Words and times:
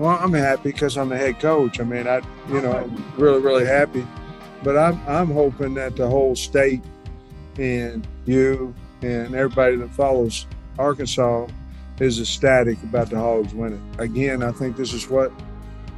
Well, 0.00 0.18
I'm 0.18 0.32
happy 0.32 0.72
because 0.72 0.96
I'm 0.96 1.10
the 1.10 1.18
head 1.18 1.40
coach. 1.40 1.78
I 1.78 1.84
mean, 1.84 2.06
I, 2.06 2.22
you 2.48 2.62
know, 2.62 2.90
really, 3.18 3.38
really 3.38 3.66
happy. 3.66 4.06
But 4.62 4.78
I'm, 4.78 4.98
I'm 5.06 5.30
hoping 5.30 5.74
that 5.74 5.94
the 5.94 6.08
whole 6.08 6.34
state 6.34 6.82
and 7.58 8.08
you 8.24 8.74
and 9.02 9.34
everybody 9.34 9.76
that 9.76 9.90
follows 9.90 10.46
Arkansas 10.78 11.48
is 11.98 12.18
ecstatic 12.18 12.82
about 12.82 13.10
the 13.10 13.18
Hogs 13.18 13.52
winning. 13.52 13.82
Again, 13.98 14.42
I 14.42 14.52
think 14.52 14.74
this 14.74 14.94
is 14.94 15.10
what 15.10 15.32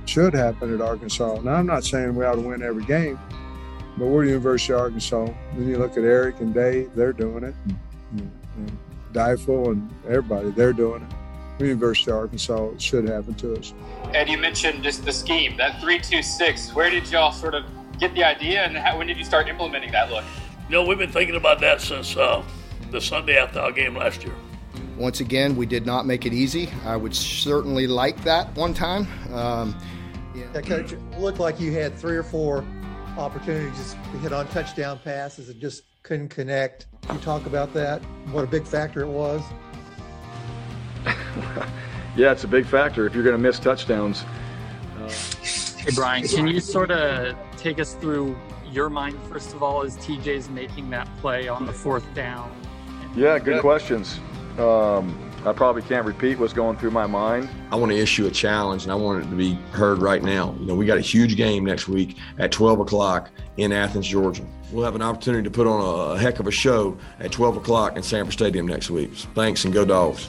should 0.07 0.35
happen 0.35 0.75
at 0.75 0.81
Arkansas. 0.81 1.41
Now, 1.41 1.55
I'm 1.55 1.67
not 1.67 1.85
saying 1.85 2.17
we 2.17 2.25
ought 2.25 2.35
to 2.35 2.41
win 2.41 2.61
every 2.61 2.85
game, 2.85 3.21
but 3.99 4.07
we're 4.07 4.25
the 4.25 4.33
University 4.33 4.73
of 4.73 4.81
Arkansas. 4.81 5.29
Then 5.55 5.69
you 5.69 5.79
look 5.79 5.93
at 5.93 6.03
Eric 6.03 6.41
and 6.41 6.53
Dave, 6.53 6.93
they're 6.97 7.13
doing 7.13 7.45
it. 7.45 7.55
Mm-hmm. 7.69 8.19
And, 8.19 8.33
and 8.57 8.79
Deifel 9.13 9.71
and 9.71 9.89
everybody, 10.09 10.51
they're 10.51 10.73
doing 10.73 11.03
it. 11.03 11.22
The 11.59 11.67
University 11.67 12.11
of 12.11 12.17
Arkansas 12.17 12.71
should 12.79 13.09
happen 13.09 13.35
to 13.35 13.55
us. 13.55 13.75
Ed, 14.15 14.29
you 14.29 14.39
mentioned 14.39 14.83
just 14.83 15.05
the 15.05 15.13
scheme, 15.13 15.57
that 15.59 15.81
three-two-six. 15.81 16.75
Where 16.75 16.91
did 16.91 17.09
y'all 17.11 17.33
sort 17.33 17.55
of 17.55 17.65
get 17.99 18.15
the 18.15 18.25
idea, 18.25 18.65
and 18.65 18.77
how, 18.77 18.99
when 18.99 19.07
did 19.07 19.19
you 19.19 19.25
start 19.25 19.49
implementing 19.49 19.93
that 19.93 20.11
look? 20.11 20.25
You 20.69 20.77
know, 20.77 20.85
we've 20.85 20.99
been 20.99 21.13
thinking 21.13 21.37
about 21.37 21.61
that 21.61 21.81
since 21.81 22.17
uh, 22.17 22.43
the 22.91 23.01
Sunday 23.01 23.37
after 23.37 23.61
our 23.61 23.71
game 23.73 23.97
last 23.97 24.25
year. 24.25 24.35
Once 24.97 25.21
again, 25.21 25.57
we 25.57 25.67
did 25.67 25.87
not 25.87 26.07
make 26.07 26.27
it 26.27 26.33
easy. 26.33 26.69
I 26.85 26.97
would 26.97 27.15
certainly 27.15 27.87
like 27.87 28.23
that 28.25 28.55
one 28.57 28.75
time. 28.75 29.07
Um, 29.33 29.79
yeah. 30.35 30.45
yeah, 30.55 30.61
coach, 30.63 30.93
it 30.93 31.01
looked 31.19 31.39
like 31.39 31.61
you 31.61 31.73
had 31.73 31.97
three 31.97 32.17
or 32.17 32.23
four 32.23 32.65
opportunities 33.17 33.95
to 34.13 34.19
hit 34.19 34.33
on 34.33 34.49
touchdown 34.49 34.99
passes 35.05 35.49
and 35.49 35.61
just 35.61 35.83
couldn't 36.03 36.29
connect. 36.29 36.87
Can 37.03 37.17
you 37.17 37.23
talk 37.23 37.47
about 37.47 37.73
that? 37.75 38.03
What 38.33 38.45
a 38.45 38.47
big 38.47 38.67
factor 38.67 39.03
it 39.03 39.09
was. 39.09 39.43
yeah, 42.17 42.33
it's 42.33 42.45
a 42.45 42.49
big 42.49 42.67
factor 42.67 43.07
if 43.07 43.15
you're 43.15 43.25
going 43.25 43.37
to 43.37 43.43
miss 43.43 43.59
touchdowns. 43.59 44.25
Uh, 44.99 45.09
hey, 45.09 45.91
Brian, 45.95 46.27
can 46.27 46.47
you 46.47 46.61
sort 46.61 46.91
of 46.91 47.37
take 47.57 47.79
us 47.79 47.95
through 47.95 48.37
your 48.71 48.89
mind, 48.89 49.19
first 49.31 49.55
of 49.55 49.63
all, 49.63 49.83
as 49.83 49.97
TJ's 49.99 50.49
making 50.49 50.91
that 50.91 51.09
play 51.19 51.49
on 51.49 51.67
the 51.67 51.73
fourth 51.73 52.05
down? 52.15 52.51
Yeah, 53.15 53.39
good 53.39 53.61
questions. 53.61 54.19
Um, 54.59 55.19
I 55.45 55.53
probably 55.53 55.83
can't 55.83 56.07
repeat 56.07 56.39
what's 56.39 56.53
going 56.53 56.77
through 56.77 56.93
my 56.93 57.07
mind. 57.07 57.49
I 57.73 57.77
want 57.77 57.91
to 57.91 57.99
issue 57.99 58.27
a 58.27 58.31
challenge 58.31 58.85
and 58.85 58.93
I 58.93 58.95
want 58.95 59.25
it 59.25 59.29
to 59.29 59.35
be 59.35 59.55
heard 59.73 59.99
right 59.99 60.23
now. 60.23 60.55
You 60.61 60.67
know, 60.67 60.75
we 60.75 60.87
got 60.87 60.99
a 60.99 61.03
huge 61.03 61.37
game 61.37 61.65
next 61.65 61.89
week 61.89 62.17
at 62.39 62.53
12 62.53 62.81
o'clock 62.81 63.31
in 63.57 63.73
Athens, 63.73 64.07
Georgia. 64.07 64.47
We'll 64.71 64.85
have 64.85 64.95
an 64.95 65.03
opportunity 65.03 65.43
to 65.43 65.51
put 65.51 65.67
on 65.67 66.17
a, 66.17 66.19
heck 66.19 66.39
of 66.39 66.47
a 66.47 66.53
show 66.53 66.97
at 67.19 67.33
12 67.33 67.57
o'clock 67.57 67.97
in 67.97 68.03
Sanford 68.03 68.35
Stadium 68.35 68.69
next 68.69 68.89
week. 68.89 69.13
Thanks 69.35 69.65
and 69.65 69.75
go 69.75 69.85
dogs. 69.85 70.29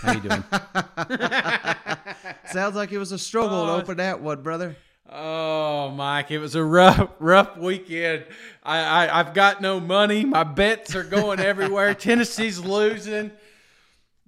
How 0.00 0.12
you 0.12 0.20
doing? 0.20 0.44
Sounds 2.46 2.76
like 2.76 2.92
it 2.92 2.98
was 2.98 3.12
a 3.12 3.18
struggle 3.18 3.66
to 3.66 3.72
oh, 3.72 3.76
open 3.76 3.98
that 3.98 4.20
one, 4.20 4.42
brother. 4.42 4.76
Oh, 5.10 5.90
Mike, 5.90 6.30
it 6.30 6.38
was 6.38 6.54
a 6.54 6.64
rough, 6.64 7.10
rough 7.18 7.56
weekend. 7.56 8.24
I, 8.62 8.78
I, 8.78 9.20
I've 9.20 9.34
got 9.34 9.60
no 9.60 9.80
money. 9.80 10.24
My 10.24 10.44
bets 10.44 10.94
are 10.94 11.04
going 11.04 11.40
everywhere. 11.40 11.94
Tennessee's 11.94 12.58
losing 12.58 13.32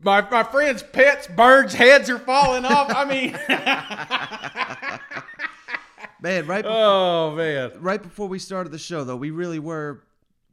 my 0.04 0.28
my 0.30 0.42
friends' 0.42 0.82
pets, 0.82 1.26
birds' 1.26 1.74
heads 1.74 2.10
are 2.10 2.18
falling 2.18 2.64
off. 2.64 2.92
I 2.94 3.04
mean, 3.04 3.32
man, 6.20 6.46
right? 6.46 6.62
Before, 6.62 6.78
oh 6.78 7.34
man, 7.34 7.72
right 7.80 8.02
before 8.02 8.28
we 8.28 8.38
started 8.38 8.70
the 8.70 8.78
show, 8.78 9.04
though, 9.04 9.16
we 9.16 9.30
really 9.30 9.58
were 9.58 10.02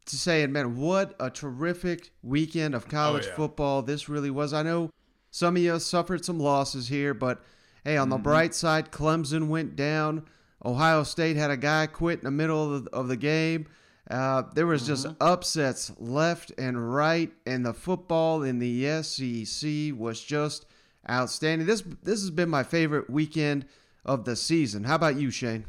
to 0.05 0.15
saying, 0.15 0.51
man, 0.51 0.77
what 0.77 1.15
a 1.19 1.29
terrific 1.29 2.11
weekend 2.23 2.75
of 2.75 2.85
oh, 2.87 2.91
college 2.91 3.25
oh, 3.25 3.29
yeah. 3.29 3.35
football 3.35 3.81
this 3.81 4.09
really 4.09 4.31
was. 4.31 4.53
I 4.53 4.63
know 4.63 4.89
some 5.31 5.55
of 5.55 5.61
you 5.61 5.79
suffered 5.79 6.23
some 6.23 6.39
losses 6.39 6.89
here, 6.89 7.13
but 7.13 7.41
hey, 7.83 7.97
on 7.97 8.09
the 8.09 8.17
mm-hmm. 8.17 8.23
bright 8.23 8.53
side, 8.53 8.91
Clemson 8.91 9.47
went 9.47 9.75
down. 9.75 10.25
Ohio 10.63 11.03
State 11.03 11.37
had 11.37 11.49
a 11.49 11.57
guy 11.57 11.87
quit 11.87 12.19
in 12.19 12.25
the 12.25 12.31
middle 12.31 12.75
of 12.75 12.83
the, 12.83 12.91
of 12.91 13.07
the 13.07 13.17
game. 13.17 13.65
Uh, 14.09 14.43
there 14.53 14.67
was 14.67 14.85
just 14.85 15.07
mm-hmm. 15.07 15.23
upsets 15.23 15.91
left 15.97 16.51
and 16.57 16.93
right, 16.93 17.31
and 17.45 17.65
the 17.65 17.73
football 17.73 18.43
in 18.43 18.59
the 18.59 19.01
SEC 19.01 19.97
was 19.97 20.21
just 20.21 20.65
outstanding. 21.09 21.65
This 21.65 21.81
this 22.03 22.19
has 22.19 22.29
been 22.29 22.49
my 22.49 22.63
favorite 22.63 23.09
weekend 23.09 23.65
of 24.03 24.25
the 24.25 24.35
season. 24.35 24.83
How 24.83 24.95
about 24.95 25.15
you, 25.15 25.31
Shane? 25.31 25.65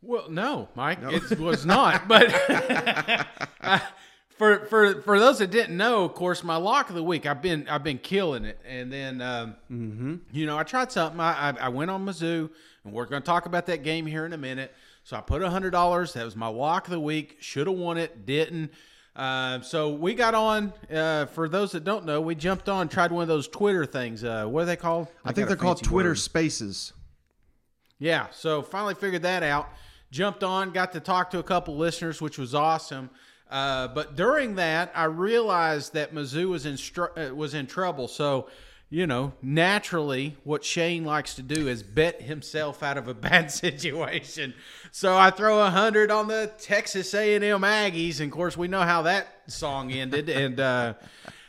Well, 0.00 0.30
no, 0.30 0.68
Mike, 0.74 1.02
no. 1.02 1.10
it 1.10 1.38
was 1.38 1.66
not. 1.66 2.08
But 2.08 2.32
uh, 3.60 3.80
for 4.38 4.66
for 4.66 5.02
for 5.02 5.18
those 5.18 5.38
that 5.40 5.50
didn't 5.50 5.76
know, 5.76 6.04
of 6.04 6.14
course, 6.14 6.44
my 6.44 6.56
lock 6.56 6.88
of 6.88 6.94
the 6.94 7.02
week, 7.02 7.26
I've 7.26 7.42
been 7.42 7.68
I've 7.68 7.82
been 7.82 7.98
killing 7.98 8.44
it, 8.44 8.58
and 8.66 8.92
then 8.92 9.20
um, 9.20 9.56
mm-hmm. 9.70 10.14
you 10.32 10.46
know 10.46 10.56
I 10.56 10.62
tried 10.62 10.92
something. 10.92 11.20
I, 11.20 11.50
I 11.50 11.56
I 11.62 11.68
went 11.68 11.90
on 11.90 12.06
Mizzou, 12.06 12.48
and 12.84 12.92
we're 12.92 13.06
going 13.06 13.20
to 13.20 13.26
talk 13.26 13.46
about 13.46 13.66
that 13.66 13.82
game 13.82 14.06
here 14.06 14.24
in 14.24 14.32
a 14.32 14.38
minute. 14.38 14.72
So 15.02 15.16
I 15.16 15.20
put 15.20 15.42
hundred 15.42 15.70
dollars. 15.70 16.12
That 16.12 16.24
was 16.24 16.36
my 16.36 16.46
lock 16.46 16.86
of 16.86 16.92
the 16.92 17.00
week. 17.00 17.38
Should 17.40 17.66
have 17.66 17.76
won 17.76 17.98
it, 17.98 18.24
didn't. 18.24 18.70
Uh, 19.16 19.60
so 19.62 19.90
we 19.90 20.14
got 20.14 20.34
on. 20.34 20.72
Uh, 20.92 21.26
for 21.26 21.48
those 21.48 21.72
that 21.72 21.82
don't 21.82 22.04
know, 22.04 22.20
we 22.20 22.36
jumped 22.36 22.68
on, 22.68 22.88
tried 22.88 23.10
one 23.10 23.22
of 23.22 23.28
those 23.28 23.48
Twitter 23.48 23.84
things. 23.84 24.22
Uh, 24.22 24.46
what 24.46 24.62
are 24.62 24.66
they 24.66 24.76
called? 24.76 25.08
I, 25.24 25.30
I 25.30 25.32
think 25.32 25.48
they're 25.48 25.56
called 25.56 25.82
Twitter 25.82 26.10
word. 26.10 26.18
Spaces. 26.18 26.92
Yeah. 27.98 28.28
So 28.30 28.62
finally 28.62 28.94
figured 28.94 29.22
that 29.22 29.42
out. 29.42 29.70
Jumped 30.12 30.44
on, 30.44 30.70
got 30.70 30.92
to 30.92 31.00
talk 31.00 31.30
to 31.32 31.38
a 31.38 31.42
couple 31.42 31.76
listeners, 31.76 32.22
which 32.22 32.38
was 32.38 32.54
awesome. 32.54 33.10
Uh, 33.50 33.88
but 33.88 34.14
during 34.16 34.56
that, 34.56 34.92
I 34.94 35.04
realized 35.04 35.94
that 35.94 36.14
Mizzou 36.14 36.48
was 36.48 36.66
in 36.66 36.76
str- 36.76 37.18
uh, 37.18 37.34
was 37.34 37.54
in 37.54 37.66
trouble. 37.66 38.08
So 38.08 38.48
you 38.90 39.06
know, 39.06 39.34
naturally, 39.42 40.36
what 40.44 40.64
Shane 40.64 41.04
likes 41.04 41.34
to 41.34 41.42
do 41.42 41.68
is 41.68 41.82
bet 41.82 42.22
himself 42.22 42.82
out 42.82 42.96
of 42.96 43.06
a 43.06 43.14
bad 43.28 43.50
situation. 43.50 44.54
So 44.92 45.16
I 45.16 45.30
throw 45.30 45.60
a 45.62 45.70
hundred 45.70 46.10
on 46.10 46.28
the 46.28 46.50
Texas 46.58 47.12
A&M 47.12 47.42
Aggies, 47.42 48.20
and 48.20 48.32
of 48.32 48.36
course 48.36 48.56
we 48.56 48.68
know 48.68 48.80
how 48.80 49.02
that 49.02 49.42
song 49.46 49.92
ended. 49.92 50.28
and 50.30 50.58
uh, 50.58 50.94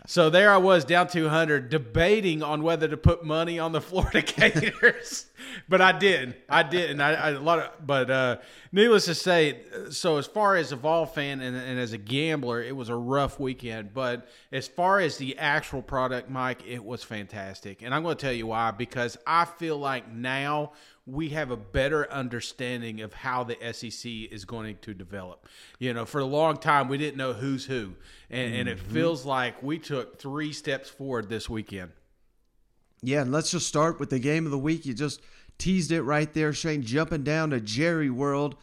so 0.10 0.32
there 0.32 0.52
I 0.52 0.58
was 0.58 0.86
down 0.86 1.08
200, 1.08 1.70
debating 1.70 2.42
on 2.42 2.64
whether 2.64 2.88
to 2.88 2.98
put 2.98 3.24
money 3.24 3.60
on 3.60 3.74
the 3.74 3.80
Florida 3.90 4.24
Gators, 4.24 5.28
but 5.68 5.82
I 5.82 5.92
didn't. 5.92 6.36
I 6.50 6.64
didn't. 6.64 7.00
I, 7.00 7.14
I 7.14 7.30
a 7.30 7.40
lot 7.40 7.60
of, 7.60 7.86
but 7.86 8.10
uh, 8.10 8.38
needless 8.72 9.06
to 9.06 9.14
say, 9.14 9.62
so 9.92 10.18
as 10.18 10.26
far 10.26 10.56
as 10.56 10.72
a 10.72 10.78
Vol 10.78 11.06
fan 11.06 11.42
and, 11.42 11.56
and, 11.56 11.80
as 11.80 11.94
a 11.94 12.00
gambler, 12.00 12.60
it 12.60 12.76
was 12.76 12.90
a 12.90 12.96
rough 12.96 13.40
weekend. 13.40 13.94
But 13.94 14.28
as 14.52 14.68
far 14.68 15.00
as 15.00 15.18
the 15.18 15.38
actual 15.38 15.84
product, 15.84 16.28
Mike, 16.28 16.66
it 16.68 16.84
was 16.84 17.04
fantastic. 17.04 17.84
And 17.84 17.94
I'm 17.94 18.02
going 18.02 18.18
to 18.18 18.22
tell 18.22 18.34
you 18.34 18.48
why 18.48 18.72
because 18.72 19.16
I 19.28 19.46
feel 19.46 19.78
like 19.78 20.12
now 20.12 20.72
we 21.12 21.30
have 21.30 21.52
a 21.52 21.58
better 21.58 22.12
understanding 22.12 23.02
of 23.02 23.14
how 23.14 23.44
the 23.44 23.58
SEC 23.74 24.12
is 24.32 24.46
going 24.46 24.78
to 24.82 24.94
develop. 24.94 25.48
You 25.80 25.94
know, 25.94 26.06
for 26.06 26.20
a 26.20 26.26
long 26.26 26.58
time 26.58 26.88
we 26.88 26.98
didn't 26.98 27.18
know 27.18 27.34
who's 27.34 27.66
who, 27.66 27.96
and, 28.30 28.52
mm-hmm. 28.52 28.60
and 28.60 28.70
it 28.70 28.78
mm-hmm. 28.78 28.94
feels 28.94 29.26
like 29.26 29.62
we 29.64 29.80
took 29.80 30.20
three 30.20 30.54
steps 30.54 30.90
forward 30.90 31.30
this 31.30 31.50
weekend. 31.50 31.92
Yeah, 33.02 33.22
and 33.22 33.32
let's 33.32 33.52
just 33.52 33.68
start 33.68 34.00
with 34.00 34.10
the 34.10 34.20
game 34.20 34.46
of 34.46 34.52
the 34.52 34.58
week. 34.58 34.86
You 34.86 34.94
just 34.94 35.22
teased 35.58 35.92
it 35.92 36.02
right 36.02 36.34
there, 36.34 36.54
Shane, 36.54 36.84
jumping 36.84 37.24
down 37.24 37.52
to 37.52 37.62
Jerry 37.62 38.10
World, 38.10 38.56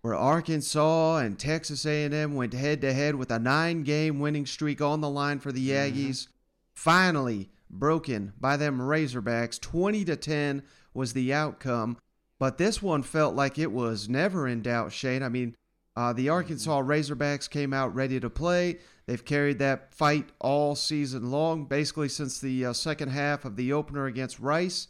where 0.00 0.14
Arkansas 0.14 1.18
and 1.18 1.38
Texas 1.38 1.84
A&M 1.84 2.34
went 2.34 2.54
head 2.54 2.80
to 2.80 2.92
head 2.92 3.16
with 3.16 3.30
a 3.30 3.38
nine-game 3.38 4.18
winning 4.18 4.46
streak 4.46 4.80
on 4.80 5.00
the 5.00 5.10
line 5.10 5.40
for 5.40 5.52
the 5.52 5.68
mm-hmm. 5.68 5.98
Aggies. 5.98 6.08
Mm-hmm. 6.08 6.30
Finally 6.74 7.50
broken 7.70 8.32
by 8.38 8.56
them 8.56 8.78
Razorbacks, 8.78 9.60
twenty 9.60 10.04
to 10.04 10.16
ten 10.16 10.62
was 10.96 11.12
the 11.12 11.32
outcome. 11.32 11.98
But 12.38 12.58
this 12.58 12.82
one 12.82 13.02
felt 13.02 13.34
like 13.34 13.58
it 13.58 13.72
was 13.72 14.08
never 14.08 14.46
in 14.48 14.62
doubt, 14.62 14.92
Shane. 14.92 15.22
I 15.22 15.28
mean, 15.28 15.56
uh, 15.96 16.12
the 16.12 16.28
Arkansas 16.28 16.82
Razorbacks 16.82 17.48
came 17.48 17.72
out 17.72 17.94
ready 17.94 18.20
to 18.20 18.28
play. 18.28 18.78
They've 19.06 19.24
carried 19.24 19.58
that 19.60 19.94
fight 19.94 20.28
all 20.40 20.74
season 20.74 21.30
long, 21.30 21.64
basically 21.64 22.08
since 22.08 22.38
the 22.38 22.66
uh, 22.66 22.72
second 22.72 23.10
half 23.10 23.44
of 23.44 23.56
the 23.56 23.72
opener 23.72 24.06
against 24.06 24.40
Rice. 24.40 24.88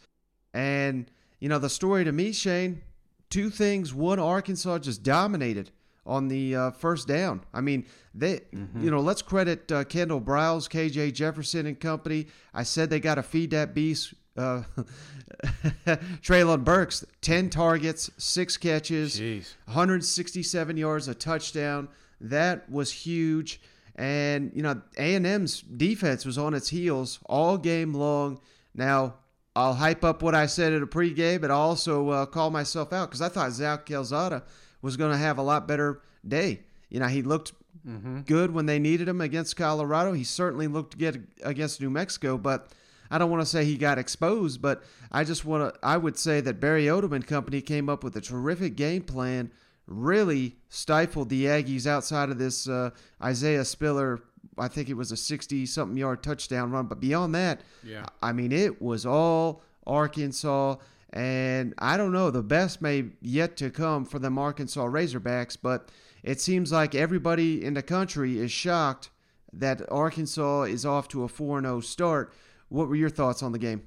And, 0.53 1.11
you 1.39 1.49
know, 1.49 1.59
the 1.59 1.69
story 1.69 2.03
to 2.05 2.13
me, 2.13 2.33
Shane, 2.33 2.83
two 3.31 3.51
things. 3.51 3.95
One, 3.95 4.19
Arkansas 4.19 4.79
just 4.79 5.03
dominated 5.03 5.71
on 6.05 6.29
the 6.29 6.57
uh, 6.57 6.71
first 6.73 7.07
down. 7.07 7.43
I 7.53 7.61
mean, 7.61 7.87
they, 8.15 8.41
mm-hmm. 8.55 8.83
you 8.83 8.91
know, 8.91 9.01
let's 9.01 9.23
credit 9.23 9.71
uh, 9.71 9.85
Kendal 9.85 10.21
Briles, 10.21 10.69
KJ 10.69 11.13
Jefferson, 11.13 11.67
and 11.67 11.79
company. 11.79 12.27
I 12.55 12.63
said 12.63 12.91
they 12.91 13.01
got 13.01 13.17
to 13.17 13.23
feed 13.23 13.51
that 13.51 13.75
beast 13.75 14.15
uh, 14.37 14.63
Treylon 16.23 16.65
Burks, 16.65 17.05
10 17.21 17.51
targets, 17.51 18.11
six 18.19 18.57
catches, 18.57 19.19
Jeez. 19.21 19.55
167 19.67 20.77
yards, 20.77 21.09
a 21.09 21.15
touchdown. 21.15 21.89
That 22.21 22.71
was 22.71 22.93
huge. 22.93 23.61
And, 23.97 24.53
you 24.55 24.63
know, 24.63 24.81
A&M's 24.99 25.63
defense 25.63 26.25
was 26.27 26.37
on 26.39 26.55
its 26.55 26.69
heels 26.69 27.19
all 27.27 27.57
game 27.59 27.95
long. 27.95 28.41
Now, 28.75 29.15
I'll 29.55 29.75
hype 29.75 30.05
up 30.05 30.23
what 30.23 30.35
I 30.35 30.47
said 30.47 30.73
at 30.75 30.83
a 30.83 30.87
pregame, 30.87 31.41
but 31.41 31.51
I'll 31.51 31.61
also 31.61 32.11
uh, 32.11 32.27
call 32.27 32.51
myself 32.51 32.93
out 32.93 33.09
because 33.09 33.23
I 33.23 33.29
thought 33.31 33.53
Zach 33.53 33.87
Calzada 33.87 34.43
was 34.83 34.99
going 34.99 35.13
to 35.13 35.17
have 35.19 35.39
a 35.39 35.43
lot 35.43 35.67
better 35.67 36.03
day. 36.27 36.61
You 36.91 37.01
know, 37.01 37.07
he 37.09 37.23
looked 37.23 37.53
Mm-hmm. 37.87 38.23
good 38.23 38.51
when 38.51 38.67
they 38.67 38.81
needed 38.81 39.07
him 39.07 39.21
against 39.21 39.55
Colorado. 39.57 40.13
He 40.13 40.25
certainly 40.25 40.67
looked 40.67 40.99
good 40.99 41.29
against 41.45 41.81
New 41.81 41.89
Mexico, 41.89 42.37
but 42.37 42.73
I 43.11 43.19
don't 43.19 43.31
want 43.31 43.43
to 43.43 43.47
say 43.47 43.65
he 43.65 43.77
got 43.77 43.99
exposed, 43.99 44.61
but 44.61 44.83
I 45.13 45.25
just 45.25 45.45
want 45.45 45.75
to 45.75 45.81
I 45.83 45.97
would 45.97 46.19
say 46.19 46.41
that 46.41 46.61
Barry 46.61 46.87
Odom 46.87 47.13
and 47.13 47.27
company 47.27 47.61
came 47.61 47.89
up 47.89 48.05
with 48.05 48.17
a 48.17 48.21
terrific 48.21 48.77
game 48.77 49.03
plan, 49.03 49.51
really 49.87 50.57
stifled 50.69 51.29
the 51.29 51.45
Aggies 51.47 51.87
outside 51.87 52.31
of 52.31 52.39
this 52.39 52.69
uh, 52.69 52.91
Isaiah 53.23 53.65
Spiller 53.65 54.21
I 54.59 54.69
think 54.69 54.89
it 54.89 54.95
was 54.95 55.13
a 55.13 55.17
60 55.17 55.67
something 55.67 55.97
yard 55.97 56.23
touchdown 56.23 56.71
run, 56.71 56.87
but 56.87 57.01
beyond 57.01 57.35
that, 57.35 57.61
Yeah. 57.83 58.07
I 58.23 58.33
mean 58.33 58.53
it 58.53 58.81
was 58.81 59.05
all 59.05 59.63
Arkansas 59.87 60.77
and 61.13 61.73
I 61.79 61.97
don't 61.97 62.13
know, 62.13 62.31
the 62.31 62.43
best 62.43 62.83
may 62.83 63.07
yet 63.21 63.57
to 63.59 63.71
come 63.71 64.05
for 64.05 64.19
the 64.19 64.31
Arkansas 64.31 64.87
Razorbacks, 64.87 65.57
but 65.61 65.91
it 66.23 66.41
seems 66.41 66.73
like 66.73 66.95
everybody 66.95 67.65
in 67.65 67.75
the 67.75 67.83
country 67.83 68.39
is 68.39 68.51
shocked 68.51 69.11
that 69.53 69.81
Arkansas 69.91 70.63
is 70.63 70.85
off 70.85 71.09
to 71.09 71.23
a 71.23 71.29
4 71.29 71.61
0 71.63 71.81
start. 71.81 72.35
What 72.69 72.89
were 72.89 72.97
your 72.97 73.11
thoughts 73.11 73.43
on 73.43 73.53
the 73.53 73.59
game? 73.59 73.83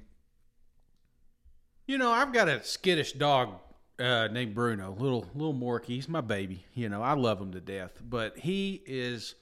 You 1.86 1.98
know, 1.98 2.10
I've 2.10 2.32
got 2.32 2.48
a 2.48 2.62
skittish 2.62 3.12
dog 3.12 3.54
uh, 3.98 4.28
named 4.28 4.54
Bruno, 4.54 4.96
little 4.98 5.26
little 5.34 5.54
Morky. 5.54 5.86
He's 5.86 6.08
my 6.08 6.20
baby. 6.20 6.64
You 6.74 6.88
know, 6.88 7.02
I 7.02 7.12
love 7.14 7.40
him 7.40 7.52
to 7.52 7.60
death, 7.60 8.00
but 8.02 8.38
he 8.38 8.82
is 8.86 9.34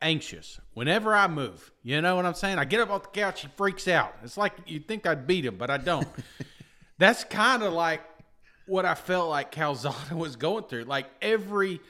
anxious 0.00 0.60
whenever 0.74 1.14
I 1.14 1.26
move. 1.28 1.72
You 1.82 2.00
know 2.00 2.16
what 2.16 2.24
I'm 2.24 2.34
saying? 2.34 2.58
I 2.58 2.64
get 2.64 2.80
up 2.80 2.90
off 2.90 3.02
the 3.02 3.20
couch, 3.20 3.42
he 3.42 3.48
freaks 3.56 3.88
out. 3.88 4.14
It's 4.22 4.36
like 4.36 4.52
you'd 4.66 4.88
think 4.88 5.06
I'd 5.06 5.26
beat 5.26 5.44
him, 5.44 5.56
but 5.56 5.70
I 5.70 5.78
don't. 5.78 6.06
That's 6.98 7.24
kind 7.24 7.62
of 7.62 7.72
like 7.72 8.02
what 8.66 8.84
I 8.84 8.94
felt 8.94 9.28
like 9.28 9.52
Calzada 9.52 9.96
was 10.16 10.36
going 10.36 10.64
through. 10.64 10.84
Like 10.84 11.06
every 11.20 11.80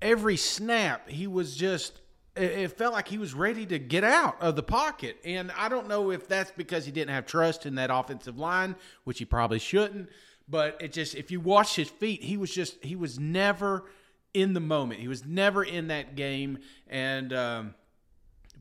every 0.00 0.36
snap, 0.36 1.08
he 1.08 1.26
was 1.26 1.56
just. 1.56 2.00
It 2.38 2.78
felt 2.78 2.92
like 2.92 3.08
he 3.08 3.18
was 3.18 3.34
ready 3.34 3.66
to 3.66 3.78
get 3.78 4.04
out 4.04 4.40
of 4.40 4.56
the 4.56 4.62
pocket, 4.62 5.18
and 5.24 5.50
I 5.52 5.68
don't 5.68 5.88
know 5.88 6.10
if 6.10 6.28
that's 6.28 6.50
because 6.50 6.86
he 6.86 6.92
didn't 6.92 7.10
have 7.10 7.26
trust 7.26 7.66
in 7.66 7.74
that 7.76 7.90
offensive 7.92 8.38
line, 8.38 8.76
which 9.04 9.18
he 9.18 9.24
probably 9.24 9.58
shouldn't. 9.58 10.08
But 10.48 10.78
it 10.80 10.92
just, 10.92 11.14
if 11.14 11.30
you 11.30 11.40
watch 11.40 11.76
his 11.76 11.88
feet, 11.88 12.22
he 12.22 12.36
was 12.36 12.52
just, 12.52 12.82
he 12.82 12.96
was 12.96 13.18
never 13.18 13.84
in 14.32 14.54
the 14.54 14.60
moment. 14.60 15.00
He 15.00 15.08
was 15.08 15.26
never 15.26 15.62
in 15.62 15.88
that 15.88 16.16
game, 16.16 16.58
and 16.86 17.32
um, 17.32 17.74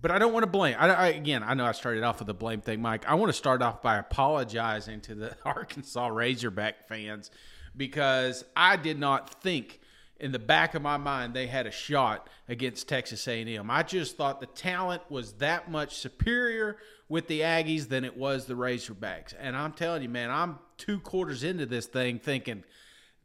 but 0.01 0.11
I 0.11 0.19
don't 0.19 0.33
want 0.33 0.43
to 0.43 0.51
blame. 0.51 0.75
I, 0.77 0.89
I, 0.89 1.07
again, 1.07 1.43
I 1.43 1.53
know 1.53 1.65
I 1.65 1.71
started 1.71 2.03
off 2.03 2.19
with 2.19 2.27
the 2.27 2.33
blame 2.33 2.61
thing, 2.61 2.81
Mike. 2.81 3.07
I 3.07 3.15
want 3.15 3.29
to 3.29 3.37
start 3.37 3.61
off 3.61 3.81
by 3.81 3.97
apologizing 3.97 5.01
to 5.01 5.15
the 5.15 5.35
Arkansas 5.45 6.07
Razorback 6.07 6.87
fans 6.87 7.31
because 7.75 8.43
I 8.55 8.75
did 8.75 8.99
not 8.99 9.41
think 9.41 9.79
in 10.19 10.31
the 10.31 10.39
back 10.39 10.75
of 10.75 10.81
my 10.81 10.97
mind 10.97 11.33
they 11.33 11.47
had 11.47 11.67
a 11.67 11.71
shot 11.71 12.29
against 12.47 12.87
Texas 12.87 13.27
A&M. 13.27 13.69
I 13.69 13.83
just 13.83 14.17
thought 14.17 14.39
the 14.39 14.47
talent 14.47 15.01
was 15.09 15.33
that 15.33 15.69
much 15.69 15.97
superior 15.97 16.77
with 17.09 17.27
the 17.27 17.41
Aggies 17.41 17.87
than 17.87 18.03
it 18.03 18.17
was 18.17 18.45
the 18.45 18.53
Razorbacks. 18.53 19.33
And 19.39 19.55
I'm 19.55 19.73
telling 19.73 20.03
you, 20.03 20.09
man, 20.09 20.29
I'm 20.29 20.59
two 20.77 20.99
quarters 20.99 21.43
into 21.43 21.65
this 21.65 21.85
thing 21.85 22.19
thinking– 22.19 22.63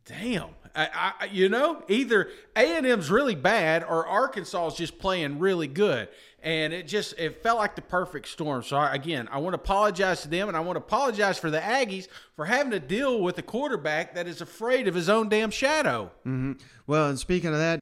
damn 0.04 0.50
I, 0.74 1.12
I 1.20 1.24
you 1.26 1.48
know 1.48 1.82
either 1.88 2.30
a&m's 2.56 3.10
really 3.10 3.34
bad 3.34 3.84
or 3.84 4.06
arkansas 4.06 4.68
is 4.68 4.74
just 4.74 4.98
playing 4.98 5.38
really 5.38 5.66
good. 5.66 6.08
And 6.42 6.72
it 6.72 6.88
just 6.88 7.14
it 7.18 7.42
felt 7.42 7.58
like 7.58 7.76
the 7.76 7.82
perfect 7.82 8.28
storm. 8.28 8.62
So 8.62 8.76
I, 8.76 8.94
again 8.94 9.28
i 9.30 9.38
want 9.38 9.54
to 9.54 9.60
apologize 9.60 10.22
to 10.22 10.28
them 10.28 10.48
and 10.48 10.56
i 10.56 10.60
want 10.60 10.76
to 10.76 10.82
apologize 10.82 11.38
for 11.38 11.50
the 11.50 11.60
aggies 11.60 12.08
for 12.34 12.44
having 12.46 12.72
to 12.72 12.80
deal 12.80 13.20
with 13.20 13.38
a 13.38 13.42
quarterback 13.42 14.14
that 14.14 14.26
is 14.26 14.40
afraid 14.40 14.88
of 14.88 14.94
his 14.94 15.08
own 15.08 15.28
damn 15.28 15.50
shadow. 15.50 16.10
Hmm 16.24 16.52
Well, 16.86 17.08
and 17.08 17.18
speaking 17.18 17.50
of 17.50 17.58
that, 17.58 17.80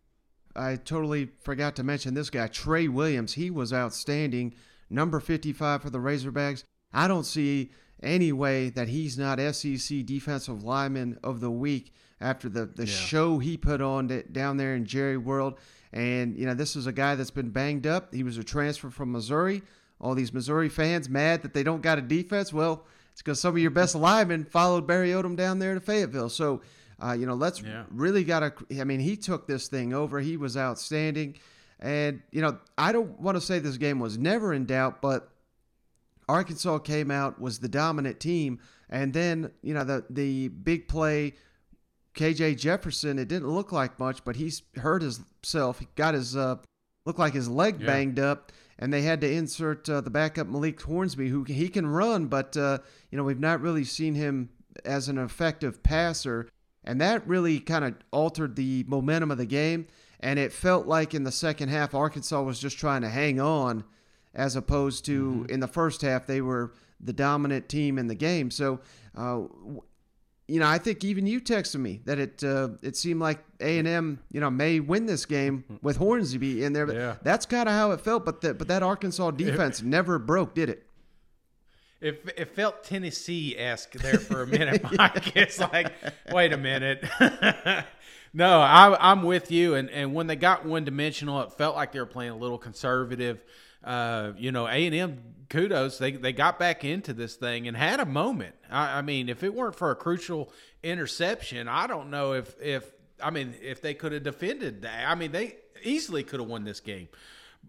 I 0.55 0.77
totally 0.77 1.31
forgot 1.41 1.77
to 1.77 1.85
mention 1.85 2.15
this 2.15 2.31
guy, 2.31 2.49
Trey 2.49 2.89
Williams. 2.89 3.35
He 3.35 3.51
was 3.51 3.73
outstanding, 3.73 4.55
number 4.89 5.21
55 5.21 5.83
for 5.83 5.91
the 5.91 5.99
Razorbacks. 5.99 6.65
I 6.93 7.07
don't 7.09 7.25
see 7.25 7.71
any 8.03 8.33
way 8.33 8.71
that 8.71 8.89
he's 8.89 9.17
not 9.17 9.39
SEC 9.55 10.05
Defensive 10.05 10.65
Lineman 10.65 11.19
of 11.23 11.41
the 11.41 11.51
Week 11.51 11.93
after 12.21 12.49
the, 12.49 12.67
the 12.67 12.87
show 12.87 13.39
he 13.39 13.57
put 13.57 13.81
on 13.81 14.07
d- 14.09 14.23
down 14.31 14.57
there 14.57 14.75
in 14.75 14.85
Jerry 14.85 15.17
World. 15.17 15.55
And, 15.93 16.37
you 16.37 16.47
know, 16.47 16.55
this 16.55 16.77
is 16.77 16.87
a 16.87 16.93
guy 16.93 17.15
that's 17.15 17.31
been 17.31 17.51
banged 17.51 17.87
up. 17.87 18.15
He 18.15 18.23
was 18.23 18.39
a 18.39 18.45
transfer 18.45 18.91
from 18.91 19.11
Missouri. 19.13 19.63
All 20.01 20.15
these 20.15 20.33
Missouri 20.33 20.69
fans 20.69 21.09
mad 21.09 21.43
that 21.43 21.53
they 21.55 21.63
don't 21.63 21.83
got 21.83 21.99
a 21.99 22.03
defense. 22.03 22.53
Well, 22.53 22.85
it's 23.13 23.23
because 23.23 23.41
some 23.41 23.55
of 23.55 23.59
your 23.59 23.71
best 23.71 23.95
linemen 23.95 24.45
followed 24.45 24.87
Barry 24.87 25.11
Odom 25.11 25.37
down 25.37 25.59
there 25.59 25.75
to 25.75 25.81
Fayetteville. 25.81 26.29
So, 26.29 26.63
uh, 27.03 27.13
you 27.13 27.27
know, 27.27 27.35
let's 27.35 27.61
Yeah. 27.61 27.85
really 27.91 28.23
got 28.25 28.41
to. 28.41 28.81
I 28.81 28.85
mean, 28.85 29.01
he 29.01 29.17
took 29.17 29.47
this 29.47 29.69
thing 29.69 29.93
over. 29.93 30.21
He 30.21 30.37
was 30.37 30.57
outstanding. 30.57 31.37
And, 31.81 32.23
you 32.31 32.41
know, 32.43 32.59
I 32.79 32.93
don't 32.93 33.19
want 33.19 33.37
to 33.37 33.41
say 33.41 33.59
this 33.59 33.79
game 33.79 33.99
was 33.99 34.17
never 34.19 34.53
in 34.53 34.67
doubt, 34.67 35.01
but 35.03 35.31
Arkansas 36.29 36.79
came 36.79 37.11
out, 37.11 37.41
was 37.41 37.59
the 37.59 37.69
dominant 37.69 38.21
team. 38.21 38.61
And 38.89 39.13
then, 39.13 39.51
you 39.63 39.75
know, 39.75 39.85
the, 39.85 40.05
the 40.11 40.49
big 40.49 40.89
play, 40.89 41.35
KJ 42.21 42.59
Jefferson, 42.59 43.19
it 43.19 43.29
didn't 43.29 43.49
look 43.49 43.73
like 43.73 43.99
much, 43.99 44.25
but 44.25 44.37
he's 44.37 44.63
hurt 44.77 45.03
himself. 45.03 45.79
He 45.79 45.89
got 45.97 46.13
his, 46.15 46.37
uh, 46.37 46.57
looked 47.07 47.19
like 47.19 47.33
his 47.33 47.49
leg 47.49 47.81
Yeah. 47.81 47.87
banged 47.87 48.19
up. 48.19 48.53
And 48.79 48.93
they 48.93 49.03
had 49.03 49.21
to 49.23 49.31
insert 49.31 49.89
uh, 49.89 50.01
the 50.01 50.11
backup 50.11 50.47
Malik 50.47 50.81
Hornsby, 50.81 51.29
who 51.29 51.45
he 51.45 51.69
can 51.69 51.87
run, 51.87 52.27
but, 52.27 52.57
uh, 52.57 52.79
you 53.11 53.19
know, 53.19 53.25
we've 53.25 53.39
not 53.41 53.61
really 53.61 53.85
seen 53.85 54.15
him 54.15 54.49
as 54.85 55.09
an 55.09 55.19
effective 55.19 55.83
passer. 55.83 56.49
And 56.85 57.01
that 57.01 57.27
really 57.27 57.61
kind 57.61 57.85
of 57.85 57.95
altered 58.11 58.57
the 58.57 58.85
momentum 58.89 59.31
of 59.31 59.37
the 59.39 59.45
game. 59.47 59.87
And 60.21 60.39
it 60.39 60.53
felt 60.53 60.87
like 60.87 61.15
in 61.15 61.25
the 61.25 61.33
second 61.33 61.69
half, 61.69 61.95
Arkansas 61.95 62.43
was 62.43 62.59
just 62.59 62.79
trying 62.79 63.03
to 63.03 63.09
hang 63.11 63.39
on, 63.41 63.85
as 64.35 64.57
opposed 64.57 65.05
to 65.07 65.47
in 65.49 65.61
the 65.61 65.69
first 65.69 66.01
half, 66.03 66.27
they 66.27 66.41
were 66.41 66.73
the 67.01 67.13
dominant 67.13 67.69
team 67.69 67.99
in 67.99 68.07
the 68.07 68.15
game. 68.15 68.51
So, 68.51 68.81
uh, 69.17 69.43
you 70.51 70.59
know, 70.61 70.67
I 70.67 70.79
think 70.79 71.05
even 71.05 71.27
you 71.27 71.41
texted 71.41 71.81
me 71.81 72.01
that 72.07 72.19
it 72.19 72.43
uh, 72.45 72.71
it 72.83 72.97
seemed 72.97 73.21
like 73.21 73.39
A 73.61 73.79
and 73.79 73.87
M, 73.87 74.19
you 74.33 74.41
know, 74.41 74.51
may 74.51 74.81
win 74.81 75.07
this 75.07 75.25
game 75.27 75.65
with 75.83 75.97
Hornsby 75.97 76.65
in 76.65 76.73
there. 76.73 76.87
But 76.87 76.97
Yeah. 76.97 77.17
that's 77.23 77.47
kind 77.47 77.69
of 77.69 77.75
how 77.75 77.93
it 77.93 78.01
felt. 78.01 78.25
But 78.25 78.41
that 78.43 78.59
but 78.59 78.69
that 78.69 78.83
Arkansas 78.83 79.31
defense 79.33 79.81
never 79.97 80.19
broke, 80.19 80.55
did 80.55 80.69
it? 80.69 80.87
It, 82.01 82.33
it 82.37 82.55
felt 82.55 82.83
Tennessee 82.83 83.57
esque 83.59 83.93
there 83.93 84.19
for 84.19 84.43
a 84.43 84.47
minute, 84.47 84.83
Mike. 84.97 85.37
It's 85.37 85.61
like, 85.61 85.93
wait 86.33 86.51
a 86.53 86.57
minute. 86.57 87.05
no, 88.33 88.59
I, 88.61 88.97
I'm 89.13 89.23
with 89.23 89.51
you. 89.51 89.75
And, 89.75 89.91
and 89.91 90.15
when 90.15 90.27
they 90.27 90.37
got 90.37 90.65
one 90.65 90.85
dimensional, 90.87 91.43
it 91.43 91.53
felt 91.53 91.77
like 91.77 91.93
they 91.93 92.01
were 92.01 92.07
playing 92.07 92.33
a 92.33 92.37
little 92.39 92.57
conservative. 92.57 93.43
Uh, 93.83 94.33
you 94.37 94.53
know, 94.53 94.67
A 94.67 94.87
and 94.87 94.95
M, 94.95 95.23
kudos. 95.49 95.99
They 95.99 96.13
they 96.13 96.33
got 96.33 96.59
back 96.59 96.85
into 96.85 97.13
this 97.13 97.37
thing 97.37 97.69
and 97.69 97.77
had 97.77 98.01
a 98.01 98.07
moment. 98.07 98.55
I, 98.71 98.99
I 98.99 99.03
mean, 99.03 99.29
if 99.29 99.43
it 99.43 99.55
weren't 99.55 99.75
for 99.75 99.91
a 99.91 99.97
crucial 99.97 100.53
interception, 100.83 101.69
I 101.69 101.87
don't 101.87 102.11
know 102.11 102.33
if 102.35 102.55
if 102.61 102.91
I 103.23 103.31
mean 103.31 103.55
if 103.63 103.81
they 103.81 103.95
could 103.95 104.13
have 104.13 104.23
defended 104.23 104.83
that. 104.83 105.09
I 105.09 105.15
mean, 105.15 105.33
they 105.33 105.57
easily 105.83 106.23
could 106.23 106.41
have 106.41 106.49
won 106.49 106.65
this 106.65 106.81
game. 106.81 107.09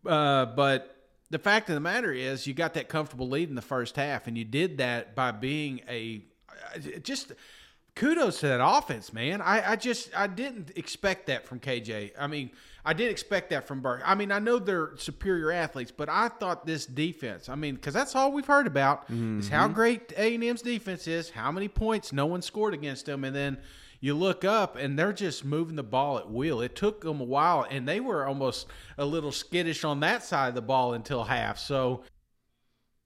Uh, 0.06 0.46
but 0.46 0.96
the 1.30 1.40
fact 1.40 1.70
of 1.70 1.76
the 1.76 1.82
matter 1.82 2.12
is, 2.12 2.46
you 2.46 2.54
got 2.54 2.74
that 2.74 2.90
comfortable 2.90 3.30
lead 3.30 3.50
in 3.50 3.56
the 3.56 3.62
first 3.62 3.96
half, 3.96 4.28
and 4.28 4.38
you 4.38 4.44
did 4.44 4.78
that 4.80 5.16
by 5.16 5.32
being 5.32 5.82
a 5.90 6.24
just 7.02 7.32
kudos 7.96 8.40
to 8.40 8.48
that 8.48 8.64
offense, 8.64 9.14
man. 9.14 9.42
I, 9.42 9.72
I 9.72 9.76
just 9.76 10.16
I 10.16 10.28
didn't 10.28 10.72
expect 10.76 11.28
that 11.28 11.46
from 11.46 11.60
KJ. 11.60 12.12
I 12.18 12.28
mean, 12.28 12.52
I 12.84 12.94
did 12.94 13.12
expect 13.12 13.52
that 13.52 13.68
from 13.68 13.82
Burke. 13.82 14.02
I 14.04 14.16
mean, 14.16 14.32
I 14.32 14.40
know 14.40 14.58
they're 14.58 14.92
superior 14.98 15.52
athletes, 15.52 15.92
but 15.96 16.10
I 16.10 16.30
thought 16.30 16.66
this 16.66 16.86
defense. 16.86 17.48
I 17.50 17.56
mean, 17.56 17.76
because 17.76 17.94
that's 17.94 18.16
all 18.16 18.32
we've 18.32 18.46
heard 18.46 18.68
about 18.68 19.06
is 19.10 19.50
how 19.50 19.68
great 19.68 20.14
A 20.18 20.36
and 20.36 20.44
M's 20.44 20.62
defense 20.62 21.08
is, 21.08 21.30
how 21.30 21.52
many 21.52 21.68
points 21.68 22.12
no 22.12 22.26
one 22.26 22.42
scored 22.42 22.74
against 22.74 23.06
them, 23.06 23.24
and 23.24 23.36
then 23.36 23.58
you 24.00 24.16
look 24.16 24.44
up 24.44 24.76
and 24.76 24.98
they're 24.98 25.14
just 25.14 25.46
moving 25.46 25.76
the 25.76 25.84
ball 25.84 26.18
at 26.18 26.30
will. 26.30 26.60
It 26.62 26.76
took 26.76 27.02
them 27.02 27.22
a 27.22 27.24
while, 27.24 27.68
and 27.70 27.88
they 27.88 28.00
were 28.00 28.26
almost 28.26 28.66
a 28.98 29.06
little 29.06 29.32
skittish 29.32 29.84
on 29.84 30.00
that 30.00 30.24
side 30.24 30.50
of 30.50 30.56
the 30.56 30.62
ball 30.62 30.94
until 30.94 31.24
half. 31.26 31.60
So. 31.60 32.04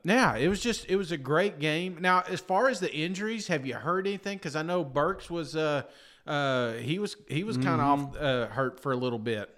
Yeah, 0.08 0.36
it 0.36 0.50
was 0.50 0.60
just 0.62 0.86
it 0.88 0.98
was 0.98 1.12
a 1.12 1.17
great 1.17 1.58
game. 1.58 1.98
Now, 2.00 2.24
as 2.29 2.39
far 2.39 2.70
as 2.70 2.79
the 2.79 2.94
injuries, 2.94 3.48
have 3.48 3.65
you 3.65 3.74
heard 3.74 4.05
anything? 4.05 4.38
Because 4.38 4.55
I 4.55 4.62
know 4.62 4.84
Burks 4.84 5.32
was 5.32 5.55
uh 5.55 5.82
uh 6.27 6.74
he 6.74 7.00
was 7.00 7.17
he 7.27 7.44
was 7.44 7.58
kind 7.58 7.82
of 7.82 8.00
off 8.15 8.15
uh, 8.15 8.46
hurt 8.46 8.79
for 8.79 8.91
a 8.91 8.96
little 8.96 9.17
bit. 9.17 9.50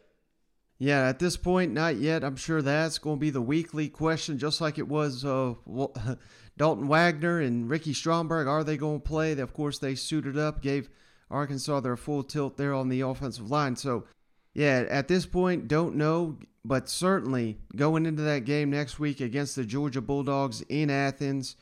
Yeah, 0.79 1.07
at 1.07 1.19
this 1.19 1.38
point, 1.38 1.74
not 1.74 1.96
yet. 1.96 2.24
I'm 2.24 2.36
sure 2.36 2.62
that's 2.62 3.00
going 3.00 3.17
to 3.17 3.19
be 3.19 3.31
the 3.31 3.41
weekly 3.41 3.89
question, 3.89 4.38
just 4.38 4.62
like 4.62 4.77
it 4.77 4.88
was 4.88 5.25
uh, 5.25 5.55
Dalton 6.57 6.88
Wagner 6.88 7.39
and 7.39 7.69
Ricky 7.69 7.93
Stromberg, 7.93 8.48
are 8.48 8.63
they 8.63 8.77
going 8.77 9.01
to 9.01 9.07
play? 9.07 9.38
Of 9.39 9.53
course, 9.53 9.79
they 9.79 9.96
suited 9.96 10.38
up, 10.38 10.62
gave 10.62 10.89
Arkansas 11.31 11.79
their 11.79 11.98
full 11.98 12.24
tilt 12.24 12.57
there 12.57 12.74
on 12.74 12.89
the 12.89 13.01
offensive 13.01 13.50
line. 13.50 13.75
So, 13.75 14.05
yeah, 14.53 14.86
at 14.89 15.07
this 15.07 15.25
point, 15.25 15.67
don't 15.67 15.96
know, 15.96 16.38
but 16.63 16.89
certainly 16.89 17.57
going 17.75 18.05
into 18.05 18.22
that 18.24 18.46
game 18.46 18.69
next 18.69 19.00
week 19.00 19.19
against 19.19 19.55
the 19.55 19.65
Georgia 19.65 20.01
Bulldogs 20.01 20.62
in 20.62 20.89
Athens, 20.89 21.55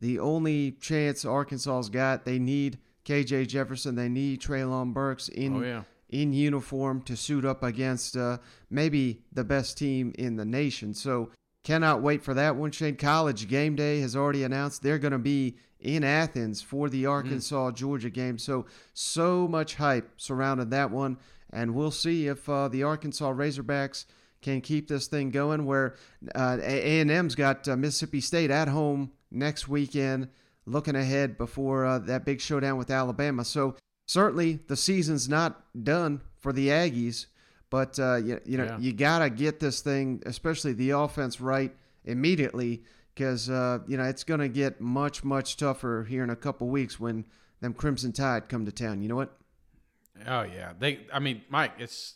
the 0.00 0.18
only 0.18 0.72
chance 0.72 1.24
Arkansas's 1.24 1.90
got, 1.90 2.24
they 2.24 2.38
need 2.38 2.78
KJ 3.04 3.48
Jefferson, 3.48 3.94
they 3.94 4.08
need 4.08 4.40
Treylon 4.40 4.92
Burks 4.92 5.28
in 5.28 5.56
Oh, 5.56 5.62
yeah. 5.62 5.82
In 6.10 6.32
uniform 6.32 7.00
to 7.02 7.16
suit 7.16 7.44
up 7.44 7.62
against 7.62 8.16
uh, 8.16 8.38
maybe 8.68 9.22
the 9.32 9.44
best 9.44 9.78
team 9.78 10.12
in 10.18 10.36
the 10.36 10.44
nation. 10.44 10.92
So 10.92 11.30
cannot 11.64 12.02
wait 12.02 12.22
for 12.22 12.34
that 12.34 12.56
one. 12.56 12.70
Shane 12.72 12.96
College 12.96 13.48
game 13.48 13.76
day 13.76 14.00
has 14.00 14.16
already 14.16 14.42
announced 14.42 14.82
they're 14.82 14.98
going 14.98 15.12
to 15.12 15.18
be 15.18 15.56
in 15.78 16.04
Athens 16.04 16.60
for 16.60 16.88
the 16.88 17.06
Arkansas 17.06 17.70
Georgia 17.72 18.10
game. 18.10 18.38
So 18.38 18.66
so 18.92 19.48
much 19.48 19.76
hype 19.76 20.10
surrounding 20.16 20.70
that 20.70 20.90
one, 20.90 21.18
and 21.50 21.74
we'll 21.74 21.90
see 21.90 22.26
if 22.26 22.48
uh, 22.48 22.68
the 22.68 22.82
Arkansas 22.82 23.32
Razorbacks 23.32 24.04
can 24.42 24.60
keep 24.60 24.88
this 24.88 25.06
thing 25.06 25.30
going. 25.30 25.64
Where 25.64 25.94
uh, 26.34 26.58
A 26.60 27.00
and 27.00 27.10
M's 27.10 27.34
got 27.34 27.66
uh, 27.68 27.76
Mississippi 27.76 28.20
State 28.20 28.50
at 28.50 28.68
home 28.68 29.12
next 29.30 29.68
weekend. 29.68 30.28
Looking 30.66 30.96
ahead 30.96 31.38
before 31.38 31.84
uh, 31.86 31.98
that 32.00 32.24
big 32.24 32.40
showdown 32.40 32.76
with 32.76 32.90
Alabama. 32.90 33.44
So 33.44 33.76
certainly 34.10 34.58
the 34.66 34.76
season's 34.76 35.28
not 35.28 35.62
done 35.84 36.20
for 36.40 36.52
the 36.52 36.66
Aggies, 36.68 37.26
but 37.70 37.96
uh, 38.00 38.16
you, 38.16 38.40
you 38.44 38.58
know 38.58 38.64
Yeah. 38.64 38.78
you 38.78 38.92
gotta 38.92 39.30
get 39.30 39.60
this 39.60 39.80
thing, 39.82 40.22
especially 40.26 40.72
the 40.72 40.90
offense, 40.90 41.40
right 41.40 41.72
immediately 42.04 42.82
because 43.14 43.48
uh, 43.48 43.78
you 43.86 43.96
know 43.96 44.04
it's 44.04 44.24
gonna 44.24 44.48
get 44.48 44.80
much 44.80 45.22
much 45.22 45.56
tougher 45.56 46.06
here 46.08 46.24
in 46.24 46.30
a 46.30 46.36
couple 46.36 46.68
weeks 46.68 46.98
when 46.98 47.24
them 47.60 47.72
Crimson 47.72 48.12
Tide 48.12 48.48
come 48.48 48.64
to 48.66 48.72
town. 48.72 49.00
You 49.02 49.08
know 49.08 49.16
what? 49.16 49.36
Oh 50.26 50.42
yeah, 50.42 50.72
they. 50.78 51.06
I 51.12 51.20
mean, 51.20 51.42
Mike, 51.48 51.72
it's 51.78 52.14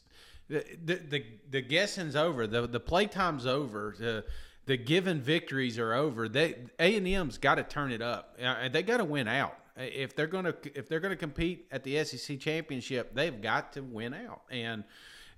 the 0.49 0.65
the 0.85 0.95
the, 0.97 1.25
the 1.51 1.63
guessing's 1.63 2.17
over. 2.17 2.47
the 2.49 2.67
The 2.67 2.81
playtime's 2.81 3.47
over. 3.47 3.95
The 3.97 4.25
the 4.67 4.77
given 4.77 5.21
victories 5.21 5.79
are 5.79 5.93
over. 5.95 6.29
They 6.29 6.57
A 6.81 6.97
and 6.97 7.07
M's 7.07 7.39
got 7.39 7.55
to 7.57 7.63
turn 7.63 7.93
it 7.93 8.03
up. 8.03 8.37
Uh, 8.43 8.69
They 8.69 8.83
got 8.83 8.97
to 8.97 9.05
win 9.05 9.29
out 9.29 9.57
if 9.77 10.15
they're 10.15 10.27
gonna 10.27 10.55
if 10.75 10.89
they're 10.89 11.01
gonna 11.01 11.17
compete 11.17 11.67
at 11.73 11.83
the 11.85 12.03
SEC 12.05 12.39
championship. 12.39 13.15
They've 13.15 13.41
got 13.41 13.73
to 13.75 13.83
win 13.83 14.15
out, 14.15 14.43
and 14.51 14.85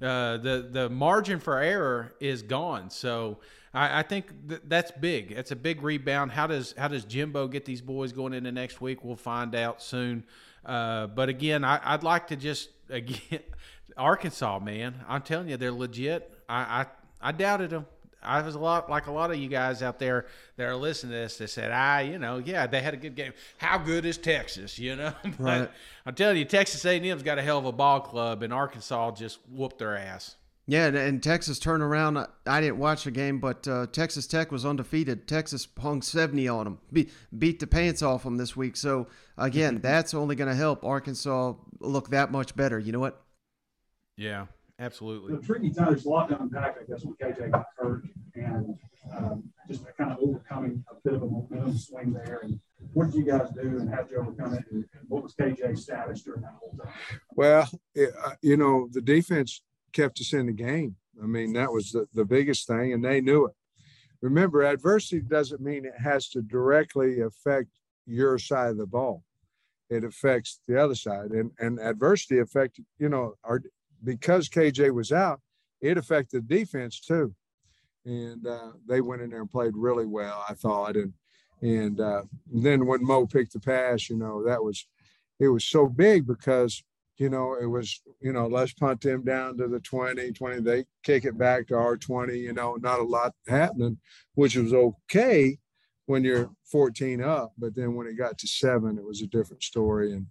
uh, 0.01 0.37
the 0.39 0.69
the 0.71 0.91
margin 0.91 1.41
for 1.41 1.59
error 1.59 2.15
is 2.21 2.43
gone. 2.43 2.91
So 2.91 3.39
I, 3.73 4.01
I 4.01 4.03
think 4.03 4.49
th- 4.49 4.63
that's 4.67 4.91
big. 4.91 5.35
That's 5.35 5.53
a 5.53 5.57
big 5.57 5.83
rebound. 5.83 6.33
How 6.33 6.47
does 6.47 6.75
how 6.77 6.89
does 6.89 7.05
Jimbo 7.05 7.49
get 7.49 7.65
these 7.65 7.81
boys 7.81 8.13
going 8.13 8.35
into 8.35 8.53
next 8.53 8.81
week? 8.81 9.05
We'll 9.05 9.17
find 9.17 9.55
out 9.55 9.83
soon. 9.83 10.25
Uh, 10.65 11.07
but 11.07 11.29
again, 11.29 11.65
I, 11.65 11.81
I'd 11.83 12.03
like 12.03 12.27
to 12.29 12.37
just 12.37 12.71
again 12.91 13.41
Arkansas, 13.97 14.59
man. 14.59 15.03
I'm 15.09 15.23
telling 15.23 15.49
you, 15.49 15.57
they're 15.57 15.73
legit. 15.73 16.31
I 16.49 16.83
I, 16.83 16.87
I 17.29 17.33
doubted 17.33 17.71
them. 17.71 17.87
I 18.23 18.43
was 18.43 18.55
a 18.55 18.59
lot 18.59 18.91
like 18.91 19.07
a 19.07 19.13
lot 19.13 19.31
of 19.31 19.37
you 19.37 19.49
guys 19.49 19.83
out 19.83 19.99
there 19.99 20.27
that 20.57 20.65
are 20.65 20.75
listening 20.77 21.13
to 21.13 21.19
this 21.19 21.39
that 21.39 21.49
said, 21.49 21.71
"I, 21.71 22.03
you 22.03 22.19
know, 22.19 22.39
yeah, 22.39 22.67
they 22.67 22.81
had 22.81 22.95
a 22.95 22.97
good 22.97 23.15
game. 23.15 23.33
How 23.59 23.79
good 23.79 24.05
is 24.05 24.19
Texas? 24.19 24.79
You 24.87 24.97
know, 24.97 25.13
but 25.23 25.39
Right. 25.39 25.71
I'm 26.05 26.15
telling 26.15 26.37
you, 26.37 26.45
Texas 26.45 26.85
A&M's 26.85 27.23
got 27.23 27.39
a 27.39 27.43
hell 27.43 27.59
of 27.59 27.67
a 27.67 27.73
ball 27.73 28.01
club, 28.01 28.43
and 28.43 28.53
Arkansas 28.53 29.13
just 29.13 29.39
whooped 29.51 29.79
their 29.79 29.97
ass. 29.97 30.37
Yeah, 30.69 30.87
and, 30.87 30.97
and 30.97 31.23
Texas 31.23 31.61
turned 31.61 31.83
around. 31.85 32.19
I- 32.47 32.61
didn't 32.61 32.79
watch 32.79 33.05
the 33.05 33.13
game, 33.13 33.39
but 33.39 33.69
uh, 33.69 33.87
Texas 33.93 34.27
Tech 34.27 34.51
was 34.51 34.67
undefeated. 34.67 35.29
Texas 35.29 35.69
hung 35.81 36.03
70 36.03 36.49
on 36.49 36.65
them, 36.65 36.79
Be- 36.93 37.09
beat 37.39 37.61
the 37.61 37.69
pants 37.69 38.03
off 38.03 38.25
them 38.25 38.37
this 38.37 38.57
week. 38.57 38.77
So, 38.77 39.07
again, 39.39 39.79
that's 39.83 40.13
only 40.15 40.35
going 40.35 40.49
to 40.51 40.57
help 40.57 40.85
Arkansas 40.85 41.55
look 41.79 42.11
that 42.11 42.33
much 42.33 42.57
better. 42.57 42.81
You 42.81 42.91
know 42.91 42.99
what? 42.99 43.23
Yeah, 44.17 44.47
absolutely. 44.79 45.37
The 45.37 45.43
tricky 45.43 45.71
time, 45.71 45.87
there's 45.87 46.05
a 46.05 46.09
lot 46.09 46.29
to 46.29 46.41
unpack, 46.41 46.77
I 46.81 46.85
guess, 46.91 47.05
when 47.05 47.15
KJ 47.15 47.53
got 47.53 47.67
hurt 47.77 48.05
and 48.35 48.79
um, 49.17 49.45
just 49.69 49.85
kind 49.97 50.13
of 50.13 50.19
overcoming 50.21 50.85
a 50.91 50.95
bit 51.05 51.15
of 51.15 51.23
a 51.23 51.27
momentum 51.27 51.77
swing 51.77 52.13
there. 52.13 52.41
And 52.43 52.61
what 52.93 53.07
did 53.07 53.15
you 53.15 53.25
guys 53.25 53.51
do 53.51 53.61
and 53.61 53.89
how 53.89 54.03
did 54.03 54.11
you 54.11 54.19
overcome 54.19 54.55
it? 54.55 54.65
And 54.71 54.85
and 54.95 55.09
what 55.09 55.23
was 55.23 55.35
KJ's 55.35 55.85
status 55.85 56.23
during 56.23 56.43
that 56.43 56.55
whole 56.61 56.77
time? 56.77 56.93
Well, 57.35 57.69
it, 57.95 58.13
uh, 58.25 58.33
you 58.43 58.57
know, 58.57 58.89
the 58.93 59.01
defense 59.01 59.63
kept 59.93 60.21
us 60.21 60.33
in 60.33 60.47
the 60.47 60.53
game. 60.53 60.97
I 61.23 61.27
mean, 61.27 61.55
that 61.55 61.73
was 61.73 61.93
the, 61.93 62.07
the 62.13 62.25
biggest 62.25 62.67
thing, 62.67 62.93
and 62.93 63.05
they 63.05 63.21
knew 63.21 63.47
it. 63.47 63.55
Remember, 64.21 64.63
adversity 64.63 65.21
doesn't 65.21 65.61
mean 65.61 65.85
it 65.85 65.99
has 65.99 66.29
to 66.31 66.43
directly 66.43 67.21
affect 67.21 67.71
your 68.07 68.39
side 68.39 68.71
of 68.71 68.79
the 68.79 68.87
ball. 68.87 69.23
It 69.89 70.05
affects 70.05 70.61
the 70.67 70.83
other 70.83 70.95
side, 70.95 71.31
and 71.31 71.53
and 71.59 71.79
adversity 71.79 72.39
affected. 72.41 72.85
You 72.99 73.09
know, 73.09 73.35
our 73.45 73.63
because 74.07 74.49
KJ 74.49 74.95
was 74.95 75.13
out, 75.13 75.41
it 75.81 75.99
affected 75.99 76.49
defense 76.49 77.01
too, 77.01 77.35
and 78.05 78.47
uh, 78.47 78.73
they 78.89 79.01
went 79.01 79.21
in 79.21 79.31
there 79.31 79.41
and 79.41 79.51
played 79.51 79.73
really 79.75 80.07
well. 80.07 80.45
I 80.49 80.55
thought, 80.55 80.97
and 80.97 81.13
and 81.61 82.01
uh, 82.01 82.23
then 82.51 82.87
when 82.87 83.05
Mo 83.05 83.27
picked 83.27 83.53
the 83.53 83.61
pass, 83.61 84.09
you 84.09 84.17
know, 84.17 84.45
that 84.45 84.63
was 84.63 84.87
it 85.41 85.49
was 85.49 85.65
so 85.65 85.87
big 85.87 86.27
because 86.27 86.83
you 87.19 87.31
know 87.31 87.57
it 87.61 87.67
was 87.67 88.01
you 88.21 88.33
know 88.33 88.47
let's 88.47 88.73
punt 88.75 89.01
them 89.01 89.25
down 89.25 89.57
to 89.57 89.69
the 89.69 89.81
20 89.81 90.33
20 90.33 90.61
they 90.61 90.85
kick 91.03 91.25
it 91.25 91.39
back 91.39 91.67
to 91.67 91.75
our 91.75 91.97
20 91.97 92.39
you 92.39 92.53
know 92.53 92.77
not 92.77 93.01
a 93.01 93.05
lot 93.05 93.33
happening 93.49 93.99
which 94.35 94.57
was 94.57 94.75
okay 94.75 95.59
when 96.07 96.25
you're 96.25 96.51
14 96.71 97.23
up 97.23 97.53
but 97.59 97.75
then 97.75 97.95
when 97.95 98.07
it 98.07 98.19
got 98.19 98.37
to 98.39 98.47
seven 98.47 98.99
it 98.99 99.05
was 99.05 99.23
a 99.23 99.27
different 99.27 99.63
story 99.63 100.13
and 100.13 100.27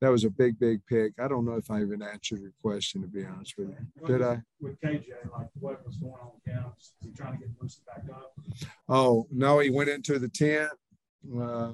that 0.00 0.10
was 0.10 0.24
a 0.24 0.30
big 0.30 0.58
big 0.58 0.80
pick 0.86 1.12
i 1.18 1.28
don't 1.28 1.44
know 1.44 1.54
if 1.56 1.70
i 1.70 1.80
even 1.80 2.02
answered 2.02 2.40
your 2.40 2.52
question 2.62 3.02
to 3.02 3.08
be 3.08 3.24
honest 3.24 3.54
with 3.56 3.68
you 3.68 4.06
did 4.06 4.22
i 4.22 4.40
With 4.60 4.80
KJ, 4.80 5.08
like 5.36 5.48
what 5.58 5.84
was 5.86 5.96
going 5.96 6.14
on 6.14 6.30
with 6.34 6.54
him? 6.54 6.64
Was 6.64 6.92
he 7.02 7.12
trying 7.12 7.34
to 7.34 7.38
get 7.38 7.48
loosened 7.60 7.86
back 7.86 8.04
up? 8.14 8.32
Oh 8.88 9.26
no, 9.30 9.58
he 9.58 9.70
went 9.70 9.90
into 9.90 10.18
the 10.18 10.28
tent. 10.28 10.70
Uh, 11.40 11.72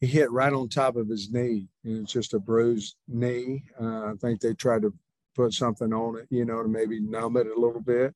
he 0.00 0.06
hit 0.06 0.30
right 0.30 0.52
on 0.52 0.68
top 0.68 0.96
of 0.96 1.08
his 1.08 1.30
knee. 1.30 1.68
and 1.84 2.02
It's 2.02 2.12
just 2.12 2.34
a 2.34 2.38
bruised 2.38 2.96
knee. 3.08 3.64
Uh, 3.80 4.06
I 4.06 4.12
think 4.20 4.40
they 4.40 4.54
tried 4.54 4.82
to 4.82 4.92
put 5.34 5.52
something 5.52 5.92
on 5.92 6.18
it, 6.18 6.26
you 6.30 6.44
know, 6.44 6.62
to 6.62 6.68
maybe 6.68 7.00
numb 7.00 7.36
it 7.36 7.46
a 7.46 7.58
little 7.58 7.80
bit. 7.80 8.14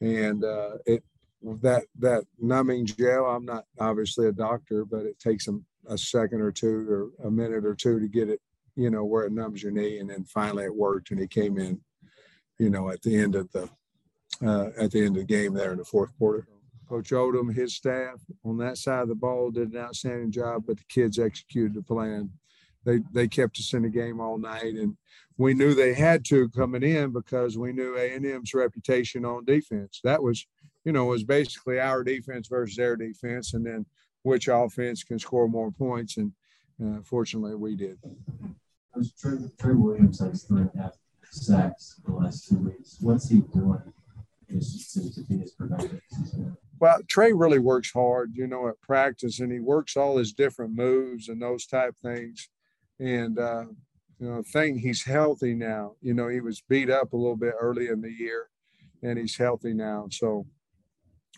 And 0.00 0.44
uh, 0.44 0.78
it 0.86 1.02
that 1.62 1.84
that 1.98 2.24
numbing 2.38 2.86
gel. 2.86 3.26
I'm 3.26 3.44
not 3.44 3.64
obviously 3.78 4.26
a 4.26 4.32
doctor, 4.32 4.84
but 4.84 5.06
it 5.06 5.18
takes 5.18 5.44
them 5.44 5.64
a 5.86 5.96
second 5.96 6.40
or 6.40 6.52
two 6.52 7.12
or 7.20 7.26
a 7.26 7.30
minute 7.30 7.64
or 7.64 7.74
two 7.74 8.00
to 8.00 8.08
get 8.08 8.28
it, 8.28 8.40
you 8.76 8.90
know, 8.90 9.04
where 9.04 9.24
it 9.24 9.32
numbs 9.32 9.62
your 9.62 9.72
knee. 9.72 9.98
And 9.98 10.10
then 10.10 10.24
finally 10.24 10.64
it 10.64 10.74
worked, 10.74 11.10
and 11.10 11.20
he 11.20 11.26
came 11.26 11.58
in, 11.58 11.80
you 12.58 12.70
know, 12.70 12.90
at 12.90 13.02
the 13.02 13.16
end 13.16 13.34
of 13.34 13.50
the 13.52 13.68
uh, 14.44 14.70
at 14.78 14.90
the 14.90 15.00
end 15.00 15.16
of 15.16 15.22
the 15.22 15.24
game 15.24 15.54
there 15.54 15.72
in 15.72 15.78
the 15.78 15.84
fourth 15.84 16.16
quarter. 16.18 16.46
Coach 16.88 17.10
Odom, 17.10 17.54
his 17.54 17.74
staff 17.74 18.18
on 18.44 18.56
that 18.58 18.78
side 18.78 19.02
of 19.02 19.08
the 19.08 19.14
ball 19.14 19.50
did 19.50 19.72
an 19.72 19.78
outstanding 19.78 20.30
job, 20.30 20.64
but 20.66 20.78
the 20.78 20.84
kids 20.88 21.18
executed 21.18 21.74
the 21.74 21.82
plan. 21.82 22.30
They 22.84 23.00
they 23.12 23.28
kept 23.28 23.58
us 23.58 23.74
in 23.74 23.82
the 23.82 23.90
game 23.90 24.20
all 24.20 24.38
night, 24.38 24.74
and 24.74 24.96
we 25.36 25.52
knew 25.52 25.74
they 25.74 25.92
had 25.92 26.24
to 26.26 26.48
coming 26.50 26.82
in 26.82 27.12
because 27.12 27.58
we 27.58 27.72
knew 27.72 27.96
A 27.96 28.14
and 28.14 28.24
M's 28.24 28.54
reputation 28.54 29.24
on 29.24 29.44
defense. 29.44 30.00
That 30.02 30.22
was, 30.22 30.46
you 30.84 30.92
know, 30.92 31.04
was 31.06 31.24
basically 31.24 31.78
our 31.78 32.02
defense 32.02 32.48
versus 32.48 32.76
their 32.76 32.96
defense, 32.96 33.52
and 33.52 33.66
then 33.66 33.84
which 34.28 34.48
offense 34.48 35.02
can 35.02 35.18
score 35.18 35.48
more 35.48 35.70
points. 35.70 36.18
And 36.18 36.32
uh, 36.84 37.00
fortunately, 37.02 37.54
we 37.54 37.76
did. 37.76 37.98
Trey, 39.18 39.38
Trey 39.58 39.74
Williams 39.74 40.20
has 40.20 40.44
three 40.44 40.62
and 40.62 40.70
a 40.74 40.82
half 40.82 40.92
sacks 41.30 42.00
the 42.04 42.12
last 42.12 42.48
two 42.48 42.58
weeks. 42.58 42.98
What's 43.00 43.28
he 43.30 43.40
doing 43.40 43.82
just 44.50 44.92
to, 44.94 45.14
to 45.14 45.20
be 45.28 45.42
as 45.42 45.52
productive? 45.52 46.00
Well, 46.78 47.00
Trey 47.08 47.32
really 47.32 47.58
works 47.58 47.90
hard, 47.92 48.32
you 48.34 48.46
know, 48.46 48.68
at 48.68 48.80
practice, 48.82 49.40
and 49.40 49.50
he 49.50 49.60
works 49.60 49.96
all 49.96 50.18
his 50.18 50.32
different 50.32 50.74
moves 50.74 51.28
and 51.28 51.40
those 51.40 51.66
type 51.66 51.94
things. 52.02 52.48
And 53.00 53.38
uh, 53.38 53.64
you 54.18 54.28
know, 54.28 54.42
think 54.52 54.80
he's 54.80 55.04
healthy 55.04 55.54
now. 55.54 55.92
You 56.02 56.14
know, 56.14 56.28
he 56.28 56.40
was 56.40 56.62
beat 56.68 56.90
up 56.90 57.12
a 57.12 57.16
little 57.16 57.36
bit 57.36 57.54
early 57.58 57.88
in 57.88 58.00
the 58.00 58.12
year, 58.12 58.48
and 59.02 59.18
he's 59.18 59.36
healthy 59.36 59.72
now. 59.72 60.08
So 60.10 60.46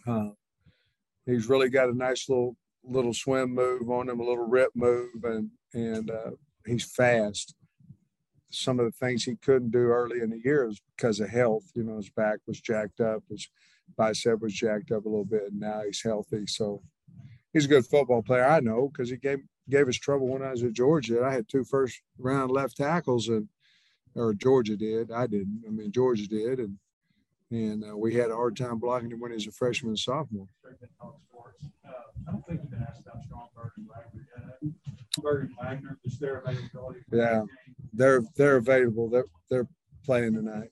uh, 0.06 0.30
he's 1.26 1.48
really 1.48 1.68
got 1.68 1.90
a 1.90 1.94
nice 1.96 2.28
little 2.28 2.56
little 2.84 3.14
swim 3.14 3.54
move 3.54 3.90
on 3.90 4.08
him, 4.08 4.20
a 4.20 4.24
little 4.24 4.46
rip 4.46 4.70
move, 4.74 5.24
and 5.24 5.50
and 5.74 6.10
uh, 6.10 6.30
he's 6.66 6.84
fast. 6.84 7.54
Some 8.50 8.80
of 8.80 8.86
the 8.86 8.92
things 8.92 9.24
he 9.24 9.36
couldn't 9.36 9.70
do 9.70 9.78
early 9.78 10.20
in 10.20 10.30
the 10.30 10.40
year 10.44 10.68
is 10.68 10.80
because 10.96 11.20
of 11.20 11.28
health. 11.28 11.64
You 11.74 11.84
know, 11.84 11.96
his 11.96 12.10
back 12.10 12.38
was 12.46 12.60
jacked 12.60 13.00
up, 13.00 13.22
his 13.28 13.48
bicep 13.96 14.40
was 14.40 14.52
jacked 14.52 14.90
up 14.90 15.04
a 15.04 15.08
little 15.08 15.24
bit, 15.24 15.50
and 15.50 15.60
now 15.60 15.82
he's 15.84 16.02
healthy. 16.02 16.46
So 16.46 16.82
he's 17.52 17.66
a 17.66 17.68
good 17.68 17.86
football 17.86 18.22
player. 18.22 18.44
I 18.44 18.60
know 18.60 18.88
because 18.88 19.10
he 19.10 19.16
gave 19.16 19.40
gave 19.68 19.88
us 19.88 19.96
trouble 19.96 20.28
when 20.28 20.42
I 20.42 20.50
was 20.50 20.64
at 20.64 20.72
Georgia. 20.72 21.24
I 21.24 21.32
had 21.32 21.48
two 21.48 21.64
first 21.64 22.00
round 22.18 22.50
left 22.50 22.76
tackles, 22.76 23.28
and 23.28 23.48
or 24.14 24.34
Georgia 24.34 24.76
did. 24.76 25.12
I 25.12 25.26
didn't. 25.26 25.62
I 25.66 25.70
mean, 25.70 25.92
Georgia 25.92 26.26
did, 26.26 26.58
and 26.58 26.76
and 27.50 27.84
uh, 27.84 27.96
we 27.96 28.14
had 28.14 28.30
a 28.30 28.34
hard 28.34 28.56
time 28.56 28.78
blocking 28.78 29.10
him 29.10 29.20
when 29.20 29.32
he 29.32 29.34
was 29.34 29.46
a 29.46 29.52
freshman 29.52 29.90
and 29.90 29.98
sophomore. 29.98 30.46
Uh, 30.64 31.08
I 32.28 32.32
don't 32.32 32.46
think 32.46 32.60
you've 32.62 32.70
been 32.70 32.86
asked 32.88 33.00
about 33.00 33.22
Stromberg 33.24 33.72
and 33.76 33.88
Wagner 33.88 34.26
yet. 34.36 34.72
Stromberg 35.10 35.50
Wagner, 35.60 35.98
just 36.04 36.20
their 36.20 36.38
availability. 36.38 37.00
Yeah, 37.12 37.42
they're 37.92 38.22
they're 38.36 38.56
available. 38.56 39.08
They're 39.08 39.24
they're 39.50 39.68
playing 40.04 40.34
tonight. 40.34 40.70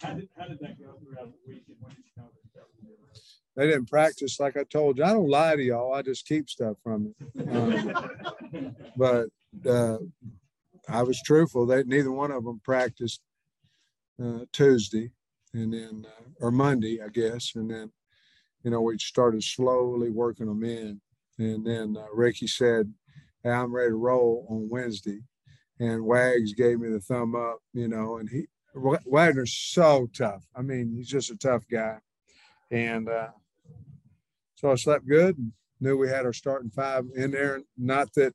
how, 0.00 0.14
did, 0.14 0.28
how 0.36 0.46
did 0.46 0.58
that 0.60 0.78
go 0.78 0.94
throughout 1.02 1.30
the 1.30 1.38
week, 1.46 1.64
and 1.68 1.76
when 1.80 1.90
did 1.90 2.04
you 2.04 2.22
know 2.22 2.28
that 2.54 3.56
They 3.56 3.66
didn't 3.68 3.88
practice 3.88 4.40
like 4.40 4.56
I 4.56 4.64
told 4.64 4.98
you. 4.98 5.04
I 5.04 5.12
don't 5.12 5.28
lie 5.28 5.54
to 5.54 5.62
y'all. 5.62 5.94
I 5.94 6.02
just 6.02 6.26
keep 6.26 6.50
stuff 6.50 6.76
from 6.82 7.06
it. 7.06 7.48
Um, 8.52 8.74
but 8.96 9.28
uh, 9.66 9.98
I 10.88 11.02
was 11.02 11.20
truthful. 11.22 11.66
They 11.66 11.82
neither 11.84 12.10
one 12.10 12.30
of 12.30 12.44
them 12.44 12.60
practiced 12.64 13.20
uh, 14.22 14.44
Tuesday, 14.52 15.10
and 15.54 15.72
then 15.72 16.06
uh, 16.06 16.28
or 16.40 16.50
Monday, 16.50 17.00
I 17.02 17.08
guess, 17.08 17.52
and 17.54 17.70
then 17.70 17.92
you 18.64 18.70
know 18.70 18.80
we 18.80 18.98
started 18.98 19.42
slowly 19.42 20.10
working 20.10 20.46
them 20.46 20.64
in, 20.64 21.00
and 21.38 21.66
then 21.66 21.96
uh, 21.96 22.06
Ricky 22.12 22.46
said, 22.46 22.92
hey, 23.42 23.50
"I'm 23.50 23.72
ready 23.72 23.90
to 23.90 23.96
roll 23.96 24.46
on 24.48 24.68
Wednesday," 24.68 25.20
and 25.78 26.04
Wags 26.04 26.54
gave 26.54 26.80
me 26.80 26.90
the 26.90 27.00
thumb 27.00 27.34
up, 27.34 27.58
you 27.72 27.88
know, 27.88 28.18
and 28.18 28.28
he 28.28 28.46
Wagner's 28.74 29.52
so 29.52 30.08
tough. 30.16 30.46
I 30.56 30.62
mean, 30.62 30.94
he's 30.96 31.08
just 31.08 31.30
a 31.30 31.36
tough 31.36 31.64
guy, 31.70 31.98
and 32.70 33.08
uh, 33.08 33.28
so 34.54 34.70
I 34.70 34.76
slept 34.76 35.06
good 35.06 35.36
and 35.38 35.52
knew 35.80 35.96
we 35.96 36.08
had 36.08 36.24
our 36.24 36.32
starting 36.32 36.70
five 36.70 37.04
in 37.16 37.30
there. 37.32 37.60
Not 37.76 38.14
that 38.14 38.34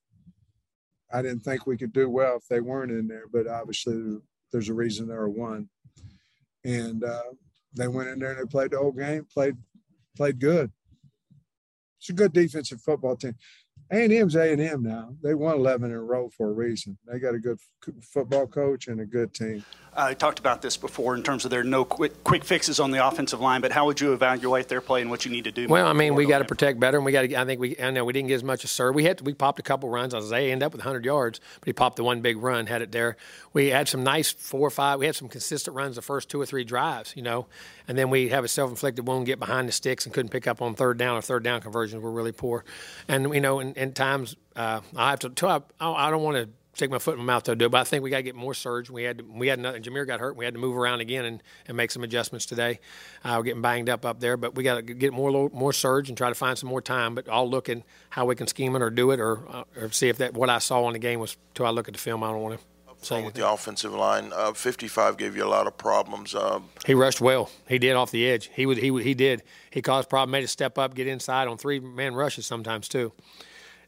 I 1.11 1.21
didn't 1.21 1.39
think 1.39 1.65
we 1.65 1.77
could 1.77 1.93
do 1.93 2.09
well 2.09 2.35
if 2.37 2.47
they 2.47 2.59
weren't 2.59 2.91
in 2.91 3.07
there, 3.07 3.25
but 3.31 3.47
obviously 3.47 4.17
there's 4.51 4.69
a 4.69 4.73
reason 4.73 5.07
there 5.07 5.21
are 5.21 5.25
a 5.25 5.29
one. 5.29 5.69
And 6.63 7.03
uh, 7.03 7.33
they 7.75 7.87
went 7.87 8.09
in 8.09 8.19
there 8.19 8.31
and 8.31 8.39
they 8.39 8.49
played 8.49 8.71
the 8.71 8.77
whole 8.77 8.91
game, 8.91 9.25
played 9.31 9.55
played 10.15 10.39
good. 10.39 10.71
It's 11.99 12.09
a 12.09 12.13
good 12.13 12.33
defensive 12.33 12.81
football 12.81 13.15
team. 13.15 13.35
A&M's 13.91 14.35
A&M 14.35 14.83
now. 14.83 15.13
They 15.21 15.33
won 15.33 15.55
11 15.55 15.91
in 15.91 15.95
a 15.95 16.01
row 16.01 16.29
for 16.29 16.49
a 16.49 16.53
reason. 16.53 16.97
They 17.05 17.19
got 17.19 17.35
a 17.35 17.39
good 17.39 17.59
football 18.01 18.47
coach 18.47 18.87
and 18.87 18.99
a 18.99 19.05
good 19.05 19.33
team. 19.33 19.63
Uh, 19.97 20.07
I 20.09 20.13
talked 20.13 20.37
about 20.37 20.61
this 20.61 20.77
before 20.77 21.15
in 21.15 21.23
terms 21.23 21.43
of 21.43 21.51
there 21.51 21.61
are 21.61 21.63
no 21.63 21.83
quick, 21.83 22.23
quick 22.23 22.43
fixes 22.43 22.79
on 22.79 22.91
the 22.91 23.05
offensive 23.05 23.39
line, 23.39 23.61
but 23.61 23.71
how 23.71 23.87
would 23.87 23.99
you 23.99 24.13
evaluate 24.13 24.67
their 24.67 24.81
play 24.81 25.01
and 25.01 25.09
what 25.09 25.25
you 25.25 25.31
need 25.31 25.45
to 25.45 25.51
do? 25.51 25.67
Well, 25.67 25.87
I 25.87 25.93
mean, 25.93 26.13
we 26.13 26.25
got 26.25 26.39
to 26.39 26.45
protect 26.45 26.79
better, 26.79 26.97
and 26.97 27.05
we 27.05 27.11
got 27.11 27.23
to. 27.23 27.35
I 27.35 27.45
think 27.45 27.59
we. 27.59 27.79
I 27.79 27.89
know 27.89 28.05
we 28.05 28.13
didn't 28.13 28.27
get 28.27 28.35
as 28.35 28.43
much 28.43 28.63
as 28.63 28.69
Sir. 28.69 28.91
We 28.91 29.05
had. 29.05 29.19
To, 29.19 29.23
we 29.23 29.33
popped 29.33 29.59
a 29.59 29.63
couple 29.63 29.89
runs. 29.89 30.13
I 30.13 30.17
was 30.17 30.29
they 30.29 30.51
end 30.51 30.61
up 30.61 30.71
with 30.71 30.81
100 30.81 31.03
yards, 31.03 31.41
but 31.59 31.65
he 31.65 31.73
popped 31.73 31.95
the 31.95 32.03
one 32.03 32.21
big 32.21 32.37
run, 32.37 32.67
had 32.67 32.83
it 32.83 32.91
there. 32.91 33.17
We 33.53 33.67
had 33.67 33.87
some 33.87 34.03
nice 34.03 34.31
four 34.31 34.67
or 34.67 34.69
five. 34.69 34.99
We 34.99 35.07
had 35.07 35.15
some 35.15 35.29
consistent 35.29 35.75
runs 35.75 35.95
the 35.95 36.03
first 36.03 36.29
two 36.29 36.39
or 36.39 36.45
three 36.45 36.63
drives, 36.63 37.15
you 37.15 37.23
know, 37.23 37.47
and 37.87 37.97
then 37.97 38.11
we 38.11 38.29
have 38.29 38.43
a 38.43 38.47
self-inflicted 38.47 39.07
wound, 39.07 39.25
get 39.25 39.39
behind 39.39 39.67
the 39.67 39.71
sticks, 39.71 40.05
and 40.05 40.13
couldn't 40.13 40.29
pick 40.29 40.45
up 40.45 40.61
on 40.61 40.75
third 40.75 40.97
down. 40.97 41.17
Or 41.17 41.21
third 41.21 41.43
down 41.43 41.61
conversions 41.61 42.03
were 42.03 42.11
really 42.11 42.33
poor, 42.33 42.63
and 43.07 43.33
you 43.33 43.41
know, 43.41 43.59
in, 43.59 43.73
in 43.77 43.93
times 43.93 44.35
uh, 44.55 44.81
I 44.95 45.11
have 45.11 45.19
to. 45.19 45.63
I, 45.79 45.89
I 45.89 46.09
don't 46.09 46.23
want 46.23 46.37
to 46.37 46.49
stick 46.77 46.91
my 46.91 46.99
foot 46.99 47.13
in 47.13 47.19
my 47.19 47.33
mouth 47.33 47.43
to 47.43 47.55
do. 47.55 47.69
But 47.69 47.81
I 47.81 47.83
think 47.85 48.03
we 48.03 48.09
got 48.09 48.17
to 48.17 48.23
get 48.23 48.35
more 48.35 48.53
surge. 48.53 48.89
We 48.89 49.03
had 49.03 49.17
to, 49.17 49.23
we 49.23 49.47
had 49.47 49.57
another, 49.57 49.79
Jameer 49.79 50.05
got 50.05 50.19
hurt. 50.19 50.29
And 50.29 50.37
we 50.37 50.45
had 50.45 50.53
to 50.53 50.59
move 50.59 50.77
around 50.77 51.01
again 51.01 51.25
and, 51.25 51.43
and 51.67 51.75
make 51.75 51.91
some 51.91 52.03
adjustments 52.03 52.45
today. 52.45 52.79
Uh, 53.23 53.35
we're 53.37 53.43
getting 53.43 53.61
banged 53.61 53.89
up 53.89 54.05
up 54.05 54.19
there, 54.19 54.37
but 54.37 54.55
we 54.55 54.63
got 54.63 54.75
to 54.75 54.81
get 54.81 55.11
more 55.11 55.49
more 55.49 55.73
surge 55.73 56.09
and 56.09 56.17
try 56.17 56.29
to 56.29 56.35
find 56.35 56.57
some 56.57 56.69
more 56.69 56.81
time. 56.81 57.15
But 57.15 57.27
I'll 57.29 57.49
look 57.49 57.67
at 57.69 57.81
how 58.09 58.25
we 58.25 58.35
can 58.35 58.47
scheme 58.47 58.75
it 58.75 58.81
or 58.81 58.89
do 58.89 59.11
it 59.11 59.19
or 59.19 59.47
uh, 59.49 59.63
or 59.75 59.91
see 59.91 60.09
if 60.09 60.17
that 60.17 60.33
what 60.33 60.49
I 60.49 60.59
saw 60.59 60.87
in 60.87 60.93
the 60.93 60.99
game 60.99 61.19
was 61.19 61.35
till 61.53 61.65
I 61.65 61.71
look 61.71 61.87
at 61.87 61.93
the 61.93 61.99
film. 61.99 62.23
I 62.23 62.31
don't 62.31 62.41
want 62.41 62.59
to. 62.59 62.65
Say 62.99 63.23
with 63.23 63.35
the 63.35 63.47
offensive 63.47 63.93
line, 63.93 64.31
uh, 64.35 64.53
55 64.53 65.17
gave 65.17 65.37
you 65.37 65.43
a 65.43 65.47
lot 65.47 65.67
of 65.67 65.77
problems. 65.77 66.33
Uh, 66.33 66.61
he 66.83 66.95
rushed 66.95 67.21
well. 67.21 67.51
He 67.69 67.77
did 67.77 67.95
off 67.95 68.09
the 68.09 68.27
edge. 68.27 68.49
He 68.51 68.65
would. 68.65 68.79
He 68.79 68.91
he 69.03 69.13
did. 69.13 69.43
He 69.69 69.83
caused 69.83 70.09
problem. 70.09 70.31
Made 70.31 70.43
a 70.43 70.47
step 70.47 70.79
up, 70.79 70.95
get 70.95 71.05
inside 71.05 71.47
on 71.47 71.59
three 71.59 71.79
man 71.79 72.15
rushes 72.15 72.47
sometimes 72.47 72.87
too, 72.89 73.13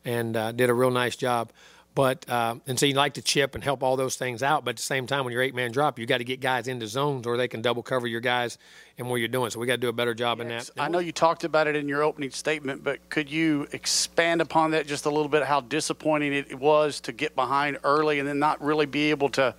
and 0.06 0.36
uh, 0.36 0.52
did 0.52 0.70
a 0.70 0.74
real 0.74 0.92
nice 0.92 1.16
job. 1.16 1.52
But 1.96 2.30
uh, 2.30 2.56
and 2.68 2.80
so 2.80 2.86
you 2.86 2.94
like 2.94 3.16
to 3.16 3.22
chip 3.22 3.56
and 3.56 3.64
help 3.64 3.84
all 3.84 3.98
those 3.98 4.16
things 4.16 4.42
out. 4.42 4.64
But 4.64 4.72
at 4.72 4.76
the 4.78 4.84
same 4.84 5.06
time, 5.08 5.26
when 5.26 5.34
you're 5.34 5.42
eight 5.42 5.56
man 5.56 5.72
drop, 5.72 6.00
you 6.00 6.06
got 6.06 6.20
to 6.20 6.24
get 6.24 6.40
guys 6.40 6.68
into 6.68 6.88
zones 6.88 7.28
or 7.28 7.36
they 7.36 7.48
can 7.48 7.62
double 7.62 7.84
cover 7.84 8.08
your 8.08 8.22
guys 8.22 8.58
and 8.98 9.10
what 9.10 9.18
you're 9.18 9.28
doing. 9.28 9.50
So 9.50 9.60
we 9.60 9.68
got 9.68 9.74
to 9.74 9.80
do 9.80 9.90
a 9.90 9.94
better 9.94 10.14
job 10.14 10.38
yes. 10.38 10.44
in 10.44 10.48
that. 10.50 10.82
I 10.82 10.88
know 10.88 11.00
you 11.00 11.12
talked 11.12 11.44
about 11.44 11.68
it 11.68 11.76
in 11.76 11.90
your 11.90 12.04
opening 12.04 12.30
statement, 12.30 12.84
but 12.84 13.10
could 13.10 13.30
you 13.30 13.68
expand 13.74 14.40
upon 14.40 14.72
that 14.72 14.88
just 14.88 15.08
a 15.08 15.10
little 15.10 15.28
bit? 15.28 15.44
How 15.44 15.62
disappointing 15.62 16.32
it 16.34 16.58
was 16.58 17.02
to 17.02 17.12
get 17.12 17.36
behind 17.36 17.80
early 17.84 18.20
and 18.20 18.28
then 18.28 18.40
not 18.40 18.64
really 18.64 18.86
be 18.86 19.10
able 19.10 19.30
to 19.30 19.56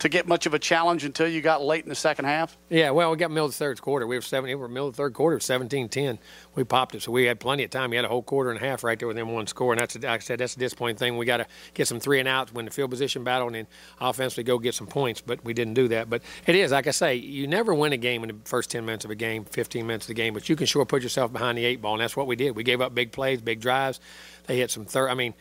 to 0.00 0.08
get 0.08 0.28
much 0.28 0.46
of 0.46 0.54
a 0.54 0.58
challenge 0.58 1.04
until 1.04 1.26
you 1.26 1.40
got 1.40 1.62
late 1.62 1.82
in 1.82 1.88
the 1.88 1.94
second 1.94 2.26
half? 2.26 2.56
Yeah, 2.68 2.90
well, 2.90 3.10
we 3.10 3.16
got 3.16 3.30
middle 3.30 3.46
of 3.46 3.52
the 3.52 3.56
third 3.56 3.80
quarter. 3.80 4.06
We 4.06 4.16
were 4.16 4.22
seven. 4.22 4.48
We 4.48 4.54
were 4.54 4.68
middle 4.68 4.88
of 4.88 4.94
the 4.94 5.02
third 5.02 5.14
quarter, 5.14 5.38
17-10. 5.38 6.18
We 6.54 6.64
popped 6.64 6.94
it, 6.94 7.02
so 7.02 7.12
we 7.12 7.24
had 7.24 7.40
plenty 7.40 7.64
of 7.64 7.70
time. 7.70 7.90
We 7.90 7.96
had 7.96 8.04
a 8.04 8.08
whole 8.08 8.22
quarter 8.22 8.50
and 8.50 8.60
a 8.60 8.64
half 8.64 8.84
right 8.84 8.98
there 8.98 9.08
within 9.08 9.28
one 9.28 9.46
score, 9.46 9.72
and 9.72 9.80
that's 9.80 9.96
like 9.96 10.04
I 10.04 10.18
said, 10.18 10.38
that's 10.38 10.56
a 10.56 10.58
disappointing 10.58 10.96
thing. 10.96 11.16
We 11.16 11.26
got 11.26 11.38
to 11.38 11.46
get 11.74 11.88
some 11.88 12.00
three 12.00 12.20
and 12.20 12.28
outs, 12.28 12.52
win 12.52 12.64
the 12.64 12.70
field 12.70 12.90
position 12.90 13.24
battle, 13.24 13.48
and 13.48 13.56
then 13.56 13.66
offensively 14.00 14.44
go 14.44 14.58
get 14.58 14.74
some 14.74 14.86
points. 14.86 15.20
But 15.20 15.44
we 15.44 15.52
didn't 15.54 15.74
do 15.74 15.88
that. 15.88 16.08
But 16.08 16.22
it 16.46 16.54
is 16.54 16.72
like 16.72 16.86
I 16.86 16.92
say, 16.92 17.16
you 17.16 17.46
never 17.46 17.74
win 17.74 17.92
a 17.92 17.96
game 17.96 18.22
in 18.22 18.28
the 18.28 18.36
first 18.44 18.70
10 18.70 18.84
minutes 18.84 19.04
of 19.04 19.10
a 19.10 19.16
game, 19.16 19.44
15 19.44 19.86
minutes 19.86 20.04
of 20.04 20.08
the 20.08 20.14
game, 20.14 20.34
but 20.34 20.48
you 20.48 20.56
can 20.56 20.66
sure 20.66 20.84
put 20.84 21.02
yourself 21.02 21.32
behind 21.32 21.58
the 21.58 21.64
eight 21.64 21.82
ball, 21.82 21.94
and 21.94 22.02
that's 22.02 22.16
what 22.16 22.26
we 22.26 22.36
did. 22.36 22.54
We 22.54 22.62
gave 22.62 22.80
up 22.80 22.94
big 22.94 23.12
plays, 23.12 23.40
big 23.40 23.60
drives. 23.60 24.00
They 24.46 24.58
hit 24.58 24.70
some 24.70 24.84
third. 24.84 25.08
I 25.08 25.14
mean, 25.14 25.34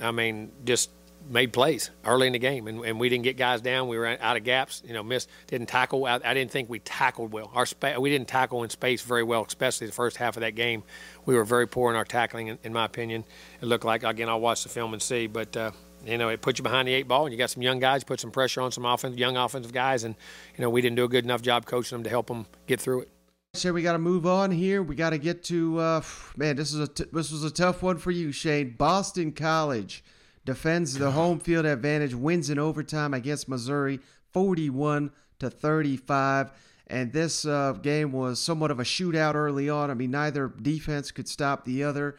I 0.00 0.10
mean, 0.12 0.52
just 0.64 0.90
made 1.28 1.52
plays 1.52 1.90
early 2.04 2.26
in 2.26 2.32
the 2.32 2.38
game, 2.38 2.66
and, 2.68 2.84
and 2.84 3.00
we 3.00 3.08
didn't 3.08 3.24
get 3.24 3.36
guys 3.36 3.60
down. 3.60 3.88
We 3.88 3.98
were 3.98 4.06
out 4.20 4.36
of 4.36 4.44
gaps. 4.44 4.82
You 4.86 4.94
know, 4.94 5.02
missed, 5.02 5.28
didn't 5.46 5.68
tackle. 5.68 6.06
I, 6.06 6.20
I 6.24 6.34
didn't 6.34 6.50
think 6.50 6.68
we 6.68 6.78
tackled 6.80 7.32
well. 7.32 7.50
Our 7.54 7.66
spa- 7.66 7.98
we 7.98 8.10
didn't 8.10 8.28
tackle 8.28 8.62
in 8.62 8.70
space 8.70 9.02
very 9.02 9.22
well, 9.22 9.44
especially 9.46 9.86
the 9.86 9.92
first 9.92 10.16
half 10.16 10.36
of 10.36 10.40
that 10.40 10.54
game. 10.54 10.82
We 11.26 11.34
were 11.34 11.44
very 11.44 11.66
poor 11.66 11.90
in 11.90 11.96
our 11.96 12.04
tackling, 12.04 12.48
in, 12.48 12.58
in 12.64 12.72
my 12.72 12.84
opinion. 12.84 13.24
It 13.60 13.66
looked 13.66 13.84
like 13.84 14.04
again. 14.04 14.28
I'll 14.28 14.40
watch 14.40 14.62
the 14.62 14.68
film 14.68 14.92
and 14.92 15.02
see, 15.02 15.26
but. 15.26 15.56
Uh, 15.56 15.70
you 16.06 16.16
know, 16.16 16.28
it 16.28 16.40
put 16.40 16.58
you 16.58 16.62
behind 16.62 16.86
the 16.86 16.94
eight 16.94 17.08
ball, 17.08 17.26
and 17.26 17.32
you 17.32 17.38
got 17.38 17.50
some 17.50 17.62
young 17.62 17.80
guys, 17.80 18.04
put 18.04 18.20
some 18.20 18.30
pressure 18.30 18.60
on 18.60 18.70
some 18.70 18.84
offensive, 18.84 19.18
young 19.18 19.36
offensive 19.36 19.72
guys, 19.72 20.04
and 20.04 20.14
you 20.56 20.62
know 20.62 20.70
we 20.70 20.80
didn't 20.80 20.94
do 20.94 21.02
a 21.02 21.08
good 21.08 21.24
enough 21.24 21.42
job 21.42 21.66
coaching 21.66 21.96
them 21.96 22.04
to 22.04 22.08
help 22.08 22.28
them 22.28 22.46
get 22.68 22.80
through 22.80 23.00
it. 23.00 23.08
So 23.54 23.72
we 23.72 23.82
got 23.82 23.94
to 23.94 23.98
move 23.98 24.24
on 24.24 24.52
here. 24.52 24.82
We 24.82 24.94
got 24.94 25.10
to 25.10 25.18
get 25.18 25.42
to 25.44 25.78
uh, 25.78 26.02
man. 26.36 26.54
This 26.54 26.72
is 26.72 26.80
a 26.80 26.86
t- 26.86 27.06
this 27.12 27.32
was 27.32 27.42
a 27.42 27.50
tough 27.50 27.82
one 27.82 27.98
for 27.98 28.12
you, 28.12 28.30
Shane. 28.30 28.76
Boston 28.78 29.32
College 29.32 30.04
defends 30.48 30.94
the 30.94 31.10
home 31.10 31.38
field 31.38 31.66
advantage, 31.66 32.14
wins 32.14 32.48
in 32.48 32.58
overtime 32.58 33.12
against 33.12 33.50
Missouri, 33.50 34.00
41 34.32 35.10
to 35.40 35.50
35. 35.50 36.52
And 36.86 37.12
this 37.12 37.44
uh, 37.44 37.72
game 37.72 38.12
was 38.12 38.40
somewhat 38.40 38.70
of 38.70 38.80
a 38.80 38.82
shootout 38.82 39.34
early 39.34 39.68
on. 39.68 39.90
I 39.90 39.94
mean, 39.94 40.10
neither 40.10 40.48
defense 40.48 41.10
could 41.10 41.28
stop 41.28 41.66
the 41.66 41.84
other. 41.84 42.16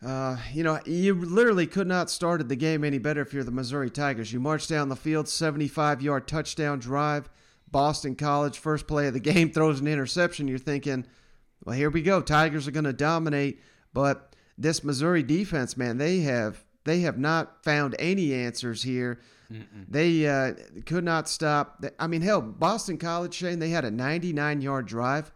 Uh, 0.00 0.36
you 0.52 0.62
know, 0.62 0.78
you 0.86 1.14
literally 1.14 1.66
could 1.66 1.88
not 1.88 2.08
started 2.08 2.48
the 2.48 2.54
game 2.54 2.84
any 2.84 2.98
better 2.98 3.22
if 3.22 3.34
you're 3.34 3.42
the 3.42 3.50
Missouri 3.50 3.90
Tigers. 3.90 4.32
You 4.32 4.38
march 4.38 4.68
down 4.68 4.88
the 4.88 4.94
field, 4.94 5.26
75 5.26 6.02
yard 6.02 6.28
touchdown 6.28 6.78
drive. 6.78 7.28
Boston 7.68 8.14
College, 8.14 8.60
first 8.60 8.86
play 8.86 9.08
of 9.08 9.12
the 9.12 9.18
game, 9.18 9.50
throws 9.52 9.80
an 9.80 9.88
interception. 9.88 10.46
You're 10.46 10.58
thinking, 10.58 11.04
well, 11.64 11.74
here 11.74 11.90
we 11.90 12.00
go. 12.00 12.22
Tigers 12.22 12.68
are 12.68 12.70
going 12.70 12.84
to 12.84 12.92
dominate. 12.92 13.60
But 13.92 14.36
this 14.56 14.84
Missouri 14.84 15.24
defense, 15.24 15.76
man, 15.76 15.98
they 15.98 16.20
have 16.20 16.64
they 16.84 17.00
have 17.00 17.18
not 17.18 17.64
found 17.64 17.96
any 17.98 18.32
answers 18.32 18.82
here. 18.82 19.20
Mm-mm. 19.52 19.86
They 19.88 20.26
uh, 20.26 20.54
could 20.86 21.04
not 21.04 21.28
stop. 21.28 21.84
I 21.98 22.06
mean, 22.06 22.22
hell, 22.22 22.40
Boston 22.40 22.98
College, 22.98 23.34
Shane, 23.34 23.58
they 23.58 23.70
had 23.70 23.84
a 23.84 23.90
99 23.90 24.60
yard 24.60 24.86
drive. 24.86 25.32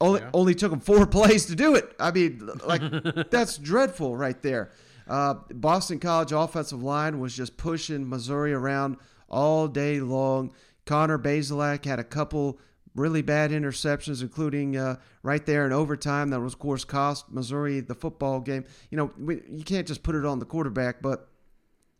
Only, 0.00 0.20
yeah. 0.20 0.30
only 0.32 0.54
took 0.54 0.70
them 0.70 0.80
four 0.80 1.06
plays 1.08 1.46
to 1.46 1.56
do 1.56 1.74
it. 1.74 1.94
I 1.98 2.10
mean, 2.10 2.48
like, 2.64 2.82
that's 3.30 3.58
dreadful 3.58 4.16
right 4.16 4.40
there. 4.42 4.70
Uh, 5.08 5.34
Boston 5.50 5.98
College 5.98 6.32
offensive 6.32 6.82
line 6.82 7.18
was 7.18 7.34
just 7.34 7.56
pushing 7.56 8.08
Missouri 8.08 8.52
around 8.52 8.96
all 9.28 9.66
day 9.66 10.00
long. 10.00 10.52
Connor 10.84 11.18
Bazelak 11.18 11.84
had 11.84 11.98
a 11.98 12.04
couple 12.04 12.58
really 12.94 13.22
bad 13.22 13.50
interceptions, 13.50 14.22
including 14.22 14.76
uh, 14.76 14.96
right 15.22 15.44
there 15.44 15.66
in 15.66 15.72
overtime. 15.72 16.30
That 16.30 16.40
was, 16.40 16.54
of 16.54 16.58
course, 16.58 16.84
cost 16.84 17.30
Missouri 17.30 17.80
the 17.80 17.94
football 17.94 18.40
game. 18.40 18.64
You 18.90 18.98
know, 18.98 19.12
we, 19.18 19.42
you 19.48 19.64
can't 19.64 19.86
just 19.86 20.02
put 20.02 20.14
it 20.14 20.24
on 20.24 20.38
the 20.38 20.44
quarterback, 20.44 21.02
but 21.02 21.28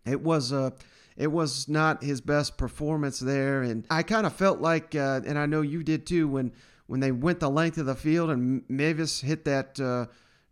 it 0.06 0.20
was 0.20 0.52
uh, 0.52 0.70
it 1.16 1.28
was 1.28 1.68
not 1.68 2.02
his 2.02 2.20
best 2.20 2.56
performance 2.56 3.18
there. 3.18 3.62
And 3.62 3.86
I 3.90 4.02
kind 4.02 4.26
of 4.26 4.34
felt 4.34 4.60
like, 4.60 4.94
uh, 4.94 5.20
and 5.26 5.38
I 5.38 5.46
know 5.46 5.62
you 5.62 5.82
did 5.82 6.06
too, 6.06 6.28
when 6.28 6.52
when 6.86 7.00
they 7.00 7.12
went 7.12 7.40
the 7.40 7.50
length 7.50 7.78
of 7.78 7.86
the 7.86 7.94
field 7.94 8.30
and 8.30 8.62
Mevis 8.68 9.20
hit 9.20 9.44
that. 9.44 9.78
Uh, 9.78 10.06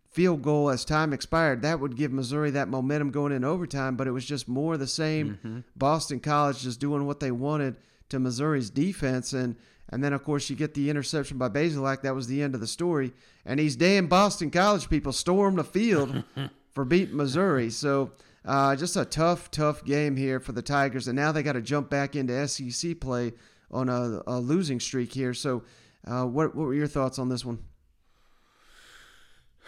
field 0.09 0.41
goal 0.41 0.71
as 0.71 0.83
time 0.83 1.13
expired, 1.13 1.61
that 1.61 1.79
would 1.79 1.95
give 1.95 2.11
Missouri 2.11 2.49
that 2.49 2.67
momentum 2.67 3.11
going 3.11 3.31
in 3.31 3.43
overtime, 3.43 3.95
but 3.95 4.07
it 4.07 4.11
was 4.11 4.25
just 4.25 4.47
more 4.47 4.75
the 4.75 4.87
same. 4.87 5.37
Mm-hmm. 5.37 5.59
Boston 5.75 6.19
College 6.19 6.61
just 6.61 6.79
doing 6.79 7.05
what 7.05 7.19
they 7.19 7.29
wanted 7.29 7.75
to 8.09 8.17
Missouri's 8.17 8.71
defense. 8.71 9.33
And 9.33 9.57
and 9.89 10.03
then, 10.03 10.13
of 10.13 10.23
course, 10.23 10.49
you 10.49 10.55
get 10.55 10.73
the 10.73 10.89
interception 10.89 11.37
by 11.37 11.49
Bazelak. 11.49 12.01
That 12.01 12.15
was 12.15 12.27
the 12.27 12.41
end 12.41 12.55
of 12.55 12.61
the 12.61 12.67
story. 12.67 13.13
And 13.45 13.59
these 13.59 13.75
damn 13.75 14.07
Boston 14.07 14.51
College 14.51 14.89
people 14.89 15.13
stormed 15.13 15.57
the 15.57 15.63
field 15.63 16.23
for 16.73 16.83
beating 16.83 17.15
Missouri. 17.15 17.69
So 17.69 18.11
uh, 18.43 18.75
just 18.75 18.97
a 18.97 19.05
tough, 19.05 19.49
tough 19.49 19.85
game 19.85 20.17
here 20.17 20.39
for 20.39 20.51
the 20.51 20.61
Tigers. 20.61 21.07
And 21.07 21.15
now 21.15 21.31
they 21.31 21.41
got 21.43 21.53
to 21.53 21.61
jump 21.61 21.89
back 21.89 22.15
into 22.15 22.47
SEC 22.47 22.99
play 22.99 23.33
on 23.71 23.87
a, 23.89 24.21
a 24.27 24.39
losing 24.39 24.79
streak 24.79 25.13
here. 25.13 25.33
So 25.33 25.63
Uh, 26.05 26.25
what 26.25 26.55
what 26.55 26.67
were 26.67 26.73
your 26.73 26.87
thoughts 26.87 27.19
on 27.19 27.27
this 27.29 27.43
one? 27.43 27.59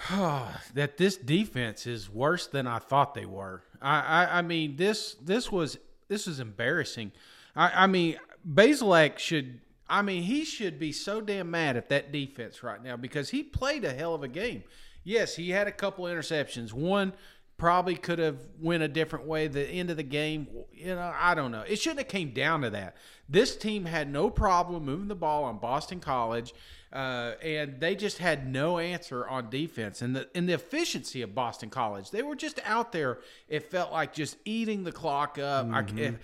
that 0.74 0.98
this 0.98 1.18
defense 1.18 1.86
is 1.86 2.10
worse 2.10 2.48
than 2.48 2.68
I 2.68 2.80
thought 2.80 3.14
they 3.14 3.26
were. 3.26 3.64
I, 3.82 4.00
I, 4.00 4.40
I 4.40 4.42
mean 4.42 4.76
this 4.78 5.16
this 5.16 5.52
was 5.52 5.78
this 6.08 6.28
was 6.28 6.40
embarrassing. 6.40 7.12
I, 7.56 7.84
I 7.84 7.88
mean 7.88 8.18
Bazelak 8.48 9.18
should 9.20 9.60
I 9.90 10.02
mean 10.02 10.24
he 10.24 10.46
should 10.46 10.80
be 10.80 10.92
so 10.92 11.22
damn 11.22 11.52
mad 11.52 11.78
at 11.78 11.90
that 11.90 12.12
defense 12.12 12.64
right 12.64 12.84
now 12.84 12.98
because 12.98 13.30
he 13.30 13.44
played 13.44 13.84
a 13.84 13.94
hell 13.94 14.14
of 14.14 14.24
a 14.24 14.28
game. 14.28 14.64
Yes, 15.04 15.36
he 15.36 15.50
had 15.50 15.68
a 15.68 15.72
couple 15.72 16.06
interceptions. 16.06 16.74
One 16.74 17.14
probably 17.58 17.96
could 17.96 18.20
have 18.20 18.38
went 18.62 18.82
a 18.82 18.88
different 18.88 19.26
way 19.26 19.48
the 19.48 19.68
end 19.68 19.90
of 19.90 19.98
the 19.98 20.04
game 20.04 20.48
you 20.74 20.96
know 20.96 21.14
i 21.20 21.36
don't 21.36 21.52
know 21.52 21.62
it 21.68 21.76
shouldn't 21.76 22.00
have 22.00 22.08
came 22.08 22.32
down 22.32 22.62
to 22.62 22.70
that 22.70 22.96
this 23.28 23.58
team 23.58 23.84
had 23.84 24.10
no 24.10 24.30
problem 24.30 24.86
moving 24.86 25.10
the 25.10 25.16
ball 25.16 25.44
on 25.44 25.58
boston 25.58 26.00
college 26.00 26.54
uh, 26.92 27.34
and 27.44 27.80
they 27.80 27.96
just 27.96 28.18
had 28.18 28.48
no 28.48 28.80
answer 28.80 29.28
on 29.28 29.48
defense 29.52 30.02
and 30.02 30.16
the 30.16 30.28
and 30.34 30.50
the 30.50 30.54
efficiency 30.54 31.22
of 31.22 31.36
Boston 31.36 31.70
College. 31.70 32.10
They 32.10 32.24
were 32.24 32.36
just 32.36 32.60
out 32.66 32.92
there. 32.92 33.20
It 33.48 33.70
felt 33.70 33.92
like 33.92 34.12
just 34.12 34.38
eating 34.44 34.84
the 34.84 34.92
clock 34.92 35.38
up. 35.38 35.68
Mm-hmm. 35.68 36.00
I, 36.00 36.16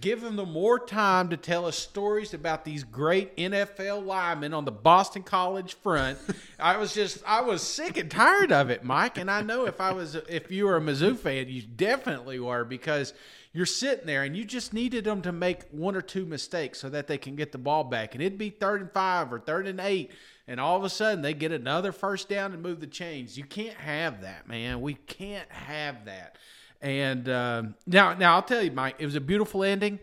give 0.00 0.20
them 0.20 0.36
the 0.36 0.46
more 0.46 0.78
time 0.78 1.28
to 1.28 1.36
tell 1.36 1.66
us 1.66 1.76
stories 1.76 2.34
about 2.34 2.64
these 2.64 2.84
great 2.84 3.36
NFL 3.36 4.04
linemen 4.04 4.52
on 4.52 4.64
the 4.64 4.72
Boston 4.72 5.22
College 5.22 5.74
front. 5.74 6.18
I 6.58 6.76
was 6.76 6.94
just 6.94 7.22
I 7.26 7.42
was 7.42 7.62
sick 7.62 7.96
and 7.96 8.10
tired 8.10 8.52
of 8.52 8.70
it, 8.70 8.84
Mike. 8.84 9.18
And 9.18 9.30
I 9.30 9.42
know 9.42 9.66
if 9.66 9.80
I 9.80 9.92
was 9.92 10.14
if 10.14 10.50
you 10.50 10.66
were 10.66 10.76
a 10.76 10.80
Mizzou 10.80 11.16
fan, 11.16 11.48
you 11.48 11.62
definitely 11.62 12.40
were 12.40 12.64
because 12.64 13.14
you're 13.52 13.66
sitting 13.66 14.06
there 14.06 14.24
and 14.24 14.36
you 14.36 14.44
just 14.44 14.72
needed 14.72 15.04
them 15.04 15.22
to 15.22 15.30
make 15.30 15.62
one 15.70 15.94
or 15.94 16.02
two 16.02 16.26
mistakes 16.26 16.80
so 16.80 16.88
that 16.90 17.06
they 17.06 17.18
can 17.18 17.36
get 17.36 17.52
the 17.52 17.58
ball 17.58 17.84
back. 17.84 18.14
And 18.14 18.22
it'd 18.22 18.36
be 18.38 18.50
third 18.50 18.80
and 18.80 18.90
five 18.90 19.32
or 19.32 19.38
third 19.38 19.68
and 19.68 19.80
eight. 19.80 20.10
And 20.48 20.60
all 20.60 20.76
of 20.76 20.84
a 20.84 20.90
sudden 20.90 21.22
they 21.22 21.34
get 21.34 21.52
another 21.52 21.92
first 21.92 22.28
down 22.28 22.52
and 22.52 22.62
move 22.62 22.80
the 22.80 22.86
chains. 22.86 23.38
You 23.38 23.44
can't 23.44 23.76
have 23.76 24.22
that, 24.22 24.48
man. 24.48 24.80
We 24.80 24.94
can't 24.94 25.50
have 25.50 26.04
that. 26.06 26.36
And 26.80 27.28
uh, 27.28 27.62
now, 27.86 28.14
now 28.14 28.34
I'll 28.34 28.42
tell 28.42 28.62
you, 28.62 28.70
Mike, 28.70 28.96
it 28.98 29.06
was 29.06 29.14
a 29.14 29.20
beautiful 29.20 29.64
ending. 29.64 29.98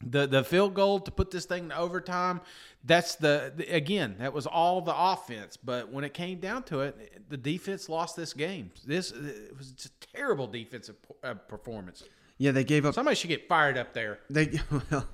The 0.00 0.28
the 0.28 0.44
field 0.44 0.74
goal 0.74 1.00
to 1.00 1.10
put 1.10 1.32
this 1.32 1.44
thing 1.44 1.70
to 1.70 1.76
overtime. 1.76 2.40
That's 2.84 3.16
the, 3.16 3.52
the 3.56 3.66
again. 3.74 4.14
That 4.20 4.32
was 4.32 4.46
all 4.46 4.80
the 4.80 4.94
offense. 4.96 5.56
But 5.56 5.92
when 5.92 6.04
it 6.04 6.14
came 6.14 6.38
down 6.38 6.62
to 6.64 6.80
it, 6.80 7.28
the 7.28 7.36
defense 7.36 7.88
lost 7.88 8.14
this 8.14 8.32
game. 8.32 8.70
This 8.86 9.10
it 9.10 9.56
was 9.58 9.90
a 9.90 10.16
terrible 10.16 10.46
defensive 10.46 10.94
uh, 11.24 11.34
performance. 11.34 12.04
Yeah, 12.38 12.52
they 12.52 12.62
gave 12.62 12.86
up. 12.86 12.94
Somebody 12.94 13.16
should 13.16 13.28
get 13.28 13.48
fired 13.48 13.76
up 13.76 13.92
there. 13.92 14.20
They 14.30 14.60
well, 14.90 15.06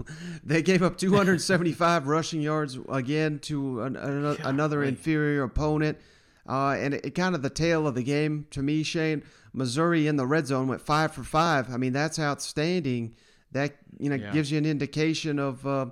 they 0.45 0.61
gave 0.61 0.83
up 0.83 0.99
275 0.99 2.07
rushing 2.07 2.43
yards 2.43 2.79
again 2.91 3.39
to 3.41 3.83
an, 3.83 3.97
an, 3.97 4.37
another 4.45 4.85
inferior 4.85 5.45
opponent, 5.45 5.99
uh, 6.47 6.77
and 6.79 6.93
it, 6.93 7.07
it, 7.07 7.15
kind 7.15 7.35
of 7.35 7.41
the 7.41 7.49
tail 7.49 7.87
of 7.87 7.95
the 7.95 8.03
game 8.03 8.47
to 8.51 8.63
me. 8.63 8.83
Shane 8.83 9.23
Missouri 9.55 10.07
in 10.07 10.17
the 10.17 10.27
red 10.27 10.47
zone 10.47 10.69
went 10.69 10.83
five 10.83 11.13
for 11.13 11.25
five. 11.25 11.73
I 11.73 11.77
mean 11.77 11.93
that's 11.93 12.19
outstanding. 12.19 13.15
That 13.53 13.77
you 13.99 14.11
know 14.11 14.17
yeah. 14.17 14.33
gives 14.33 14.51
you 14.51 14.59
an 14.59 14.67
indication 14.67 15.39
of. 15.39 15.67
Uh, 15.67 15.87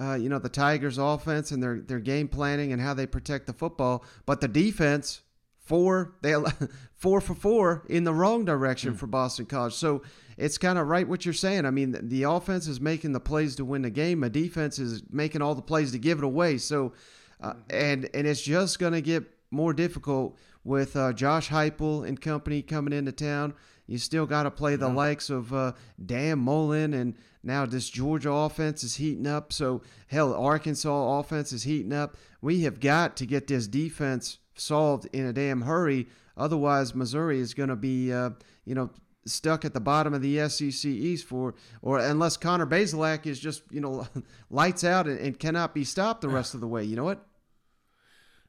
uh, 0.00 0.14
you 0.14 0.30
know 0.30 0.38
the 0.38 0.48
Tigers' 0.48 0.96
offense 0.96 1.50
and 1.50 1.62
their 1.62 1.78
their 1.80 2.00
game 2.00 2.26
planning 2.26 2.72
and 2.72 2.80
how 2.80 2.94
they 2.94 3.06
protect 3.06 3.46
the 3.46 3.52
football, 3.52 4.02
but 4.24 4.40
the 4.40 4.48
defense 4.48 5.20
four 5.58 6.14
they 6.22 6.34
four 6.96 7.20
for 7.20 7.34
four 7.34 7.84
in 7.88 8.04
the 8.04 8.12
wrong 8.12 8.44
direction 8.44 8.94
mm. 8.94 8.96
for 8.96 9.06
Boston 9.06 9.46
College. 9.46 9.74
So 9.74 10.02
it's 10.36 10.58
kind 10.58 10.78
of 10.78 10.88
right 10.88 11.06
what 11.06 11.24
you're 11.24 11.34
saying. 11.34 11.66
I 11.66 11.70
mean, 11.70 11.96
the 12.02 12.24
offense 12.24 12.66
is 12.66 12.80
making 12.80 13.12
the 13.12 13.20
plays 13.20 13.56
to 13.56 13.64
win 13.64 13.82
the 13.82 13.90
game. 13.90 14.20
The 14.20 14.30
defense 14.30 14.78
is 14.78 15.02
making 15.10 15.42
all 15.42 15.54
the 15.54 15.62
plays 15.62 15.92
to 15.92 15.98
give 15.98 16.18
it 16.18 16.24
away. 16.24 16.58
So, 16.58 16.92
uh, 17.40 17.54
and 17.70 18.08
and 18.14 18.26
it's 18.26 18.42
just 18.42 18.78
going 18.78 18.92
to 18.92 19.00
get 19.00 19.24
more 19.50 19.72
difficult 19.72 20.38
with 20.64 20.96
uh, 20.96 21.12
Josh 21.12 21.48
Heupel 21.48 22.06
and 22.06 22.20
company 22.20 22.62
coming 22.62 22.92
into 22.92 23.12
town. 23.12 23.54
You 23.86 23.98
still 23.98 24.26
got 24.26 24.44
to 24.44 24.50
play 24.50 24.76
the 24.76 24.88
yeah. 24.88 24.94
likes 24.94 25.28
of 25.28 25.52
uh, 25.52 25.72
Dan 26.04 26.38
Mullen, 26.38 26.94
and 26.94 27.16
now 27.42 27.66
this 27.66 27.90
Georgia 27.90 28.30
offense 28.30 28.84
is 28.84 28.96
heating 28.96 29.26
up. 29.26 29.52
So 29.52 29.82
hell, 30.06 30.32
Arkansas 30.34 31.18
offense 31.18 31.52
is 31.52 31.64
heating 31.64 31.92
up. 31.92 32.16
We 32.40 32.62
have 32.62 32.80
got 32.80 33.16
to 33.16 33.26
get 33.26 33.48
this 33.48 33.66
defense 33.66 34.38
solved 34.54 35.08
in 35.12 35.26
a 35.26 35.32
damn 35.32 35.62
hurry. 35.62 36.08
Otherwise, 36.36 36.94
Missouri 36.94 37.40
is 37.40 37.54
going 37.54 37.68
to 37.68 37.76
be, 37.76 38.12
uh, 38.12 38.30
you 38.64 38.74
know, 38.74 38.90
stuck 39.24 39.64
at 39.64 39.74
the 39.74 39.80
bottom 39.80 40.14
of 40.14 40.22
the 40.22 40.48
SEC 40.48 40.84
East 40.84 41.26
for, 41.26 41.54
or 41.80 41.98
unless 41.98 42.36
Connor 42.36 42.66
Bazelak 42.66 43.26
is 43.26 43.38
just 43.38 43.62
you 43.70 43.80
know 43.80 44.06
lights 44.50 44.84
out 44.84 45.06
and, 45.06 45.18
and, 45.18 45.38
cannot 45.38 45.74
be 45.74 45.84
stopped 45.84 46.20
the 46.22 46.28
rest 46.28 46.54
of 46.54 46.60
the 46.60 46.66
way. 46.66 46.84
You 46.84 46.96
know 46.96 47.04
what? 47.04 47.24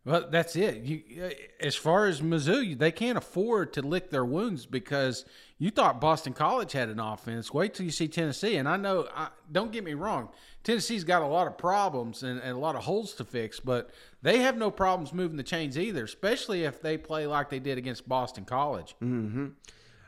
Well, 0.05 0.27
that's 0.29 0.57
it. 0.57 0.83
You, 0.83 1.01
uh, 1.23 1.29
as 1.61 1.75
far 1.75 2.07
as 2.07 2.19
Mizzou, 2.19 2.77
they 2.77 2.91
can't 2.91 3.17
afford 3.17 3.71
to 3.73 3.81
lick 3.81 4.09
their 4.09 4.25
wounds 4.25 4.65
because 4.65 5.23
you 5.57 5.69
thought 5.69 6.01
Boston 6.01 6.33
College 6.33 6.73
had 6.73 6.89
an 6.89 6.99
offense. 6.99 7.53
Wait 7.53 7.73
till 7.73 7.85
you 7.85 7.91
see 7.91 8.09
Tennessee. 8.09 8.57
And 8.57 8.67
I 8.67 8.75
know, 8.75 9.07
I, 9.15 9.29
don't 9.49 9.71
get 9.71 9.85
me 9.85 9.93
wrong, 9.93 10.29
Tennessee's 10.65 11.05
got 11.05 11.21
a 11.21 11.27
lot 11.27 11.47
of 11.47 11.57
problems 11.57 12.23
and, 12.23 12.39
and, 12.41 12.51
a 12.51 12.57
lot 12.57 12.75
of 12.75 12.83
holes 12.83 13.13
to 13.15 13.23
fix, 13.23 13.61
but 13.61 13.91
they 14.21 14.39
have 14.39 14.57
no 14.57 14.71
problems 14.71 15.13
moving 15.13 15.37
the 15.37 15.43
chains 15.43 15.77
either, 15.77 16.03
especially 16.03 16.63
if 16.65 16.81
they 16.81 16.97
play 16.97 17.25
like 17.25 17.49
they 17.49 17.59
did 17.59 17.77
against 17.77 18.07
Boston 18.07 18.43
College. 18.43 18.95
Mm-hmm. 19.01 19.47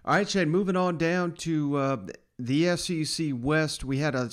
All 0.06 0.14
right, 0.14 0.30
Shane, 0.30 0.50
moving 0.50 0.76
on 0.76 0.98
down 0.98 1.34
to 1.34 1.78
uh, 1.78 1.98
the 2.38 2.76
SEC 2.76 3.28
West. 3.34 3.84
We 3.84 3.98
had 3.98 4.15
a 4.15 4.30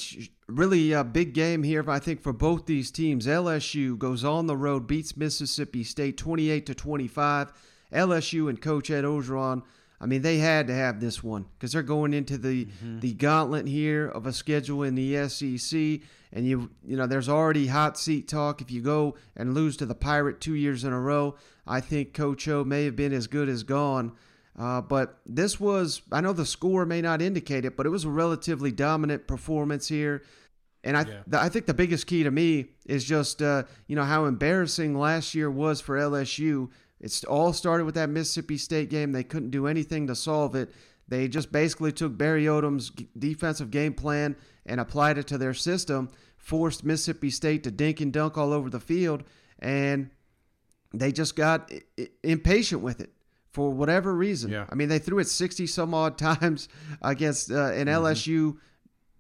really 0.49 0.95
uh, 0.95 1.05
big 1.05 1.35
game 1.35 1.63
here, 1.63 1.89
I 1.89 1.99
think, 1.99 2.23
for 2.23 2.33
both 2.33 2.67
these 2.67 2.91
teams. 2.91 3.27
LSU 3.27 3.99
goes 3.99 4.25
on 4.25 4.47
the 4.47 4.57
road, 4.57 4.87
beats 4.87 5.17
Mississippi 5.17 5.85
State 5.85 6.17
28 6.17 6.67
to 6.67 6.75
25. 6.75 7.53
LSU 7.93 8.49
and 8.49 8.61
Coach 8.61 8.91
Ed 8.91 9.05
Orgeron, 9.05 9.63
I 10.03 10.07
mean, 10.07 10.23
they 10.23 10.39
had 10.39 10.67
to 10.67 10.75
have 10.75 10.99
this 10.99 11.23
one 11.23 11.47
because 11.55 11.73
they're 11.73 11.83
going 11.83 12.13
into 12.13 12.37
the 12.37 12.65
mm-hmm. 12.65 12.99
the 12.99 13.15
gauntlet 13.15 13.69
here 13.69 14.09
of 14.09 14.27
a 14.27 14.33
schedule 14.33 14.83
in 14.83 14.97
the 14.97 15.29
SEC, 15.29 16.01
and 16.33 16.45
you 16.45 16.71
you 16.85 16.97
know 16.97 17.07
there's 17.07 17.29
already 17.29 17.69
hot 17.69 17.97
seat 17.97 18.27
talk. 18.27 18.61
If 18.61 18.73
you 18.73 18.81
go 18.81 19.15
and 19.37 19.55
lose 19.55 19.77
to 19.77 19.87
the 19.87 19.95
Pirate 19.95 20.41
two 20.41 20.57
years 20.57 20.83
in 20.83 20.93
a 20.93 20.99
row, 20.99 21.37
I 21.69 21.81
think 21.81 22.15
Coach 22.15 22.49
O 22.49 22.65
may 22.65 22.85
have 22.85 22.97
been 22.97 23.13
as 23.13 23.29
good 23.29 23.49
as 23.49 23.63
gone. 23.63 24.13
Uh, 24.59 24.81
but 24.81 25.21
this 25.25 25.59
was, 25.59 26.03
I 26.11 26.21
know 26.21 26.33
the 26.33 26.45
score 26.45 26.85
may 26.85 27.01
not 27.01 27.23
indicate 27.23 27.65
it, 27.65 27.77
but 27.77 27.87
it 27.87 27.91
was 27.91 28.05
a 28.05 28.11
relatively 28.11 28.71
dominant 28.71 29.27
performance 29.27 29.89
here. 29.89 30.23
And 30.85 30.97
I, 30.97 31.07
yeah. 31.07 31.41
I 31.41 31.49
think 31.49 31.67
the 31.67 31.75
biggest 31.75 32.07
key 32.07 32.23
to 32.25 32.31
me 32.31 32.67
is 32.85 33.05
just, 33.05 33.41
uh, 33.41 33.63
you 33.87 33.97
know, 33.97 34.05
how 34.05 34.27
embarrassing 34.27 34.99
last 34.99 35.35
year 35.35 35.51
was 35.51 35.81
for 35.81 35.97
LSU. 35.97 36.71
It's 37.01 37.25
all 37.25 37.53
started 37.53 37.85
with 37.85 37.95
that 37.95 38.11
Mississippi 38.11 38.59
State 38.59 38.91
game. 38.91 39.13
They 39.13 39.25
couldn't 39.25 39.51
do 39.51 39.67
anything 39.67 40.07
to 40.09 40.15
solve 40.15 40.55
it. 40.55 40.71
They 41.09 41.29
just 41.29 41.51
basically 41.51 41.93
took 41.93 42.17
Barry 42.17 42.45
Odom's 42.45 42.91
defensive 43.19 43.71
game 43.71 43.95
plan 43.95 44.37
and 44.67 44.81
applied 44.81 45.19
it 45.19 45.27
to 45.29 45.39
their 45.39 45.55
system, 45.55 46.11
forced 46.37 46.85
Mississippi 46.85 47.31
State 47.31 47.65
to 47.65 47.71
dink 47.71 48.01
and 48.01 48.13
dunk 48.13 48.39
all 48.39 48.53
over 48.53 48.71
the 48.71 48.81
field, 48.81 49.25
and 49.59 50.11
they 50.95 51.11
just 51.11 51.37
got 51.37 51.71
impatient 52.23 52.83
with 52.83 53.01
it 53.01 53.13
for 53.53 53.71
whatever 53.71 54.15
reason. 54.15 54.51
Yeah. 54.51 54.67
I 54.71 54.75
mean, 54.75 54.89
they 54.89 54.99
threw 54.99 55.19
it 55.19 55.29
60 55.29 55.67
some 55.67 55.95
odd 55.95 56.19
times 56.19 56.69
against 57.01 57.51
uh, 57.51 57.73
an 57.73 57.87
mm-hmm. 57.87 58.05
LSU 58.05 58.57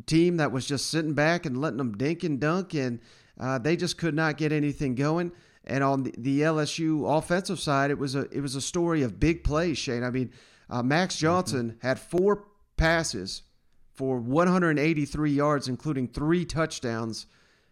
team 0.06 0.38
that 0.38 0.52
was 0.52 0.66
just 0.66 0.90
sitting 0.90 1.14
back 1.14 1.46
and 1.46 1.60
letting 1.60 1.78
them 1.78 1.92
dink 1.92 2.24
and 2.24 2.40
dunk, 2.40 2.74
and 2.74 3.00
uh, 3.38 3.58
they 3.58 3.76
just 3.76 3.98
could 3.98 4.14
not 4.14 4.36
get 4.36 4.52
anything 4.52 4.94
going. 4.94 5.32
And 5.64 5.84
on 5.84 6.02
the, 6.02 6.14
the, 6.18 6.40
LSU 6.40 7.16
offensive 7.16 7.60
side, 7.60 7.92
it 7.92 7.98
was 7.98 8.16
a 8.16 8.22
it 8.36 8.40
was 8.40 8.56
a 8.56 8.60
story 8.60 9.02
of 9.02 9.20
big 9.20 9.44
plays. 9.44 9.78
Shane, 9.78 10.02
I 10.02 10.10
mean, 10.10 10.32
uh, 10.68 10.82
Max 10.82 11.14
mm-hmm. 11.14 11.26
Johnson 11.26 11.70
mm-hmm. 11.70 11.86
had 11.86 12.00
four 12.00 12.48
passes 12.76 13.42
for 13.94 14.18
183 14.18 15.30
yards, 15.30 15.68
including 15.68 16.08
three 16.08 16.44
touchdowns. 16.44 17.26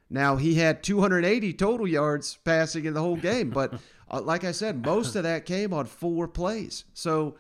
Now 0.09 0.37
he 0.37 0.55
had 0.55 0.83
280 0.83 1.53
total 1.55 1.87
yards 1.87 2.39
passing 2.45 2.85
in 2.85 2.95
the 2.95 3.01
whole 3.01 3.17
game, 3.17 3.51
but 3.51 3.75
uh, 4.11 4.21
like 4.21 4.45
I 4.45 4.53
said, 4.53 4.85
most 4.85 5.15
of 5.17 5.23
that 5.23 5.47
came 5.47 5.73
on 5.73 5.87
four 5.87 6.29
plays. 6.29 6.85
So 6.95 7.37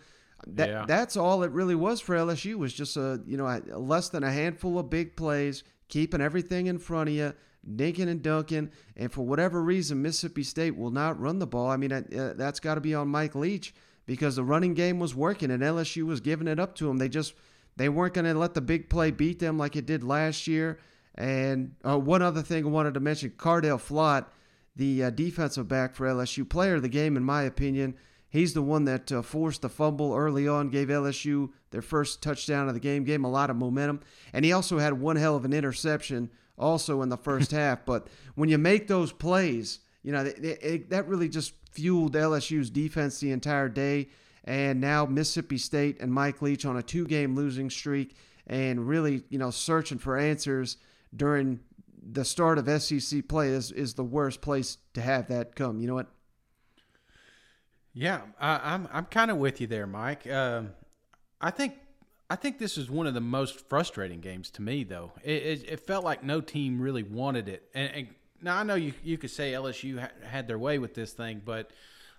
that 0.46 0.68
yeah. 0.68 0.84
that's 0.86 1.16
all 1.16 1.42
it 1.42 1.50
really 1.50 1.74
was 1.74 2.00
for 2.00 2.14
LSU 2.16 2.54
was 2.54 2.72
just 2.72 2.96
a 2.96 3.20
you 3.26 3.36
know 3.36 3.46
a, 3.46 3.78
less 3.78 4.08
than 4.08 4.24
a 4.24 4.32
handful 4.32 4.78
of 4.78 4.88
big 4.88 5.16
plays, 5.16 5.64
keeping 5.88 6.20
everything 6.20 6.66
in 6.66 6.78
front 6.78 7.08
of 7.08 7.14
you, 7.14 7.34
dinking 7.76 8.08
and 8.08 8.22
dunking, 8.22 8.70
and 8.96 9.12
for 9.12 9.22
whatever 9.22 9.62
reason, 9.62 10.00
Mississippi 10.00 10.42
State 10.42 10.76
will 10.76 10.90
not 10.90 11.20
run 11.20 11.38
the 11.38 11.46
ball. 11.46 11.68
I 11.68 11.76
mean, 11.76 11.92
uh, 11.92 12.34
that's 12.36 12.60
got 12.60 12.76
to 12.76 12.80
be 12.80 12.94
on 12.94 13.08
Mike 13.08 13.34
Leach 13.34 13.74
because 14.06 14.36
the 14.36 14.44
running 14.44 14.74
game 14.74 14.98
was 14.98 15.14
working 15.14 15.50
and 15.50 15.62
LSU 15.62 16.04
was 16.04 16.20
giving 16.20 16.48
it 16.48 16.58
up 16.58 16.74
to 16.76 16.86
them. 16.86 16.98
They 16.98 17.08
just 17.08 17.34
they 17.76 17.88
weren't 17.88 18.14
going 18.14 18.24
to 18.26 18.34
let 18.34 18.54
the 18.54 18.60
big 18.60 18.88
play 18.88 19.10
beat 19.10 19.38
them 19.38 19.58
like 19.58 19.76
it 19.76 19.86
did 19.86 20.04
last 20.04 20.46
year. 20.46 20.78
And 21.14 21.74
uh, 21.86 21.98
one 21.98 22.22
other 22.22 22.42
thing 22.42 22.64
I 22.64 22.68
wanted 22.68 22.94
to 22.94 23.00
mention, 23.00 23.30
Cordale 23.30 23.78
Flott 23.80 24.26
the 24.80 25.04
uh, 25.04 25.10
defensive 25.10 25.68
back 25.68 25.94
for 25.94 26.06
LSU, 26.06 26.48
player 26.48 26.76
of 26.76 26.82
the 26.82 26.88
game, 26.88 27.16
in 27.16 27.22
my 27.22 27.42
opinion. 27.42 27.94
He's 28.28 28.54
the 28.54 28.62
one 28.62 28.84
that 28.84 29.10
uh, 29.10 29.22
forced 29.22 29.62
the 29.62 29.68
fumble 29.68 30.14
early 30.14 30.46
on, 30.46 30.70
gave 30.70 30.88
LSU 30.88 31.50
their 31.70 31.82
first 31.82 32.22
touchdown 32.22 32.68
of 32.68 32.74
the 32.74 32.80
game, 32.80 33.04
gave 33.04 33.16
them 33.16 33.24
a 33.24 33.30
lot 33.30 33.50
of 33.50 33.56
momentum. 33.56 34.00
And 34.32 34.44
he 34.44 34.52
also 34.52 34.78
had 34.78 34.94
one 34.94 35.16
hell 35.16 35.36
of 35.36 35.44
an 35.44 35.52
interception 35.52 36.30
also 36.56 37.02
in 37.02 37.08
the 37.08 37.16
first 37.16 37.50
half. 37.52 37.84
But 37.84 38.08
when 38.34 38.48
you 38.48 38.58
make 38.58 38.86
those 38.88 39.12
plays 39.12 39.80
you 40.02 40.12
know, 40.12 40.24
it, 40.24 40.38
it, 40.38 40.90
that 40.90 41.08
really 41.08 41.28
just 41.28 41.52
fueled 41.72 42.14
LSU's 42.14 42.70
defense 42.70 43.20
the 43.20 43.32
entire 43.32 43.68
day. 43.68 44.08
And 44.44 44.80
now 44.80 45.04
Mississippi 45.04 45.58
State 45.58 46.00
and 46.00 46.12
Mike 46.12 46.40
Leach 46.40 46.64
on 46.64 46.76
a 46.76 46.82
two-game 46.82 47.36
losing 47.36 47.68
streak, 47.68 48.16
and 48.46 48.88
really, 48.88 49.22
you 49.28 49.38
know, 49.38 49.50
searching 49.50 49.98
for 49.98 50.16
answers 50.16 50.78
during 51.14 51.60
the 52.12 52.24
start 52.24 52.58
of 52.58 52.82
SEC 52.82 53.28
play 53.28 53.48
is 53.48 53.72
is 53.72 53.94
the 53.94 54.04
worst 54.04 54.40
place 54.40 54.78
to 54.94 55.00
have 55.00 55.28
that 55.28 55.54
come. 55.54 55.80
You 55.80 55.88
know 55.88 55.94
what? 55.94 56.08
Yeah, 57.92 58.22
I, 58.40 58.74
I'm 58.74 58.88
I'm 58.92 59.04
kind 59.06 59.30
of 59.30 59.36
with 59.36 59.60
you 59.60 59.66
there, 59.66 59.86
Mike. 59.86 60.30
Um, 60.30 60.70
I 61.40 61.50
think 61.50 61.74
I 62.28 62.36
think 62.36 62.58
this 62.58 62.78
is 62.78 62.90
one 62.90 63.06
of 63.06 63.14
the 63.14 63.20
most 63.20 63.68
frustrating 63.68 64.20
games 64.20 64.50
to 64.52 64.62
me, 64.62 64.84
though. 64.84 65.12
It, 65.24 65.42
it, 65.42 65.64
it 65.68 65.80
felt 65.80 66.04
like 66.04 66.22
no 66.22 66.40
team 66.40 66.80
really 66.80 67.02
wanted 67.02 67.48
it. 67.48 67.68
And, 67.74 67.92
and, 67.94 68.08
now 68.42 68.56
I 68.56 68.62
know 68.62 68.74
you 68.74 68.94
you 69.04 69.18
could 69.18 69.30
say 69.30 69.52
LSU 69.52 70.00
ha- 70.00 70.08
had 70.22 70.48
their 70.48 70.58
way 70.58 70.78
with 70.78 70.94
this 70.94 71.12
thing, 71.12 71.42
but 71.44 71.70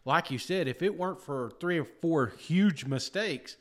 like 0.05 0.29
you 0.29 0.37
said, 0.37 0.67
if 0.67 0.83
it 0.83 0.97
weren't 0.97 1.19
for 1.19 1.51
three 1.59 1.79
or 1.79 1.85
four 1.85 2.33
huge 2.37 2.85
mistakes, 2.85 3.57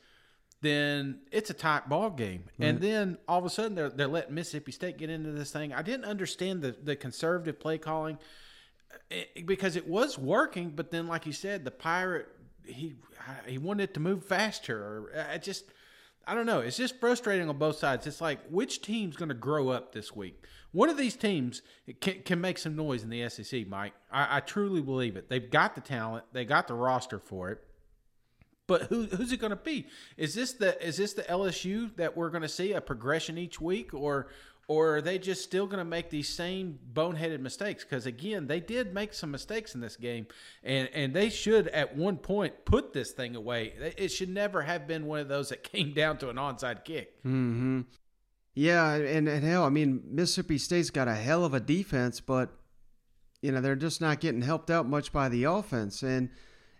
then 0.61 1.19
it's 1.31 1.49
a 1.49 1.53
tight 1.53 1.89
ball 1.89 2.11
game. 2.11 2.43
And 2.59 2.79
then 2.79 3.17
all 3.27 3.39
of 3.39 3.45
a 3.45 3.49
sudden 3.49 3.75
they're 3.75 3.89
they're 3.89 4.07
letting 4.07 4.35
Mississippi 4.35 4.71
State 4.71 4.97
get 4.97 5.09
into 5.09 5.31
this 5.31 5.51
thing. 5.51 5.73
I 5.73 5.81
didn't 5.81 6.05
understand 6.05 6.61
the 6.61 6.75
the 6.83 6.95
conservative 6.95 7.59
play 7.59 7.77
calling 7.77 8.19
eh, 9.09 9.23
because 9.45 9.75
it 9.75 9.87
was 9.87 10.17
working, 10.17 10.69
but 10.69 10.91
then 10.91 11.07
like 11.07 11.25
you 11.25 11.33
said, 11.33 11.65
the 11.65 11.71
pirate 11.71 12.27
he 12.63 12.95
he 13.47 13.57
wanted 13.57 13.83
it 13.83 13.93
to 13.95 13.99
move 13.99 14.23
faster. 14.23 14.77
Or 14.77 15.27
I 15.31 15.39
just 15.39 15.65
I 16.27 16.35
don't 16.35 16.45
know. 16.45 16.59
It's 16.59 16.77
just 16.77 16.99
frustrating 16.99 17.49
on 17.49 17.57
both 17.57 17.77
sides. 17.77 18.05
It's 18.05 18.21
like 18.21 18.39
which 18.49 18.81
team's 18.81 19.15
going 19.15 19.29
to 19.29 19.35
grow 19.35 19.69
up 19.69 19.93
this 19.93 20.15
week? 20.15 20.43
One 20.73 20.89
of 20.89 20.95
these 20.95 21.15
teams 21.15 21.63
can, 21.99 22.21
can 22.21 22.39
make 22.39 22.57
some 22.57 22.75
noise 22.75 23.03
in 23.03 23.09
the 23.09 23.27
SEC, 23.27 23.67
Mike. 23.67 23.93
I, 24.11 24.37
I 24.37 24.39
truly 24.39 24.81
believe 24.81 25.17
it. 25.17 25.27
They've 25.27 25.49
got 25.49 25.75
the 25.75 25.81
talent. 25.81 26.25
They 26.31 26.45
got 26.45 26.67
the 26.67 26.75
roster 26.75 27.19
for 27.19 27.49
it. 27.49 27.63
But 28.71 28.83
who, 28.83 29.03
who's 29.03 29.33
it 29.33 29.41
going 29.41 29.49
to 29.49 29.57
be? 29.57 29.87
Is 30.15 30.33
this 30.33 30.53
the 30.53 30.81
is 30.81 30.95
this 30.95 31.11
the 31.11 31.23
LSU 31.23 31.93
that 31.97 32.15
we're 32.15 32.29
going 32.29 32.43
to 32.43 32.47
see 32.47 32.71
a 32.71 32.79
progression 32.79 33.37
each 33.37 33.59
week, 33.59 33.93
or 33.93 34.29
or 34.69 34.95
are 34.95 35.01
they 35.01 35.19
just 35.19 35.43
still 35.43 35.65
going 35.65 35.79
to 35.79 35.83
make 35.83 36.09
these 36.09 36.29
same 36.29 36.79
boneheaded 36.93 37.41
mistakes? 37.41 37.83
Because 37.83 38.05
again, 38.05 38.47
they 38.47 38.61
did 38.61 38.93
make 38.93 39.13
some 39.13 39.29
mistakes 39.29 39.75
in 39.75 39.81
this 39.81 39.97
game, 39.97 40.25
and 40.63 40.87
and 40.93 41.13
they 41.13 41.29
should 41.29 41.67
at 41.67 41.97
one 41.97 42.15
point 42.15 42.63
put 42.63 42.93
this 42.93 43.11
thing 43.11 43.35
away. 43.35 43.93
It 43.97 44.07
should 44.07 44.29
never 44.29 44.61
have 44.61 44.87
been 44.87 45.05
one 45.05 45.19
of 45.19 45.27
those 45.27 45.49
that 45.49 45.63
came 45.69 45.91
down 45.91 46.17
to 46.19 46.29
an 46.29 46.37
onside 46.37 46.85
kick. 46.85 47.13
Hmm. 47.23 47.81
Yeah, 48.53 48.93
and, 48.93 49.27
and 49.27 49.43
hell, 49.43 49.65
I 49.65 49.69
mean, 49.69 50.01
Mississippi 50.05 50.57
State's 50.59 50.91
got 50.91 51.09
a 51.09 51.15
hell 51.15 51.43
of 51.43 51.53
a 51.53 51.59
defense, 51.59 52.21
but 52.21 52.51
you 53.41 53.51
know 53.51 53.59
they're 53.59 53.75
just 53.75 53.99
not 53.99 54.21
getting 54.21 54.43
helped 54.43 54.71
out 54.71 54.87
much 54.87 55.11
by 55.11 55.27
the 55.27 55.43
offense, 55.43 56.03
and. 56.03 56.29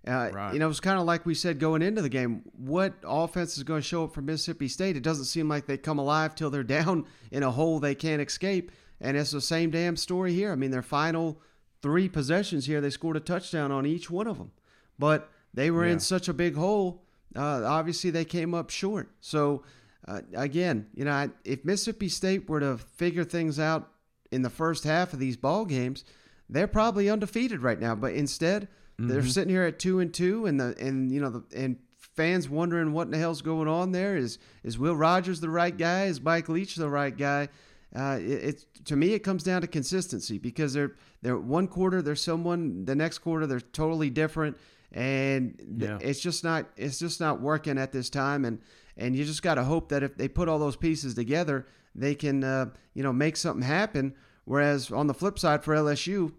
Uh, 0.07 0.31
right. 0.33 0.53
You 0.53 0.59
know, 0.59 0.69
it's 0.69 0.79
kind 0.79 0.99
of 0.99 1.05
like 1.05 1.25
we 1.25 1.35
said 1.35 1.59
going 1.59 1.81
into 1.81 2.01
the 2.01 2.09
game. 2.09 2.41
What 2.57 2.95
offense 3.03 3.57
is 3.57 3.63
going 3.63 3.81
to 3.81 3.87
show 3.87 4.05
up 4.05 4.13
for 4.13 4.21
Mississippi 4.21 4.67
State? 4.67 4.97
It 4.97 5.03
doesn't 5.03 5.25
seem 5.25 5.47
like 5.47 5.67
they 5.67 5.77
come 5.77 5.99
alive 5.99 6.33
till 6.33 6.49
they're 6.49 6.63
down 6.81 7.05
in 7.31 7.43
a 7.43 7.51
hole 7.51 7.79
they 7.79 7.95
can't 7.95 8.21
escape. 8.21 8.71
And 8.99 9.17
it's 9.17 9.31
the 9.31 9.41
same 9.41 9.71
damn 9.71 9.95
story 9.95 10.33
here. 10.33 10.51
I 10.51 10.55
mean, 10.55 10.71
their 10.71 10.81
final 10.81 11.41
three 11.81 12.09
possessions 12.09 12.65
here, 12.65 12.81
they 12.81 12.89
scored 12.89 13.17
a 13.17 13.19
touchdown 13.19 13.71
on 13.71 13.85
each 13.85 14.09
one 14.09 14.27
of 14.27 14.37
them. 14.37 14.51
But 14.97 15.29
they 15.53 15.71
were 15.71 15.85
yeah. 15.85 15.93
in 15.93 15.99
such 15.99 16.27
a 16.27 16.33
big 16.33 16.55
hole. 16.55 17.03
Uh, 17.35 17.63
obviously, 17.65 18.09
they 18.09 18.25
came 18.25 18.53
up 18.53 18.69
short. 18.69 19.09
So, 19.21 19.63
uh, 20.07 20.21
again, 20.35 20.87
you 20.93 21.05
know, 21.05 21.31
if 21.43 21.63
Mississippi 21.65 22.09
State 22.09 22.49
were 22.49 22.59
to 22.59 22.77
figure 22.77 23.23
things 23.23 23.59
out 23.59 23.89
in 24.31 24.41
the 24.41 24.49
first 24.49 24.83
half 24.83 25.13
of 25.13 25.19
these 25.19 25.37
ball 25.37 25.65
games, 25.65 26.03
they're 26.49 26.67
probably 26.67 27.09
undefeated 27.09 27.61
right 27.61 27.79
now. 27.79 27.95
But 27.95 28.13
instead, 28.13 28.67
mm-hmm. 29.01 29.13
they're 29.13 29.25
sitting 29.25 29.49
here 29.49 29.63
at 29.63 29.79
two 29.79 29.99
and 29.99 30.13
two, 30.13 30.45
and 30.45 30.59
the 30.59 30.75
and 30.79 31.11
you 31.11 31.21
know 31.21 31.29
the 31.29 31.43
and 31.55 31.77
fans 32.15 32.49
wondering 32.49 32.91
what 32.93 33.03
in 33.03 33.11
the 33.11 33.17
hell's 33.17 33.41
going 33.41 33.67
on 33.67 33.91
there. 33.91 34.15
Is 34.15 34.37
is 34.63 34.77
Will 34.77 34.95
Rogers 34.95 35.39
the 35.39 35.49
right 35.49 35.75
guy? 35.75 36.05
Is 36.05 36.21
Mike 36.21 36.49
Leach 36.49 36.75
the 36.75 36.89
right 36.89 37.15
guy? 37.15 37.49
Uh, 37.95 38.17
it, 38.21 38.25
it's 38.25 38.65
to 38.85 38.95
me 38.95 39.13
it 39.13 39.19
comes 39.19 39.43
down 39.43 39.61
to 39.61 39.67
consistency 39.67 40.37
because 40.37 40.73
they're 40.73 40.95
they're 41.21 41.37
one 41.37 41.67
quarter 41.67 42.01
they're 42.01 42.15
someone 42.15 42.85
the 42.85 42.95
next 42.95 43.17
quarter 43.17 43.45
they're 43.45 43.59
totally 43.59 44.09
different 44.09 44.57
and 44.93 45.59
yeah. 45.77 45.97
it's 46.01 46.21
just 46.21 46.43
not 46.43 46.67
it's 46.77 46.99
just 46.99 47.19
not 47.19 47.41
working 47.41 47.77
at 47.77 47.91
this 47.91 48.09
time 48.09 48.45
and 48.45 48.59
and 48.95 49.15
you 49.15 49.25
just 49.25 49.43
got 49.43 49.55
to 49.55 49.63
hope 49.63 49.89
that 49.89 50.03
if 50.03 50.15
they 50.15 50.29
put 50.29 50.47
all 50.47 50.57
those 50.57 50.77
pieces 50.77 51.13
together 51.13 51.67
they 51.93 52.15
can 52.15 52.43
uh, 52.45 52.65
you 52.93 53.03
know 53.03 53.11
make 53.11 53.35
something 53.35 53.65
happen 53.65 54.13
whereas 54.45 54.89
on 54.89 55.07
the 55.07 55.13
flip 55.13 55.37
side 55.37 55.61
for 55.61 55.75
LSU 55.75 56.31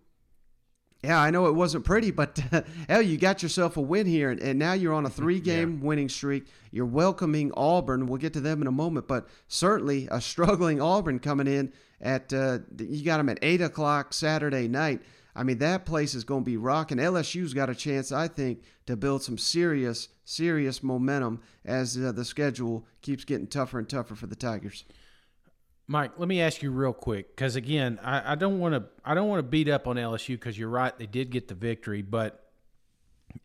yeah, 1.03 1.21
I 1.21 1.31
know 1.31 1.47
it 1.47 1.55
wasn't 1.55 1.85
pretty, 1.85 2.13
but 2.13 2.39
hell, 2.89 3.03
you 3.03 3.19
got 3.19 3.43
yourself 3.43 3.77
a 3.77 3.81
win 3.81 4.07
here, 4.07 4.31
and, 4.31 4.41
and 4.41 4.59
now 4.59 4.73
you're 4.73 4.95
on 4.95 5.05
a 5.05 5.11
three-game 5.11 5.79
yeah. 5.79 5.87
winning 5.87 6.09
streak. 6.09 6.47
You're 6.71 6.87
welcoming 6.87 7.53
Auburn. 7.57 8.07
We'll 8.07 8.19
get 8.19 8.33
to 8.35 8.41
them 8.41 8.63
in 8.63 8.69
a 8.69 8.73
moment, 8.73 9.09
but 9.09 9.29
certainly 9.49 10.09
a 10.11 10.21
struggling 10.21 10.81
Auburn 10.81 11.19
coming 11.19 11.49
in 11.49 11.73
at 12.01 12.33
uh, 12.33 12.59
you 12.79 13.05
got 13.05 13.19
them 13.19 13.29
at 13.29 13.39
eight 13.43 13.61
o'clock 13.61 14.13
Saturday 14.13 14.69
night. 14.69 15.03
I 15.35 15.45
mean, 15.45 15.59
that 15.59 15.87
place 15.87 16.15
is 16.15 16.25
going 16.25 16.43
to 16.43 16.51
be 16.51 16.57
rocking. 16.59 16.99
LSU's 16.99 17.55
got 17.55 17.71
a 17.71 17.75
chance, 17.75 18.13
I 18.13 18.29
think, 18.29 18.63
to 18.87 18.97
build 18.97 19.23
some 19.23 19.39
serious, 19.39 20.09
serious 20.25 20.83
momentum 20.83 21.41
as 21.65 21.97
uh, 21.97 22.13
the 22.13 22.25
schedule 22.25 22.85
keeps 23.01 23.25
getting 23.25 23.47
tougher 23.47 23.79
and 23.79 23.89
tougher 23.89 24.15
for 24.15 24.27
the 24.27 24.37
Tigers. 24.37 24.85
Mike, 25.87 26.13
let 26.17 26.29
me 26.29 26.41
ask 26.41 26.63
you 26.63 26.71
real 26.71 26.93
quick 26.93 27.35
because 27.35 27.57
again, 27.57 27.99
I, 28.03 28.35
don't 28.35 28.59
want 28.59 28.75
to 28.75 28.85
I 29.05 29.15
don't 29.15 29.29
want 29.29 29.41
to 29.41 29.43
beat 29.43 29.69
up 29.69 29.87
on 29.87 29.97
LSU 29.97 30.29
because 30.29 30.59
you're 30.59 30.69
right 30.69 30.97
they 30.97 31.07
did 31.07 31.31
get 31.31 31.49
the 31.49 31.55
victory, 31.55 32.03
but 32.03 32.51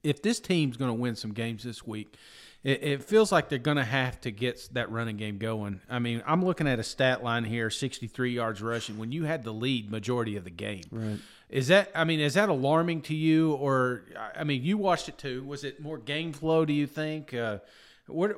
if 0.04 0.22
this 0.22 0.40
team's 0.40 0.78
going 0.78 0.90
to 0.90 0.94
win 0.94 1.16
some 1.16 1.34
games 1.34 1.64
this 1.64 1.86
week, 1.86 2.16
it, 2.64 2.84
it 2.84 3.04
feels 3.04 3.32
like 3.32 3.50
they're 3.50 3.60
going 3.60 3.78
to 3.78 3.84
have 3.84 4.20
to 4.22 4.32
get 4.32 4.70
that 4.74 4.92
running 4.92 5.18
game 5.18 5.38
going. 5.38 5.82
I 5.90 6.00
mean, 6.00 6.22
I'm 6.26 6.44
looking 6.44 6.68
at 6.68 6.80
a 6.80 6.84
stat 6.84 7.24
line 7.24 7.44
here: 7.44 7.70
63 7.70 8.32
yards 8.32 8.62
rushing 8.62 8.98
when 8.98 9.12
you 9.12 9.24
had 9.24 9.44
the 9.44 9.54
lead 9.54 9.90
majority 9.90 10.36
of 10.36 10.44
the 10.44 10.52
game. 10.52 10.84
Right. 10.92 11.20
Is 11.50 11.70
that 11.70 11.92
I 11.96 12.04
mean, 12.04 12.20
is 12.20 12.34
that 12.34 12.50
alarming 12.50 13.02
to 13.04 13.16
you, 13.16 13.54
or 13.54 14.04
I 14.36 14.44
mean, 14.44 14.64
you 14.64 14.78
watched 14.78 15.10
it 15.10 15.18
too? 15.18 15.44
Was 15.44 15.64
it 15.64 15.82
more 15.82 15.98
game 15.98 16.34
flow? 16.34 16.66
Do 16.66 16.74
you 16.74 16.88
think? 16.88 17.34
Uh, 17.34 17.60
what? 18.08 18.36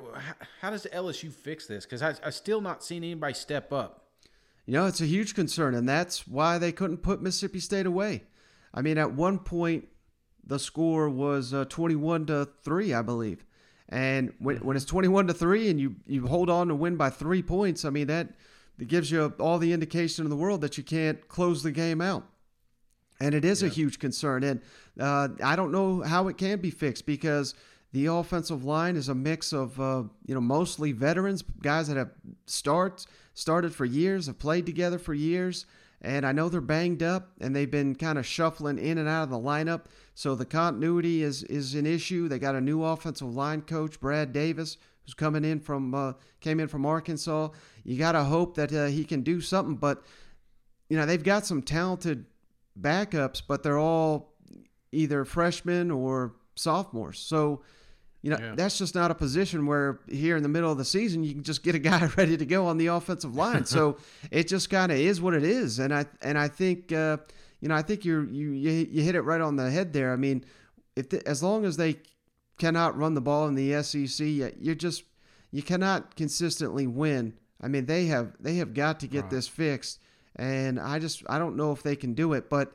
How 0.60 0.70
does 0.70 0.86
LSU 0.92 1.32
fix 1.32 1.66
this? 1.66 1.84
Because 1.84 2.02
I, 2.02 2.14
I 2.24 2.30
still 2.30 2.60
not 2.60 2.84
seen 2.84 3.04
anybody 3.04 3.34
step 3.34 3.72
up. 3.72 4.06
You 4.66 4.74
know, 4.74 4.86
it's 4.86 5.00
a 5.00 5.06
huge 5.06 5.34
concern, 5.34 5.74
and 5.74 5.88
that's 5.88 6.26
why 6.28 6.58
they 6.58 6.72
couldn't 6.72 6.98
put 6.98 7.22
Mississippi 7.22 7.60
State 7.60 7.86
away. 7.86 8.24
I 8.72 8.82
mean, 8.82 8.98
at 8.98 9.12
one 9.12 9.38
point, 9.38 9.88
the 10.44 10.58
score 10.58 11.08
was 11.08 11.52
uh, 11.52 11.64
21 11.66 12.26
to 12.26 12.48
three, 12.62 12.94
I 12.94 13.02
believe. 13.02 13.44
And 13.88 14.32
when, 14.38 14.58
when 14.58 14.76
it's 14.76 14.84
21 14.84 15.26
to 15.28 15.34
three, 15.34 15.68
and 15.68 15.80
you 15.80 15.96
you 16.06 16.26
hold 16.26 16.50
on 16.50 16.68
to 16.68 16.74
win 16.74 16.96
by 16.96 17.10
three 17.10 17.42
points, 17.42 17.84
I 17.84 17.90
mean 17.90 18.06
that 18.06 18.28
that 18.78 18.86
gives 18.86 19.10
you 19.10 19.34
all 19.38 19.58
the 19.58 19.72
indication 19.72 20.24
in 20.24 20.30
the 20.30 20.36
world 20.36 20.60
that 20.62 20.78
you 20.78 20.84
can't 20.84 21.28
close 21.28 21.62
the 21.62 21.72
game 21.72 22.00
out. 22.00 22.26
And 23.20 23.34
it 23.34 23.44
is 23.44 23.62
yeah. 23.62 23.68
a 23.68 23.70
huge 23.70 23.98
concern. 23.98 24.42
And 24.42 24.60
uh, 24.98 25.28
I 25.42 25.54
don't 25.54 25.72
know 25.72 26.00
how 26.00 26.28
it 26.28 26.38
can 26.38 26.60
be 26.60 26.70
fixed 26.70 27.04
because 27.04 27.54
the 27.92 28.06
offensive 28.06 28.64
line 28.64 28.96
is 28.96 29.08
a 29.08 29.14
mix 29.14 29.52
of 29.52 29.80
uh, 29.80 30.04
you 30.26 30.34
know 30.34 30.40
mostly 30.40 30.92
veterans, 30.92 31.42
guys 31.42 31.88
that 31.88 31.96
have 31.96 32.10
starts 32.46 33.06
started 33.34 33.74
for 33.74 33.84
years, 33.84 34.26
have 34.26 34.38
played 34.38 34.66
together 34.66 34.98
for 34.98 35.14
years, 35.14 35.66
and 36.00 36.24
I 36.24 36.32
know 36.32 36.48
they're 36.48 36.60
banged 36.60 37.02
up 37.02 37.32
and 37.40 37.54
they've 37.54 37.70
been 37.70 37.94
kind 37.94 38.18
of 38.18 38.26
shuffling 38.26 38.78
in 38.78 38.98
and 38.98 39.08
out 39.08 39.24
of 39.24 39.30
the 39.30 39.38
lineup. 39.38 39.86
So 40.14 40.34
the 40.34 40.46
continuity 40.46 41.22
is 41.22 41.42
is 41.44 41.74
an 41.74 41.86
issue. 41.86 42.28
They 42.28 42.38
got 42.38 42.54
a 42.54 42.60
new 42.60 42.84
offensive 42.84 43.34
line 43.34 43.62
coach, 43.62 44.00
Brad 44.00 44.32
Davis, 44.32 44.76
who's 45.04 45.14
coming 45.14 45.44
in 45.44 45.60
from 45.60 45.94
uh, 45.94 46.12
came 46.40 46.60
in 46.60 46.68
from 46.68 46.86
Arkansas. 46.86 47.48
You 47.84 47.98
got 47.98 48.12
to 48.12 48.24
hope 48.24 48.54
that 48.54 48.72
uh, 48.72 48.86
he 48.86 49.04
can 49.04 49.22
do 49.22 49.40
something, 49.40 49.76
but 49.76 50.04
you 50.88 50.96
know 50.96 51.06
they've 51.06 51.22
got 51.22 51.44
some 51.44 51.62
talented 51.62 52.26
backups, 52.80 53.42
but 53.46 53.62
they're 53.62 53.78
all 53.78 54.34
either 54.92 55.24
freshmen 55.24 55.90
or 55.90 56.34
sophomores. 56.54 57.18
So 57.18 57.62
you 58.22 58.30
know, 58.30 58.38
yeah. 58.38 58.54
that's 58.54 58.76
just 58.76 58.94
not 58.94 59.10
a 59.10 59.14
position 59.14 59.66
where 59.66 60.00
here 60.08 60.36
in 60.36 60.42
the 60.42 60.48
middle 60.48 60.70
of 60.70 60.76
the 60.76 60.84
season 60.84 61.24
you 61.24 61.32
can 61.32 61.42
just 61.42 61.62
get 61.62 61.74
a 61.74 61.78
guy 61.78 62.06
ready 62.16 62.36
to 62.36 62.44
go 62.44 62.66
on 62.66 62.76
the 62.76 62.88
offensive 62.88 63.34
line. 63.34 63.64
so 63.64 63.96
it 64.30 64.46
just 64.46 64.68
kind 64.68 64.92
of 64.92 64.98
is 64.98 65.20
what 65.20 65.34
it 65.34 65.44
is, 65.44 65.78
and 65.78 65.94
I 65.94 66.06
and 66.22 66.38
I 66.38 66.48
think 66.48 66.92
uh, 66.92 67.18
you 67.60 67.68
know 67.68 67.74
I 67.74 67.82
think 67.82 68.04
you're 68.04 68.24
you 68.24 68.50
you 68.52 69.02
hit 69.02 69.14
it 69.14 69.22
right 69.22 69.40
on 69.40 69.56
the 69.56 69.70
head 69.70 69.92
there. 69.92 70.12
I 70.12 70.16
mean, 70.16 70.44
if 70.96 71.08
the, 71.08 71.26
as 71.26 71.42
long 71.42 71.64
as 71.64 71.76
they 71.76 71.96
cannot 72.58 72.96
run 72.96 73.14
the 73.14 73.20
ball 73.22 73.48
in 73.48 73.54
the 73.54 73.82
SEC, 73.82 74.26
you're 74.58 74.74
just 74.74 75.04
you 75.50 75.62
cannot 75.62 76.14
consistently 76.14 76.86
win. 76.86 77.34
I 77.62 77.68
mean, 77.68 77.86
they 77.86 78.06
have 78.06 78.34
they 78.38 78.56
have 78.56 78.74
got 78.74 79.00
to 79.00 79.06
get 79.06 79.22
right. 79.22 79.30
this 79.30 79.48
fixed, 79.48 79.98
and 80.36 80.78
I 80.78 80.98
just 80.98 81.22
I 81.28 81.38
don't 81.38 81.56
know 81.56 81.72
if 81.72 81.82
they 81.82 81.96
can 81.96 82.12
do 82.12 82.34
it, 82.34 82.50
but 82.50 82.72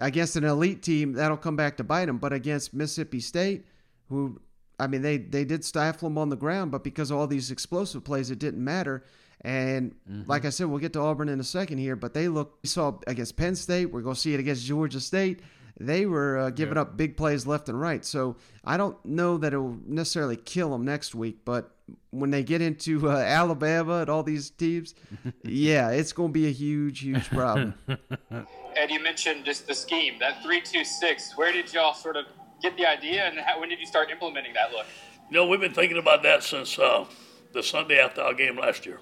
against 0.00 0.36
an 0.36 0.44
elite 0.44 0.82
team 0.82 1.12
that'll 1.12 1.36
come 1.36 1.56
back 1.56 1.76
to 1.76 1.84
bite 1.84 2.06
them. 2.06 2.18
But 2.18 2.32
against 2.32 2.74
Mississippi 2.74 3.20
State, 3.20 3.66
who 4.08 4.40
I 4.78 4.86
mean, 4.86 5.02
they 5.02 5.18
they 5.18 5.44
did 5.44 5.64
stifle 5.64 6.08
them 6.08 6.18
on 6.18 6.28
the 6.28 6.36
ground, 6.36 6.70
but 6.70 6.84
because 6.84 7.10
of 7.10 7.18
all 7.18 7.26
these 7.26 7.50
explosive 7.50 8.04
plays, 8.04 8.30
it 8.30 8.38
didn't 8.38 8.62
matter. 8.62 9.04
And 9.42 9.94
mm-hmm. 10.08 10.30
like 10.30 10.44
I 10.44 10.50
said, 10.50 10.66
we'll 10.66 10.78
get 10.78 10.92
to 10.94 11.00
Auburn 11.00 11.28
in 11.28 11.40
a 11.40 11.44
second 11.44 11.78
here, 11.78 11.96
but 11.96 12.14
they 12.14 12.28
look. 12.28 12.58
We 12.62 12.68
saw 12.68 12.98
against 13.06 13.36
Penn 13.36 13.54
State. 13.56 13.86
We're 13.86 14.02
going 14.02 14.14
to 14.14 14.20
see 14.20 14.34
it 14.34 14.40
against 14.40 14.64
Georgia 14.64 15.00
State. 15.00 15.40
they 15.80 16.06
were 16.06 16.38
uh, 16.38 16.50
giving 16.50 16.78
up 16.78 16.96
big 16.96 17.16
plays 17.16 17.46
left 17.46 17.68
and 17.68 17.80
right. 17.80 18.04
So 18.04 18.36
I 18.64 18.76
don't 18.76 19.02
know 19.04 19.38
that 19.38 19.52
it 19.52 19.58
will 19.58 19.78
necessarily 19.86 20.36
kill 20.36 20.70
them 20.70 20.84
next 20.84 21.14
week, 21.14 21.38
but 21.44 21.74
when 22.10 22.30
they 22.30 22.42
get 22.44 22.62
into 22.62 23.10
uh, 23.10 23.16
Alabama 23.16 24.00
and 24.00 24.10
all 24.10 24.22
these 24.22 24.50
teams, 24.50 24.94
yeah, 25.42 25.90
it's 25.90 26.12
going 26.12 26.28
to 26.28 26.32
be 26.32 26.46
a 26.46 26.52
huge, 26.52 27.00
huge 27.00 27.28
problem. 27.30 27.74
and 28.30 28.90
you 28.90 29.02
mentioned 29.02 29.44
just 29.44 29.66
the 29.66 29.74
scheme, 29.74 30.14
that 30.20 30.42
three-two-six. 30.42 31.36
Where 31.36 31.52
did 31.52 31.72
y'all 31.72 31.94
sort 31.94 32.16
of 32.16 32.26
get 32.62 32.76
the 32.76 32.86
idea, 32.86 33.26
and 33.26 33.38
how, 33.38 33.60
when 33.60 33.68
did 33.68 33.80
you 33.80 33.86
start 33.86 34.10
implementing 34.10 34.54
that 34.54 34.70
look? 34.72 34.86
You 35.30 35.36
know, 35.36 35.46
we've 35.46 35.60
been 35.60 35.74
thinking 35.74 35.98
about 35.98 36.22
that 36.22 36.42
since 36.42 36.78
uh, 36.78 37.04
the 37.52 37.62
Sunday 37.62 37.98
after 37.98 38.22
our 38.22 38.34
game 38.34 38.58
last 38.58 38.86
year. 38.86 38.98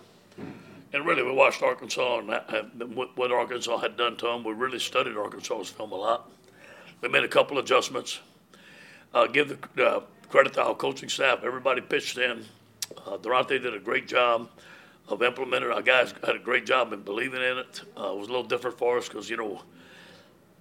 And 0.93 1.07
really, 1.07 1.23
we 1.23 1.31
watched 1.31 1.63
Arkansas 1.63 2.19
and 2.19 2.97
what 2.97 3.31
Arkansas 3.31 3.79
had 3.79 3.97
done 3.97 4.17
to 4.17 4.27
them. 4.27 4.43
We 4.43 4.53
really 4.53 4.81
studied 4.81 5.17
Arkansas's 5.17 5.69
film 5.69 5.93
a 5.93 5.97
lot. 5.97 6.29
We 7.01 7.09
made 7.09 7.23
a 7.23 7.29
couple 7.29 7.59
adjustments. 7.59 8.21
Uh, 9.15 9.27
give 9.27 9.57
the 9.77 9.87
uh, 9.87 10.01
credit 10.29 10.55
to 10.55 10.63
our 10.63 10.75
coaching 10.75 11.09
staff. 11.09 11.45
Everybody 11.45 11.81
pitched 11.81 12.19
in. 12.19 12.45
Uh, 13.07 13.19
Daronte 13.19 13.61
did 13.63 13.75
a 13.75 13.79
great 13.79 14.09
job 14.09 14.49
of 15.09 15.23
implementing. 15.23 15.71
Our 15.71 15.83
guys 15.83 16.13
had 16.25 16.37
a 16.37 16.41
great 16.41 16.67
job 16.67 16.93
in 16.93 17.03
believing 17.03 17.41
in 17.41 17.59
it. 17.59 17.83
Uh, 17.97 18.13
it 18.13 18.17
was 18.17 18.29
a 18.29 18.31
little 18.31 18.45
different 18.45 18.77
for 18.79 18.99
us 18.99 19.09
because 19.09 19.31
you 19.31 19.37
know 19.37 19.63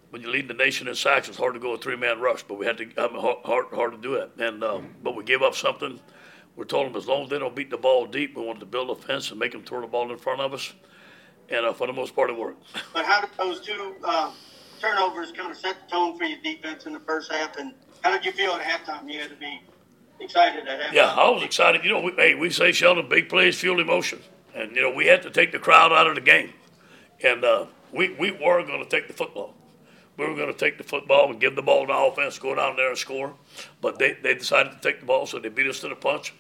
when 0.10 0.22
you 0.22 0.30
lead 0.30 0.48
the 0.48 0.54
nation 0.54 0.88
in 0.88 0.96
sacks, 0.96 1.28
it's 1.28 1.38
hard 1.38 1.54
to 1.54 1.60
go 1.60 1.74
a 1.74 1.78
three 1.78 1.96
man 1.96 2.20
rush, 2.20 2.44
but 2.44 2.56
we 2.56 2.66
had 2.66 2.78
to 2.78 2.86
I 2.98 3.08
mean, 3.08 3.22
hard, 3.22 3.38
hard 3.46 3.66
hard 3.74 3.92
to 3.92 3.98
do 3.98 4.16
it. 4.16 4.32
And 4.38 4.64
uh, 4.64 4.82
but 5.04 5.16
we 5.16 5.24
gave 5.24 5.42
up 5.42 5.56
something. 5.56 6.00
We 6.56 6.66
told 6.66 6.88
them 6.88 6.96
as 6.96 7.08
long 7.08 7.24
as 7.24 7.30
they 7.30 7.40
don't 7.40 7.56
beat 7.56 7.70
the 7.70 7.78
ball 7.78 8.06
deep, 8.06 8.36
we 8.36 8.44
wanted 8.44 8.60
to 8.62 8.66
build 8.66 8.90
a 8.90 8.96
fence 8.96 9.30
and 9.30 9.40
make 9.40 9.52
them 9.52 9.64
throw 9.64 9.82
the 9.82 9.88
ball 9.88 10.12
in 10.12 10.18
front 10.18 10.42
of 10.42 10.54
us. 10.54 10.74
And 11.50 11.66
uh, 11.66 11.74
for 11.74 11.88
the 11.88 11.94
most 11.94 12.16
part, 12.16 12.30
it 12.30 12.38
worked. 12.38 12.64
But 12.94 13.06
how 13.06 13.22
did 13.22 13.30
those 13.38 13.62
two 13.62 13.96
uh, 14.04 14.32
turnovers 14.80 15.32
kind 15.32 15.52
of 15.52 15.58
set 15.58 15.78
the 15.86 15.92
tone 15.92 16.18
for 16.18 16.26
your 16.26 16.40
defense 16.44 16.86
in 16.86 16.94
the 16.94 17.00
first 17.00 17.32
half? 17.32 17.56
And 17.58 17.74
how 18.02 18.12
did 18.12 18.26
you 18.26 18.32
feel 18.32 18.52
at 18.52 18.62
halftime? 18.62 19.12
You 19.12 19.20
had 19.20 19.30
to 19.30 19.36
be 19.36 19.62
excited 20.20 20.68
at 20.68 20.80
halftime. 20.82 20.94
Yeah, 20.94 21.14
I 21.14 21.30
was 21.30 21.44
excited. 21.44 21.84
You 21.84 21.92
know, 21.92 22.02
we, 22.02 22.12
hey, 22.14 22.36
we 22.36 22.50
say 22.50 22.72
Sheldon, 22.72 23.08
big 23.08 23.30
plays 23.30 23.60
fuel 23.60 23.80
emotion, 23.80 24.20
and 24.54 24.76
you 24.76 24.82
know 24.82 24.92
we 24.92 25.06
had 25.06 25.22
to 25.24 25.30
take 25.30 25.52
the 25.52 25.60
crowd 25.60 25.92
out 25.92 26.08
of 26.08 26.16
the 26.16 26.22
game, 26.22 26.52
and 27.24 27.44
uh, 27.46 27.68
we 27.94 28.10
we 28.16 28.32
were 28.32 28.64
going 28.64 28.84
to 28.84 28.90
take 28.90 29.08
the 29.08 29.14
football. 29.14 29.56
We 30.20 30.28
were 30.28 30.36
going 30.36 30.52
to 30.52 30.54
take 30.54 30.78
the 30.78 30.84
football 30.84 31.30
and 31.32 31.40
give 31.40 31.56
the 31.56 31.62
ball 31.62 31.88
to 31.88 31.88
the 31.88 31.98
offense, 31.98 32.38
go 32.38 32.54
down 32.54 32.76
there 32.76 32.90
and 32.90 32.98
score, 32.98 33.34
but 33.80 33.98
they, 33.98 34.18
they 34.22 34.34
decided 34.34 34.74
to 34.74 34.80
take 34.82 35.00
the 35.00 35.06
ball, 35.06 35.26
so 35.26 35.40
they 35.40 35.48
beat 35.48 35.66
us 35.68 35.80
to 35.80 35.88
the 35.88 35.96
punch. 35.96 36.34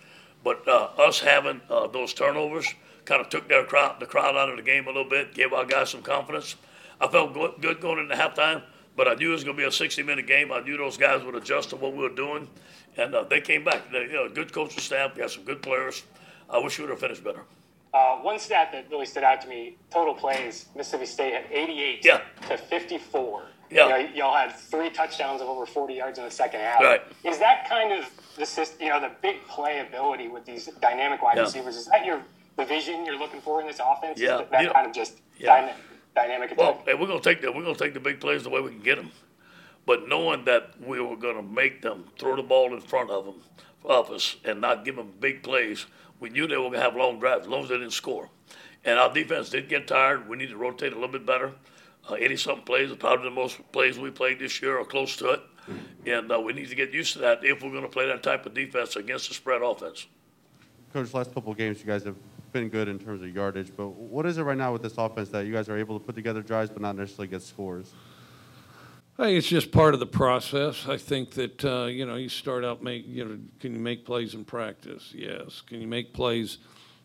But 0.44 0.68
uh, 0.68 0.89
us 0.98 1.22
having 1.22 1.62
uh, 1.70 1.88
those 1.88 2.13
turnovers 2.13 2.68
kind 3.06 3.22
of 3.22 3.30
took 3.30 3.48
their 3.48 3.63
crowd 3.63 4.02
the 4.02 4.06
crowd 4.06 4.36
out 4.36 4.50
of 4.50 4.58
the 4.58 4.63
game 4.63 4.84
a 4.84 4.88
little 4.88 5.10
bit, 5.10 5.34
gave 5.34 5.54
our 5.54 5.63
guys 5.65 5.92
some 5.92 6.02
confidence. 6.02 6.58
I 7.00 7.08
felt 7.08 7.34
go- 7.34 7.56
good 7.62 7.80
going 7.80 8.00
into 8.00 8.15
halftime, 8.15 8.63
but 8.98 9.08
I 9.08 9.13
knew 9.13 9.30
it 9.30 9.34
was 9.34 9.44
going 9.46 9.56
to 9.56 9.62
be 9.62 9.68
a 9.68 9.72
60 9.72 10.04
minute 10.04 10.28
game. 10.28 10.52
I 10.52 10.60
knew 10.60 10.76
those 10.76 10.98
guys 10.98 11.24
would 11.24 11.36
adjust 11.36 11.70
to 11.70 11.78
what 11.78 11.94
we 11.94 12.00
were 12.00 12.10
doing, 12.10 12.50
and 12.98 13.15
uh, 13.15 13.24
they 13.24 13.39
came 13.39 13.63
back. 13.63 13.89
They, 13.94 14.02
you 14.04 14.12
know, 14.13 14.28
good 14.28 14.52
coaching 14.52 14.80
staff, 14.80 15.15
got 15.15 15.32
some 15.32 15.46
good 15.46 15.62
players. 15.62 16.04
I 16.50 16.58
wish 16.60 16.78
we 16.80 16.84
would 16.84 16.92
have 16.92 17.00
finished 17.00 17.24
better. 17.24 17.44
Uh, 17.94 18.18
one 18.18 18.39
stat 18.39 18.70
that 18.74 18.88
really 18.92 19.06
stood 19.06 19.24
out 19.24 19.39
to 19.42 19.48
me: 19.48 19.78
total 19.89 20.13
plays. 20.13 20.65
Mississippi 20.76 21.06
State 21.06 21.34
had 21.34 21.46
88 21.50 22.04
Yeah. 22.04 22.22
to 22.50 22.58
54. 22.58 23.44
Yeah. 23.69 23.97
You 23.97 24.03
know, 24.10 24.15
y'all 24.15 24.36
had 24.36 24.55
three 24.55 24.89
touchdowns 24.89 25.41
of 25.41 25.47
over 25.47 25.65
40 25.65 25.93
yards 25.93 26.17
in 26.17 26.25
the 26.25 26.32
second 26.32 26.60
half. 26.62 26.82
Right. 26.82 27.01
Is 27.23 27.38
that 27.39 27.67
kind 27.69 27.93
of 27.93 28.05
the 28.38 28.45
system, 28.45 28.82
you 28.88 28.89
know, 28.91 28.99
the 28.99 29.12
big 29.21 29.45
play 29.47 29.79
ability 29.79 30.27
with 30.27 30.45
these 30.45 30.65
dynamic 30.82 31.21
wide 31.21 31.38
Yeah. 31.38 31.43
receivers? 31.43 31.75
Is 31.75 31.86
that 31.88 32.05
your 32.05 32.21
the 32.58 32.65
vision 32.65 33.05
you're 33.05 33.17
looking 33.17 33.39
for 33.41 33.62
in 33.62 33.67
this 33.67 33.79
offense? 33.84 34.19
Yeah. 34.19 34.38
that, 34.38 34.51
that 34.51 34.73
kind 34.73 34.88
of 34.88 34.93
just 34.93 35.17
Yeah. 35.38 35.55
dyna- 35.62 35.75
dynamic 36.15 36.51
attack. 36.51 36.58
Well, 36.58 36.82
hey, 36.86 36.93
we're 36.95 37.08
gonna 37.08 37.21
take 37.21 37.41
the 37.41 37.51
we're 37.51 37.63
gonna 37.63 37.75
take 37.75 37.93
the 37.93 37.99
big 37.99 38.19
plays 38.19 38.43
the 38.43 38.49
way 38.49 38.60
we 38.60 38.71
can 38.71 38.82
get 38.82 38.95
them, 38.97 39.12
but 39.86 40.08
knowing 40.08 40.45
that 40.45 40.71
we 40.82 40.99
were 40.99 41.15
gonna 41.15 41.43
make 41.43 41.82
them 41.82 42.10
throw 42.17 42.36
the 42.36 42.43
ball 42.43 42.73
in 42.73 42.82
front 42.82 43.12
of 43.12 43.25
them, 43.25 43.43
of 43.86 44.10
us, 44.12 44.36
and 44.43 44.60
not 44.60 44.84
give 44.84 44.95
them 44.97 45.13
big 45.19 45.41
plays, 45.43 45.86
we 46.19 46.29
knew 46.29 46.47
they 46.47 46.58
were 46.58 46.63
gonna 46.69 46.82
have 46.82 46.95
long 46.95 47.19
drives 47.19 47.43
as 47.43 47.47
long 47.47 47.63
as 47.63 47.69
they 47.69 47.77
didn't 47.77 47.93
score. 47.93 48.29
And 48.84 48.97
our 48.99 49.13
defense 49.13 49.49
did 49.49 49.69
get 49.69 49.88
tired. 49.88 50.27
We 50.27 50.36
need 50.38 50.49
to 50.49 50.58
rotate 50.58 50.91
a 50.91 50.95
little 50.95 51.10
bit 51.10 51.25
better. 51.25 51.53
Uh, 52.10 52.15
80 52.15 52.38
something 52.38 52.65
plays 52.65 52.91
probably 52.95 53.30
the 53.30 53.36
most 53.36 53.60
plays 53.72 54.00
we 54.00 54.10
played 54.10 54.39
this 54.39 54.62
year 54.62 54.78
or 54.78 54.86
close 54.86 55.15
to 55.17 55.32
it. 55.32 55.41
And 56.06 56.32
uh, 56.32 56.39
we 56.39 56.54
need 56.54 56.69
to 56.69 56.76
get 56.76 56.91
used 56.91 57.13
to 57.13 57.19
that 57.19 57.43
if 57.43 57.62
we're 57.62 57.69
going 57.72 57.84
to 57.84 57.89
play 57.89 58.08
that 58.08 58.24
type 58.24 58.45
of 58.45 58.54
defense 58.54 58.95
against 58.95 59.28
the 59.28 59.36
spread 59.36 59.62
offense. 59.62 60.08
Coach, 60.93 61.13
last 61.13 61.34
couple 61.34 61.52
of 61.52 61.58
games, 61.58 61.80
you 61.80 61.86
guys 61.86 62.04
have 62.04 62.15
been 62.52 62.69
good 62.69 62.88
in 62.88 62.98
terms 62.98 63.22
of 63.22 63.34
yardage, 63.34 63.72
but 63.78 63.89
what 63.89 64.26
is 64.26 64.39
it 64.39 64.43
right 64.43 64.58
now 64.58 64.74
with 64.74 64.82
this 64.82 64.98
offense 64.98 65.30
that 65.30 65.45
you 65.45 65.54
guys 65.54 65.69
are 65.69 65.78
able 65.78 66.00
to 66.00 66.04
put 66.04 66.15
together 66.15 66.41
drives 66.41 66.72
but 66.72 66.82
not 66.82 66.95
necessarily 66.95 67.28
get 67.28 67.43
scores? 67.43 67.93
I 69.19 69.26
think 69.26 69.38
it's 69.38 69.48
just 69.48 69.72
part 69.72 69.93
of 69.93 70.00
the 70.00 70.06
process. 70.08 70.88
I 70.88 70.98
think 70.98 71.32
that 71.32 71.65
uh, 71.65 71.86
you 71.88 72.06
know 72.06 72.15
you 72.15 72.30
start 72.30 72.63
out 72.63 72.82
make 72.82 73.06
you 73.06 73.26
know 73.26 73.38
can 73.60 73.74
you 73.74 73.80
make 73.80 74.06
plays 74.06 74.34
in 74.34 74.45
practice? 74.45 75.12
Yes. 75.13 75.62
Can 75.62 75.82
you 75.82 75.88
make 75.88 76.13
plays 76.13 76.58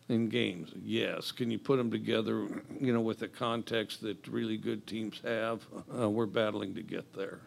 in 0.09 0.29
games? 0.29 0.71
Yes. 0.83 1.31
Can 1.31 1.49
you 1.49 1.57
put 1.57 1.77
them 1.77 1.89
together? 1.89 2.47
You 2.79 2.93
know 2.93 3.01
with 3.01 3.19
the 3.19 3.27
context 3.27 4.01
that 4.01 4.27
really 4.27 4.57
good 4.57 4.85
teams 4.87 5.19
have. 5.23 5.65
Uh, 5.99 6.09
we're 6.09 6.25
battling 6.25 6.75
to 6.75 6.83
get 6.83 7.13
there. 7.13 7.39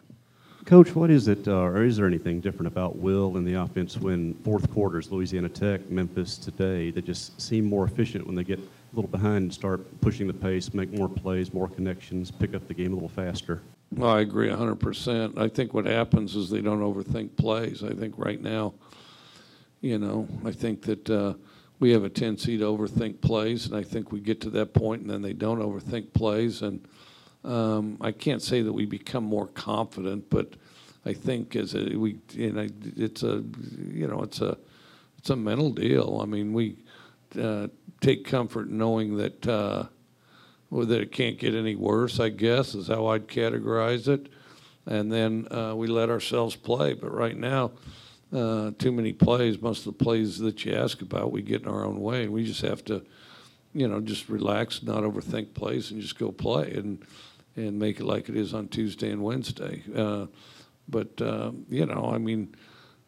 Coach, 0.65 0.93
what 0.93 1.09
is 1.09 1.29
it, 1.29 1.47
uh, 1.47 1.53
or 1.53 1.85
is 1.85 1.95
there 1.95 2.05
anything 2.05 2.41
different 2.41 2.67
about 2.67 2.97
Will 2.97 3.37
and 3.37 3.47
the 3.47 3.53
offense 3.53 3.97
when 3.97 4.33
fourth 4.43 4.69
quarters, 4.71 5.09
Louisiana 5.09 5.47
Tech, 5.47 5.89
Memphis 5.89 6.37
today, 6.37 6.91
they 6.91 7.01
just 7.01 7.39
seem 7.41 7.65
more 7.65 7.85
efficient 7.85 8.27
when 8.27 8.35
they 8.35 8.43
get 8.43 8.59
a 8.59 8.95
little 8.95 9.09
behind 9.09 9.43
and 9.43 9.53
start 9.53 9.81
pushing 10.01 10.27
the 10.27 10.33
pace, 10.33 10.73
make 10.73 10.91
more 10.91 11.07
plays, 11.07 11.53
more 11.53 11.69
connections, 11.69 12.29
pick 12.29 12.53
up 12.53 12.67
the 12.67 12.73
game 12.73 12.91
a 12.91 12.95
little 12.95 13.09
faster? 13.09 13.61
Well, 13.91 14.11
I 14.11 14.19
agree 14.19 14.49
100%. 14.49 15.37
I 15.37 15.47
think 15.47 15.73
what 15.73 15.85
happens 15.85 16.35
is 16.35 16.49
they 16.49 16.61
don't 16.61 16.81
overthink 16.81 17.35
plays. 17.37 17.83
I 17.83 17.93
think 17.93 18.15
right 18.17 18.41
now, 18.41 18.73
you 19.81 19.97
know, 19.97 20.27
I 20.45 20.51
think 20.51 20.81
that 20.83 21.09
uh, 21.09 21.33
we 21.79 21.91
have 21.91 22.03
a 22.03 22.09
tendency 22.09 22.57
to 22.57 22.65
overthink 22.65 23.21
plays, 23.21 23.65
and 23.65 23.75
I 23.75 23.83
think 23.83 24.11
we 24.11 24.19
get 24.19 24.41
to 24.41 24.49
that 24.51 24.73
point 24.73 25.01
and 25.01 25.09
then 25.09 25.21
they 25.21 25.33
don't 25.33 25.59
overthink 25.59 26.13
plays. 26.13 26.61
And 26.61 26.85
um, 27.43 27.97
I 28.01 28.11
can't 28.11 28.41
say 28.41 28.61
that 28.61 28.73
we 28.73 28.85
become 28.85 29.23
more 29.23 29.47
confident, 29.47 30.29
but 30.29 30.55
I 31.05 31.13
think 31.13 31.55
as 31.55 31.75
a, 31.75 31.95
we, 31.95 32.17
you 32.31 32.51
know, 32.51 32.67
it's 32.97 33.23
a, 33.23 33.43
you 33.91 34.07
know, 34.07 34.21
it's 34.21 34.41
a, 34.41 34.57
it's 35.17 35.29
a 35.29 35.35
mental 35.35 35.71
deal. 35.71 36.19
I 36.21 36.25
mean, 36.25 36.53
we 36.53 36.77
uh, 37.41 37.67
take 38.01 38.25
comfort 38.25 38.69
knowing 38.69 39.17
that. 39.17 39.47
Uh, 39.47 39.85
well, 40.69 40.85
that 40.85 41.01
it 41.01 41.11
can't 41.11 41.37
get 41.37 41.55
any 41.55 41.75
worse, 41.75 42.19
I 42.19 42.29
guess, 42.29 42.75
is 42.75 42.87
how 42.87 43.07
I'd 43.07 43.27
categorize 43.27 44.07
it. 44.07 44.29
And 44.85 45.11
then 45.11 45.47
uh, 45.51 45.75
we 45.75 45.87
let 45.87 46.09
ourselves 46.09 46.55
play. 46.55 46.93
But 46.93 47.11
right 47.13 47.35
now, 47.35 47.71
uh, 48.31 48.71
too 48.77 48.91
many 48.91 49.13
plays, 49.13 49.61
most 49.61 49.79
of 49.79 49.97
the 49.97 50.03
plays 50.03 50.37
that 50.39 50.63
you 50.63 50.73
ask 50.73 51.01
about, 51.01 51.31
we 51.31 51.41
get 51.41 51.63
in 51.63 51.67
our 51.67 51.85
own 51.85 51.99
way. 51.99 52.27
We 52.27 52.43
just 52.43 52.61
have 52.61 52.83
to, 52.85 53.03
you 53.73 53.87
know, 53.87 53.99
just 53.99 54.29
relax, 54.29 54.83
not 54.83 55.03
overthink 55.03 55.53
plays, 55.53 55.91
and 55.91 56.01
just 56.01 56.19
go 56.19 56.31
play 56.31 56.71
and, 56.73 57.03
and 57.55 57.79
make 57.79 57.99
it 57.99 58.05
like 58.05 58.29
it 58.29 58.37
is 58.37 58.53
on 58.53 58.67
Tuesday 58.67 59.11
and 59.11 59.23
Wednesday. 59.23 59.83
Uh, 59.95 60.27
but, 60.87 61.21
uh, 61.21 61.51
you 61.69 61.85
know, 61.85 62.11
I 62.13 62.19
mean, 62.19 62.55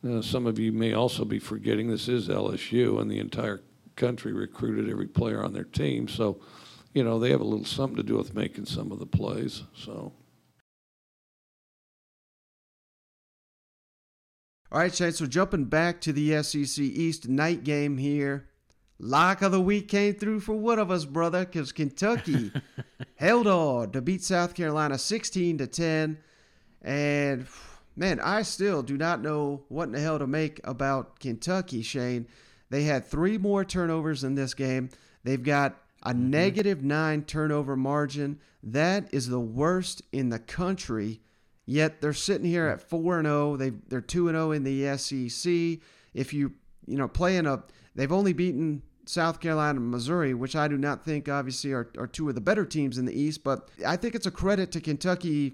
uh, 0.08 0.22
some 0.22 0.48
of 0.48 0.58
you 0.58 0.72
may 0.72 0.94
also 0.94 1.24
be 1.24 1.40
forgetting 1.40 1.88
this 1.88 2.08
is 2.08 2.28
LSU, 2.28 3.00
and 3.00 3.10
the 3.10 3.20
entire 3.20 3.62
country 3.96 4.34
recruited 4.34 4.90
every 4.90 5.08
player 5.08 5.44
on 5.44 5.54
their 5.54 5.64
team. 5.64 6.08
So, 6.08 6.42
you 6.94 7.04
know, 7.04 7.20
they 7.20 7.30
have 7.30 7.42
a 7.42 7.46
little 7.46 7.66
something 7.66 7.98
to 7.98 8.04
do 8.04 8.18
with 8.18 8.34
making 8.34 8.66
some 8.66 8.92
of 8.92 9.00
the 9.00 9.06
plays. 9.06 9.64
So. 9.76 10.14
All 14.72 14.80
right, 14.80 14.96
Shane. 14.96 15.12
So 15.12 15.26
jumping 15.26 15.66
back 15.66 16.00
to 16.02 16.14
the 16.14 16.42
SEC 16.44 16.82
East 16.82 17.28
night 17.28 17.66
game 17.66 17.98
here. 17.98 18.48
Lock 19.00 19.42
of 19.42 19.52
the 19.52 19.60
week 19.60 19.90
came 19.90 20.14
through 20.14 20.40
for 20.40 20.54
one 20.54 20.80
of 20.80 20.90
us, 20.92 21.04
brother, 21.04 21.44
because 21.44 21.74
Kentucky 21.74 22.54
held 23.16 23.48
on 23.48 23.92
to 23.92 24.02
beat 24.02 24.24
South 24.24 24.54
Carolina 24.54 24.98
16 24.98 25.58
to 25.58 25.68
10. 25.68 26.18
And 26.84 27.48
man, 27.98 28.22
I 28.22 28.44
still 28.44 28.82
do 28.82 28.98
not 28.98 29.22
know 29.22 29.64
what 29.68 29.86
in 29.86 29.92
the 29.92 30.00
hell 30.00 30.20
to 30.20 30.28
make 30.28 30.62
about 30.64 31.20
Kentucky, 31.20 31.82
Shane. 31.82 32.28
They 32.70 32.84
had 32.84 33.06
three 33.06 33.38
more 33.38 33.66
turnovers 33.66 34.24
in 34.24 34.36
this 34.36 34.54
game. 34.54 34.90
They've 35.26 35.44
got 35.44 35.76
a 36.04 36.12
mm-hmm. 36.12 36.30
negative 36.30 36.82
nine 36.82 37.24
turnover 37.24 37.76
margin. 37.76 38.40
That 38.64 39.14
is 39.14 39.28
the 39.28 39.40
worst 39.40 40.02
in 40.14 40.30
the 40.30 40.40
country. 40.40 41.20
Yet 41.72 42.02
they're 42.02 42.12
sitting 42.12 42.46
here 42.46 42.68
at 42.68 42.82
four 42.82 43.18
and 43.18 43.26
zero. 43.26 43.56
They 43.56 43.70
they're 43.70 44.02
two 44.02 44.28
and 44.28 44.36
zero 44.36 44.52
in 44.52 44.66
the 44.66 44.98
SEC. 44.98 45.80
If 46.14 46.34
you 46.34 46.52
you 46.86 46.98
know 46.98 47.08
playing 47.08 47.46
a, 47.46 47.64
they've 47.96 48.12
only 48.12 48.34
beaten 48.34 48.82
South 49.06 49.40
Carolina 49.40 49.80
and 49.80 49.90
Missouri, 49.90 50.34
which 50.34 50.54
I 50.54 50.68
do 50.68 50.78
not 50.78 51.06
think 51.06 51.30
obviously 51.30 51.72
are, 51.72 51.90
are 51.98 52.08
two 52.08 52.28
of 52.28 52.36
the 52.36 52.42
better 52.42 52.66
teams 52.66 52.98
in 52.98 53.06
the 53.06 53.18
East. 53.18 53.46
But 53.46 53.70
I 53.88 53.96
think 53.96 54.16
it's 54.16 54.26
a 54.26 54.32
credit 54.32 54.74
to 54.74 54.82
Kentucky 54.82 55.54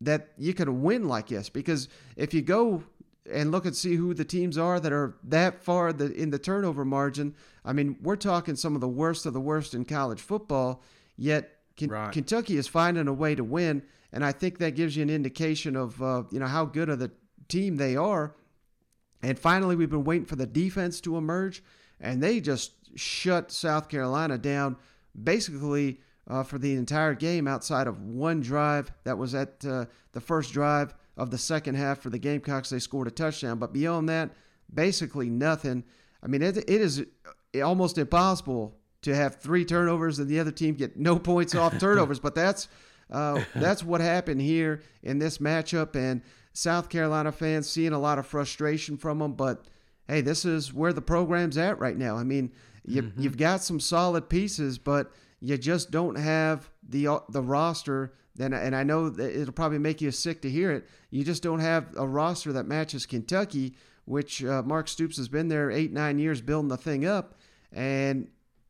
that 0.00 0.28
you 0.38 0.54
can 0.54 0.80
win 0.82 1.06
like 1.06 1.28
this 1.28 1.50
because 1.50 1.90
if 2.16 2.32
you 2.32 2.40
go 2.40 2.82
and 3.30 3.52
look 3.52 3.66
and 3.66 3.76
see 3.76 3.94
who 3.94 4.14
the 4.14 4.24
teams 4.24 4.56
are 4.56 4.80
that 4.80 4.90
are 4.90 5.16
that 5.24 5.62
far 5.62 5.92
the, 5.92 6.10
in 6.14 6.30
the 6.30 6.38
turnover 6.38 6.86
margin, 6.86 7.34
I 7.62 7.74
mean 7.74 7.98
we're 8.00 8.16
talking 8.16 8.56
some 8.56 8.74
of 8.74 8.80
the 8.80 8.88
worst 8.88 9.26
of 9.26 9.34
the 9.34 9.40
worst 9.40 9.74
in 9.74 9.84
college 9.84 10.22
football. 10.22 10.82
Yet 11.18 11.58
Ken- 11.76 11.90
Right. 11.90 12.10
Kentucky 12.10 12.56
is 12.56 12.66
finding 12.66 13.06
a 13.06 13.12
way 13.12 13.34
to 13.34 13.44
win. 13.44 13.82
And 14.12 14.24
I 14.24 14.32
think 14.32 14.58
that 14.58 14.74
gives 14.74 14.96
you 14.96 15.02
an 15.02 15.10
indication 15.10 15.76
of 15.76 16.02
uh, 16.02 16.24
you 16.30 16.38
know 16.38 16.46
how 16.46 16.64
good 16.64 16.88
of 16.88 16.98
the 16.98 17.10
team 17.48 17.76
they 17.76 17.96
are. 17.96 18.34
And 19.22 19.38
finally, 19.38 19.74
we've 19.74 19.90
been 19.90 20.04
waiting 20.04 20.26
for 20.26 20.36
the 20.36 20.46
defense 20.46 21.00
to 21.02 21.16
emerge, 21.16 21.62
and 22.00 22.22
they 22.22 22.40
just 22.40 22.72
shut 22.94 23.50
South 23.50 23.88
Carolina 23.88 24.38
down 24.38 24.76
basically 25.20 26.00
uh, 26.28 26.42
for 26.42 26.58
the 26.58 26.74
entire 26.74 27.14
game 27.14 27.48
outside 27.48 27.86
of 27.86 28.00
one 28.00 28.40
drive 28.40 28.92
that 29.04 29.18
was 29.18 29.34
at 29.34 29.64
uh, 29.64 29.86
the 30.12 30.20
first 30.20 30.52
drive 30.52 30.94
of 31.16 31.30
the 31.30 31.38
second 31.38 31.74
half 31.74 31.98
for 31.98 32.10
the 32.10 32.18
Gamecocks. 32.18 32.70
They 32.70 32.78
scored 32.78 33.08
a 33.08 33.10
touchdown, 33.10 33.58
but 33.58 33.72
beyond 33.72 34.08
that, 34.08 34.30
basically 34.72 35.28
nothing. 35.28 35.84
I 36.22 36.28
mean, 36.28 36.42
it, 36.42 36.56
it 36.56 36.68
is 36.68 37.04
almost 37.62 37.98
impossible 37.98 38.76
to 39.02 39.14
have 39.14 39.36
three 39.36 39.64
turnovers 39.64 40.18
and 40.18 40.28
the 40.28 40.40
other 40.40 40.50
team 40.50 40.74
get 40.74 40.96
no 40.96 41.18
points 41.18 41.54
off 41.54 41.78
turnovers, 41.80 42.20
but 42.20 42.34
that's 42.34 42.68
uh, 43.10 43.42
that's 43.54 43.82
what 43.82 44.00
happened 44.00 44.40
here 44.40 44.82
in 45.02 45.18
this 45.18 45.38
matchup. 45.38 45.96
And 45.96 46.22
South 46.52 46.88
Carolina 46.88 47.32
fans 47.32 47.68
seeing 47.68 47.92
a 47.92 47.98
lot 47.98 48.18
of 48.18 48.26
frustration 48.26 48.96
from 48.96 49.20
them, 49.20 49.32
but 49.32 49.66
hey, 50.08 50.20
this 50.20 50.44
is 50.44 50.72
where 50.72 50.92
the 50.92 51.02
program's 51.02 51.58
at 51.58 51.78
right 51.78 51.96
now. 51.96 52.16
I 52.16 52.24
mean, 52.24 52.52
you, 52.84 53.02
mm-hmm. 53.02 53.20
you've 53.20 53.36
got 53.36 53.62
some 53.62 53.80
solid 53.80 54.28
pieces, 54.28 54.78
but 54.78 55.12
you 55.40 55.56
just 55.56 55.90
don't 55.90 56.16
have 56.16 56.70
the 56.88 57.06
uh, 57.06 57.18
the 57.28 57.42
roster. 57.42 58.14
Then, 58.34 58.52
and 58.52 58.74
I 58.74 58.84
know 58.84 59.08
that 59.10 59.40
it'll 59.40 59.52
probably 59.52 59.78
make 59.78 60.00
you 60.00 60.10
sick 60.10 60.42
to 60.42 60.50
hear 60.50 60.70
it. 60.70 60.88
You 61.10 61.24
just 61.24 61.42
don't 61.42 61.58
have 61.60 61.88
a 61.96 62.06
roster 62.06 62.52
that 62.52 62.66
matches 62.66 63.04
Kentucky, 63.04 63.74
which 64.04 64.44
uh, 64.44 64.62
Mark 64.62 64.88
Stoops 64.88 65.16
has 65.16 65.28
been 65.28 65.48
there 65.48 65.70
eight 65.70 65.92
nine 65.92 66.18
years 66.18 66.40
building 66.40 66.68
the 66.68 66.76
thing 66.76 67.04
up. 67.04 67.38
And 67.72 68.28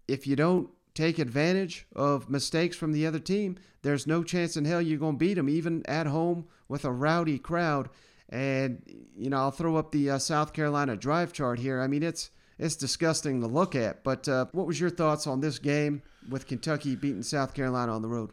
if 0.09 0.27
you 0.27 0.37
don't 0.37 0.71
take 0.99 1.21
advantage 1.21 1.87
of 1.95 2.29
mistakes 2.29 2.77
from 2.77 2.93
the 2.93 3.07
other 3.07 3.21
team, 3.21 3.57
there's 3.83 4.07
no 4.07 4.25
chance 4.25 4.57
in 4.57 4.65
hell 4.65 4.83
you're 4.83 4.99
going 4.99 5.15
to 5.15 5.19
beat 5.19 5.35
them, 5.35 5.49
even 5.49 5.85
at 5.87 6.09
home 6.09 6.47
with 6.67 6.85
a 6.85 6.91
rowdy 6.91 7.39
crowd. 7.39 7.89
And 8.29 8.83
you 9.17 9.31
know, 9.31 9.39
I'll 9.39 9.53
throw 9.53 9.77
up 9.77 9.93
the 9.93 10.11
uh, 10.11 10.19
South 10.19 10.53
Carolina 10.53 10.97
drive 10.97 11.33
chart 11.33 11.61
here. 11.61 11.81
I 11.81 11.87
mean, 11.87 12.03
it's 12.03 12.31
it's 12.59 12.75
disgusting 12.75 13.41
to 13.41 13.47
look 13.47 13.77
at. 13.77 14.03
But 14.03 14.29
uh, 14.29 14.47
what 14.53 14.67
was 14.67 14.81
your 14.81 14.91
thoughts 14.91 15.27
on 15.27 15.41
this 15.41 15.61
game 15.61 16.03
with 16.29 16.47
Kentucky 16.47 16.97
beating 16.97 17.23
South 17.23 17.55
Carolina 17.55 17.95
on 17.95 18.03
the 18.03 18.09
road? 18.09 18.31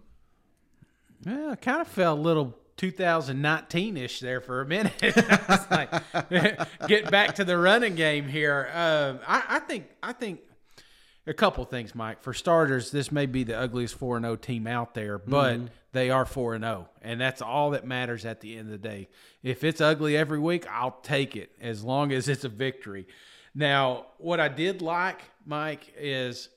Yeah, 1.25 1.51
I 1.51 1.55
kind 1.55 1.81
of 1.81 1.87
felt 1.87 2.17
a 2.19 2.21
little 2.21 2.57
2019-ish 2.77 4.19
there 4.19 4.41
for 4.41 4.61
a 4.61 4.65
minute. 4.65 5.01
like, 5.71 5.91
get 6.87 7.09
back 7.09 7.35
to 7.35 7.45
the 7.45 7.57
running 7.57 7.95
game 7.95 8.27
here. 8.27 8.69
Uh, 8.73 9.13
I, 9.25 9.43
I 9.49 9.59
think 9.59 9.85
I 10.03 10.11
think 10.11 10.41
a 11.27 11.33
couple 11.33 11.65
things, 11.65 11.95
Mike. 11.95 12.21
For 12.21 12.33
starters, 12.33 12.91
this 12.91 13.11
may 13.11 13.25
be 13.25 13.43
the 13.43 13.57
ugliest 13.57 13.95
4 13.95 14.19
0 14.19 14.35
team 14.35 14.67
out 14.67 14.93
there, 14.93 15.17
but 15.17 15.55
mm-hmm. 15.55 15.65
they 15.91 16.09
are 16.09 16.25
4 16.25 16.59
0. 16.59 16.89
And 17.01 17.19
that's 17.19 17.41
all 17.41 17.71
that 17.71 17.85
matters 17.85 18.25
at 18.25 18.41
the 18.41 18.57
end 18.57 18.71
of 18.71 18.81
the 18.81 18.87
day. 18.89 19.09
If 19.43 19.63
it's 19.63 19.81
ugly 19.81 20.15
every 20.15 20.39
week, 20.39 20.67
I'll 20.69 20.99
take 21.03 21.35
it 21.35 21.51
as 21.59 21.83
long 21.83 22.11
as 22.11 22.27
it's 22.27 22.43
a 22.43 22.49
victory. 22.49 23.07
Now, 23.53 24.07
what 24.17 24.39
I 24.39 24.49
did 24.49 24.81
like, 24.81 25.21
Mike, 25.45 25.93
is, 25.97 26.49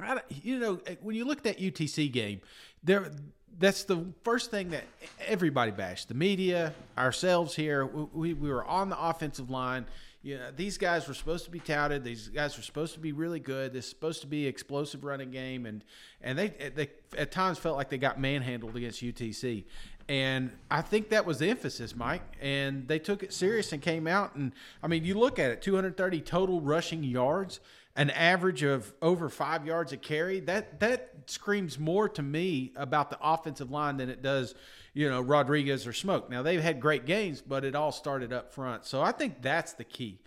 I, 0.00 0.20
you 0.28 0.58
know, 0.58 0.80
when 1.00 1.14
you 1.14 1.24
look 1.24 1.38
at 1.38 1.44
that 1.44 1.58
UTC 1.58 2.12
game, 2.12 2.40
there 2.82 3.10
that's 3.58 3.84
the 3.84 4.06
first 4.24 4.50
thing 4.50 4.70
that 4.70 4.84
everybody 5.26 5.70
bashed 5.70 6.08
the 6.08 6.14
media, 6.14 6.74
ourselves 6.96 7.54
here. 7.54 7.86
We, 7.86 8.32
we 8.34 8.48
were 8.48 8.64
on 8.64 8.88
the 8.88 9.00
offensive 9.00 9.50
line 9.50 9.86
you 10.22 10.38
know, 10.38 10.50
these 10.54 10.78
guys 10.78 11.08
were 11.08 11.14
supposed 11.14 11.44
to 11.46 11.50
be 11.50 11.58
touted. 11.58 12.04
These 12.04 12.28
guys 12.28 12.56
were 12.56 12.62
supposed 12.62 12.94
to 12.94 13.00
be 13.00 13.10
really 13.10 13.40
good. 13.40 13.72
This 13.72 13.86
is 13.86 13.90
supposed 13.90 14.20
to 14.20 14.28
be 14.28 14.46
explosive 14.46 15.02
running 15.02 15.32
game, 15.32 15.66
and 15.66 15.84
and 16.20 16.38
they 16.38 16.48
they 16.48 16.90
at 17.18 17.32
times 17.32 17.58
felt 17.58 17.76
like 17.76 17.90
they 17.90 17.98
got 17.98 18.20
manhandled 18.20 18.76
against 18.76 19.02
UTC, 19.02 19.64
and 20.08 20.52
I 20.70 20.80
think 20.80 21.08
that 21.08 21.26
was 21.26 21.40
the 21.40 21.48
emphasis, 21.48 21.96
Mike. 21.96 22.22
And 22.40 22.86
they 22.86 23.00
took 23.00 23.24
it 23.24 23.32
serious 23.32 23.72
and 23.72 23.82
came 23.82 24.06
out, 24.06 24.36
and 24.36 24.52
I 24.80 24.86
mean, 24.86 25.04
you 25.04 25.18
look 25.18 25.40
at 25.40 25.50
it, 25.50 25.60
230 25.60 26.20
total 26.20 26.60
rushing 26.60 27.02
yards, 27.02 27.58
an 27.96 28.10
average 28.10 28.62
of 28.62 28.94
over 29.02 29.28
five 29.28 29.66
yards 29.66 29.92
a 29.92 29.96
carry. 29.96 30.38
That 30.38 30.78
that 30.78 31.14
screams 31.26 31.80
more 31.80 32.08
to 32.10 32.22
me 32.22 32.72
about 32.76 33.10
the 33.10 33.18
offensive 33.20 33.72
line 33.72 33.96
than 33.96 34.08
it 34.08 34.22
does 34.22 34.54
you 34.94 35.08
know, 35.08 35.20
Rodriguez 35.20 35.86
or 35.86 35.92
Smoke. 35.92 36.30
Now 36.30 36.42
they've 36.42 36.62
had 36.62 36.80
great 36.80 37.06
games, 37.06 37.40
but 37.40 37.64
it 37.64 37.74
all 37.74 37.92
started 37.92 38.32
up 38.32 38.52
front. 38.52 38.84
So 38.86 39.02
I 39.02 39.12
think 39.12 39.42
that's 39.42 39.72
the 39.72 39.84
key. 39.84 40.20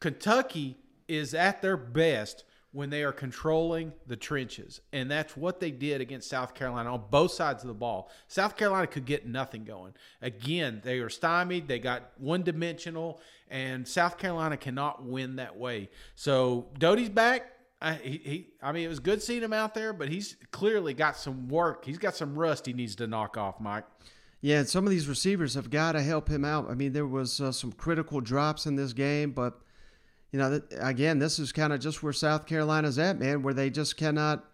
Kentucky 0.00 0.76
is 1.08 1.34
at 1.34 1.62
their 1.62 1.76
best 1.76 2.44
when 2.72 2.88
they 2.88 3.04
are 3.04 3.12
controlling 3.12 3.92
the 4.06 4.16
trenches. 4.16 4.80
And 4.92 5.10
that's 5.10 5.36
what 5.36 5.60
they 5.60 5.70
did 5.70 6.00
against 6.00 6.28
South 6.30 6.54
Carolina 6.54 6.94
on 6.94 7.04
both 7.10 7.32
sides 7.32 7.62
of 7.62 7.68
the 7.68 7.74
ball. 7.74 8.10
South 8.28 8.56
Carolina 8.56 8.86
could 8.86 9.04
get 9.04 9.26
nothing 9.26 9.64
going. 9.64 9.92
Again, 10.22 10.80
they 10.82 10.98
are 11.00 11.10
stymied, 11.10 11.68
they 11.68 11.78
got 11.78 12.12
one 12.16 12.42
dimensional, 12.42 13.20
and 13.50 13.86
South 13.86 14.16
Carolina 14.16 14.56
cannot 14.56 15.04
win 15.04 15.36
that 15.36 15.56
way. 15.56 15.90
So 16.14 16.68
Doty's 16.78 17.10
back. 17.10 17.51
I, 17.82 17.94
he, 17.94 18.10
he, 18.24 18.46
I 18.62 18.72
mean, 18.72 18.84
it 18.84 18.88
was 18.88 19.00
good 19.00 19.20
seeing 19.20 19.42
him 19.42 19.52
out 19.52 19.74
there, 19.74 19.92
but 19.92 20.08
he's 20.08 20.36
clearly 20.52 20.94
got 20.94 21.16
some 21.16 21.48
work. 21.48 21.84
He's 21.84 21.98
got 21.98 22.14
some 22.14 22.38
rust 22.38 22.66
he 22.66 22.72
needs 22.72 22.94
to 22.96 23.06
knock 23.06 23.36
off, 23.36 23.60
Mike. 23.60 23.84
Yeah, 24.40 24.58
and 24.58 24.68
some 24.68 24.84
of 24.84 24.90
these 24.90 25.08
receivers 25.08 25.54
have 25.54 25.68
got 25.68 25.92
to 25.92 26.02
help 26.02 26.28
him 26.28 26.44
out. 26.44 26.70
I 26.70 26.74
mean, 26.74 26.92
there 26.92 27.06
was 27.06 27.40
uh, 27.40 27.52
some 27.52 27.72
critical 27.72 28.20
drops 28.20 28.66
in 28.66 28.76
this 28.76 28.92
game, 28.92 29.32
but 29.32 29.60
you 30.32 30.38
know, 30.38 30.58
th- 30.58 30.80
again, 30.80 31.18
this 31.18 31.38
is 31.38 31.52
kind 31.52 31.72
of 31.72 31.80
just 31.80 32.02
where 32.02 32.12
South 32.12 32.46
Carolina's 32.46 32.98
at, 32.98 33.18
man, 33.18 33.42
where 33.42 33.54
they 33.54 33.70
just 33.70 33.96
cannot. 33.96 34.44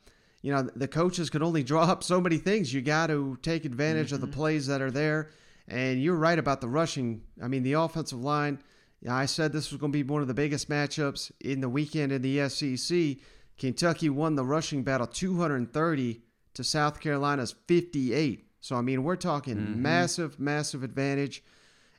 You 0.42 0.52
know, 0.52 0.62
the 0.62 0.88
coaches 0.88 1.30
can 1.30 1.42
only 1.42 1.62
draw 1.64 1.82
up 1.82 2.02
so 2.02 2.20
many 2.20 2.38
things. 2.38 2.72
You 2.72 2.80
got 2.80 3.08
to 3.08 3.38
take 3.42 3.64
advantage 3.64 4.06
mm-hmm. 4.06 4.16
of 4.16 4.20
the 4.20 4.26
mm-hmm. 4.26 4.36
plays 4.36 4.66
that 4.66 4.82
are 4.82 4.90
there. 4.90 5.30
And 5.68 6.02
you're 6.02 6.16
right 6.16 6.38
about 6.38 6.60
the 6.60 6.68
rushing. 6.68 7.22
I 7.42 7.48
mean, 7.48 7.62
the 7.62 7.74
offensive 7.74 8.20
line 8.20 8.58
I 9.06 9.26
said 9.26 9.52
this 9.52 9.70
was 9.70 9.80
going 9.80 9.92
to 9.92 9.96
be 9.96 10.02
one 10.02 10.22
of 10.22 10.28
the 10.28 10.34
biggest 10.34 10.68
matchups 10.68 11.30
in 11.40 11.60
the 11.60 11.68
weekend 11.68 12.10
in 12.10 12.22
the 12.22 12.48
SEC. 12.48 13.16
Kentucky 13.56 14.08
won 14.08 14.34
the 14.34 14.44
rushing 14.44 14.82
battle 14.82 15.06
230 15.06 16.22
to 16.54 16.64
South 16.64 17.00
Carolina's 17.00 17.54
58. 17.66 18.44
So, 18.60 18.76
I 18.76 18.80
mean, 18.80 19.04
we're 19.04 19.16
talking 19.16 19.56
mm-hmm. 19.56 19.82
massive, 19.82 20.40
massive 20.40 20.82
advantage. 20.82 21.42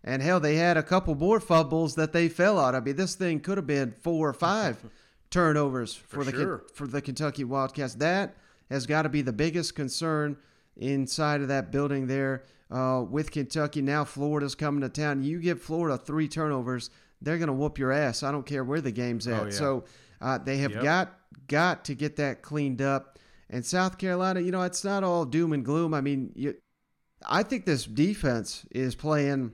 And 0.03 0.21
hell, 0.21 0.39
they 0.39 0.55
had 0.55 0.77
a 0.77 0.83
couple 0.83 1.15
more 1.15 1.39
fumbles 1.39 1.95
that 1.95 2.13
they 2.13 2.29
fell 2.29 2.59
out. 2.59 2.75
I 2.75 2.79
mean, 2.79 2.95
this 2.95 3.15
thing 3.15 3.39
could 3.39 3.57
have 3.57 3.67
been 3.67 3.93
four 4.01 4.29
or 4.29 4.33
five 4.33 4.77
turnovers 5.29 5.93
for, 5.93 6.23
for 6.23 6.23
the 6.25 6.31
sure. 6.31 6.63
for 6.73 6.87
the 6.87 7.01
Kentucky 7.01 7.43
Wildcats. 7.43 7.95
That 7.95 8.35
has 8.69 8.85
got 8.85 9.03
to 9.03 9.09
be 9.09 9.21
the 9.21 9.33
biggest 9.33 9.75
concern 9.75 10.37
inside 10.79 11.41
of 11.41 11.49
that 11.49 11.71
building 11.71 12.07
there 12.07 12.43
uh, 12.71 13.03
with 13.07 13.31
Kentucky. 13.31 13.81
Now 13.81 14.03
Florida's 14.03 14.55
coming 14.55 14.81
to 14.81 14.89
town. 14.89 15.23
You 15.23 15.39
give 15.39 15.61
Florida 15.61 15.97
three 15.97 16.27
turnovers, 16.27 16.89
they're 17.21 17.37
going 17.37 17.47
to 17.47 17.53
whoop 17.53 17.77
your 17.77 17.91
ass. 17.91 18.23
I 18.23 18.31
don't 18.31 18.45
care 18.45 18.63
where 18.63 18.81
the 18.81 18.91
game's 18.91 19.27
at. 19.27 19.41
Oh, 19.41 19.45
yeah. 19.45 19.51
So 19.51 19.83
uh, 20.21 20.37
they 20.37 20.57
have 20.57 20.71
yep. 20.71 20.83
got 20.83 21.15
got 21.47 21.85
to 21.85 21.95
get 21.95 22.15
that 22.17 22.41
cleaned 22.41 22.81
up. 22.81 23.19
And 23.49 23.65
South 23.65 23.97
Carolina, 23.97 24.39
you 24.41 24.51
know, 24.51 24.61
it's 24.61 24.83
not 24.83 25.03
all 25.03 25.25
doom 25.25 25.53
and 25.53 25.65
gloom. 25.65 25.93
I 25.93 26.01
mean, 26.01 26.31
you, 26.35 26.55
I 27.27 27.43
think 27.43 27.65
this 27.65 27.85
defense 27.85 28.65
is 28.71 28.95
playing 28.95 29.53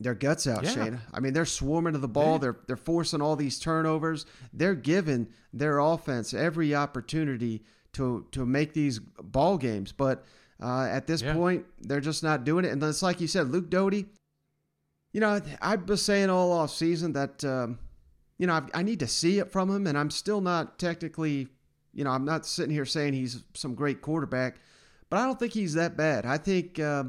their 0.00 0.14
guts 0.14 0.46
out, 0.46 0.64
yeah. 0.64 0.70
Shane. 0.70 1.00
I 1.14 1.20
mean, 1.20 1.32
they're 1.32 1.46
swarming 1.46 1.94
to 1.94 1.98
the 1.98 2.08
ball. 2.08 2.38
They're 2.38 2.58
they're 2.66 2.76
forcing 2.76 3.22
all 3.22 3.36
these 3.36 3.58
turnovers. 3.58 4.26
They're 4.52 4.74
giving 4.74 5.28
their 5.52 5.78
offense 5.78 6.34
every 6.34 6.74
opportunity 6.74 7.64
to 7.96 8.26
to 8.32 8.46
make 8.46 8.72
these 8.72 8.98
ball 8.98 9.58
games. 9.58 9.92
But 9.92 10.24
uh, 10.62 10.84
at 10.84 11.06
this 11.06 11.22
yeah. 11.22 11.34
point, 11.34 11.64
they're 11.80 12.00
just 12.00 12.22
not 12.22 12.44
doing 12.44 12.64
it. 12.64 12.72
And 12.72 12.82
it's 12.82 13.02
like 13.02 13.20
you 13.20 13.26
said, 13.26 13.48
Luke 13.48 13.70
Doty. 13.70 14.06
You 15.12 15.20
know, 15.20 15.40
I 15.62 15.76
was 15.76 16.04
saying 16.04 16.28
all 16.28 16.52
off 16.52 16.70
season 16.70 17.14
that 17.14 17.42
um, 17.44 17.78
you 18.38 18.46
know 18.46 18.54
I, 18.54 18.80
I 18.80 18.82
need 18.82 19.00
to 19.00 19.06
see 19.06 19.38
it 19.38 19.50
from 19.50 19.70
him, 19.70 19.86
and 19.86 19.96
I'm 19.96 20.10
still 20.10 20.40
not 20.40 20.78
technically. 20.78 21.48
You 21.94 22.04
know, 22.04 22.10
I'm 22.10 22.26
not 22.26 22.44
sitting 22.44 22.72
here 22.72 22.84
saying 22.84 23.14
he's 23.14 23.42
some 23.54 23.74
great 23.74 24.02
quarterback, 24.02 24.56
but 25.08 25.18
I 25.18 25.24
don't 25.24 25.38
think 25.38 25.52
he's 25.52 25.74
that 25.74 25.96
bad. 25.96 26.26
I 26.26 26.38
think. 26.38 26.78
Uh, 26.78 27.04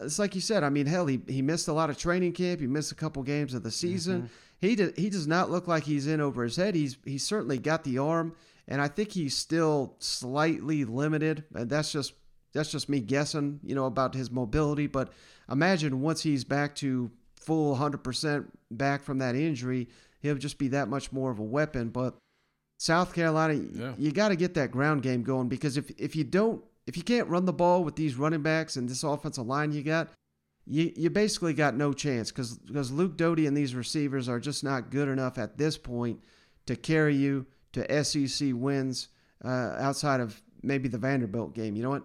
it's 0.00 0.18
like 0.18 0.34
you 0.34 0.40
said. 0.40 0.62
I 0.62 0.68
mean, 0.68 0.86
hell, 0.86 1.06
he, 1.06 1.20
he 1.26 1.40
missed 1.42 1.68
a 1.68 1.72
lot 1.72 1.88
of 1.88 1.96
training 1.96 2.32
camp. 2.32 2.60
He 2.60 2.66
missed 2.66 2.92
a 2.92 2.94
couple 2.94 3.22
games 3.22 3.54
of 3.54 3.62
the 3.62 3.70
season. 3.70 4.22
Mm-hmm. 4.22 4.26
He 4.60 5.02
he 5.02 5.10
does 5.10 5.26
not 5.26 5.50
look 5.50 5.66
like 5.66 5.84
he's 5.84 6.06
in 6.06 6.20
over 6.20 6.44
his 6.44 6.56
head. 6.56 6.74
He's 6.74 6.96
he's 7.04 7.24
certainly 7.24 7.58
got 7.58 7.82
the 7.82 7.98
arm, 7.98 8.34
and 8.68 8.80
I 8.80 8.88
think 8.88 9.12
he's 9.12 9.36
still 9.36 9.96
slightly 9.98 10.84
limited. 10.84 11.44
And 11.54 11.70
that's 11.70 11.92
just 11.92 12.14
that's 12.52 12.70
just 12.70 12.88
me 12.88 13.00
guessing, 13.00 13.60
you 13.62 13.74
know, 13.74 13.86
about 13.86 14.14
his 14.14 14.30
mobility. 14.30 14.86
But 14.86 15.12
imagine 15.50 16.00
once 16.00 16.22
he's 16.22 16.44
back 16.44 16.74
to 16.76 17.10
full 17.38 17.76
100% 17.76 18.46
back 18.70 19.02
from 19.02 19.18
that 19.18 19.36
injury, 19.36 19.88
he'll 20.20 20.36
just 20.36 20.58
be 20.58 20.68
that 20.68 20.88
much 20.88 21.12
more 21.12 21.30
of 21.30 21.38
a 21.38 21.44
weapon. 21.44 21.90
But 21.90 22.16
South 22.78 23.14
Carolina, 23.14 23.54
yeah. 23.72 23.92
you 23.98 24.10
got 24.10 24.28
to 24.28 24.36
get 24.36 24.54
that 24.54 24.70
ground 24.70 25.02
game 25.02 25.22
going 25.22 25.48
because 25.48 25.76
if 25.76 25.90
if 25.98 26.16
you 26.16 26.24
don't, 26.24 26.62
if 26.86 26.96
you 26.96 27.02
can't 27.02 27.28
run 27.28 27.44
the 27.44 27.52
ball 27.52 27.84
with 27.84 27.96
these 27.96 28.16
running 28.16 28.42
backs 28.42 28.76
and 28.76 28.88
this 28.88 29.02
offensive 29.02 29.46
line 29.46 29.72
you 29.72 29.82
got, 29.82 30.08
you 30.66 30.92
you 30.96 31.08
basically 31.08 31.54
got 31.54 31.76
no 31.76 31.92
chance 31.92 32.30
because 32.30 32.58
because 32.58 32.90
Luke 32.90 33.16
Doty 33.16 33.46
and 33.46 33.56
these 33.56 33.74
receivers 33.74 34.28
are 34.28 34.40
just 34.40 34.64
not 34.64 34.90
good 34.90 35.08
enough 35.08 35.38
at 35.38 35.56
this 35.56 35.78
point 35.78 36.20
to 36.66 36.74
carry 36.74 37.14
you 37.14 37.46
to 37.76 38.04
SEC 38.04 38.50
wins 38.54 39.08
uh, 39.44 39.76
outside 39.78 40.20
of 40.20 40.40
maybe 40.62 40.88
the 40.88 40.98
Vanderbilt 40.98 41.54
game. 41.54 41.76
You 41.76 41.82
know 41.82 41.90
what? 41.90 42.02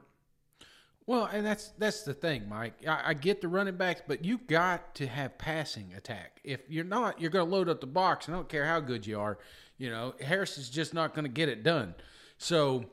Well, 1.07 1.26
and 1.26 1.45
that's 1.45 1.69
that's 1.78 2.03
the 2.03 2.13
thing, 2.13 2.47
Mike. 2.47 2.74
I, 2.88 3.01
I 3.07 3.13
get 3.13 3.41
the 3.41 3.47
running 3.47 3.76
backs, 3.76 4.01
but 4.07 4.24
you 4.24 4.38
got 4.38 4.95
to 4.95 5.07
have 5.07 5.38
passing 5.38 5.91
attack. 5.97 6.39
If 6.43 6.61
you're 6.69 6.86
not, 6.86 7.19
you're 7.19 7.32
going 7.32 7.45
to 7.45 7.51
load 7.51 7.67
up 7.67 7.82
the 7.82 7.88
box. 7.88 8.30
I 8.30 8.32
don't 8.32 8.47
care 8.47 8.65
how 8.65 8.80
good 8.80 9.05
you 9.05 9.19
are. 9.19 9.39
You 9.78 9.89
know, 9.89 10.13
Harris 10.22 10.57
is 10.57 10.69
just 10.69 10.93
not 10.93 11.13
going 11.15 11.26
to 11.26 11.32
get 11.32 11.49
it 11.49 11.63
done. 11.63 11.95
So 12.38 12.86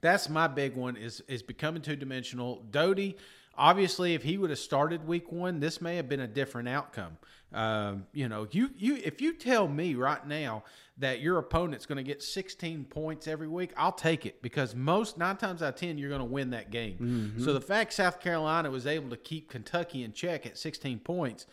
that's 0.00 0.28
my 0.28 0.48
big 0.48 0.74
one 0.74 0.96
is 0.96 1.20
is 1.28 1.42
becoming 1.42 1.82
two 1.82 1.96
dimensional. 1.96 2.64
Doty, 2.70 3.16
obviously, 3.56 4.14
if 4.14 4.22
he 4.22 4.38
would 4.38 4.50
have 4.50 4.58
started 4.58 5.06
week 5.06 5.30
one, 5.30 5.60
this 5.60 5.80
may 5.80 5.96
have 5.96 6.08
been 6.08 6.20
a 6.20 6.26
different 6.26 6.68
outcome. 6.68 7.18
Um, 7.52 8.06
you 8.12 8.28
know, 8.28 8.48
you 8.50 8.70
you 8.76 8.96
if 9.04 9.20
you 9.20 9.34
tell 9.34 9.68
me 9.68 9.94
right 9.94 10.26
now 10.26 10.64
that 10.98 11.20
your 11.20 11.38
opponent's 11.38 11.84
going 11.84 11.96
to 11.96 12.02
get 12.02 12.22
16 12.22 12.84
points 12.86 13.28
every 13.28 13.48
week, 13.48 13.72
I'll 13.76 13.92
take 13.92 14.24
it 14.24 14.40
because 14.40 14.74
most 14.74 15.18
nine 15.18 15.36
times 15.36 15.62
out 15.62 15.74
of 15.74 15.76
ten 15.76 15.98
you're 15.98 16.08
going 16.08 16.20
to 16.20 16.24
win 16.24 16.50
that 16.50 16.70
game. 16.70 17.34
Mhm. 17.36 17.44
So 17.44 17.52
the 17.52 17.60
fact 17.60 17.92
South 17.92 18.18
Carolina 18.20 18.70
was 18.70 18.86
able 18.86 19.10
to 19.10 19.16
keep 19.16 19.50
Kentucky 19.50 20.02
in 20.02 20.12
check 20.12 20.46
at 20.46 20.56
16 20.56 21.00
points. 21.00 21.46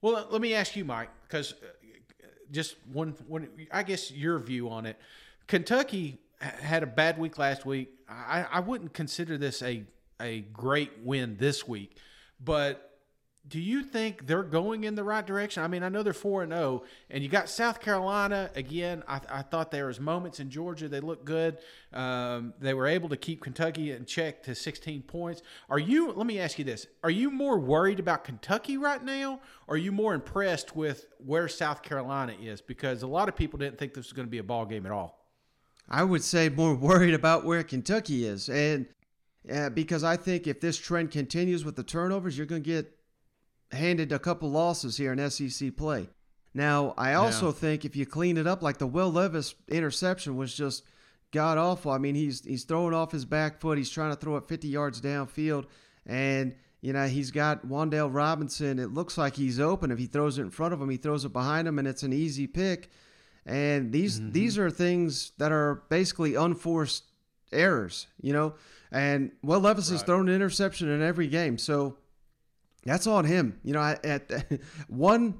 Well, 0.00 0.26
let 0.30 0.40
me 0.40 0.54
ask 0.54 0.76
you, 0.76 0.84
Mike, 0.86 1.10
because 1.28 1.54
just 2.50 2.76
one, 2.90 3.14
one, 3.28 3.48
I 3.70 3.82
guess 3.82 4.10
your 4.10 4.38
view 4.38 4.70
on 4.70 4.86
it. 4.86 4.98
Kentucky 5.46 6.18
had 6.40 6.82
a 6.82 6.86
bad 6.86 7.18
week 7.18 7.38
last 7.38 7.66
week. 7.66 7.90
I, 8.08 8.46
I 8.50 8.60
wouldn't 8.60 8.94
consider 8.94 9.36
this 9.36 9.62
a 9.62 9.84
a 10.20 10.40
great 10.52 10.90
win 11.02 11.36
this 11.38 11.66
week, 11.66 11.96
but 12.42 12.89
do 13.48 13.58
you 13.58 13.82
think 13.82 14.26
they're 14.26 14.42
going 14.42 14.84
in 14.84 14.94
the 14.94 15.02
right 15.02 15.26
direction? 15.26 15.62
I 15.62 15.68
mean, 15.68 15.82
I 15.82 15.88
know 15.88 16.02
they're 16.02 16.12
four 16.12 16.42
and 16.42 16.52
zero, 16.52 16.84
and 17.08 17.22
you 17.22 17.28
got 17.30 17.48
South 17.48 17.80
Carolina 17.80 18.50
again. 18.54 19.02
I, 19.08 19.20
I 19.30 19.42
thought 19.42 19.70
there 19.70 19.86
was 19.86 19.98
moments 19.98 20.40
in 20.40 20.50
Georgia 20.50 20.88
they 20.88 21.00
looked 21.00 21.24
good. 21.24 21.58
Um, 21.92 22.52
they 22.60 22.74
were 22.74 22.86
able 22.86 23.08
to 23.08 23.16
keep 23.16 23.42
Kentucky 23.42 23.92
in 23.92 24.04
check 24.04 24.42
to 24.44 24.54
16 24.54 25.02
points. 25.02 25.42
Are 25.70 25.78
you? 25.78 26.12
Let 26.12 26.26
me 26.26 26.38
ask 26.38 26.58
you 26.58 26.64
this: 26.64 26.86
Are 27.02 27.10
you 27.10 27.30
more 27.30 27.58
worried 27.58 27.98
about 27.98 28.24
Kentucky 28.24 28.76
right 28.76 29.02
now, 29.02 29.40
or 29.66 29.74
are 29.74 29.78
you 29.78 29.90
more 29.90 30.12
impressed 30.12 30.76
with 30.76 31.06
where 31.18 31.48
South 31.48 31.82
Carolina 31.82 32.34
is? 32.40 32.60
Because 32.60 33.02
a 33.02 33.08
lot 33.08 33.28
of 33.28 33.36
people 33.36 33.58
didn't 33.58 33.78
think 33.78 33.94
this 33.94 34.06
was 34.06 34.12
going 34.12 34.26
to 34.26 34.30
be 34.30 34.38
a 34.38 34.44
ball 34.44 34.66
game 34.66 34.84
at 34.84 34.92
all. 34.92 35.26
I 35.88 36.04
would 36.04 36.22
say 36.22 36.50
more 36.50 36.74
worried 36.76 37.14
about 37.14 37.46
where 37.46 37.64
Kentucky 37.64 38.26
is, 38.26 38.50
and 38.50 38.86
uh, 39.50 39.70
because 39.70 40.04
I 40.04 40.16
think 40.16 40.46
if 40.46 40.60
this 40.60 40.76
trend 40.76 41.10
continues 41.10 41.64
with 41.64 41.76
the 41.76 41.82
turnovers, 41.82 42.36
you're 42.36 42.46
going 42.46 42.62
to 42.62 42.68
get 42.68 42.99
handed 43.72 44.12
a 44.12 44.18
couple 44.18 44.50
losses 44.50 44.96
here 44.96 45.12
in 45.12 45.30
SEC 45.30 45.76
play. 45.76 46.08
Now, 46.52 46.94
I 46.98 47.14
also 47.14 47.46
Yeah. 47.46 47.52
think 47.52 47.84
if 47.84 47.94
you 47.94 48.06
clean 48.06 48.36
it 48.36 48.46
up, 48.46 48.62
like 48.62 48.78
the 48.78 48.86
Will 48.86 49.12
Levis 49.12 49.54
interception 49.68 50.36
was 50.36 50.54
just 50.54 50.82
god 51.30 51.58
awful. 51.58 51.92
I 51.92 51.98
mean, 51.98 52.14
he's 52.14 52.44
he's 52.44 52.64
throwing 52.64 52.94
off 52.94 53.12
his 53.12 53.24
back 53.24 53.60
foot. 53.60 53.78
He's 53.78 53.90
trying 53.90 54.10
to 54.10 54.16
throw 54.16 54.36
it 54.36 54.48
50 54.48 54.68
yards 54.68 55.00
downfield, 55.00 55.66
and 56.06 56.54
you 56.80 56.92
know 56.92 57.06
he's 57.06 57.30
got 57.30 57.66
Wan'Dale 57.66 58.12
Robinson. 58.12 58.78
It 58.78 58.92
looks 58.92 59.16
like 59.16 59.36
he's 59.36 59.60
open. 59.60 59.92
If 59.92 59.98
he 59.98 60.06
throws 60.06 60.38
it 60.38 60.42
in 60.42 60.50
front 60.50 60.74
of 60.74 60.80
him, 60.80 60.90
he 60.90 60.96
throws 60.96 61.24
it 61.24 61.32
behind 61.32 61.68
him, 61.68 61.78
and 61.78 61.86
it's 61.86 62.02
an 62.02 62.12
easy 62.12 62.46
pick. 62.48 62.90
And 63.46 63.92
these 63.92 64.18
mm-hmm. 64.18 64.32
these 64.32 64.58
are 64.58 64.70
things 64.70 65.32
that 65.38 65.52
are 65.52 65.84
basically 65.88 66.34
unforced 66.34 67.04
errors, 67.52 68.08
you 68.20 68.32
know. 68.32 68.54
And 68.90 69.30
Will 69.42 69.60
Levis 69.60 69.90
has 69.90 70.02
thrown 70.02 70.28
an 70.28 70.34
interception 70.34 70.88
in 70.88 71.00
every 71.00 71.28
game, 71.28 71.58
so 71.58 71.96
that's 72.84 73.06
on 73.06 73.24
him. 73.24 73.60
You 73.64 73.74
know, 73.74 73.80
I- 73.80 73.98
at 74.04 74.30
one, 74.88 75.38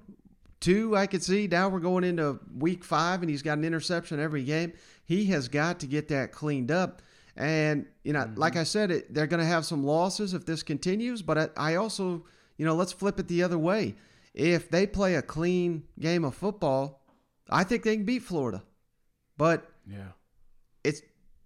two, 0.61 0.97
I 0.97 1.07
could 1.07 1.23
see. 1.23 1.47
Now 1.47 1.69
we're 1.69 1.81
going 1.81 2.05
into 2.05 2.39
week 2.57 2.85
five, 2.85 3.23
and 3.23 3.31
he's 3.31 3.43
got 3.43 3.59
an 3.59 3.65
interception 3.65 4.21
every 4.21 4.45
game. 4.45 4.73
He 5.05 5.27
has 5.27 5.49
got 5.49 5.81
to 5.81 5.87
get 5.87 6.09
that 6.09 6.33
cleaned 6.33 6.71
up. 6.71 7.03
And 7.37 7.87
you 8.05 8.13
know, 8.13 8.31
like 8.37 8.53
mm-hmm. 8.53 8.61
I 8.61 8.65
said, 8.65 8.91
it, 8.91 9.15
they're 9.15 9.27
going 9.27 9.41
to 9.41 9.47
have 9.47 9.65
some 9.65 9.85
losses 9.85 10.35
if 10.35 10.45
this 10.45 10.63
continues. 10.63 11.23
But 11.23 11.39
I, 11.39 11.49
I 11.57 11.75
also, 11.77 12.25
you 12.57 12.67
know, 12.67 12.75
let's 12.75 12.93
flip 12.93 13.19
it 13.19 13.29
the 13.29 13.43
other 13.43 13.59
way. 13.59 13.95
If 14.35 14.71
they 14.71 14.87
play 14.87 15.15
a 15.15 15.23
clean 15.23 15.85
game 15.99 16.25
of 16.25 16.35
football, 16.35 17.03
I 17.49 17.65
think 17.65 17.83
they 17.83 17.97
can 17.97 18.05
beat 18.05 18.23
Florida. 18.23 18.63
But 19.37 19.69
Yeah. 19.91 20.13
it's 20.85 21.03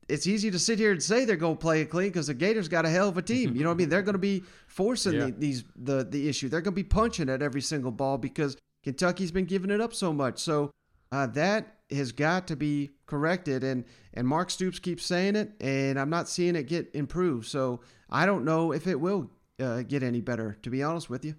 it's 0.09 0.26
easy 0.26 0.50
to 0.50 0.59
sit 0.59 0.78
here 0.78 0.92
and 0.92 1.02
say 1.02 1.24
they're 1.24 1.36
going 1.36 1.57
to 1.57 1.61
play 1.61 1.80
it 1.80 1.86
clean 1.86 2.09
because 2.09 2.26
the 2.26 2.34
Gators 2.34 2.68
got 2.68 2.84
a 2.84 2.90
hell 2.90 3.09
of 3.09 3.16
a 3.16 3.22
team. 3.22 3.55
You 3.57 3.62
know 3.62 3.70
what 3.70 3.74
I 3.74 3.78
mean? 3.78 3.88
They're 3.88 4.02
going 4.02 4.14
to 4.14 4.18
be 4.18 4.42
forcing 4.66 5.14
Yeah. 5.14 5.26
the, 5.26 5.32
these 5.32 5.64
the 5.76 6.05
the 6.05 6.28
issue. 6.28 6.48
They're 6.48 6.61
going 6.61 6.74
to 6.74 6.82
be 6.82 6.84
punching 6.84 7.28
at 7.28 7.42
every 7.42 7.61
single 7.62 7.90
ball 7.90 8.18
because 8.18 8.57
Kentucky's 8.82 9.30
been 9.32 9.46
giving 9.46 9.70
it 9.70 9.80
up 9.80 9.94
so 9.94 10.12
much. 10.12 10.38
So 10.38 10.70
uh, 11.11 11.26
that 11.28 11.76
has 11.90 12.12
got 12.12 12.46
to 12.48 12.57
be 12.57 12.90
corrected. 13.07 13.64
And 13.64 13.84
and 14.12 14.28
Mark 14.28 14.50
Stoops 14.50 14.78
keeps 14.78 15.05
saying 15.07 15.36
it, 15.36 15.52
and 15.61 15.98
I'm 15.98 16.11
not 16.11 16.28
seeing 16.28 16.57
it 16.57 16.64
get 16.64 16.90
improved. 16.94 17.46
So 17.46 17.80
I 18.11 18.26
don't 18.26 18.44
know 18.44 18.72
if 18.72 18.86
it 18.86 19.00
will 19.00 19.30
uh, 19.61 19.82
get 19.82 20.02
any 20.02 20.20
better. 20.20 20.59
To 20.62 20.70
be 20.70 20.82
honest 20.82 21.09
with 21.09 21.24
you. 21.24 21.34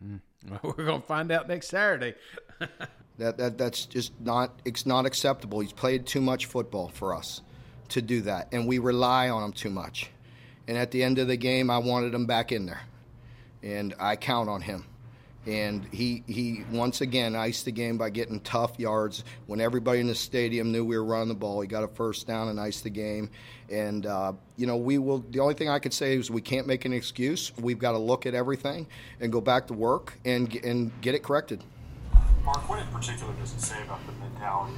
We're 0.62 0.72
going 0.72 1.00
to 1.00 1.06
find 1.06 1.32
out 1.32 1.48
next 1.48 1.68
Saturday. 1.68 2.14
That, 3.16 3.38
that 3.38 3.58
that's 3.58 3.86
just 3.86 4.10
not 4.20 4.60
it's 4.64 4.86
not 4.86 5.06
acceptable. 5.06 5.60
He's 5.60 5.72
played 5.72 6.04
too 6.04 6.20
much 6.20 6.46
football 6.46 6.88
for 6.88 7.14
us 7.14 7.42
to 7.88 8.02
do 8.02 8.22
that, 8.22 8.48
and 8.52 8.66
we 8.66 8.78
rely 8.78 9.28
on 9.28 9.42
him 9.42 9.52
too 9.52 9.70
much. 9.70 10.10
And 10.66 10.78
at 10.78 10.90
the 10.90 11.02
end 11.02 11.18
of 11.18 11.28
the 11.28 11.36
game, 11.36 11.70
I 11.70 11.78
wanted 11.78 12.14
him 12.14 12.26
back 12.26 12.52
in 12.52 12.66
there, 12.66 12.80
and 13.62 13.94
I 13.98 14.16
count 14.16 14.48
on 14.48 14.60
him. 14.60 14.86
And 15.46 15.84
he 15.92 16.22
he 16.26 16.64
once 16.72 17.02
again 17.02 17.36
iced 17.36 17.66
the 17.66 17.70
game 17.70 17.98
by 17.98 18.08
getting 18.08 18.40
tough 18.40 18.78
yards 18.78 19.24
when 19.46 19.60
everybody 19.60 20.00
in 20.00 20.06
the 20.06 20.14
stadium 20.14 20.72
knew 20.72 20.86
we 20.86 20.96
were 20.96 21.04
running 21.04 21.28
the 21.28 21.34
ball. 21.34 21.60
He 21.60 21.68
got 21.68 21.84
a 21.84 21.88
first 21.88 22.26
down 22.26 22.48
and 22.48 22.58
iced 22.58 22.82
the 22.82 22.88
game. 22.88 23.28
And 23.70 24.06
uh, 24.06 24.32
you 24.56 24.66
know 24.66 24.78
we 24.78 24.96
will. 24.96 25.18
The 25.18 25.40
only 25.40 25.52
thing 25.52 25.68
I 25.68 25.78
could 25.78 25.92
say 25.92 26.16
is 26.16 26.30
we 26.30 26.40
can't 26.40 26.66
make 26.66 26.86
an 26.86 26.94
excuse. 26.94 27.52
We've 27.58 27.78
got 27.78 27.92
to 27.92 27.98
look 27.98 28.24
at 28.24 28.34
everything 28.34 28.86
and 29.20 29.30
go 29.30 29.42
back 29.42 29.66
to 29.66 29.74
work 29.74 30.18
and 30.24 30.54
and 30.64 30.90
get 31.02 31.14
it 31.14 31.22
corrected. 31.22 31.62
Mark, 32.42 32.66
what 32.66 32.78
in 32.78 32.86
particular 32.86 33.34
does 33.34 33.52
it 33.52 33.60
say 33.60 33.82
about 33.82 34.00
the 34.06 34.12
mentality 34.12 34.72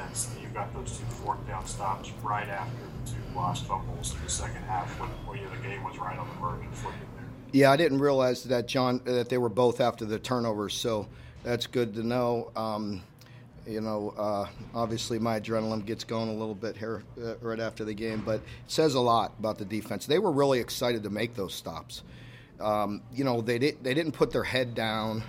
defense 0.00 0.26
that 0.26 0.42
you've 0.42 0.54
got 0.54 0.72
those 0.74 0.98
two 0.98 1.04
fourth 1.06 1.46
down 1.46 1.66
stops 1.66 2.10
right 2.22 2.48
after 2.48 2.76
the 2.76 3.10
two 3.10 3.36
lost 3.36 3.66
fumbles 3.66 4.14
in 4.14 4.22
the 4.24 4.30
second 4.30 4.62
half 4.62 4.88
when, 4.98 5.08
when 5.26 5.38
you 5.38 5.44
know, 5.44 5.50
the 5.50 5.68
game 5.68 5.82
was 5.84 5.98
right 5.98 6.18
on 6.18 6.28
the 6.28 6.34
verge 6.34 6.66
of 6.66 6.74
flipping 6.78 7.00
there? 7.16 7.26
Yeah, 7.52 7.70
I 7.70 7.76
didn't 7.76 7.98
realize 7.98 8.44
that 8.44 8.68
John 8.68 9.00
that 9.04 9.28
they 9.28 9.38
were 9.38 9.48
both 9.48 9.80
after 9.80 10.04
the 10.04 10.18
turnovers, 10.18 10.74
so 10.74 11.08
that's 11.42 11.66
good 11.66 11.94
to 11.94 12.06
know. 12.06 12.50
Um, 12.56 13.02
you 13.66 13.80
know, 13.80 14.14
uh, 14.16 14.46
obviously 14.74 15.18
my 15.18 15.38
adrenaline 15.38 15.84
gets 15.84 16.04
going 16.04 16.28
a 16.28 16.32
little 16.32 16.54
bit 16.54 16.76
here 16.76 17.02
uh, 17.22 17.36
right 17.38 17.60
after 17.60 17.84
the 17.84 17.94
game, 17.94 18.22
but 18.24 18.36
it 18.36 18.42
says 18.68 18.94
a 18.94 19.00
lot 19.00 19.34
about 19.38 19.58
the 19.58 19.64
defense. 19.64 20.06
They 20.06 20.18
were 20.18 20.32
really 20.32 20.60
excited 20.60 21.02
to 21.02 21.10
make 21.10 21.34
those 21.34 21.54
stops. 21.54 22.02
Um, 22.58 23.02
you 23.12 23.24
know, 23.24 23.40
they 23.40 23.58
did 23.58 23.82
they 23.82 23.94
didn't 23.94 24.12
put 24.12 24.30
their 24.30 24.44
head 24.44 24.74
down 24.74 25.22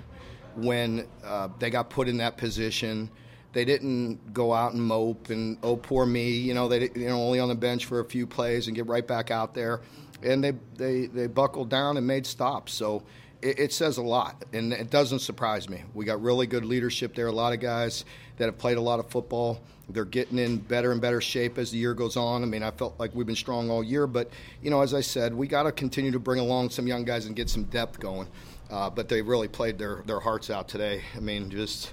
when 0.56 1.08
uh, 1.24 1.50
they 1.60 1.70
got 1.70 1.90
put 1.90 2.08
in 2.08 2.18
that 2.18 2.38
position. 2.38 3.10
They 3.54 3.66
didn't 3.66 4.34
go 4.34 4.54
out 4.54 4.74
and 4.74 4.82
mope 4.82 5.30
and 5.30 5.58
oh 5.62 5.76
poor 5.76 6.06
me, 6.06 6.32
you 6.32 6.54
know. 6.54 6.68
They 6.68 6.90
you 6.96 7.08
know 7.08 7.22
only 7.22 7.40
on 7.40 7.50
the 7.50 7.56
bench 7.56 7.86
for 7.86 8.00
a 8.00 8.06
few 8.06 8.26
plays 8.26 8.68
and 8.68 8.76
get 8.76 8.88
right 8.88 9.06
back 9.06 9.30
out 9.32 9.54
there, 9.54 9.82
and 10.24 10.44
they 10.44 10.54
they 10.76 11.08
they 11.08 11.28
buckled 11.28 11.70
down 11.70 11.98
and 11.98 12.08
made 12.08 12.26
stops. 12.26 12.74
So 12.74 13.04
it, 13.42 13.60
it 13.60 13.74
says 13.74 13.98
a 13.98 14.02
lot, 14.02 14.46
and 14.54 14.72
it 14.72 14.90
doesn't 14.90 15.20
surprise 15.20 15.70
me. 15.70 15.84
We 15.94 16.06
got 16.06 16.22
really 16.22 16.48
good 16.48 16.64
leadership 16.66 17.14
there. 17.14 17.28
A 17.28 17.32
lot 17.32 17.54
of 17.54 17.60
guys 17.60 18.06
that 18.38 18.46
have 18.46 18.58
played 18.58 18.78
a 18.78 18.82
lot 18.82 19.00
of 19.00 19.10
football. 19.10 19.62
They're 19.90 20.06
getting 20.06 20.38
in 20.38 20.58
better 20.58 20.94
and 20.94 21.02
better 21.02 21.20
shape 21.20 21.58
as 21.58 21.72
the 21.72 21.78
year 21.78 21.94
goes 21.94 22.16
on. 22.16 22.44
I 22.44 22.46
mean, 22.46 22.64
I 22.64 22.72
felt 22.72 22.98
like 22.98 23.14
we've 23.14 23.26
been 23.26 23.36
strong 23.36 23.70
all 23.70 23.84
year, 23.84 24.08
but 24.08 24.30
you 24.62 24.70
know, 24.70 24.82
as 24.82 24.94
I 24.94 25.02
said, 25.02 25.34
we 25.34 25.48
got 25.48 25.64
to 25.64 25.72
continue 25.72 26.12
to 26.12 26.20
bring 26.20 26.40
along 26.40 26.70
some 26.70 26.88
young 26.88 27.04
guys 27.04 27.26
and 27.26 27.36
get 27.36 27.50
some 27.50 27.66
depth 27.66 28.00
going. 28.00 28.28
Uh, 28.70 28.90
but 28.90 29.10
they 29.10 29.22
really 29.22 29.50
played 29.50 29.78
their, 29.78 30.02
their 30.06 30.22
hearts 30.22 30.50
out 30.50 30.70
today. 30.70 31.02
I 31.16 31.20
mean, 31.20 31.50
just 31.50 31.92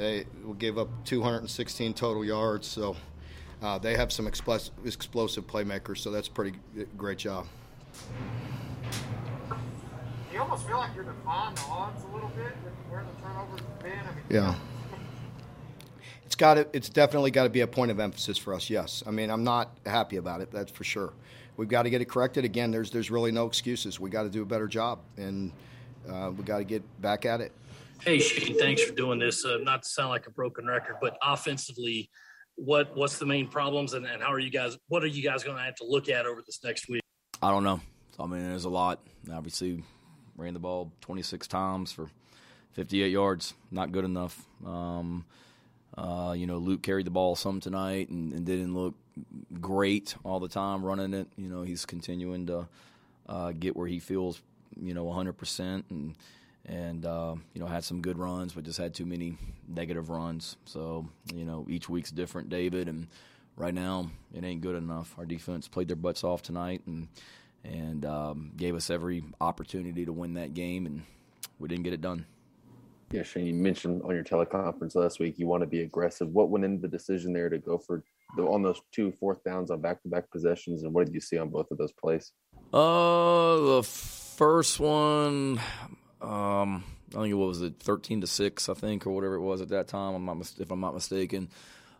they 0.00 0.24
gave 0.58 0.78
up 0.78 0.88
216 1.04 1.92
total 1.92 2.24
yards, 2.24 2.66
so 2.66 2.96
uh, 3.62 3.78
they 3.78 3.94
have 3.96 4.10
some 4.10 4.26
explos- 4.26 4.70
explosive 4.86 5.46
playmakers. 5.46 5.98
So 5.98 6.10
that's 6.10 6.26
a 6.26 6.30
pretty 6.30 6.54
great 6.96 7.18
job. 7.18 7.46
You 10.32 10.40
almost 10.40 10.66
feel 10.66 10.78
like 10.78 10.94
you're 10.94 11.04
defying 11.04 11.54
the 11.54 11.60
odds 11.68 12.02
a 12.04 12.14
little 12.14 12.30
bit 12.30 12.46
with 12.64 12.72
where 12.88 13.04
the 13.04 13.22
turnovers 13.22 13.60
have 13.60 13.78
been. 13.80 13.92
I 13.92 14.14
mean, 14.14 14.24
Yeah. 14.30 14.54
It's 16.24 16.36
got 16.36 16.54
to, 16.54 16.66
It's 16.72 16.88
definitely 16.88 17.32
got 17.32 17.42
to 17.42 17.50
be 17.50 17.60
a 17.60 17.66
point 17.66 17.90
of 17.90 18.00
emphasis 18.00 18.38
for 18.38 18.54
us. 18.54 18.70
Yes. 18.70 19.02
I 19.06 19.10
mean, 19.10 19.30
I'm 19.30 19.44
not 19.44 19.76
happy 19.84 20.16
about 20.16 20.40
it. 20.40 20.50
That's 20.50 20.70
for 20.70 20.84
sure. 20.84 21.12
We've 21.58 21.68
got 21.68 21.82
to 21.82 21.90
get 21.90 22.00
it 22.00 22.06
corrected. 22.08 22.44
Again, 22.46 22.70
there's 22.70 22.90
there's 22.90 23.10
really 23.10 23.32
no 23.32 23.46
excuses. 23.46 24.00
We 24.00 24.08
got 24.08 24.22
to 24.22 24.30
do 24.30 24.40
a 24.40 24.46
better 24.46 24.68
job, 24.68 25.00
and 25.18 25.52
uh, 26.08 26.30
we 26.34 26.44
got 26.44 26.58
to 26.58 26.64
get 26.64 26.82
back 27.02 27.26
at 27.26 27.42
it. 27.42 27.52
Hey 28.02 28.18
Shane, 28.18 28.58
thanks 28.58 28.82
for 28.82 28.94
doing 28.94 29.18
this. 29.18 29.44
Uh, 29.44 29.58
not 29.62 29.82
to 29.82 29.88
sound 29.88 30.08
like 30.08 30.26
a 30.26 30.30
broken 30.30 30.66
record, 30.66 30.96
but 31.02 31.18
offensively, 31.22 32.08
what 32.56 32.96
what's 32.96 33.18
the 33.18 33.26
main 33.26 33.46
problems, 33.46 33.92
and, 33.92 34.06
and 34.06 34.22
how 34.22 34.32
are 34.32 34.38
you 34.38 34.50
guys? 34.50 34.78
What 34.88 35.04
are 35.04 35.08
you 35.08 35.22
guys 35.22 35.44
going 35.44 35.58
to 35.58 35.62
have 35.62 35.74
to 35.76 35.84
look 35.84 36.08
at 36.08 36.24
over 36.24 36.40
this 36.40 36.60
next 36.64 36.88
week? 36.88 37.02
I 37.42 37.50
don't 37.50 37.62
know. 37.62 37.80
I 38.18 38.26
mean, 38.26 38.48
there's 38.48 38.64
a 38.64 38.70
lot. 38.70 39.00
Obviously, 39.30 39.82
ran 40.36 40.54
the 40.54 40.60
ball 40.60 40.92
26 41.02 41.46
times 41.46 41.92
for 41.92 42.08
58 42.72 43.10
yards. 43.10 43.54
Not 43.70 43.92
good 43.92 44.04
enough. 44.04 44.46
Um, 44.64 45.24
Uh, 45.98 46.32
you 46.36 46.46
know, 46.46 46.56
Luke 46.56 46.82
carried 46.82 47.04
the 47.04 47.10
ball 47.10 47.34
some 47.34 47.60
tonight 47.60 48.08
and, 48.10 48.32
and, 48.32 48.46
didn't 48.46 48.74
look 48.74 48.94
great 49.60 50.14
all 50.24 50.38
the 50.38 50.48
time 50.48 50.84
running 50.84 51.12
it. 51.12 51.26
You 51.36 51.48
know, 51.48 51.62
he's 51.62 51.84
continuing 51.84 52.46
to 52.46 52.68
uh, 53.28 53.52
get 53.52 53.76
where 53.76 53.88
he 53.88 53.98
feels, 53.98 54.40
you 54.80 54.94
know, 54.94 55.04
100% 55.06 55.82
and 55.90 56.14
and 56.66 57.04
uh, 57.06 57.34
you 57.54 57.60
know 57.60 57.66
had 57.66 57.84
some 57.84 58.00
good 58.00 58.18
runs, 58.18 58.52
but 58.52 58.64
just 58.64 58.78
had 58.78 58.94
too 58.94 59.06
many 59.06 59.36
negative 59.68 60.10
runs. 60.10 60.56
So 60.64 61.08
you 61.34 61.44
know, 61.44 61.66
each 61.68 61.88
week's 61.88 62.10
different, 62.10 62.48
David, 62.48 62.88
and 62.88 63.08
right 63.56 63.74
now 63.74 64.10
it 64.34 64.44
ain't 64.44 64.60
good 64.60 64.76
enough. 64.76 65.14
Our 65.18 65.26
defense 65.26 65.68
played 65.68 65.88
their 65.88 65.96
butts 65.96 66.24
off 66.24 66.42
tonight 66.42 66.82
and 66.86 67.08
and 67.64 68.04
um, 68.04 68.52
gave 68.56 68.74
us 68.74 68.90
every 68.90 69.22
opportunity 69.40 70.04
to 70.06 70.12
win 70.12 70.34
that 70.34 70.54
game, 70.54 70.86
and 70.86 71.02
we 71.58 71.68
didn't 71.68 71.84
get 71.84 71.92
it 71.92 72.00
done. 72.00 72.26
Yeah, 73.12 73.24
Shane, 73.24 73.46
you 73.46 73.54
mentioned 73.54 74.02
on 74.02 74.14
your 74.14 74.22
teleconference 74.22 74.94
last 74.94 75.18
week 75.18 75.36
you 75.36 75.48
want 75.48 75.62
to 75.62 75.66
be 75.66 75.82
aggressive. 75.82 76.28
What 76.28 76.48
went 76.48 76.64
into 76.64 76.80
the 76.80 76.88
decision 76.88 77.32
there 77.32 77.48
to 77.48 77.58
go 77.58 77.76
for 77.76 78.04
the, 78.36 78.44
on 78.44 78.62
those 78.62 78.80
two 78.92 79.10
fourth 79.10 79.42
downs 79.42 79.72
on 79.72 79.80
back-to-back 79.80 80.30
possessions, 80.30 80.84
and 80.84 80.94
what 80.94 81.06
did 81.06 81.14
you 81.14 81.20
see 81.20 81.36
on 81.36 81.48
both 81.48 81.70
of 81.72 81.78
those 81.78 81.92
plays? 81.92 82.32
Uh, 82.72 83.56
the 83.56 83.82
first 83.82 84.78
one, 84.78 85.60
um, 86.22 86.84
I 87.10 87.22
think 87.22 87.30
it 87.30 87.34
was 87.34 87.62
it 87.62 87.74
thirteen 87.80 88.20
to 88.20 88.26
six, 88.26 88.68
I 88.68 88.74
think, 88.74 89.06
or 89.06 89.10
whatever 89.10 89.34
it 89.34 89.40
was 89.40 89.60
at 89.60 89.68
that 89.70 89.88
time. 89.88 90.14
I'm 90.14 90.24
not 90.24 90.52
if 90.58 90.70
I'm 90.70 90.80
not 90.80 90.94
mistaken. 90.94 91.48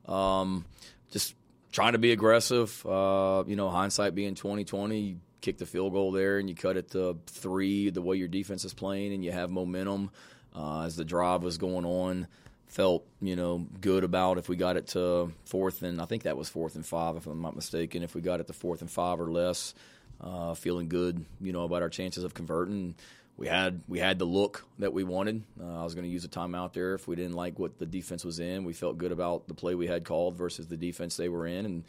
Um, 0.06 0.64
just 1.10 1.34
trying 1.72 1.92
to 1.92 1.98
be 1.98 2.12
aggressive. 2.12 2.84
Uh, 2.86 3.44
you 3.46 3.56
know, 3.56 3.68
hindsight 3.70 4.14
being 4.14 4.34
twenty 4.34 4.64
twenty, 4.64 5.16
kick 5.40 5.58
the 5.58 5.66
field 5.66 5.92
goal 5.92 6.12
there 6.12 6.38
and 6.38 6.48
you 6.48 6.54
cut 6.54 6.76
it 6.76 6.90
to 6.92 7.18
three 7.26 7.90
the 7.90 8.02
way 8.02 8.16
your 8.16 8.28
defense 8.28 8.64
is 8.64 8.74
playing 8.74 9.12
and 9.12 9.24
you 9.24 9.32
have 9.32 9.50
momentum 9.50 10.10
uh, 10.54 10.82
as 10.82 10.96
the 10.96 11.04
drive 11.04 11.42
was 11.42 11.58
going 11.58 11.84
on. 11.84 12.26
Felt 12.68 13.04
you 13.20 13.34
know 13.34 13.66
good 13.80 14.04
about 14.04 14.38
if 14.38 14.48
we 14.48 14.54
got 14.54 14.76
it 14.76 14.86
to 14.88 15.32
fourth 15.44 15.82
and 15.82 16.00
I 16.00 16.04
think 16.04 16.22
that 16.22 16.36
was 16.36 16.48
fourth 16.48 16.76
and 16.76 16.86
five 16.86 17.16
if 17.16 17.26
I'm 17.26 17.42
not 17.42 17.56
mistaken. 17.56 18.04
If 18.04 18.14
we 18.14 18.20
got 18.20 18.38
it 18.38 18.46
to 18.46 18.52
fourth 18.52 18.80
and 18.80 18.90
five 18.90 19.20
or 19.20 19.32
less, 19.32 19.74
uh, 20.20 20.54
feeling 20.54 20.88
good 20.88 21.24
you 21.40 21.52
know 21.52 21.64
about 21.64 21.82
our 21.82 21.88
chances 21.88 22.22
of 22.22 22.32
converting. 22.32 22.94
We 23.40 23.48
had 23.48 23.80
we 23.88 23.98
had 23.98 24.18
the 24.18 24.26
look 24.26 24.66
that 24.80 24.92
we 24.92 25.02
wanted. 25.02 25.42
Uh, 25.58 25.80
I 25.80 25.82
was 25.82 25.94
going 25.94 26.04
to 26.04 26.10
use 26.10 26.26
a 26.26 26.28
timeout 26.28 26.74
there 26.74 26.92
if 26.92 27.08
we 27.08 27.16
didn't 27.16 27.32
like 27.32 27.58
what 27.58 27.78
the 27.78 27.86
defense 27.86 28.22
was 28.22 28.38
in. 28.38 28.64
We 28.64 28.74
felt 28.74 28.98
good 28.98 29.12
about 29.12 29.48
the 29.48 29.54
play 29.54 29.74
we 29.74 29.86
had 29.86 30.04
called 30.04 30.36
versus 30.36 30.66
the 30.66 30.76
defense 30.76 31.16
they 31.16 31.30
were 31.30 31.46
in, 31.46 31.64
and 31.64 31.84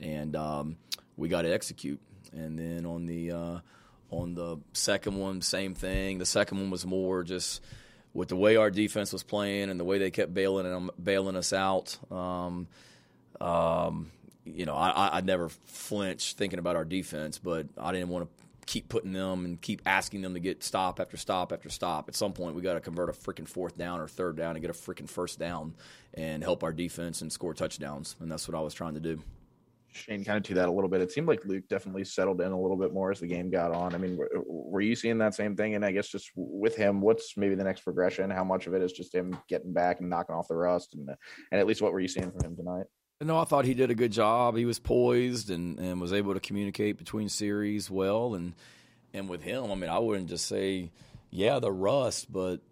and 0.00 0.34
um, 0.34 0.76
we 1.18 1.28
got 1.28 1.42
to 1.42 1.52
execute. 1.52 2.00
And 2.32 2.58
then 2.58 2.86
on 2.86 3.04
the 3.04 3.30
uh, 3.30 3.58
on 4.10 4.34
the 4.34 4.56
second 4.72 5.18
one, 5.18 5.42
same 5.42 5.74
thing. 5.74 6.16
The 6.16 6.24
second 6.24 6.60
one 6.60 6.70
was 6.70 6.86
more 6.86 7.24
just 7.24 7.60
with 8.14 8.28
the 8.28 8.36
way 8.36 8.56
our 8.56 8.70
defense 8.70 9.12
was 9.12 9.22
playing 9.22 9.68
and 9.68 9.78
the 9.78 9.84
way 9.84 9.98
they 9.98 10.10
kept 10.10 10.32
bailing 10.32 10.64
them, 10.64 10.90
bailing 11.02 11.36
us 11.36 11.52
out. 11.52 11.98
Um, 12.10 12.68
um, 13.38 14.10
you 14.46 14.64
know, 14.64 14.74
I, 14.74 15.18
I 15.18 15.20
never 15.20 15.50
flinched 15.50 16.38
thinking 16.38 16.58
about 16.58 16.76
our 16.76 16.86
defense, 16.86 17.38
but 17.38 17.66
I 17.76 17.92
didn't 17.92 18.08
want 18.08 18.24
to 18.24 18.35
keep 18.66 18.88
putting 18.88 19.12
them 19.12 19.44
and 19.44 19.60
keep 19.60 19.80
asking 19.86 20.22
them 20.22 20.34
to 20.34 20.40
get 20.40 20.62
stop 20.62 21.00
after 21.00 21.16
stop 21.16 21.52
after 21.52 21.68
stop. 21.68 22.08
At 22.08 22.16
some 22.16 22.32
point, 22.32 22.54
we 22.54 22.62
got 22.62 22.74
to 22.74 22.80
convert 22.80 23.08
a 23.08 23.12
freaking 23.12 23.48
fourth 23.48 23.78
down 23.78 24.00
or 24.00 24.08
third 24.08 24.36
down 24.36 24.56
and 24.56 24.60
get 24.60 24.70
a 24.70 24.74
freaking 24.74 25.08
first 25.08 25.38
down 25.38 25.74
and 26.14 26.42
help 26.42 26.64
our 26.64 26.72
defense 26.72 27.22
and 27.22 27.32
score 27.32 27.54
touchdowns. 27.54 28.16
And 28.20 28.30
that's 28.30 28.48
what 28.48 28.56
I 28.56 28.60
was 28.60 28.74
trying 28.74 28.94
to 28.94 29.00
do. 29.00 29.22
Shane, 29.92 30.24
kind 30.24 30.36
of 30.36 30.42
to 30.44 30.54
that 30.54 30.68
a 30.68 30.72
little 30.72 30.90
bit. 30.90 31.00
It 31.00 31.10
seemed 31.10 31.26
like 31.26 31.44
Luke 31.46 31.64
definitely 31.68 32.04
settled 32.04 32.40
in 32.42 32.52
a 32.52 32.60
little 32.60 32.76
bit 32.76 32.92
more 32.92 33.10
as 33.10 33.20
the 33.20 33.26
game 33.26 33.50
got 33.50 33.72
on. 33.72 33.94
I 33.94 33.98
mean, 33.98 34.16
were, 34.16 34.28
were, 34.46 34.80
you 34.82 34.94
seeing 34.94 35.16
that 35.18 35.34
same 35.34 35.56
thing? 35.56 35.74
And 35.74 35.84
I 35.84 35.92
guess 35.92 36.08
just 36.08 36.30
with 36.34 36.76
him, 36.76 37.00
what's 37.00 37.36
maybe 37.36 37.54
the 37.54 37.64
next 37.64 37.80
progression? 37.80 38.30
How 38.30 38.44
much 38.44 38.66
of 38.66 38.74
it 38.74 38.82
is 38.82 38.92
just 38.92 39.14
him 39.14 39.38
getting 39.48 39.72
back 39.72 40.00
and 40.00 40.10
knocking 40.10 40.34
off 40.34 40.48
the 40.48 40.56
rust? 40.56 40.94
And 40.94 41.08
and 41.50 41.60
at 41.60 41.66
least 41.66 41.80
what 41.80 41.92
were 41.92 42.00
you 42.00 42.08
seeing 42.08 42.30
from 42.30 42.44
him 42.44 42.56
tonight? 42.56 42.86
No, 43.20 43.38
I 43.38 43.44
thought 43.44 43.64
he 43.64 43.74
did 43.74 43.90
a 43.90 43.94
good 43.94 44.12
job. 44.12 44.56
He 44.56 44.66
was 44.66 44.78
poised 44.78 45.50
and, 45.50 45.78
and 45.78 46.00
was 46.00 46.12
able 46.12 46.34
to 46.34 46.40
communicate 46.40 46.98
between 46.98 47.28
series 47.28 47.90
well. 47.90 48.34
And 48.34 48.54
and 49.14 49.28
with 49.28 49.42
him, 49.42 49.70
I 49.70 49.74
mean, 49.74 49.88
I 49.88 49.98
wouldn't 49.98 50.28
just 50.28 50.46
say, 50.46 50.90
yeah, 51.30 51.58
the 51.58 51.72
rust, 51.72 52.30
but– 52.32 52.60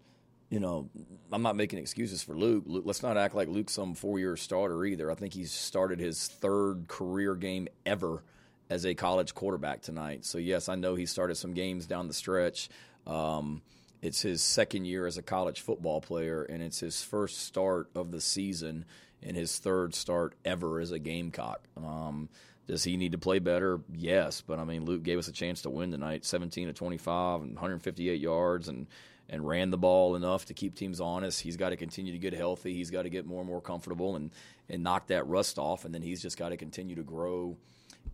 you 0.49 0.59
know, 0.59 0.89
I'm 1.31 1.41
not 1.41 1.55
making 1.55 1.79
excuses 1.79 2.23
for 2.23 2.33
Luke. 2.33 2.63
Luke. 2.67 2.83
Let's 2.85 3.03
not 3.03 3.17
act 3.17 3.35
like 3.35 3.47
Luke's 3.47 3.73
some 3.73 3.93
four 3.93 4.19
year 4.19 4.37
starter 4.37 4.85
either. 4.85 5.11
I 5.11 5.15
think 5.15 5.33
he's 5.33 5.51
started 5.51 5.99
his 5.99 6.27
third 6.27 6.87
career 6.87 7.35
game 7.35 7.67
ever 7.85 8.23
as 8.69 8.85
a 8.85 8.93
college 8.93 9.33
quarterback 9.33 9.81
tonight. 9.81 10.25
So, 10.25 10.37
yes, 10.37 10.69
I 10.69 10.75
know 10.75 10.95
he 10.95 11.05
started 11.05 11.35
some 11.35 11.53
games 11.53 11.85
down 11.85 12.07
the 12.07 12.13
stretch. 12.13 12.69
Um, 13.05 13.61
it's 14.01 14.21
his 14.21 14.41
second 14.41 14.85
year 14.85 15.07
as 15.07 15.17
a 15.17 15.21
college 15.21 15.61
football 15.61 15.99
player, 15.99 16.43
and 16.43 16.61
it's 16.61 16.79
his 16.79 17.01
first 17.01 17.39
start 17.45 17.89
of 17.95 18.11
the 18.11 18.21
season 18.21 18.85
and 19.23 19.35
his 19.35 19.57
third 19.57 19.95
start 19.95 20.35
ever 20.43 20.79
as 20.79 20.91
a 20.91 20.99
Gamecock. 20.99 21.61
Um, 21.77 22.29
does 22.67 22.83
he 22.83 22.97
need 22.97 23.11
to 23.11 23.17
play 23.17 23.39
better? 23.39 23.79
Yes, 23.93 24.41
but 24.41 24.59
I 24.59 24.63
mean, 24.63 24.85
Luke 24.85 25.03
gave 25.03 25.19
us 25.19 25.27
a 25.27 25.31
chance 25.31 25.61
to 25.63 25.69
win 25.69 25.91
tonight, 25.91 26.25
17 26.25 26.67
to 26.67 26.73
25 26.73 27.41
and 27.41 27.53
158 27.53 28.19
yards, 28.19 28.67
and 28.67 28.87
and 29.27 29.47
ran 29.47 29.71
the 29.71 29.77
ball 29.77 30.15
enough 30.15 30.45
to 30.45 30.53
keep 30.53 30.75
teams 30.75 31.01
honest. 31.01 31.41
He's 31.41 31.57
got 31.57 31.69
to 31.69 31.75
continue 31.75 32.11
to 32.11 32.19
get 32.19 32.33
healthy. 32.33 32.73
He's 32.73 32.91
got 32.91 33.03
to 33.03 33.09
get 33.09 33.25
more 33.25 33.39
and 33.39 33.49
more 33.49 33.61
comfortable 33.61 34.15
and 34.15 34.31
and 34.69 34.83
knock 34.83 35.07
that 35.07 35.27
rust 35.27 35.57
off. 35.57 35.85
And 35.85 35.93
then 35.93 36.01
he's 36.01 36.21
just 36.21 36.37
got 36.37 36.49
to 36.49 36.57
continue 36.57 36.95
to 36.95 37.03
grow 37.03 37.57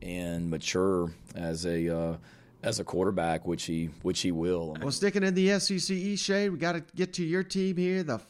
and 0.01 0.49
mature 0.49 1.11
as 1.35 1.65
a 1.65 1.95
uh, 1.95 2.17
as 2.63 2.79
a 2.79 2.83
quarterback, 2.83 3.45
which 3.45 3.63
he 3.63 3.89
which 4.01 4.21
he 4.21 4.31
will. 4.31 4.77
well, 4.81 4.91
sticking 4.91 5.23
in 5.23 5.33
the 5.33 5.59
SEC 5.59 6.17
shade, 6.17 6.49
we 6.49 6.57
got 6.57 6.73
to 6.73 6.83
get 6.95 7.13
to 7.13 7.23
your 7.23 7.43
team 7.43 7.77
here. 7.77 8.03
The 8.03 8.21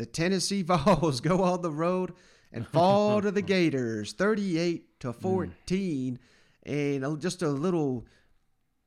the 0.00 0.06
Tennessee 0.06 0.62
Vols 0.64 1.20
go 1.20 1.42
on 1.42 1.62
the 1.62 1.70
road 1.70 2.14
and 2.52 2.66
fall 2.66 3.20
to 3.20 3.30
the 3.30 3.42
Gators, 3.54 4.12
thirty-eight 4.12 4.98
to 5.00 5.12
fourteen, 5.12 6.18
mm. 6.66 7.02
and 7.02 7.20
just 7.20 7.42
a 7.42 7.48
little 7.48 8.06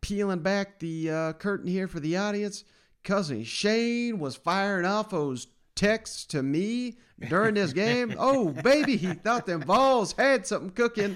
peeling 0.01 0.39
back 0.39 0.79
the 0.79 1.09
uh, 1.09 1.33
curtain 1.33 1.67
here 1.67 1.87
for 1.87 2.01
the 2.01 2.17
audience 2.17 2.65
cousin 3.03 3.43
Shane 3.43 4.19
was 4.19 4.35
firing 4.35 4.85
off 4.85 5.09
those 5.09 5.47
texts 5.75 6.25
to 6.27 6.41
me 6.41 6.97
during 7.29 7.55
this 7.55 7.73
game. 7.73 8.15
oh, 8.19 8.49
baby, 8.49 8.97
he 8.97 9.13
thought 9.13 9.45
them 9.45 9.61
Vols 9.61 10.13
had 10.13 10.47
something 10.47 10.71
cooking 10.71 11.15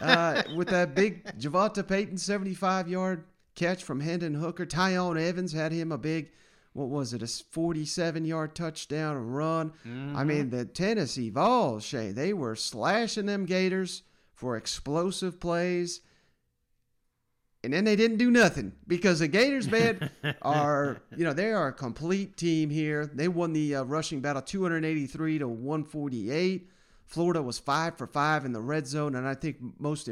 uh, 0.00 0.42
with 0.56 0.68
that 0.68 0.94
big 0.94 1.24
JaVonta 1.38 1.86
Payton 1.86 2.18
75 2.18 2.88
yard 2.88 3.24
catch 3.54 3.82
from 3.82 4.00
Hendon 4.00 4.34
Hooker. 4.34 4.66
Tiyon 4.66 5.20
Evans 5.20 5.52
had 5.52 5.72
him 5.72 5.92
a 5.92 5.98
big, 5.98 6.30
what 6.72 6.88
was 6.88 7.12
it, 7.12 7.22
a 7.22 7.26
47 7.26 8.24
yard 8.24 8.54
touchdown 8.54 9.16
run. 9.16 9.72
Mm-hmm. 9.86 10.16
I 10.16 10.24
mean, 10.24 10.50
the 10.50 10.64
Tennessee 10.64 11.30
Vols, 11.30 11.84
Shane, 11.84 12.14
they 12.14 12.32
were 12.32 12.54
slashing 12.56 13.26
them 13.26 13.44
Gators 13.44 14.02
for 14.34 14.56
explosive 14.56 15.40
plays 15.40 16.00
and 17.62 17.72
then 17.72 17.84
they 17.84 17.96
didn't 17.96 18.16
do 18.16 18.30
nothing 18.30 18.72
because 18.86 19.18
the 19.18 19.28
Gators, 19.28 19.70
man, 19.70 20.10
are 20.42 21.02
you 21.16 21.24
know 21.24 21.32
they 21.32 21.52
are 21.52 21.68
a 21.68 21.72
complete 21.72 22.36
team 22.36 22.70
here. 22.70 23.06
They 23.06 23.28
won 23.28 23.52
the 23.52 23.76
uh, 23.76 23.82
rushing 23.84 24.20
battle, 24.20 24.42
283 24.42 25.38
to 25.40 25.48
148. 25.48 26.68
Florida 27.06 27.42
was 27.42 27.58
five 27.58 27.98
for 27.98 28.06
five 28.06 28.44
in 28.44 28.52
the 28.52 28.60
red 28.60 28.86
zone, 28.86 29.14
and 29.14 29.26
I 29.26 29.34
think 29.34 29.56
most 29.78 30.08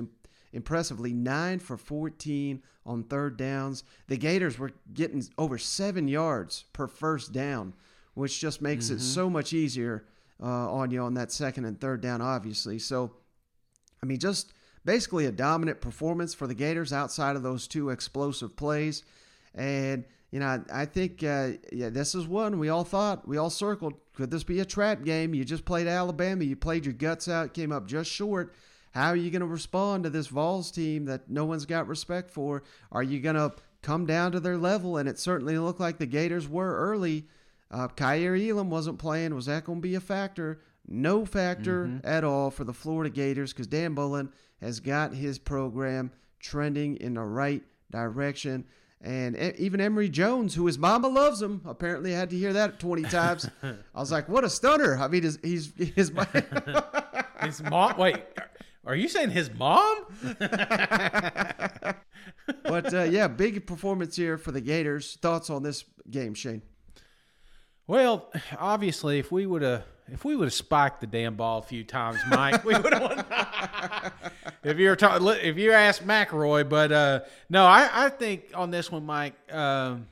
impressively, 0.53 1.13
nine 1.13 1.59
for 1.59 1.77
14 1.77 2.63
on 2.87 3.05
third 3.05 3.37
downs. 3.37 3.85
The 4.07 4.17
Gators 4.17 4.59
were 4.59 4.73
getting 4.93 5.25
over 5.37 5.59
seven 5.59 6.09
yards 6.09 6.65
per 6.73 6.87
first 6.87 7.33
down, 7.33 7.75
which 8.15 8.41
just 8.41 8.63
makes 8.63 8.87
mm-hmm. 8.87 8.97
it 8.97 9.01
so 9.01 9.29
much 9.29 9.53
easier 9.53 10.07
uh, 10.43 10.73
on 10.73 10.91
you 10.91 11.01
on 11.03 11.15
that 11.15 11.33
second 11.33 11.65
and 11.65 11.81
third 11.81 12.01
down, 12.01 12.21
obviously. 12.21 12.79
So, 12.79 13.13
I 14.03 14.07
mean, 14.07 14.19
just 14.19 14.53
basically 14.85 15.27
a 15.27 15.33
dominant 15.33 15.81
performance 15.81 16.35
for 16.35 16.47
the 16.47 16.55
Gators 16.55 16.93
outside 16.93 17.37
of 17.37 17.43
those 17.43 17.69
two 17.69 17.91
explosive 17.91 18.57
plays. 18.57 19.03
And, 19.55 20.05
you 20.31 20.41
know, 20.41 20.47
I, 20.47 20.83
I 20.83 20.85
think, 20.87 21.23
uh, 21.23 21.51
yeah, 21.73 21.91
this 21.91 22.15
is 22.15 22.27
one 22.27 22.59
we 22.59 22.69
all 22.69 22.85
thought, 22.85 23.27
we 23.27 23.37
all 23.37 23.51
circled. 23.51 23.95
Could 24.15 24.31
this 24.31 24.45
be 24.45 24.61
a 24.61 24.65
trap 24.65 25.05
game? 25.05 25.35
You 25.35 25.45
just 25.45 25.65
played 25.65 25.87
Alabama, 25.87 26.45
you 26.45 26.57
played 26.57 26.85
your 26.85 26.95
guts 26.95 27.29
out, 27.29 27.55
came 27.55 27.73
up 27.73 27.87
just 27.87 28.11
short. 28.11 28.55
How 28.93 29.09
are 29.09 29.17
you 29.17 29.31
going 29.31 29.41
to 29.41 29.47
respond 29.47 30.05
to 30.05 30.11
this 30.11 30.29
Vols 30.29 30.71
team 30.71 31.05
that 31.07 31.31
no 31.31 31.45
one's 31.45 31.67
got 31.67 31.89
respect 31.89 32.31
for? 32.31 32.63
Are 32.91 33.03
you 33.03 33.21
going 33.21 33.37
to 33.37 33.53
come 33.83 34.07
down 34.07 34.33
to 34.33 34.41
their 34.41 34.57
level? 34.57 34.97
And 34.97 35.09
it 35.09 35.19
certainly 35.19 35.59
looked 35.59 35.81
like 35.81 35.99
the 35.99 36.07
Gators 36.07 36.49
were 36.49 36.77
early. 36.77 37.27
Uh, 37.71 37.89
Kaiir 37.89 38.37
Elam 38.37 38.71
wasn't 38.71 38.99
playing. 38.99 39.35
Was 39.35 39.47
that 39.47 39.65
going 39.65 39.79
to 39.79 39.83
be 39.83 39.95
a 39.95 40.01
factor? 40.01 40.61
No 40.87 41.27
factor 41.27 41.85
mm-hmm. 41.85 42.07
at 42.07 42.25
all 42.25 42.51
for 42.51 42.65
the 42.65 42.73
Florida 42.73 43.11
Gators 43.11 43.53
because 43.53 43.67
Dan 43.67 43.93
Mullen 43.93 44.33
has 44.61 44.81
got 44.81 45.13
his 45.13 45.39
program 45.39 46.11
trending 46.41 46.97
in 46.97 47.15
the 47.15 47.23
right 47.23 47.63
direction. 47.91 48.65
And 49.01 49.37
even 49.59 49.81
Emory 49.81 50.09
Jones, 50.09 50.55
who 50.55 50.67
his 50.67 50.79
mama 50.79 51.07
loves 51.09 51.41
him, 51.41 51.61
apparently 51.67 52.13
had 52.13 52.31
to 52.31 52.37
hear 52.37 52.53
that 52.55 52.81
20 52.81 53.03
times. 53.05 53.49
I 53.63 54.01
was 54.01 54.11
like, 54.11 54.29
what 54.29 54.43
a 54.43 54.51
stunner. 54.51 54.99
I 54.99 55.07
mean, 55.07 55.23
his, 55.23 55.39
he's, 55.43 55.73
his, 55.77 56.11
his 57.41 57.63
mom, 57.63 57.97
wait, 57.97 58.17
are 58.89 58.97
you 58.97 59.07
saying 59.07 59.31
his 59.31 59.53
mom? 59.53 60.07
but 62.63 62.95
uh, 62.95 63.03
yeah, 63.03 63.29
big 63.29 63.67
performance 63.67 64.17
here 64.17 64.39
for 64.39 64.51
the 64.51 64.63
Gators. 64.63 65.19
Thoughts 65.21 65.51
on 65.51 65.63
this 65.63 65.85
game, 66.11 66.33
Shane? 66.33 66.63
Well, 67.87 68.33
obviously, 68.59 69.19
if 69.19 69.31
we 69.31 69.45
would 69.47 69.61
have 69.61 69.85
if 70.11 70.25
we 70.25 70.37
would 70.37 70.47
have 70.47 70.55
spiked 70.55 71.03
the 71.03 71.07
damn 71.07 71.37
ball 71.37 71.59
a 71.59 71.63
few 71.63 71.85
times, 71.85 72.19
Mike, 72.31 72.65
we 72.65 72.75
would 72.79 72.93
have 72.95 73.03
won. 73.03 73.25
if 74.65 74.79
you're 74.79 74.97
talking, 74.97 75.29
if 75.43 75.59
you 75.59 75.73
asked 75.73 76.07
McElroy, 76.07 76.67
but 76.67 76.91
uh, 76.91 77.21
no, 77.51 77.67
I, 77.67 77.91
I 77.93 78.09
think 78.09 78.53
on 78.55 78.71
this 78.71 78.91
one, 78.91 79.05
Mike, 79.05 79.35
um, 79.53 80.07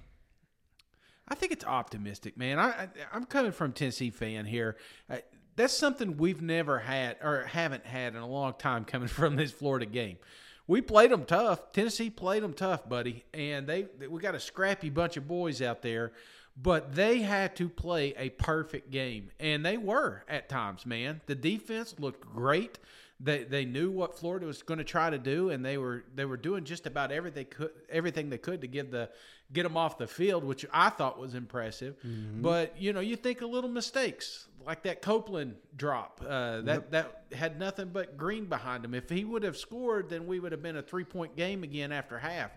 I 1.27 1.35
think 1.35 1.53
it's 1.53 1.65
optimistic, 1.65 2.37
man. 2.37 2.59
I, 2.59 2.69
I 2.69 2.89
I'm 3.13 3.25
coming 3.25 3.53
from 3.53 3.73
Tennessee 3.73 4.11
fan 4.11 4.45
here. 4.45 4.77
I, 5.09 5.23
that's 5.57 5.73
something 5.73 6.17
we've 6.17 6.43
never 6.43 6.79
had 6.79 7.17
or 7.23 7.45
haven't 7.45 7.87
had 7.87 8.15
in 8.15 8.21
a 8.21 8.29
long 8.29 8.55
time 8.59 8.85
coming 8.85 9.09
from 9.19 9.37
this 9.37 9.51
Florida 9.53 9.87
game. 9.87 10.19
We 10.69 10.81
played 10.81 11.11
them 11.13 11.25
tough. 11.25 11.73
Tennessee 11.73 12.11
played 12.11 12.43
them 12.43 12.53
tough, 12.53 12.89
buddy, 12.89 13.25
and 13.33 13.67
they 13.67 13.87
we 14.11 14.21
got 14.21 14.35
a 14.35 14.41
scrappy 14.41 14.91
bunch 14.91 15.17
of 15.17 15.27
boys 15.29 15.61
out 15.63 15.83
there 15.83 16.13
but 16.59 16.95
they 16.95 17.19
had 17.21 17.55
to 17.55 17.69
play 17.69 18.15
a 18.17 18.31
perfect 18.31 18.91
game 18.91 19.31
and 19.39 19.63
they 19.63 19.77
were 19.77 20.25
at 20.27 20.49
times 20.49 20.87
man 20.87 21.21
the 21.27 21.35
defense 21.35 21.95
looked 21.99 22.23
great 22.35 22.79
they 23.21 23.45
they 23.45 23.67
knew 23.67 23.91
what 23.91 24.19
Florida 24.19 24.47
was 24.47 24.63
going 24.63 24.79
to 24.79 24.85
try 24.85 25.11
to 25.11 25.19
do 25.19 25.51
and 25.51 25.63
they 25.63 25.77
were 25.77 26.05
they 26.15 26.25
were 26.25 26.39
doing 26.39 26.65
just 26.65 26.87
about 26.87 27.13
everything 27.13 27.45
could 27.45 27.69
everything 27.91 28.31
they 28.31 28.39
could 28.39 28.63
to 28.63 28.67
get 28.67 28.91
the 28.91 29.11
get 29.53 29.65
them 29.65 29.77
off 29.77 29.99
the 29.99 30.07
field 30.07 30.45
which 30.45 30.65
I 30.73 30.89
thought 30.89 31.19
was 31.19 31.35
impressive 31.35 31.95
Mm-hmm. 32.03 32.41
but 32.41 32.81
you 32.81 32.95
know 32.95 33.01
you 33.01 33.17
think 33.17 33.43
of 33.43 33.51
little 33.51 33.69
mistakes 33.71 34.49
like 34.67 34.83
that 34.83 35.01
Copeland 35.03 35.57
drop 35.77 36.21
uh, 36.27 36.61
that 36.63 36.67
Yep. 36.67 36.91
that 36.91 37.25
had 37.33 37.59
nothing 37.59 37.91
but 37.93 38.17
green 38.17 38.47
behind 38.47 38.85
him 38.85 38.95
if 38.95 39.09
he 39.09 39.25
would 39.25 39.43
have 39.43 39.57
scored 39.57 40.09
then 40.11 40.27
we 40.27 40.41
would 40.41 40.53
have 40.53 40.63
been 40.63 40.77
a 40.77 40.83
three 40.83 41.05
point 41.05 41.37
game 41.37 41.63
again 41.63 41.93
after 41.93 42.19
half 42.19 42.51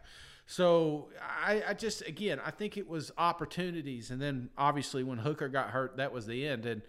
so 0.45 1.10
I, 1.22 1.64
I 1.68 1.74
just 1.76 2.01
again 2.07 2.41
I 2.43 2.49
think 2.49 2.76
it 2.76 2.88
was 2.89 3.12
opportunities, 3.20 4.10
and 4.10 4.20
then 4.20 4.49
obviously 4.57 5.03
when 5.03 5.20
Hooker 5.20 5.47
got 5.47 5.70
hurt, 5.70 5.97
that 5.97 6.12
was 6.12 6.26
the 6.26 6.47
end. 6.47 6.66
And 6.66 6.82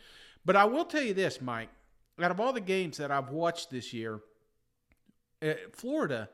but 0.47 0.57
I 0.57 0.65
will 0.65 0.87
tell 0.87 1.03
you 1.03 1.13
this, 1.13 1.43
Mike, 1.43 1.69
out 2.19 2.31
of 2.31 2.41
all 2.41 2.55
the 2.55 2.63
games 2.63 2.97
that 2.97 3.11
I've 3.11 3.29
watched 3.29 3.71
this 3.71 3.93
year, 3.93 4.23
uh, 5.43 5.53
Florida 5.73 6.31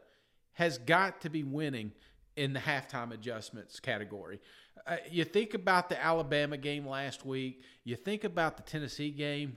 has 0.53 0.79
got 0.79 1.21
to 1.23 1.29
be 1.29 1.43
winning 1.43 1.91
in 2.37 2.53
the 2.53 2.61
halftime 2.61 3.13
adjustments 3.13 3.81
category. 3.81 4.41
Uh, 4.87 4.97
you 5.11 5.25
think 5.25 5.55
about 5.55 5.89
the 5.89 6.03
Alabama 6.03 6.57
game 6.57 6.87
last 6.87 7.25
week. 7.25 7.63
You 7.85 7.97
think 7.97 8.25
about 8.25 8.57
the 8.57 8.63
Tennessee 8.63 9.11
game. 9.11 9.57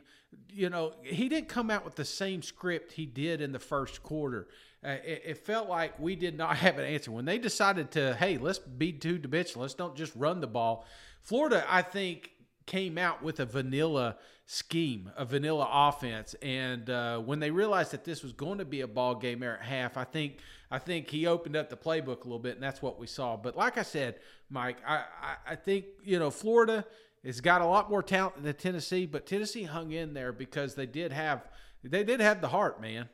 You 0.50 0.70
know, 0.70 0.94
he 1.04 1.30
didn't 1.30 1.50
come 1.50 1.70
out 1.70 1.86
with 1.86 1.96
the 1.96 2.06
same 2.06 2.42
script 2.42 2.94
he 2.94 3.06
did 3.06 3.42
in 3.42 3.52
the 3.52 3.60
first 3.60 4.02
quarter. 4.02 4.48
Uh, 4.84 4.96
it, 5.04 5.22
it 5.26 5.38
felt 5.38 5.68
like 5.68 6.00
we 6.00 6.16
did 6.16 6.38
not 6.38 6.58
have 6.58 6.78
an 6.78 6.86
answer 6.86 7.12
when 7.12 7.26
they 7.26 7.38
decided 7.38 7.92
to, 7.92 8.16
hey, 8.16 8.38
let's 8.38 8.60
be 8.60 8.92
two 8.92 9.18
dimensional. 9.18 9.64
Let's 9.64 9.74
don't 9.74 9.96
just 9.96 10.16
run 10.16 10.40
the 10.40 10.48
ball. 10.48 10.86
Florida, 11.22 11.66
I 11.68 11.82
think, 11.82 12.32
came 12.66 12.98
out 12.98 13.22
with 13.22 13.40
a 13.40 13.46
vanilla 13.46 14.16
scheme, 14.52 15.12
a 15.16 15.24
vanilla 15.24 15.70
offense, 15.72 16.34
and 16.42 16.90
uh, 16.90 17.20
when 17.20 17.40
they 17.40 17.52
realized 17.52 17.92
that 17.92 18.04
this 18.04 18.24
was 18.24 18.34
going 18.34 18.58
to 18.58 18.66
be 18.66 18.82
a 18.82 18.88
ball 18.88 19.14
game 19.14 19.42
there 19.42 19.60
at 19.60 19.62
half, 19.62 19.96
I 19.96 20.04
think 20.04 20.38
I 20.72 20.80
think 20.80 21.08
he 21.08 21.28
opened 21.28 21.56
up 21.56 21.70
the 21.70 21.78
playbook 21.78 22.22
a 22.22 22.24
little 22.24 22.40
bit, 22.40 22.56
and 22.56 22.64
that's 22.64 22.82
what 22.82 23.00
we 23.00 23.06
saw. 23.06 23.38
But 23.38 23.56
like 23.56 23.78
I 23.78 23.84
said, 23.84 24.16
Mike, 24.50 24.78
I, 24.88 25.04
I, 25.22 25.36
I 25.50 25.56
think 25.56 25.86
you 26.04 26.18
know 26.18 26.32
Florida 26.32 26.84
has 27.24 27.42
got 27.42 27.62
a 27.62 27.66
lot 27.68 27.92
more 27.92 28.02
talent 28.02 28.42
than 28.42 28.56
Tennessee, 28.56 29.06
but 29.06 29.28
Tennessee 29.28 29.66
hung 29.66 29.92
in 29.92 30.16
there 30.16 30.34
because 30.34 30.74
they 30.74 30.88
did 30.88 31.12
have 31.12 31.48
they 31.84 32.04
did 32.04 32.20
have 32.20 32.42
the 32.42 32.48
heart, 32.48 32.82
man. 32.82 33.08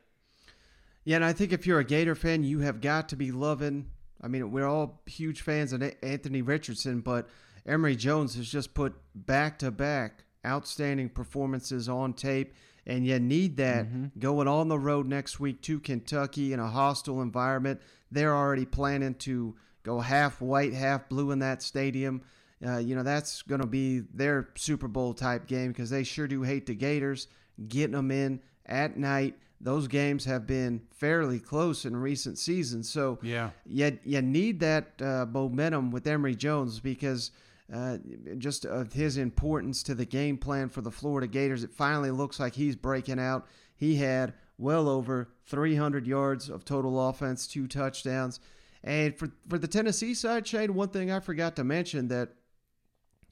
Yeah, 1.03 1.17
and 1.17 1.25
I 1.25 1.33
think 1.33 1.51
if 1.51 1.67
you're 1.67 1.79
a 1.79 1.85
Gator 1.85 2.15
fan, 2.15 2.45
you 2.45 2.59
have 2.59 2.79
got 2.79 3.09
to 3.09 3.17
be 3.17 3.33
loving. 3.33 3.87
I 4.21 4.29
mean, 4.29 4.51
we're 4.51 4.67
all 4.67 5.01
huge 5.05 5.41
fans 5.41 5.73
of 5.73 5.83
Anthony 6.01 6.41
Richardson, 6.41 7.01
but 7.01 7.27
Emory 7.65 7.97
Jones 7.97 8.35
has 8.35 8.49
just 8.49 8.73
put 8.73 8.95
back 9.13 9.59
to 9.59 9.69
back 9.69 10.24
outstanding 10.45 11.09
performances 11.09 11.89
on 11.89 12.13
tape, 12.13 12.53
and 12.85 13.05
you 13.05 13.19
need 13.19 13.57
that 13.57 13.87
Mm-hmm. 13.87 14.19
going 14.19 14.47
on 14.47 14.67
the 14.67 14.77
road 14.79 15.07
next 15.07 15.39
week 15.39 15.61
to 15.63 15.79
Kentucky 15.79 16.53
in 16.53 16.59
a 16.59 16.67
hostile 16.67 17.21
environment. 17.21 17.81
They're 18.11 18.35
already 18.35 18.65
planning 18.65 19.15
to 19.15 19.55
go 19.83 19.99
half 19.99 20.39
white, 20.41 20.73
half 20.73 21.09
blue 21.09 21.31
in 21.31 21.39
that 21.39 21.61
stadium. 21.63 22.21
Uh, 22.65 22.77
you 22.77 22.95
know, 22.95 23.03
that's 23.03 23.41
going 23.41 23.61
to 23.61 23.67
be 23.67 23.99
their 24.13 24.47
Super 24.55 24.87
Bowl 24.87 25.13
type 25.13 25.47
game 25.47 25.69
because 25.71 25.89
they 25.89 26.03
sure 26.03 26.27
do 26.27 26.43
hate 26.43 26.65
the 26.67 26.75
Gators. 26.75 27.27
Getting 27.67 27.95
them 27.95 28.11
in 28.11 28.39
at 28.65 28.97
night. 28.97 29.35
Those 29.61 29.87
games 29.87 30.25
have 30.25 30.45
been 30.45 30.81
fairly 30.91 31.39
close 31.39 31.85
in 31.85 31.95
recent 31.95 32.37
seasons. 32.37 32.89
So, 32.89 33.19
Yeah. 33.21 33.51
you, 33.65 33.97
you 34.03 34.21
need 34.21 34.59
that 34.59 35.01
uh, 35.01 35.25
momentum 35.29 35.91
with 35.91 36.05
Emory 36.07 36.35
Jones 36.35 36.79
because 36.79 37.31
uh, 37.73 37.97
just 38.37 38.65
of 38.65 38.93
his 38.93 39.17
importance 39.17 39.81
to 39.83 39.95
the 39.95 40.05
game 40.05 40.37
plan 40.37 40.69
for 40.69 40.81
the 40.81 40.91
Florida 40.91 41.27
Gators. 41.27 41.63
It 41.63 41.73
finally 41.73 42.11
looks 42.11 42.39
like 42.39 42.53
he's 42.53 42.75
breaking 42.75 43.19
out. 43.19 43.47
He 43.75 43.95
had 43.95 44.33
well 44.57 44.87
over 44.87 45.29
300 45.47 46.07
yards 46.07 46.49
of 46.49 46.63
total 46.63 47.09
offense, 47.09 47.47
two 47.47 47.67
touchdowns. 47.67 48.39
And 48.83 49.17
for, 49.17 49.31
for 49.49 49.57
the 49.57 49.67
Tennessee 49.67 50.13
side, 50.13 50.47
Shane, 50.47 50.75
one 50.75 50.89
thing 50.89 51.11
I 51.11 51.19
forgot 51.19 51.55
to 51.55 51.63
mention 51.63 52.07
that 52.09 52.29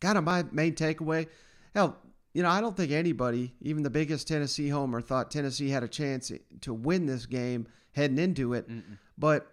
kind 0.01 0.17
of 0.17 0.23
my 0.23 0.43
main 0.51 0.73
takeaway, 0.73 1.27
hell, 1.75 1.97
you 2.33 2.41
know, 2.41 2.49
I 2.49 2.59
don't 2.59 2.75
think 2.75 2.91
anybody, 2.91 3.53
even 3.61 3.83
the 3.83 3.91
biggest 3.91 4.27
Tennessee 4.27 4.69
homer, 4.69 4.99
thought 4.99 5.29
Tennessee 5.29 5.69
had 5.69 5.83
a 5.83 5.87
chance 5.87 6.31
to 6.61 6.73
win 6.73 7.05
this 7.05 7.27
game 7.27 7.67
heading 7.91 8.17
into 8.17 8.53
it. 8.53 8.67
But, 9.15 9.47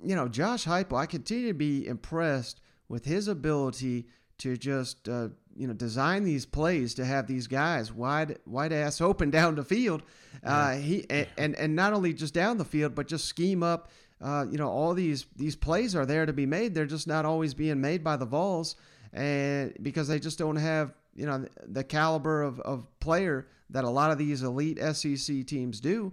you 0.00 0.14
know, 0.14 0.28
Josh 0.28 0.64
Heupel, 0.64 0.96
I 0.96 1.06
continue 1.06 1.48
to 1.48 1.54
be 1.54 1.84
impressed 1.86 2.60
with 2.88 3.04
his 3.04 3.28
ability 3.28 4.06
to 4.38 4.56
just, 4.56 5.08
uh, 5.08 5.28
you 5.56 5.66
know, 5.66 5.72
design 5.72 6.24
these 6.24 6.44
plays 6.44 6.94
to 6.94 7.04
have 7.04 7.26
these 7.26 7.46
guys 7.46 7.92
wide, 7.92 8.38
wide 8.46 8.72
ass 8.72 9.00
open 9.00 9.30
down 9.30 9.54
the 9.54 9.64
field. 9.64 10.02
Uh, 10.42 10.74
he 10.74 11.06
and, 11.08 11.26
and 11.38 11.54
and 11.54 11.76
not 11.76 11.92
only 11.92 12.12
just 12.12 12.34
down 12.34 12.58
the 12.58 12.64
field, 12.64 12.94
but 12.94 13.06
just 13.06 13.24
scheme 13.24 13.62
up. 13.62 13.90
Uh, 14.20 14.46
you 14.50 14.58
know, 14.58 14.68
all 14.68 14.94
these 14.94 15.26
these 15.36 15.56
plays 15.56 15.94
are 15.94 16.06
there 16.06 16.26
to 16.26 16.32
be 16.32 16.46
made. 16.46 16.74
They're 16.74 16.86
just 16.86 17.06
not 17.06 17.24
always 17.24 17.54
being 17.54 17.80
made 17.80 18.02
by 18.02 18.16
the 18.16 18.26
Vols, 18.26 18.76
and 19.12 19.72
because 19.82 20.08
they 20.08 20.18
just 20.18 20.38
don't 20.38 20.56
have 20.56 20.92
you 21.14 21.26
know 21.26 21.46
the 21.66 21.84
caliber 21.84 22.42
of, 22.42 22.60
of 22.60 22.86
player 23.00 23.46
that 23.70 23.84
a 23.84 23.90
lot 23.90 24.10
of 24.10 24.18
these 24.18 24.42
elite 24.42 24.78
SEC 24.94 25.46
teams 25.46 25.80
do. 25.80 26.12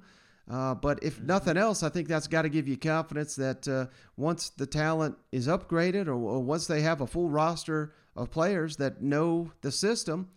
Uh, 0.52 0.76
but 0.76 1.02
if 1.02 1.22
nothing 1.22 1.56
else, 1.56 1.82
I 1.82 1.88
think 1.88 2.10
that's 2.10 2.28
got 2.28 2.42
to 2.42 2.50
give 2.50 2.68
you 2.68 2.76
confidence 2.76 3.36
that 3.38 3.66
uh, 3.70 3.86
once 4.18 4.50
the 4.50 4.66
talent 4.66 5.16
is 5.32 5.48
upgraded, 5.48 6.08
or, 6.08 6.14
or 6.14 6.44
once 6.44 6.68
they 6.68 6.82
have 6.82 7.00
a 7.00 7.08
full 7.08 7.30
roster 7.30 7.94
of 8.18 8.32
players 8.32 8.76
that 8.76 9.02
know 9.02 9.52
the 9.62 9.72
system, 9.72 10.30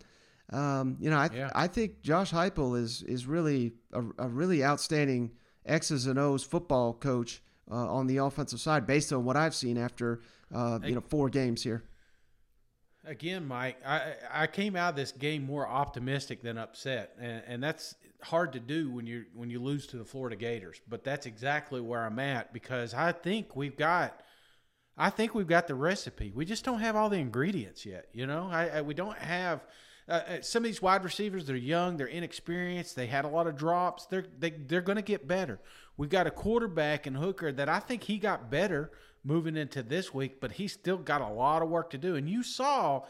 um, 0.52 0.96
you 1.00 1.10
know, 1.10 1.16
I 1.16 1.30
Yeah. 1.34 1.50
I 1.52 1.66
think 1.66 2.00
Josh 2.02 2.30
Heupel 2.30 2.78
is 2.78 3.02
is 3.02 3.26
really 3.26 3.72
a, 3.92 4.04
a 4.18 4.28
really 4.28 4.62
outstanding 4.62 5.32
X's 5.66 6.06
and 6.06 6.18
O's 6.18 6.44
football 6.44 6.94
coach 6.94 7.42
uh, 7.68 7.74
on 7.74 8.06
the 8.06 8.18
offensive 8.18 8.60
side, 8.60 8.86
based 8.86 9.12
on 9.12 9.24
what 9.24 9.36
I've 9.36 9.54
seen 9.54 9.76
after 9.76 10.20
uh, 10.54 10.78
you 10.84 10.94
know 10.94 11.00
four 11.00 11.28
games 11.28 11.64
here. 11.64 11.82
Again, 13.06 13.46
Mike, 13.46 13.76
I 13.86 14.14
I 14.32 14.46
came 14.46 14.76
out 14.76 14.90
of 14.90 14.96
this 14.96 15.12
game 15.12 15.44
more 15.44 15.68
optimistic 15.68 16.42
than 16.42 16.56
upset, 16.56 17.14
and, 17.20 17.42
and 17.46 17.62
that's 17.62 17.94
hard 18.22 18.52
to 18.54 18.60
do 18.60 18.90
when 18.90 19.06
you 19.06 19.24
when 19.34 19.50
you 19.50 19.60
lose 19.60 19.86
to 19.88 19.96
the 19.96 20.04
Florida 20.04 20.36
Gators. 20.36 20.80
But 20.88 21.04
that's 21.04 21.26
exactly 21.26 21.80
where 21.80 22.04
I'm 22.04 22.18
at 22.18 22.52
because 22.52 22.94
I 22.94 23.12
think 23.12 23.56
we've 23.56 23.76
got, 23.76 24.20
I 24.96 25.10
think 25.10 25.34
we've 25.34 25.46
got 25.46 25.68
the 25.68 25.74
recipe. 25.74 26.32
We 26.34 26.44
just 26.44 26.64
don't 26.64 26.80
have 26.80 26.96
all 26.96 27.10
the 27.10 27.18
ingredients 27.18 27.84
yet. 27.84 28.08
You 28.12 28.26
know, 28.26 28.48
I, 28.50 28.68
I 28.68 28.82
we 28.82 28.94
don't 28.94 29.18
have. 29.18 29.64
Uh, 30.06 30.12
uh, 30.12 30.42
some 30.42 30.62
of 30.62 30.64
these 30.64 30.82
wide 30.82 31.02
receivers, 31.02 31.46
they're 31.46 31.56
young, 31.56 31.96
they're 31.96 32.06
inexperienced, 32.06 32.94
they 32.94 33.06
had 33.06 33.24
a 33.24 33.28
lot 33.28 33.46
of 33.46 33.56
drops. 33.56 34.04
They're 34.04 34.26
they, 34.38 34.50
they're 34.50 34.82
going 34.82 34.96
to 34.96 35.02
get 35.02 35.26
better. 35.26 35.60
We've 35.96 36.10
got 36.10 36.26
a 36.26 36.30
quarterback 36.30 37.06
and 37.06 37.16
Hooker 37.16 37.52
that 37.52 37.68
I 37.68 37.78
think 37.78 38.02
he 38.02 38.18
got 38.18 38.50
better 38.50 38.90
moving 39.24 39.56
into 39.56 39.82
this 39.82 40.12
week, 40.12 40.40
but 40.40 40.52
he's 40.52 40.72
still 40.72 40.98
got 40.98 41.20
a 41.20 41.28
lot 41.28 41.62
of 41.62 41.68
work 41.68 41.90
to 41.90 41.98
do. 41.98 42.14
And 42.14 42.28
you 42.28 42.42
saw 42.42 43.02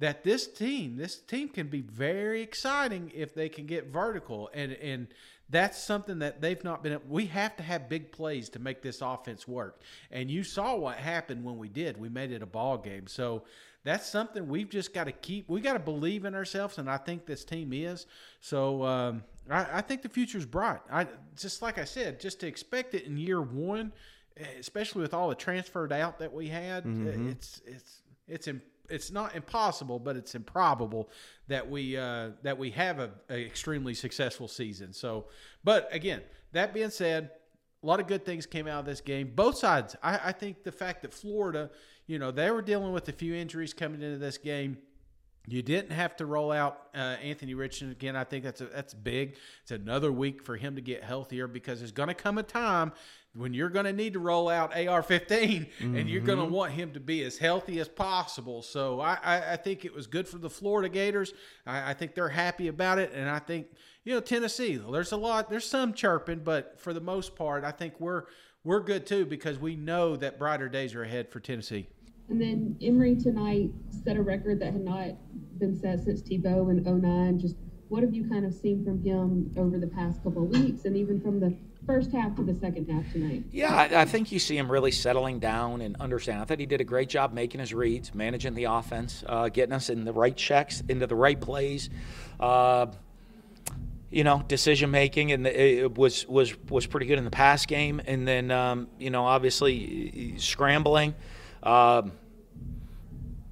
that 0.00 0.24
this 0.24 0.46
team, 0.46 0.96
this 0.96 1.18
team 1.18 1.48
can 1.48 1.68
be 1.68 1.82
very 1.82 2.42
exciting 2.42 3.12
if 3.14 3.34
they 3.34 3.48
can 3.48 3.66
get 3.66 3.86
vertical, 3.86 4.50
and 4.52 4.72
and 4.72 5.08
that's 5.50 5.82
something 5.82 6.20
that 6.20 6.40
they've 6.40 6.62
not 6.64 6.82
been. 6.82 6.98
We 7.08 7.26
have 7.26 7.56
to 7.56 7.62
have 7.62 7.88
big 7.88 8.12
plays 8.12 8.48
to 8.50 8.58
make 8.58 8.82
this 8.82 9.02
offense 9.02 9.46
work, 9.46 9.82
and 10.10 10.30
you 10.30 10.42
saw 10.42 10.74
what 10.74 10.96
happened 10.96 11.44
when 11.44 11.58
we 11.58 11.68
did. 11.68 11.98
We 11.98 12.08
made 12.08 12.32
it 12.32 12.42
a 12.42 12.46
ball 12.46 12.78
game. 12.78 13.06
So 13.06 13.44
that's 13.84 14.06
something 14.06 14.48
we've 14.48 14.70
just 14.70 14.94
got 14.94 15.04
to 15.04 15.12
keep. 15.12 15.48
We 15.48 15.60
got 15.60 15.74
to 15.74 15.78
believe 15.78 16.24
in 16.24 16.34
ourselves, 16.34 16.78
and 16.78 16.88
I 16.88 16.96
think 16.96 17.26
this 17.26 17.44
team 17.44 17.72
is. 17.72 18.06
So 18.40 18.84
um, 18.84 19.22
I, 19.50 19.66
I 19.78 19.80
think 19.82 20.02
the 20.02 20.08
future's 20.08 20.46
bright. 20.46 20.80
I 20.90 21.06
just 21.36 21.60
like 21.60 21.78
I 21.78 21.84
said, 21.84 22.20
just 22.20 22.40
to 22.40 22.46
expect 22.46 22.94
it 22.94 23.04
in 23.04 23.16
year 23.18 23.42
one, 23.42 23.92
especially 24.58 25.02
with 25.02 25.14
all 25.14 25.28
the 25.28 25.34
transferred 25.34 25.92
out 25.92 26.18
that 26.18 26.32
we 26.32 26.48
had, 26.48 26.84
Mhm. 26.84 27.30
it's 27.30 27.60
it's 27.66 28.02
it's 28.28 28.48
im- 28.48 28.62
it's 28.88 29.10
not 29.10 29.34
impossible, 29.36 29.98
but 29.98 30.16
it's 30.16 30.34
improbable 30.34 31.10
that 31.48 31.68
we 31.70 31.96
uh, 31.96 32.30
that 32.42 32.58
we 32.58 32.70
have 32.70 32.98
a, 32.98 33.10
a 33.28 33.44
extremely 33.46 33.94
successful 33.94 34.48
season. 34.48 34.92
So, 34.92 35.26
but 35.64 35.88
again, 35.92 36.22
that 36.52 36.74
being 36.74 36.90
said, 36.90 37.30
a 37.82 37.86
lot 37.86 38.00
of 38.00 38.06
good 38.06 38.24
things 38.24 38.46
came 38.46 38.66
out 38.66 38.80
of 38.80 38.86
this 38.86 39.00
game. 39.00 39.32
Both 39.34 39.56
sides. 39.58 39.96
I, 40.02 40.20
I 40.24 40.32
think 40.32 40.64
the 40.64 40.72
fact 40.72 41.02
that 41.02 41.14
Florida, 41.14 41.70
you 42.06 42.18
know, 42.18 42.30
they 42.30 42.50
were 42.50 42.62
dealing 42.62 42.92
with 42.92 43.08
a 43.08 43.12
few 43.12 43.34
injuries 43.34 43.72
coming 43.72 44.02
into 44.02 44.18
this 44.18 44.38
game. 44.38 44.78
You 45.46 45.62
didn't 45.62 45.92
have 45.92 46.16
to 46.16 46.26
roll 46.26 46.52
out 46.52 46.88
uh, 46.94 46.98
Anthony 46.98 47.54
Richardson 47.54 47.90
again. 47.90 48.14
I 48.14 48.24
think 48.24 48.44
that's 48.44 48.60
a, 48.60 48.66
that's 48.66 48.94
big. 48.94 49.36
It's 49.62 49.70
another 49.72 50.12
week 50.12 50.42
for 50.44 50.56
him 50.56 50.76
to 50.76 50.80
get 50.82 51.02
healthier 51.02 51.48
because 51.48 51.80
there's 51.80 51.92
going 51.92 52.08
to 52.08 52.14
come 52.14 52.38
a 52.38 52.42
time 52.42 52.92
when 53.34 53.54
you're 53.54 53.68
going 53.70 53.84
to 53.86 53.92
need 53.92 54.12
to 54.12 54.18
roll 54.18 54.48
out 54.48 54.76
AR-15 54.76 55.68
and 55.80 56.10
you're 56.10 56.20
going 56.20 56.38
to 56.38 56.44
Mhm. 56.44 56.50
want 56.50 56.72
him 56.72 56.92
to 56.92 57.00
be 57.00 57.22
as 57.24 57.38
healthy 57.38 57.78
as 57.80 57.88
possible. 57.88 58.60
So 58.62 59.00
I, 59.00 59.18
I, 59.22 59.52
I 59.52 59.56
think 59.56 59.84
it 59.84 59.94
was 59.94 60.06
good 60.06 60.28
for 60.28 60.38
the 60.38 60.50
Florida 60.50 60.88
Gators. 60.88 61.32
I, 61.66 61.90
I 61.90 61.94
think 61.94 62.14
they're 62.14 62.28
happy 62.28 62.68
about 62.68 62.98
it, 62.98 63.12
and 63.14 63.28
I 63.28 63.38
think 63.38 63.68
you 64.04 64.12
know 64.14 64.20
Tennessee. 64.20 64.76
There's 64.76 65.12
a 65.12 65.16
lot. 65.16 65.48
There's 65.48 65.64
some 65.66 65.94
chirping, 65.94 66.40
but 66.40 66.80
for 66.80 66.92
the 66.92 67.00
most 67.00 67.34
part, 67.34 67.64
I 67.64 67.70
think 67.70 67.94
we're 68.00 68.24
we're 68.64 68.80
good 68.80 69.06
too 69.06 69.24
because 69.26 69.58
we 69.58 69.74
know 69.76 70.16
that 70.16 70.38
brighter 70.38 70.68
days 70.68 70.94
are 70.94 71.02
ahead 71.02 71.30
for 71.30 71.40
Tennessee. 71.40 71.86
And 72.30 72.40
then 72.40 72.76
Emory 72.80 73.16
tonight 73.16 73.70
set 74.04 74.16
a 74.16 74.22
record 74.22 74.60
that 74.60 74.72
had 74.72 74.84
not 74.84 75.08
been 75.58 75.76
set 75.76 75.98
since 76.00 76.22
Tebow 76.22 76.70
in 76.70 76.82
09. 76.82 77.38
Just 77.40 77.56
what 77.88 78.04
have 78.04 78.14
you 78.14 78.28
kind 78.28 78.46
of 78.46 78.54
seen 78.54 78.84
from 78.84 79.02
him 79.02 79.52
over 79.56 79.78
the 79.78 79.88
past 79.88 80.22
couple 80.22 80.44
of 80.44 80.48
weeks 80.50 80.84
and 80.84 80.96
even 80.96 81.20
from 81.20 81.40
the 81.40 81.52
first 81.86 82.12
half 82.12 82.36
to 82.36 82.44
the 82.44 82.54
second 82.54 82.88
half 82.88 83.10
tonight? 83.12 83.42
Yeah, 83.50 83.74
I, 83.74 84.02
I 84.02 84.04
think 84.04 84.30
you 84.30 84.38
see 84.38 84.56
him 84.56 84.70
really 84.70 84.92
settling 84.92 85.40
down 85.40 85.80
and 85.80 85.96
understanding. 85.96 86.40
I 86.40 86.44
thought 86.44 86.60
he 86.60 86.66
did 86.66 86.80
a 86.80 86.84
great 86.84 87.08
job 87.08 87.32
making 87.32 87.58
his 87.58 87.74
reads, 87.74 88.14
managing 88.14 88.54
the 88.54 88.64
offense, 88.64 89.24
uh, 89.26 89.48
getting 89.48 89.72
us 89.72 89.90
in 89.90 90.04
the 90.04 90.12
right 90.12 90.36
checks, 90.36 90.84
into 90.88 91.08
the 91.08 91.16
right 91.16 91.38
plays. 91.40 91.90
Uh, 92.38 92.86
you 94.12 94.24
know, 94.24 94.42
decision 94.46 94.90
making, 94.90 95.30
and 95.30 95.46
it 95.46 95.96
was 95.96 96.26
was 96.26 96.56
was 96.68 96.86
pretty 96.86 97.06
good 97.06 97.18
in 97.18 97.24
the 97.24 97.30
pass 97.30 97.64
game. 97.66 98.00
And 98.04 98.26
then, 98.26 98.50
um, 98.50 98.88
you 98.98 99.10
know, 99.10 99.24
obviously 99.24 100.36
scrambling. 100.36 101.14
Um, 101.62 102.12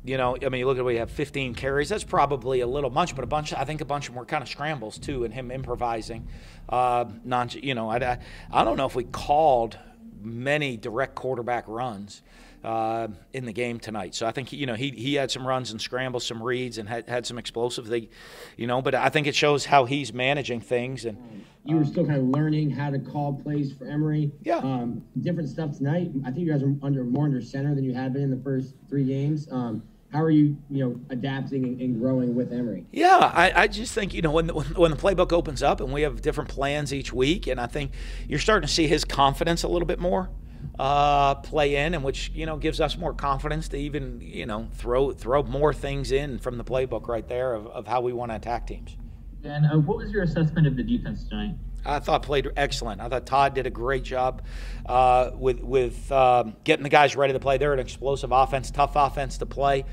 you 0.05 0.17
know, 0.17 0.37
I 0.41 0.49
mean, 0.49 0.61
you 0.61 0.67
look 0.67 0.79
at 0.79 0.85
we 0.85 0.97
have 0.97 1.11
15 1.11 1.55
carries. 1.55 1.91
That's 1.91 2.05
probably 2.05 2.61
a 2.61 2.67
little 2.67 2.91
much, 2.91 3.15
but 3.15 3.25
a 3.25 3.27
bunch. 3.27 3.53
I 3.53 3.65
think 3.65 3.81
a 3.81 3.85
bunch 3.85 4.09
of 4.09 4.15
them 4.15 4.21
were 4.21 4.25
kind 4.25 4.43
of 4.43 4.49
scrambles 4.49 4.99
too, 4.99 5.25
and 5.25 5.35
him 5.35 5.51
improvising. 5.51 6.27
Uh, 6.69 7.07
non, 7.25 7.51
you 7.53 7.75
know, 7.75 7.91
I, 7.91 7.97
I, 7.99 8.19
I 8.51 8.65
don't 8.65 8.77
know 8.77 8.87
if 8.87 8.95
we 8.95 9.05
called 9.05 9.79
many 10.23 10.77
direct 10.77 11.15
quarterback 11.15 11.65
runs 11.69 12.23
uh, 12.65 13.09
in 13.33 13.45
the 13.45 13.53
game 13.53 13.79
tonight. 13.79 14.15
So 14.15 14.27
I 14.27 14.33
think 14.33 14.53
you 14.53 14.67
know 14.67 14.75
he 14.75 14.91
he 14.91 15.15
had 15.15 15.31
some 15.31 15.47
runs 15.47 15.71
and 15.71 15.81
scrambles, 15.81 16.27
some 16.27 16.43
reads, 16.43 16.79
and 16.79 16.89
had, 16.89 17.09
had 17.09 17.27
some 17.27 17.39
explosive. 17.39 17.87
They, 17.87 18.09
you 18.57 18.67
know, 18.67 18.83
but 18.83 18.95
I 18.95 19.09
think 19.09 19.27
it 19.27 19.35
shows 19.35 19.65
how 19.65 19.85
he's 19.85 20.13
managing 20.13 20.61
things 20.61 21.05
and. 21.05 21.45
You 21.65 21.77
were 21.77 21.85
still 21.85 22.07
kind 22.07 22.17
of 22.17 22.25
learning 22.25 22.71
how 22.71 22.89
to 22.89 22.99
call 22.99 23.35
plays 23.35 23.75
for 23.75 23.85
Emory. 23.85 24.31
Yeah. 24.41 24.57
Um, 24.57 25.05
different 25.21 25.51
stuff 25.51 25.77
tonight. 25.77 26.11
I 26.25 26.31
think 26.31 26.47
you 26.47 26.51
guys 26.51 26.63
are 26.63 26.75
under 26.83 27.05
more 27.05 27.27
under 27.27 27.43
center 27.43 27.75
than 27.75 27.85
you 27.85 27.93
had 27.93 28.15
been 28.15 28.23
in 28.23 28.31
the 28.31 28.43
first 28.43 28.75
three 28.89 29.05
games. 29.05 29.49
Um, 29.51 29.83
how 30.11 30.23
are 30.23 30.31
you, 30.31 30.57
you 30.71 30.85
know, 30.85 31.01
adapting 31.11 31.65
and, 31.83 32.01
growing 32.01 32.35
with 32.35 32.55
Emory? 32.55 32.87
Yeah, 32.91 33.19
I, 33.35 33.53
I 33.65 33.67
just 33.67 33.93
think 33.93 34.15
you 34.15 34.23
know 34.23 34.31
when 34.31 34.47
the, 34.47 34.55
when 34.55 34.67
when 34.69 34.91
the 34.91 34.97
playbook 34.97 35.31
opens 35.33 35.63
up 35.63 35.81
and 35.81 35.93
we 35.93 36.03
have 36.03 36.23
different 36.23 36.49
plans 36.49 36.95
each 36.95 37.13
week, 37.13 37.47
and 37.47 37.61
I 37.61 37.67
think 37.67 37.93
you're 38.27 38.39
starting 38.39 38.67
to 38.67 38.73
see 38.73 38.87
his 38.87 39.05
confidence 39.05 39.63
a 39.63 39.69
little 39.69 39.87
bit 39.87 39.99
more 39.99 40.31
uh, 40.79 41.35
play 41.37 41.77
in, 41.77 41.95
and 41.95 42.05
which 42.05 42.31
you 42.35 42.47
know 42.47 42.57
gives 42.57 42.81
us 42.81 42.97
more 42.97 43.13
confidence 43.13 43.69
to 43.69 43.77
even 43.77 44.21
you 44.21 44.47
know 44.47 44.69
throw 44.75 45.13
throw 45.13 45.43
more 45.43 45.75
things 45.75 46.13
in 46.13 46.39
from 46.39 46.59
the 46.59 46.65
playbook 46.65 47.09
right 47.09 47.27
there 47.29 47.55
of, 47.55 47.67
of 47.69 47.87
how 47.87 48.01
we 48.01 48.13
want 48.13 48.31
to 48.31 48.37
attack 48.37 48.67
teams. 48.67 48.97
And 49.45 49.67
uh, 49.67 49.79
what 49.79 49.99
was 49.99 50.11
your 50.11 50.23
assessment 50.23 50.67
of 50.67 50.77
the 50.77 50.83
defense 50.83 51.25
tonight? 51.25 51.55
I 51.85 52.01
thought 52.01 52.23
played 52.23 52.51
excellent. 52.57 53.01
I 53.01 53.09
thought 53.09 53.25
Todd 53.25 53.55
did 53.55 53.67
a 53.67 53.71
great 53.71 54.03
job 54.03 54.43
uh, 54.87 55.31
with 55.35 55.61
with 55.61 56.11
um, 56.13 56.57
getting 56.65 56.83
the 56.83 56.89
guys 56.89 57.17
ready 57.17 57.33
to 57.33 57.41
play. 57.41 57.59
They're 57.59 57.73
an 57.73 57.79
explosive 57.79 58.33
offense, 58.33 58.71
tough 58.71 58.93
offense 58.95 59.39
to 59.39 59.47
play. 59.47 59.85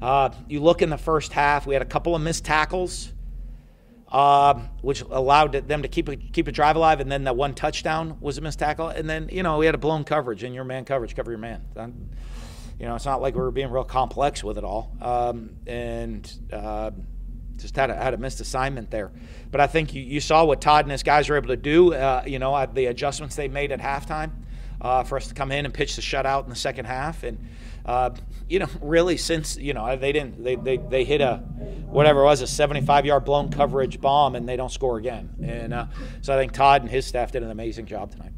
Uh, 0.00 0.30
you 0.48 0.60
look 0.60 0.82
in 0.82 0.90
the 0.90 0.98
first 0.98 1.32
half, 1.32 1.66
we 1.66 1.74
had 1.74 1.82
a 1.82 1.86
couple 1.86 2.14
of 2.14 2.20
missed 2.20 2.44
tackles, 2.44 3.12
uh, 4.16 4.58
which 4.80 5.02
allowed 5.02 5.52
them 5.52 5.82
to 5.82 5.88
keep 5.88 6.08
a, 6.08 6.16
keep 6.16 6.48
a 6.48 6.52
drive 6.52 6.74
alive, 6.74 7.00
and 7.00 7.12
then 7.12 7.24
that 7.24 7.36
one 7.36 7.52
touchdown 7.52 8.16
was 8.18 8.38
a 8.38 8.40
missed 8.40 8.58
tackle, 8.58 8.88
and 8.88 9.10
then 9.10 9.28
you 9.30 9.42
know 9.42 9.58
we 9.58 9.66
had 9.66 9.74
a 9.74 9.78
blown 9.78 10.04
coverage 10.04 10.42
in 10.42 10.54
your 10.54 10.64
man 10.64 10.86
coverage, 10.86 11.14
cover 11.14 11.30
your 11.30 11.38
man. 11.38 11.62
Um, 11.76 12.08
you 12.80 12.86
know, 12.86 12.94
it's 12.94 13.04
not 13.04 13.20
like 13.20 13.34
we 13.34 13.42
were 13.42 13.50
being 13.50 13.70
real 13.70 13.84
complex 13.84 14.42
with 14.42 14.56
it 14.56 14.64
all, 14.64 14.90
um, 15.02 15.50
and 15.66 16.32
uh, 16.50 16.92
just 17.58 17.76
had 17.76 17.90
a, 17.90 17.94
had 17.94 18.14
a 18.14 18.16
missed 18.16 18.40
assignment 18.40 18.90
there. 18.90 19.12
But 19.50 19.60
I 19.60 19.66
think 19.66 19.92
you, 19.92 20.00
you 20.00 20.20
saw 20.22 20.46
what 20.46 20.62
Todd 20.62 20.86
and 20.86 20.92
his 20.92 21.02
guys 21.02 21.28
were 21.28 21.36
able 21.36 21.48
to 21.48 21.56
do. 21.58 21.92
Uh, 21.92 22.22
you 22.26 22.38
know, 22.38 22.64
the 22.72 22.86
adjustments 22.86 23.36
they 23.36 23.48
made 23.48 23.70
at 23.70 23.80
halftime 23.80 24.30
uh, 24.80 25.04
for 25.04 25.18
us 25.18 25.28
to 25.28 25.34
come 25.34 25.52
in 25.52 25.66
and 25.66 25.74
pitch 25.74 25.94
the 25.94 26.00
shutout 26.00 26.44
in 26.44 26.48
the 26.48 26.56
second 26.56 26.86
half, 26.86 27.22
and 27.22 27.38
uh, 27.86 28.10
you 28.48 28.58
know, 28.58 28.68
really 28.82 29.16
since 29.16 29.56
you 29.56 29.72
know 29.72 29.96
they 29.96 30.12
didn't 30.12 30.42
they, 30.42 30.56
they, 30.56 30.76
they 30.76 31.04
hit 31.04 31.20
a 31.20 31.36
whatever 31.86 32.20
it 32.20 32.24
was 32.24 32.42
a 32.42 32.46
75 32.46 33.06
yard 33.06 33.24
blown 33.24 33.48
coverage 33.48 34.00
bomb 34.00 34.34
and 34.34 34.48
they 34.48 34.56
don't 34.56 34.72
score 34.72 34.98
again. 34.98 35.30
And 35.42 35.72
uh, 35.72 35.86
so 36.20 36.34
I 36.34 36.36
think 36.36 36.52
Todd 36.52 36.82
and 36.82 36.90
his 36.90 37.06
staff 37.06 37.32
did 37.32 37.42
an 37.42 37.50
amazing 37.50 37.86
job 37.86 38.10
tonight. 38.10 38.32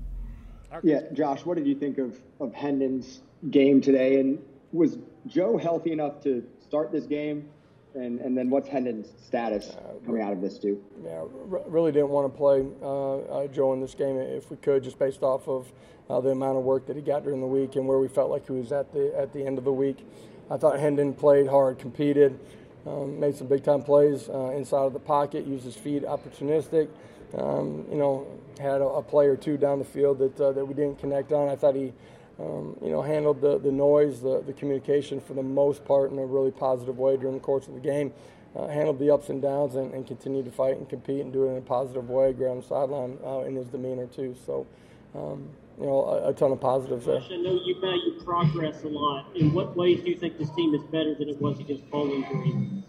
Yeah, 0.83 1.01
Josh, 1.13 1.45
what 1.45 1.57
did 1.57 1.67
you 1.67 1.75
think 1.75 1.99
of, 1.99 2.21
of 2.41 2.55
Hendon's 2.55 3.23
game 3.51 3.81
today? 3.81 4.21
And 4.21 4.39
was 4.73 4.99
Joe 5.27 5.57
healthy 5.57 5.93
enough 5.93 6.21
to 6.25 6.45
start 6.61 6.93
this 6.93 7.07
game? 7.07 7.49
And, 7.95 8.21
and 8.21 8.37
then 8.37 8.51
what's 8.51 8.69
Hendon's 8.69 9.09
status 9.25 9.75
coming 10.05 10.23
out 10.23 10.33
of 10.33 10.41
this, 10.41 10.59
too? 10.59 10.85
Yeah, 11.03 11.25
really 11.67 11.91
didn't 11.91 12.11
want 12.11 12.33
to 12.33 12.37
play 12.37 12.67
uh, 12.83 13.17
uh, 13.17 13.47
Joe 13.49 13.73
in 13.73 13.81
this 13.81 13.95
game 13.95 14.19
if 14.19 14.51
we 14.51 14.59
could, 14.59 14.85
just 14.85 14.99
based 14.99 15.23
off 15.23 15.49
of 15.49 15.73
uh, 16.11 16.21
the 16.21 16.31
amount 16.31 16.59
of 16.59 16.65
work 16.65 16.87
that 16.87 16.97
he 16.97 17.03
got 17.03 17.25
during 17.25 17.41
the 17.41 17.47
week 17.47 17.77
and 17.77 17.87
where 17.87 17.99
we 17.99 18.09
felt 18.09 18.31
like 18.31 18.47
he 18.47 18.53
was 18.53 18.73
at 18.73 18.93
the 18.93 19.17
at 19.17 19.33
the 19.33 19.45
end 19.45 19.59
of 19.59 19.65
the 19.65 19.73
week. 19.73 20.07
I 20.51 20.57
thought 20.57 20.79
Hendon 20.79 21.13
played 21.13 21.47
hard, 21.47 21.79
competed, 21.79 22.39
um, 22.87 23.21
made 23.21 23.37
some 23.37 23.47
big 23.47 23.63
time 23.63 23.83
plays 23.83 24.29
uh, 24.29 24.53
inside 24.57 24.85
of 24.85 24.93
the 24.93 24.99
pocket, 24.99 25.47
used 25.47 25.65
his 25.65 25.77
feet, 25.77 26.05
opportunistic. 26.05 26.89
Um, 27.37 27.85
you 27.91 27.99
know, 27.99 28.27
had 28.59 28.81
a, 28.81 28.87
a 28.87 29.03
play 29.03 29.27
or 29.27 29.37
two 29.37 29.59
down 29.59 29.79
the 29.79 29.85
field 29.85 30.19
that 30.21 30.41
uh, 30.41 30.53
that 30.53 30.65
we 30.65 30.75
didn't 30.75 30.99
connect 30.99 31.33
on. 31.33 31.49
I 31.49 31.57
thought 31.57 31.75
he. 31.75 31.93
Um, 32.41 32.77
you 32.81 32.91
know, 32.91 33.03
handled 33.03 33.41
the, 33.41 33.59
the 33.59 33.73
noise, 33.73 34.21
the, 34.21 34.41
the 34.47 34.53
communication 34.53 35.21
for 35.21 35.35
the 35.35 35.43
most 35.43 35.85
part 35.85 36.13
in 36.13 36.19
a 36.21 36.25
really 36.25 36.53
positive 36.53 36.97
way 36.97 37.17
during 37.17 37.35
the 37.35 37.41
course 37.41 37.67
of 37.67 37.75
the 37.75 37.81
game. 37.81 38.13
Uh, 38.55 38.69
handled 38.69 38.99
the 39.01 39.13
ups 39.13 39.29
and 39.29 39.43
downs 39.43 39.75
and, 39.75 39.93
and 39.93 40.07
continued 40.07 40.45
to 40.45 40.51
fight 40.51 40.77
and 40.77 40.89
compete 40.89 41.21
and 41.21 41.33
do 41.33 41.47
it 41.47 41.51
in 41.51 41.59
a 41.59 41.61
positive 41.61 42.09
way. 42.09 42.33
The 42.33 42.63
sideline 42.67 43.19
uh, 43.27 43.41
in 43.41 43.57
his 43.57 43.67
demeanor 43.67 44.07
too. 44.07 44.37
So, 44.47 44.69
um, 45.17 45.49
you 45.79 45.87
know, 45.87 46.05
a, 46.05 46.31
a 46.31 46.33
ton 46.33 46.53
of 46.53 46.61
positives 46.61 47.07
there. 47.07 47.21
I 47.21 47.37
know 47.37 47.61
you 47.65 47.81
value 47.81 48.21
progress 48.25 48.83
a 48.83 48.89
lot. 48.89 49.27
In 49.37 49.53
what 49.53 49.77
ways 49.77 50.01
do 50.03 50.11
you 50.11 50.17
think 50.17 50.39
this 50.39 50.51
team 50.51 50.75
is 50.75 50.83
better 50.85 51.15
than 51.15 51.29
it 51.29 51.41
was 51.41 51.61
against 51.61 51.89
Bowling 51.91 52.23
Green? 52.23 52.85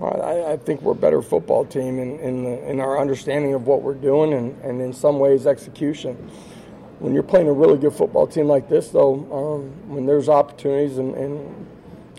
I, 0.00 0.52
I 0.52 0.56
think 0.56 0.82
we're 0.82 0.92
a 0.92 0.96
better 0.96 1.22
football 1.22 1.64
team 1.64 1.98
in, 1.98 2.18
in, 2.18 2.44
the, 2.44 2.70
in 2.70 2.80
our 2.80 2.98
understanding 2.98 3.54
of 3.54 3.66
what 3.66 3.82
we're 3.82 3.94
doing 3.94 4.32
and, 4.32 4.60
and 4.62 4.80
in 4.80 4.92
some 4.92 5.18
ways 5.18 5.46
execution. 5.46 6.16
When 6.98 7.14
you're 7.14 7.22
playing 7.22 7.48
a 7.48 7.52
really 7.52 7.78
good 7.78 7.92
football 7.92 8.26
team 8.26 8.46
like 8.46 8.68
this, 8.68 8.88
though, 8.88 9.14
um, 9.32 9.94
when 9.94 10.06
there's 10.06 10.28
opportunities 10.28 10.98
and, 10.98 11.14
and 11.14 11.66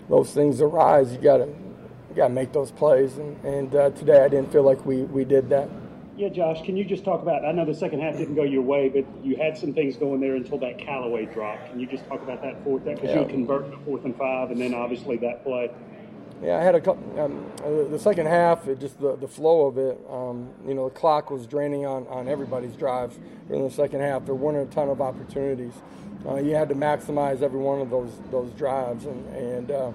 those 0.08 0.32
things 0.32 0.60
arise, 0.60 1.12
you 1.12 1.18
gotta 1.18 1.46
you 1.46 2.14
gotta 2.16 2.32
make 2.32 2.52
those 2.52 2.70
plays. 2.70 3.16
And, 3.18 3.44
and 3.44 3.74
uh, 3.74 3.90
today, 3.90 4.24
I 4.24 4.28
didn't 4.28 4.52
feel 4.52 4.62
like 4.62 4.84
we, 4.86 5.02
we 5.02 5.24
did 5.24 5.48
that. 5.50 5.68
Yeah, 6.16 6.28
Josh, 6.28 6.62
can 6.64 6.76
you 6.76 6.84
just 6.84 7.04
talk 7.04 7.22
about? 7.22 7.44
I 7.44 7.50
know 7.50 7.64
the 7.64 7.74
second 7.74 8.00
half 8.00 8.16
didn't 8.16 8.36
go 8.36 8.44
your 8.44 8.62
way, 8.62 8.88
but 8.88 9.04
you 9.24 9.34
had 9.36 9.58
some 9.58 9.72
things 9.74 9.96
going 9.96 10.20
there 10.20 10.36
until 10.36 10.58
that 10.58 10.78
Calloway 10.78 11.26
drop. 11.26 11.58
Can 11.68 11.80
you 11.80 11.86
just 11.86 12.06
talk 12.06 12.22
about 12.22 12.40
that 12.42 12.62
fourth? 12.62 12.84
Because 12.84 13.10
Yeah. 13.10 13.20
you 13.22 13.26
convert 13.26 13.68
to 13.72 13.76
fourth 13.78 14.04
and 14.04 14.14
five, 14.14 14.52
and 14.52 14.60
then 14.60 14.74
obviously 14.74 15.16
that 15.18 15.42
play. 15.42 15.70
Yeah, 16.40 16.58
I 16.58 16.62
had 16.62 16.76
a 16.76 16.80
couple. 16.80 17.02
Um, 17.20 17.44
uh, 17.64 17.88
the 17.90 17.98
second 17.98 18.26
half, 18.26 18.68
it 18.68 18.78
just 18.78 19.00
the, 19.00 19.16
the 19.16 19.26
flow 19.26 19.66
of 19.66 19.76
it. 19.76 19.98
Um, 20.08 20.50
you 20.66 20.74
know, 20.74 20.88
the 20.88 20.94
clock 20.94 21.30
was 21.30 21.46
draining 21.48 21.84
on, 21.84 22.06
on 22.06 22.28
everybody's 22.28 22.76
drives 22.76 23.18
during 23.48 23.64
the 23.64 23.70
second 23.70 24.00
half. 24.00 24.24
There 24.24 24.34
weren't 24.36 24.68
a 24.68 24.72
ton 24.72 24.88
of 24.90 25.00
opportunities. 25.00 25.72
Uh, 26.28 26.36
you 26.36 26.54
had 26.54 26.68
to 26.68 26.74
maximize 26.76 27.42
every 27.42 27.60
one 27.60 27.80
of 27.80 27.90
those 27.90 28.20
those 28.30 28.50
drives, 28.52 29.06
and 29.06 29.34
and 29.34 29.70
uh, 29.72 29.90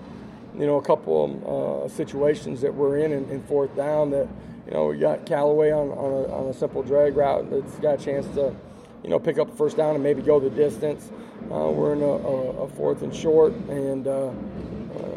you 0.58 0.66
know 0.66 0.78
a 0.78 0.82
couple 0.82 1.86
uh, 1.86 1.88
situations 1.88 2.60
that 2.60 2.74
we're 2.74 2.98
in, 2.98 3.14
in 3.14 3.30
in 3.30 3.42
fourth 3.44 3.74
down 3.76 4.10
that 4.12 4.28
you 4.70 4.76
know 4.76 4.86
we 4.86 4.98
got 4.98 5.26
Calloway 5.26 5.72
on 5.72 5.90
on 5.90 6.12
a, 6.12 6.34
on 6.34 6.50
a 6.50 6.54
simple 6.54 6.84
drag 6.84 7.18
route 7.18 7.50
that's 7.50 7.76
got 7.80 8.00
a 8.00 8.04
chance 8.04 8.28
to 8.36 8.56
you 9.04 9.10
know 9.10 9.20
pick 9.20 9.40
up 9.40 9.52
a 9.52 9.56
first 9.56 9.78
down 9.78 9.96
and 9.96 10.04
maybe 10.04 10.22
go 10.22 10.40
the 10.40 10.50
distance. 10.50 11.12
Uh, 11.52 11.72
we're 11.72 11.94
in 11.94 12.02
a, 12.02 12.06
a, 12.06 12.64
a 12.64 12.68
fourth 12.70 13.02
and 13.02 13.16
short, 13.16 13.54
and 13.70 14.06
uh, 14.06 14.28
uh, 14.28 14.34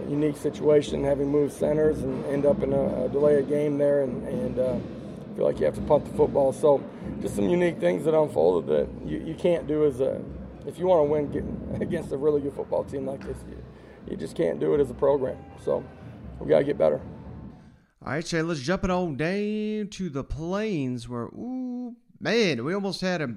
unique 0.09 0.37
situation, 0.37 1.05
having 1.05 1.29
moved 1.29 1.53
centers 1.53 1.99
and 2.03 2.25
end 2.27 2.47
up 2.47 2.63
in 2.63 2.73
a, 2.73 3.05
a 3.05 3.09
delay 3.11 3.41
of 3.41 3.49
game 3.49 3.77
there, 3.77 4.03
and, 4.03 4.27
and 4.27 4.59
uh, 4.59 4.77
feel 5.37 5.45
like 5.45 5.59
you 5.59 5.67
have 5.67 5.75
to 5.75 5.81
punt 5.83 6.05
the 6.07 6.17
football. 6.17 6.53
So, 6.53 6.83
just 7.21 7.37
some 7.37 7.49
unique 7.51 7.79
things 7.79 8.05
that 8.05 8.19
unfolded 8.19 8.71
that 8.71 9.07
you, 9.07 9.19
you 9.19 9.35
can't 9.35 9.67
do 9.67 9.85
as 9.85 10.01
a 10.01 10.23
if 10.65 10.79
you 10.79 10.87
want 10.87 11.07
to 11.07 11.13
win 11.13 11.31
get, 11.31 11.83
against 11.83 12.13
a 12.13 12.17
really 12.17 12.41
good 12.41 12.55
football 12.55 12.85
team 12.85 13.05
like 13.05 13.23
this. 13.27 13.37
You, 13.51 13.63
you 14.13 14.17
just 14.17 14.35
can't 14.35 14.59
do 14.59 14.75
it 14.75 14.81
as 14.81 14.91
a 14.91 14.95
program. 14.95 15.37
So, 15.63 15.85
we 16.41 16.49
got 16.49 16.61
to 16.61 16.65
get 16.65 16.79
better. 16.79 17.01
All 18.05 18.13
right, 18.13 18.27
Shay, 18.27 18.43
let's 18.43 18.59
jump 18.59 18.83
it 18.83 18.91
on 18.91 19.17
down 19.17 19.87
to 19.93 20.09
the 20.09 20.25
plains 20.25 21.09
where, 21.09 21.27
ooh, 21.27 21.95
man, 22.19 22.65
we 22.65 22.75
almost 22.75 23.01
had 23.01 23.23
a 23.23 23.31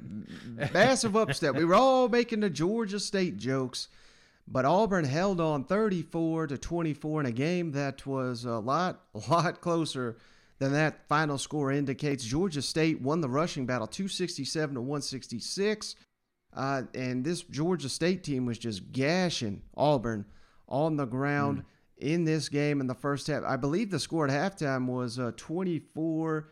massive 0.73 1.15
upset. 1.15 1.53
We 1.53 1.65
were 1.65 1.75
all 1.75 2.09
making 2.09 2.39
the 2.39 2.49
Georgia 2.49 2.99
State 2.99 3.37
jokes. 3.37 3.89
But 4.47 4.65
Auburn 4.65 5.05
held 5.05 5.39
on 5.39 5.65
34 5.65 6.47
to 6.47 6.57
24 6.57 7.19
in 7.19 7.25
a 7.27 7.31
game 7.31 7.73
that 7.73 8.07
was 8.07 8.45
a 8.45 8.57
lot, 8.57 9.01
a 9.13 9.31
lot 9.31 9.61
closer 9.61 10.17
than 10.57 10.71
that 10.73 11.07
final 11.07 11.37
score 11.37 11.71
indicates. 11.71 12.23
Georgia 12.23 12.63
State 12.63 12.99
won 13.01 13.21
the 13.21 13.29
rushing 13.29 13.67
battle 13.67 13.85
267 13.85 14.73
to 14.73 14.81
166. 14.81 15.95
Uh, 16.53 16.83
and 16.95 17.23
this 17.23 17.43
Georgia 17.43 17.89
State 17.89 18.23
team 18.23 18.47
was 18.47 18.57
just 18.57 18.91
gashing 18.91 19.61
Auburn 19.77 20.25
on 20.67 20.95
the 20.95 21.05
ground 21.05 21.59
mm. 21.59 21.65
In 21.97 22.25
this 22.25 22.49
game 22.49 22.81
in 22.81 22.87
the 22.87 22.93
first 22.93 23.27
half. 23.27 23.43
I 23.43 23.55
believe 23.55 23.89
the 23.89 23.99
score 23.99 24.27
at 24.27 24.57
halftime 24.57 24.85
was 24.85 25.17
uh, 25.17 25.31
24 25.37 26.49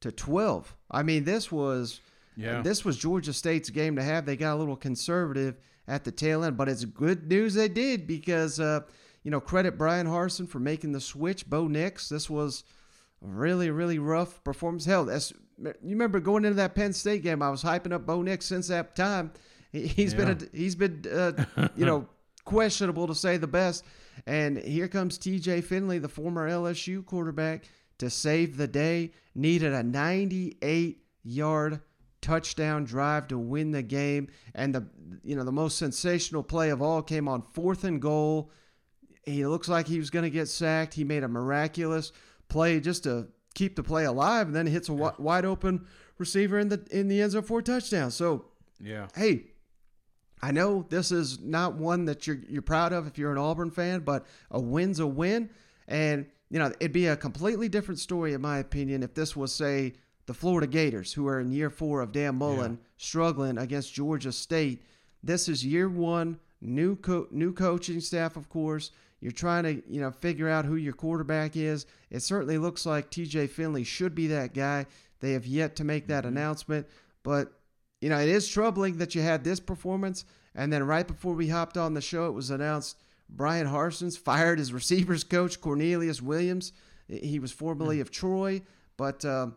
to 0.00 0.12
12. 0.12 0.76
I 0.90 1.02
mean, 1.02 1.24
this 1.24 1.52
was 1.52 2.00
yeah. 2.36 2.62
this 2.62 2.84
was 2.84 2.96
Georgia 2.96 3.32
State's 3.32 3.70
game 3.70 3.96
to 3.96 4.02
have. 4.02 4.26
They 4.26 4.36
got 4.36 4.54
a 4.54 4.58
little 4.58 4.76
conservative 4.76 5.56
at 5.88 6.04
the 6.04 6.12
tail 6.12 6.44
end, 6.44 6.56
but 6.56 6.68
it's 6.68 6.84
good 6.84 7.28
news 7.28 7.54
they 7.54 7.68
did 7.68 8.06
because 8.06 8.60
uh, 8.60 8.80
you 9.22 9.30
know 9.30 9.40
credit 9.40 9.78
Bryan 9.78 10.06
Harsin 10.06 10.48
for 10.48 10.58
making 10.58 10.92
the 10.92 11.00
switch. 11.00 11.48
Bo 11.48 11.68
Nix, 11.68 12.08
this 12.08 12.30
was 12.30 12.64
a 13.22 13.26
really 13.26 13.70
really 13.70 13.98
rough 13.98 14.42
performance. 14.44 14.84
Hell, 14.84 15.04
that's 15.04 15.32
you 15.58 15.74
remember 15.82 16.20
going 16.20 16.44
into 16.44 16.56
that 16.56 16.74
Penn 16.74 16.92
State 16.92 17.22
game, 17.22 17.42
I 17.42 17.50
was 17.50 17.62
hyping 17.62 17.92
up 17.92 18.06
Bo 18.06 18.22
Nix 18.22 18.46
since 18.46 18.68
that 18.68 18.94
time. 18.94 19.32
He's 19.72 20.12
yeah. 20.12 20.18
been 20.18 20.28
a, 20.30 20.56
he's 20.56 20.74
been 20.74 21.04
uh, 21.10 21.68
you 21.76 21.86
know 21.86 22.08
questionable 22.44 23.06
to 23.06 23.14
say 23.14 23.36
the 23.36 23.46
best. 23.46 23.84
And 24.26 24.58
here 24.58 24.88
comes 24.88 25.18
T.J. 25.18 25.60
Finley, 25.62 25.98
the 25.98 26.08
former 26.08 26.48
LSU 26.48 27.04
quarterback, 27.04 27.64
to 27.98 28.10
save 28.10 28.56
the 28.56 28.68
day. 28.68 29.12
Needed 29.34 29.72
a 29.72 29.82
98 29.82 31.02
yard 31.22 31.80
touchdown 32.22 32.84
drive 32.84 33.28
to 33.28 33.38
win 33.38 33.70
the 33.70 33.82
game. 33.82 34.28
And 34.54 34.74
the 34.74 34.86
you 35.22 35.36
know 35.36 35.44
the 35.44 35.52
most 35.52 35.78
sensational 35.78 36.42
play 36.42 36.70
of 36.70 36.82
all 36.82 37.02
came 37.02 37.28
on 37.28 37.42
fourth 37.52 37.84
and 37.84 38.00
goal. 38.00 38.50
He 39.24 39.44
looks 39.46 39.68
like 39.68 39.86
he 39.86 39.98
was 39.98 40.10
going 40.10 40.22
to 40.22 40.30
get 40.30 40.48
sacked. 40.48 40.94
He 40.94 41.04
made 41.04 41.24
a 41.24 41.28
miraculous 41.28 42.12
play 42.48 42.80
just 42.80 43.04
to 43.04 43.28
keep 43.54 43.74
the 43.74 43.82
play 43.82 44.04
alive, 44.04 44.46
and 44.46 44.54
then 44.54 44.66
hits 44.66 44.88
a 44.88 44.92
wide 44.92 45.44
open 45.44 45.86
receiver 46.18 46.58
in 46.58 46.68
the 46.68 46.86
in 46.90 47.08
the 47.08 47.20
end 47.20 47.32
zone 47.32 47.42
for 47.42 47.58
a 47.58 47.62
touchdown. 47.62 48.10
So 48.10 48.46
yeah, 48.80 49.08
hey, 49.14 49.46
I 50.42 50.52
know 50.52 50.84
this 50.88 51.12
is 51.12 51.40
not 51.40 51.74
one 51.74 52.04
that 52.06 52.26
you're 52.26 52.38
you're 52.48 52.62
proud 52.62 52.92
of 52.92 53.06
if 53.06 53.18
you're 53.18 53.32
an 53.32 53.38
Auburn 53.38 53.70
fan, 53.70 54.00
but 54.00 54.26
a 54.50 54.60
win's 54.60 55.00
a 55.00 55.06
win, 55.06 55.50
and 55.88 56.26
you 56.50 56.58
know 56.58 56.72
it'd 56.80 56.92
be 56.92 57.06
a 57.06 57.16
completely 57.16 57.68
different 57.68 58.00
story 58.00 58.34
in 58.34 58.40
my 58.40 58.58
opinion 58.58 59.02
if 59.02 59.14
this 59.14 59.34
was 59.34 59.54
say 59.54 59.94
the 60.26 60.34
Florida 60.34 60.66
Gators 60.66 61.12
who 61.12 61.26
are 61.26 61.40
in 61.40 61.52
year 61.52 61.70
four 61.70 62.00
of 62.00 62.12
Dan 62.12 62.36
Mullen 62.36 62.72
yeah. 62.72 62.88
struggling 62.96 63.58
against 63.58 63.94
Georgia 63.94 64.32
State. 64.32 64.84
This 65.22 65.48
is 65.48 65.64
year 65.64 65.88
one, 65.88 66.38
new 66.60 66.96
co- 66.96 67.28
new 67.30 67.52
coaching 67.52 68.00
staff, 68.00 68.36
of 68.36 68.48
course. 68.48 68.90
You're 69.20 69.32
trying 69.32 69.64
to, 69.64 69.82
you 69.88 70.00
know, 70.00 70.10
figure 70.10 70.48
out 70.48 70.66
who 70.66 70.76
your 70.76 70.92
quarterback 70.92 71.56
is. 71.56 71.86
It 72.10 72.20
certainly 72.20 72.58
looks 72.58 72.84
like 72.84 73.10
TJ 73.10 73.48
Finley 73.48 73.82
should 73.82 74.14
be 74.14 74.26
that 74.28 74.52
guy. 74.52 74.86
They 75.20 75.32
have 75.32 75.46
yet 75.46 75.76
to 75.76 75.84
make 75.84 76.08
that 76.08 76.24
mm-hmm. 76.24 76.36
announcement, 76.36 76.86
but 77.22 77.55
you 78.00 78.08
know, 78.08 78.18
it 78.18 78.28
is 78.28 78.48
troubling 78.48 78.98
that 78.98 79.14
you 79.14 79.22
had 79.22 79.44
this 79.44 79.60
performance 79.60 80.24
and 80.56 80.72
then 80.72 80.82
right 80.84 81.06
before 81.06 81.34
we 81.34 81.48
hopped 81.48 81.76
on 81.76 81.94
the 81.94 82.00
show, 82.00 82.26
it 82.26 82.32
was 82.32 82.50
announced 82.50 82.96
Bryan 83.28 83.66
Harsin's 83.66 84.16
fired 84.16 84.58
his 84.58 84.72
receivers 84.72 85.22
coach 85.22 85.60
Cornelius 85.60 86.22
Williams. 86.22 86.72
He 87.08 87.38
was 87.38 87.52
formerly 87.52 87.96
mm-hmm. 87.96 88.02
of 88.02 88.10
Troy, 88.10 88.62
but 88.96 89.24
uh, 89.24 89.48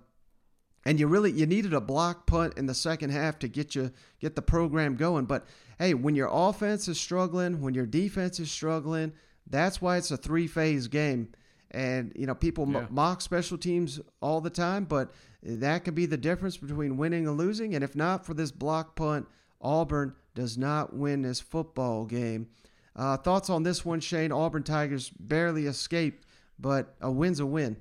and 0.85 0.99
you 0.99 1.07
really 1.07 1.31
you 1.31 1.45
needed 1.45 1.73
a 1.73 1.81
block 1.81 2.27
punt 2.27 2.57
in 2.57 2.65
the 2.65 2.73
second 2.73 3.11
half 3.11 3.39
to 3.39 3.47
get 3.47 3.75
you 3.75 3.91
get 4.19 4.35
the 4.35 4.41
program 4.41 4.95
going. 4.95 5.25
But 5.25 5.47
hey, 5.79 5.93
when 5.93 6.15
your 6.15 6.29
offense 6.31 6.87
is 6.87 6.99
struggling, 6.99 7.61
when 7.61 7.73
your 7.73 7.85
defense 7.85 8.39
is 8.39 8.51
struggling, 8.51 9.13
that's 9.49 9.81
why 9.81 9.97
it's 9.97 10.11
a 10.11 10.17
three 10.17 10.47
phase 10.47 10.87
game. 10.87 11.29
And, 11.71 12.11
you 12.15 12.25
know, 12.25 12.33
people 12.33 12.67
yeah. 12.67 12.87
mock 12.89 13.21
special 13.21 13.57
teams 13.57 13.99
all 14.21 14.41
the 14.41 14.49
time, 14.49 14.85
but 14.85 15.11
that 15.43 15.83
can 15.83 15.93
be 15.93 16.05
the 16.05 16.17
difference 16.17 16.57
between 16.57 16.97
winning 16.97 17.27
and 17.27 17.37
losing. 17.37 17.75
And 17.75 17.83
if 17.83 17.95
not 17.95 18.25
for 18.25 18.33
this 18.33 18.51
block 18.51 18.95
punt, 18.95 19.27
Auburn 19.61 20.15
does 20.35 20.57
not 20.57 20.93
win 20.93 21.21
this 21.21 21.39
football 21.39 22.05
game. 22.05 22.47
Uh, 22.95 23.17
thoughts 23.17 23.49
on 23.49 23.63
this 23.63 23.85
one, 23.85 23.99
Shane? 23.99 24.31
Auburn 24.31 24.63
Tigers 24.63 25.09
barely 25.09 25.65
escaped, 25.65 26.25
but 26.57 26.95
a 27.01 27.11
win's 27.11 27.39
a 27.39 27.45
win. 27.45 27.77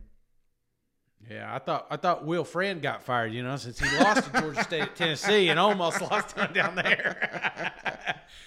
Yeah, 1.29 1.53
I 1.53 1.59
thought 1.59 1.87
I 1.91 1.97
thought 1.97 2.25
Will 2.25 2.45
Friend 2.45 2.81
got 2.81 3.03
fired, 3.03 3.33
you 3.33 3.43
know, 3.43 3.57
since 3.57 3.79
he 3.79 3.99
lost 3.99 4.33
to 4.33 4.41
Georgia 4.41 4.65
State 4.65 4.83
at 4.83 4.97
Tennessee 4.97 5.49
and 5.51 5.59
almost 5.59 6.01
lost 6.11 6.37
down 6.55 6.75
there. 6.75 7.73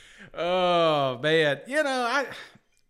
oh 0.34 1.20
man, 1.20 1.60
you 1.68 1.84
know, 1.84 1.90
I 2.10 2.26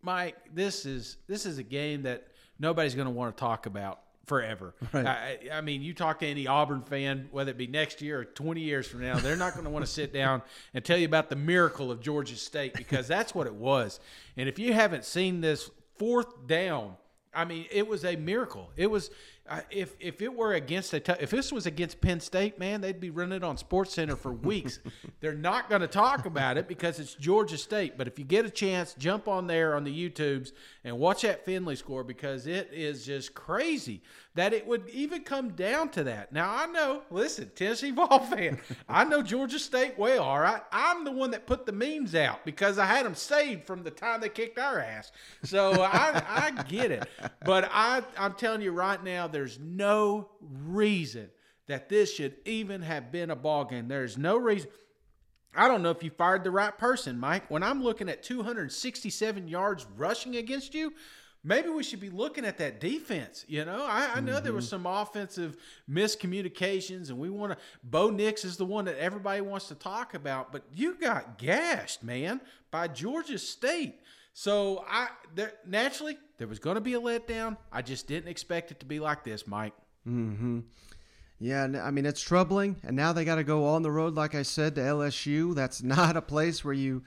Mike, 0.00 0.36
this 0.54 0.86
is 0.86 1.18
this 1.26 1.44
is 1.44 1.58
a 1.58 1.62
game 1.62 2.02
that 2.02 2.28
nobody's 2.58 2.94
going 2.94 3.06
to 3.06 3.12
want 3.12 3.36
to 3.36 3.40
talk 3.40 3.66
about 3.66 4.00
forever. 4.26 4.74
Right. 4.92 5.06
I, 5.06 5.38
I, 5.52 5.60
mean, 5.60 5.82
you 5.82 5.94
talk 5.94 6.20
to 6.20 6.26
any 6.26 6.46
Auburn 6.46 6.82
fan, 6.82 7.28
whether 7.30 7.50
it 7.50 7.58
be 7.58 7.66
next 7.66 8.02
year 8.02 8.20
or 8.20 8.24
20 8.24 8.60
years 8.60 8.86
from 8.86 9.00
now, 9.00 9.18
they're 9.18 9.36
not 9.36 9.54
going 9.54 9.64
to 9.64 9.70
want 9.70 9.84
to 9.84 9.90
sit 9.90 10.12
down 10.12 10.42
and 10.74 10.84
tell 10.84 10.98
you 10.98 11.06
about 11.06 11.28
the 11.28 11.36
miracle 11.36 11.90
of 11.90 12.00
Georgia 12.00 12.36
State 12.36 12.74
because 12.74 13.08
that's 13.08 13.34
what 13.34 13.46
it 13.46 13.54
was. 13.54 14.00
And 14.36 14.48
if 14.48 14.58
you 14.58 14.72
haven't 14.72 15.04
seen 15.04 15.40
this 15.40 15.70
fourth 15.98 16.46
down, 16.46 16.96
I 17.34 17.44
mean, 17.44 17.66
it 17.70 17.86
was 17.86 18.04
a 18.04 18.16
miracle. 18.16 18.70
It 18.76 18.90
was 18.90 19.10
if 19.70 19.96
if 20.00 20.22
it 20.22 20.34
were 20.34 20.54
against 20.54 20.92
a 20.94 21.00
t- 21.00 21.12
if 21.20 21.30
this 21.30 21.52
was 21.52 21.66
against 21.66 22.00
Penn 22.00 22.20
State, 22.20 22.58
man, 22.58 22.80
they'd 22.80 23.00
be 23.00 23.10
running 23.10 23.36
it 23.36 23.44
on 23.44 23.56
Sports 23.56 23.94
Center 23.94 24.16
for 24.16 24.32
weeks. 24.32 24.78
They're 25.20 25.34
not 25.34 25.68
going 25.68 25.80
to 25.80 25.88
talk 25.88 26.26
about 26.26 26.56
it 26.56 26.68
because 26.68 26.98
it's 26.98 27.14
Georgia 27.14 27.58
State. 27.58 27.98
But 27.98 28.06
if 28.06 28.18
you 28.18 28.24
get 28.24 28.44
a 28.44 28.50
chance, 28.50 28.94
jump 28.94 29.28
on 29.28 29.46
there 29.46 29.74
on 29.74 29.84
the 29.84 30.10
YouTubes 30.10 30.52
and 30.84 30.98
watch 30.98 31.22
that 31.22 31.44
Finley 31.44 31.76
score 31.76 32.04
because 32.04 32.46
it 32.46 32.70
is 32.72 33.04
just 33.04 33.34
crazy 33.34 34.02
that 34.34 34.54
it 34.54 34.66
would 34.66 34.88
even 34.88 35.22
come 35.22 35.50
down 35.50 35.90
to 35.90 36.04
that. 36.04 36.32
Now 36.32 36.54
I 36.54 36.66
know, 36.66 37.02
listen, 37.10 37.50
Tennessee 37.54 37.90
ball 37.90 38.20
fan, 38.20 38.58
I 38.88 39.04
know 39.04 39.22
Georgia 39.22 39.58
State 39.58 39.98
well. 39.98 40.22
All 40.22 40.40
right, 40.40 40.62
I'm 40.72 41.04
the 41.04 41.12
one 41.12 41.30
that 41.32 41.46
put 41.46 41.66
the 41.66 41.72
memes 41.72 42.14
out 42.14 42.44
because 42.44 42.78
I 42.78 42.86
had 42.86 43.04
them 43.04 43.14
saved 43.14 43.66
from 43.66 43.82
the 43.82 43.90
time 43.90 44.20
they 44.20 44.28
kicked 44.28 44.58
our 44.58 44.80
ass. 44.80 45.12
So 45.42 45.82
I 45.82 46.22
I 46.26 46.62
get 46.62 46.90
it, 46.90 47.08
but 47.44 47.68
I 47.72 48.02
I'm 48.16 48.34
telling 48.34 48.62
you 48.62 48.72
right 48.72 49.02
now, 49.02 49.26
there's 49.42 49.58
no 49.58 50.28
reason 50.40 51.28
that 51.66 51.88
this 51.88 52.14
should 52.14 52.36
even 52.44 52.80
have 52.80 53.10
been 53.10 53.28
a 53.28 53.34
ball 53.34 53.64
game. 53.64 53.88
There's 53.88 54.16
no 54.16 54.36
reason. 54.36 54.70
I 55.52 55.66
don't 55.66 55.82
know 55.82 55.90
if 55.90 56.04
you 56.04 56.10
fired 56.10 56.44
the 56.44 56.52
right 56.52 56.78
person, 56.78 57.18
Mike. 57.18 57.50
When 57.50 57.64
I'm 57.64 57.82
looking 57.82 58.08
at 58.08 58.22
267 58.22 59.48
yards 59.48 59.84
rushing 59.96 60.36
against 60.36 60.74
you, 60.74 60.92
maybe 61.42 61.70
we 61.70 61.82
should 61.82 61.98
be 61.98 62.08
looking 62.08 62.44
at 62.44 62.58
that 62.58 62.78
defense. 62.78 63.44
You 63.48 63.64
know, 63.64 63.84
I, 63.84 64.12
I 64.14 64.20
know 64.20 64.34
mm-hmm. 64.34 64.44
there 64.44 64.52
was 64.52 64.68
some 64.68 64.86
offensive 64.86 65.56
miscommunications, 65.90 67.08
and 67.08 67.18
we 67.18 67.28
want 67.28 67.50
to. 67.50 67.58
Bo 67.82 68.10
Nix 68.10 68.44
is 68.44 68.56
the 68.56 68.64
one 68.64 68.84
that 68.84 68.96
everybody 68.96 69.40
wants 69.40 69.66
to 69.68 69.74
talk 69.74 70.14
about, 70.14 70.52
but 70.52 70.62
you 70.72 70.94
got 70.94 71.36
gashed, 71.36 72.04
man, 72.04 72.40
by 72.70 72.86
Georgia 72.86 73.40
State. 73.40 73.96
So 74.32 74.84
I 74.88 75.08
there, 75.34 75.52
naturally 75.66 76.16
there 76.38 76.48
was 76.48 76.58
going 76.58 76.76
to 76.76 76.80
be 76.80 76.94
a 76.94 77.00
letdown. 77.00 77.56
I 77.70 77.82
just 77.82 78.06
didn't 78.06 78.28
expect 78.28 78.70
it 78.70 78.80
to 78.80 78.86
be 78.86 79.00
like 79.00 79.24
this, 79.24 79.46
Mike. 79.46 79.74
Hmm. 80.04 80.60
Yeah, 81.38 81.66
I 81.82 81.90
mean 81.90 82.06
it's 82.06 82.22
troubling, 82.22 82.76
and 82.84 82.96
now 82.96 83.12
they 83.12 83.24
got 83.24 83.36
to 83.36 83.44
go 83.44 83.66
on 83.66 83.82
the 83.82 83.90
road, 83.90 84.14
like 84.14 84.34
I 84.34 84.42
said, 84.42 84.76
to 84.76 84.80
LSU. 84.80 85.54
That's 85.54 85.82
not 85.82 86.16
a 86.16 86.22
place 86.22 86.64
where 86.64 86.74
you 86.74 87.02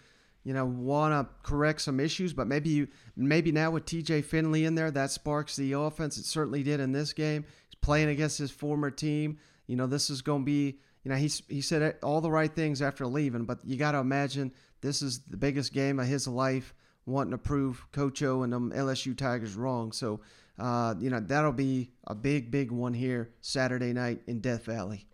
you 0.45 0.53
know, 0.53 0.65
want 0.65 1.11
to 1.11 1.34
correct 1.43 1.82
some 1.82 1.99
issues, 1.99 2.32
but 2.32 2.47
maybe 2.47 2.69
you, 2.69 2.88
maybe 3.17 3.51
now 3.51 3.71
with 3.71 3.86
TJ 3.86 4.23
Finley 4.23 4.63
in 4.63 4.76
there, 4.76 4.91
that 4.91 5.09
sparks 5.09 5.55
the 5.55 5.73
offense. 5.73 6.17
It 6.17 6.26
certainly 6.26 6.61
did 6.61 6.80
in 6.80 6.91
this 6.91 7.13
game. 7.13 7.45
He's 7.67 7.76
playing 7.82 8.09
against 8.09 8.38
his 8.38 8.51
former 8.51 8.91
team. 8.91 9.39
You 9.65 9.76
know, 9.76 9.88
this 9.88 10.11
is 10.11 10.21
going 10.21 10.43
to 10.43 10.45
be, 10.45 10.78
you 11.03 11.09
know, 11.09 11.15
he's 11.15 11.41
he 11.49 11.61
said 11.61 11.95
all 12.03 12.21
the 12.21 12.30
right 12.30 12.53
things 12.53 12.84
after 12.84 13.07
leaving, 13.07 13.45
but 13.45 13.65
you 13.65 13.76
got 13.76 13.93
to 13.93 13.97
imagine 13.97 14.53
this 14.82 15.01
is 15.01 15.21
the 15.21 15.36
biggest 15.36 15.73
game 15.73 15.99
of 15.99 16.05
his 16.05 16.28
life, 16.28 16.76
wanting 17.06 17.32
to 17.32 17.38
prove 17.38 17.86
Coach 17.91 18.24
O 18.24 18.43
and 18.43 18.51
them 18.51 18.72
LSU 18.72 19.18
Tigers 19.18 19.56
wrong. 19.56 19.91
So, 19.91 20.22
uh, 20.58 20.95
you 20.99 21.10
know, 21.10 21.20
that'll 21.20 21.51
be 21.51 21.91
a 22.08 22.16
big, 22.16 22.51
big 22.51 22.72
one 22.72 22.93
here 22.93 23.32
Saturday 23.41 23.93
night 23.93 24.22
in 24.28 24.39
Death 24.39 24.66
Valley. 24.66 25.08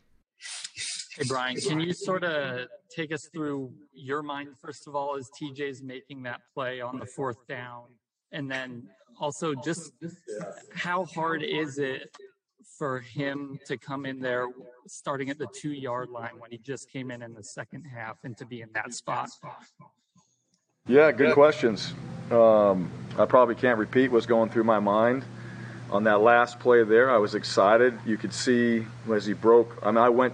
Hey, 1.18 1.26
Bryan, 1.28 1.58
can 1.58 1.80
you 1.82 1.94
sort 1.94 2.24
of 2.24 2.68
take 2.90 3.12
us 3.12 3.28
through 3.34 3.74
your 3.94 4.24
mind, 4.24 4.56
first 4.62 4.88
of 4.88 4.96
all, 4.96 5.18
as 5.18 5.30
TJ's 5.40 5.84
making 5.84 6.24
that 6.24 6.42
play 6.54 6.80
on 6.80 7.00
the 7.00 7.06
fourth 7.06 7.46
down? 7.48 7.84
And 8.32 8.50
then 8.50 8.88
also, 9.20 9.54
just 9.54 9.92
how 10.74 11.06
hard 11.06 11.44
is 11.44 11.80
it 11.80 12.16
for 12.78 13.00
him 13.00 13.60
to 13.66 13.78
come 13.78 14.06
in 14.06 14.22
there 14.22 14.48
starting 14.88 15.30
at 15.30 15.38
the 15.38 15.48
two 15.54 15.74
yard 15.74 16.10
line 16.10 16.40
when 16.40 16.50
he 16.50 16.58
just 16.58 16.90
came 16.90 17.12
in 17.12 17.22
in 17.22 17.34
the 17.34 17.44
second 17.44 17.84
half 17.84 18.24
and 18.24 18.38
to 18.38 18.46
be 18.46 18.62
in 18.62 18.70
that 18.74 18.94
spot? 18.94 19.30
Yeah, 20.92 21.14
good 21.14 21.34
questions. 21.34 21.94
Um, 22.30 22.92
I 23.18 23.24
probably 23.24 23.56
can't 23.56 23.80
repeat 23.80 24.12
what's 24.12 24.26
going 24.26 24.50
through 24.50 24.66
my 24.66 24.80
mind 24.80 25.24
on 25.90 26.04
that 26.04 26.20
last 26.20 26.60
play 26.60 26.84
there. 26.84 27.10
I 27.10 27.16
was 27.16 27.34
excited. 27.34 27.98
You 28.06 28.18
could 28.18 28.34
see 28.34 28.86
as 29.10 29.26
he 29.26 29.32
broke. 29.32 29.80
I 29.82 29.92
mean, 29.92 30.00
I 30.00 30.10
went 30.10 30.34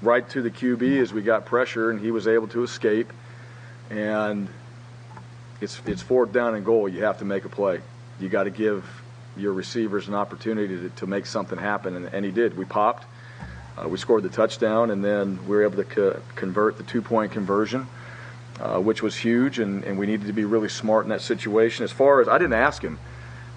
right 0.00 0.26
to 0.30 0.40
the 0.40 0.50
QB 0.50 1.02
as 1.02 1.12
we 1.12 1.20
got 1.20 1.44
pressure, 1.44 1.90
and 1.90 2.00
he 2.00 2.12
was 2.12 2.26
able 2.26 2.48
to 2.48 2.62
escape. 2.62 3.12
And 3.90 4.48
it's 5.60 5.78
it's 5.84 6.00
fourth 6.00 6.32
down 6.32 6.54
and 6.54 6.64
goal. 6.64 6.88
You 6.88 7.04
have 7.04 7.18
to 7.18 7.26
make 7.26 7.44
a 7.44 7.50
play. 7.50 7.82
You 8.18 8.30
got 8.30 8.44
to 8.44 8.50
give 8.50 8.86
your 9.36 9.52
receivers 9.52 10.08
an 10.08 10.14
opportunity 10.14 10.78
to, 10.78 10.88
to 10.88 11.06
make 11.06 11.26
something 11.26 11.58
happen, 11.58 11.94
and, 11.94 12.06
and 12.06 12.24
he 12.24 12.30
did. 12.30 12.56
We 12.56 12.64
popped, 12.64 13.04
uh, 13.76 13.86
we 13.86 13.98
scored 13.98 14.22
the 14.22 14.30
touchdown, 14.30 14.90
and 14.90 15.04
then 15.04 15.40
we 15.46 15.56
were 15.56 15.64
able 15.64 15.76
to 15.76 15.84
co- 15.84 16.20
convert 16.36 16.78
the 16.78 16.84
two-point 16.84 17.32
conversion, 17.32 17.86
uh, 18.60 18.78
which 18.78 19.02
was 19.02 19.16
huge, 19.16 19.58
and, 19.58 19.84
and 19.84 19.98
we 19.98 20.06
needed 20.06 20.26
to 20.26 20.32
be 20.32 20.44
really 20.44 20.68
smart 20.68 21.04
in 21.04 21.10
that 21.10 21.20
situation. 21.20 21.84
As 21.84 21.92
far 21.92 22.20
as 22.20 22.28
I 22.28 22.38
didn't 22.38 22.54
ask 22.54 22.82
him 22.82 22.98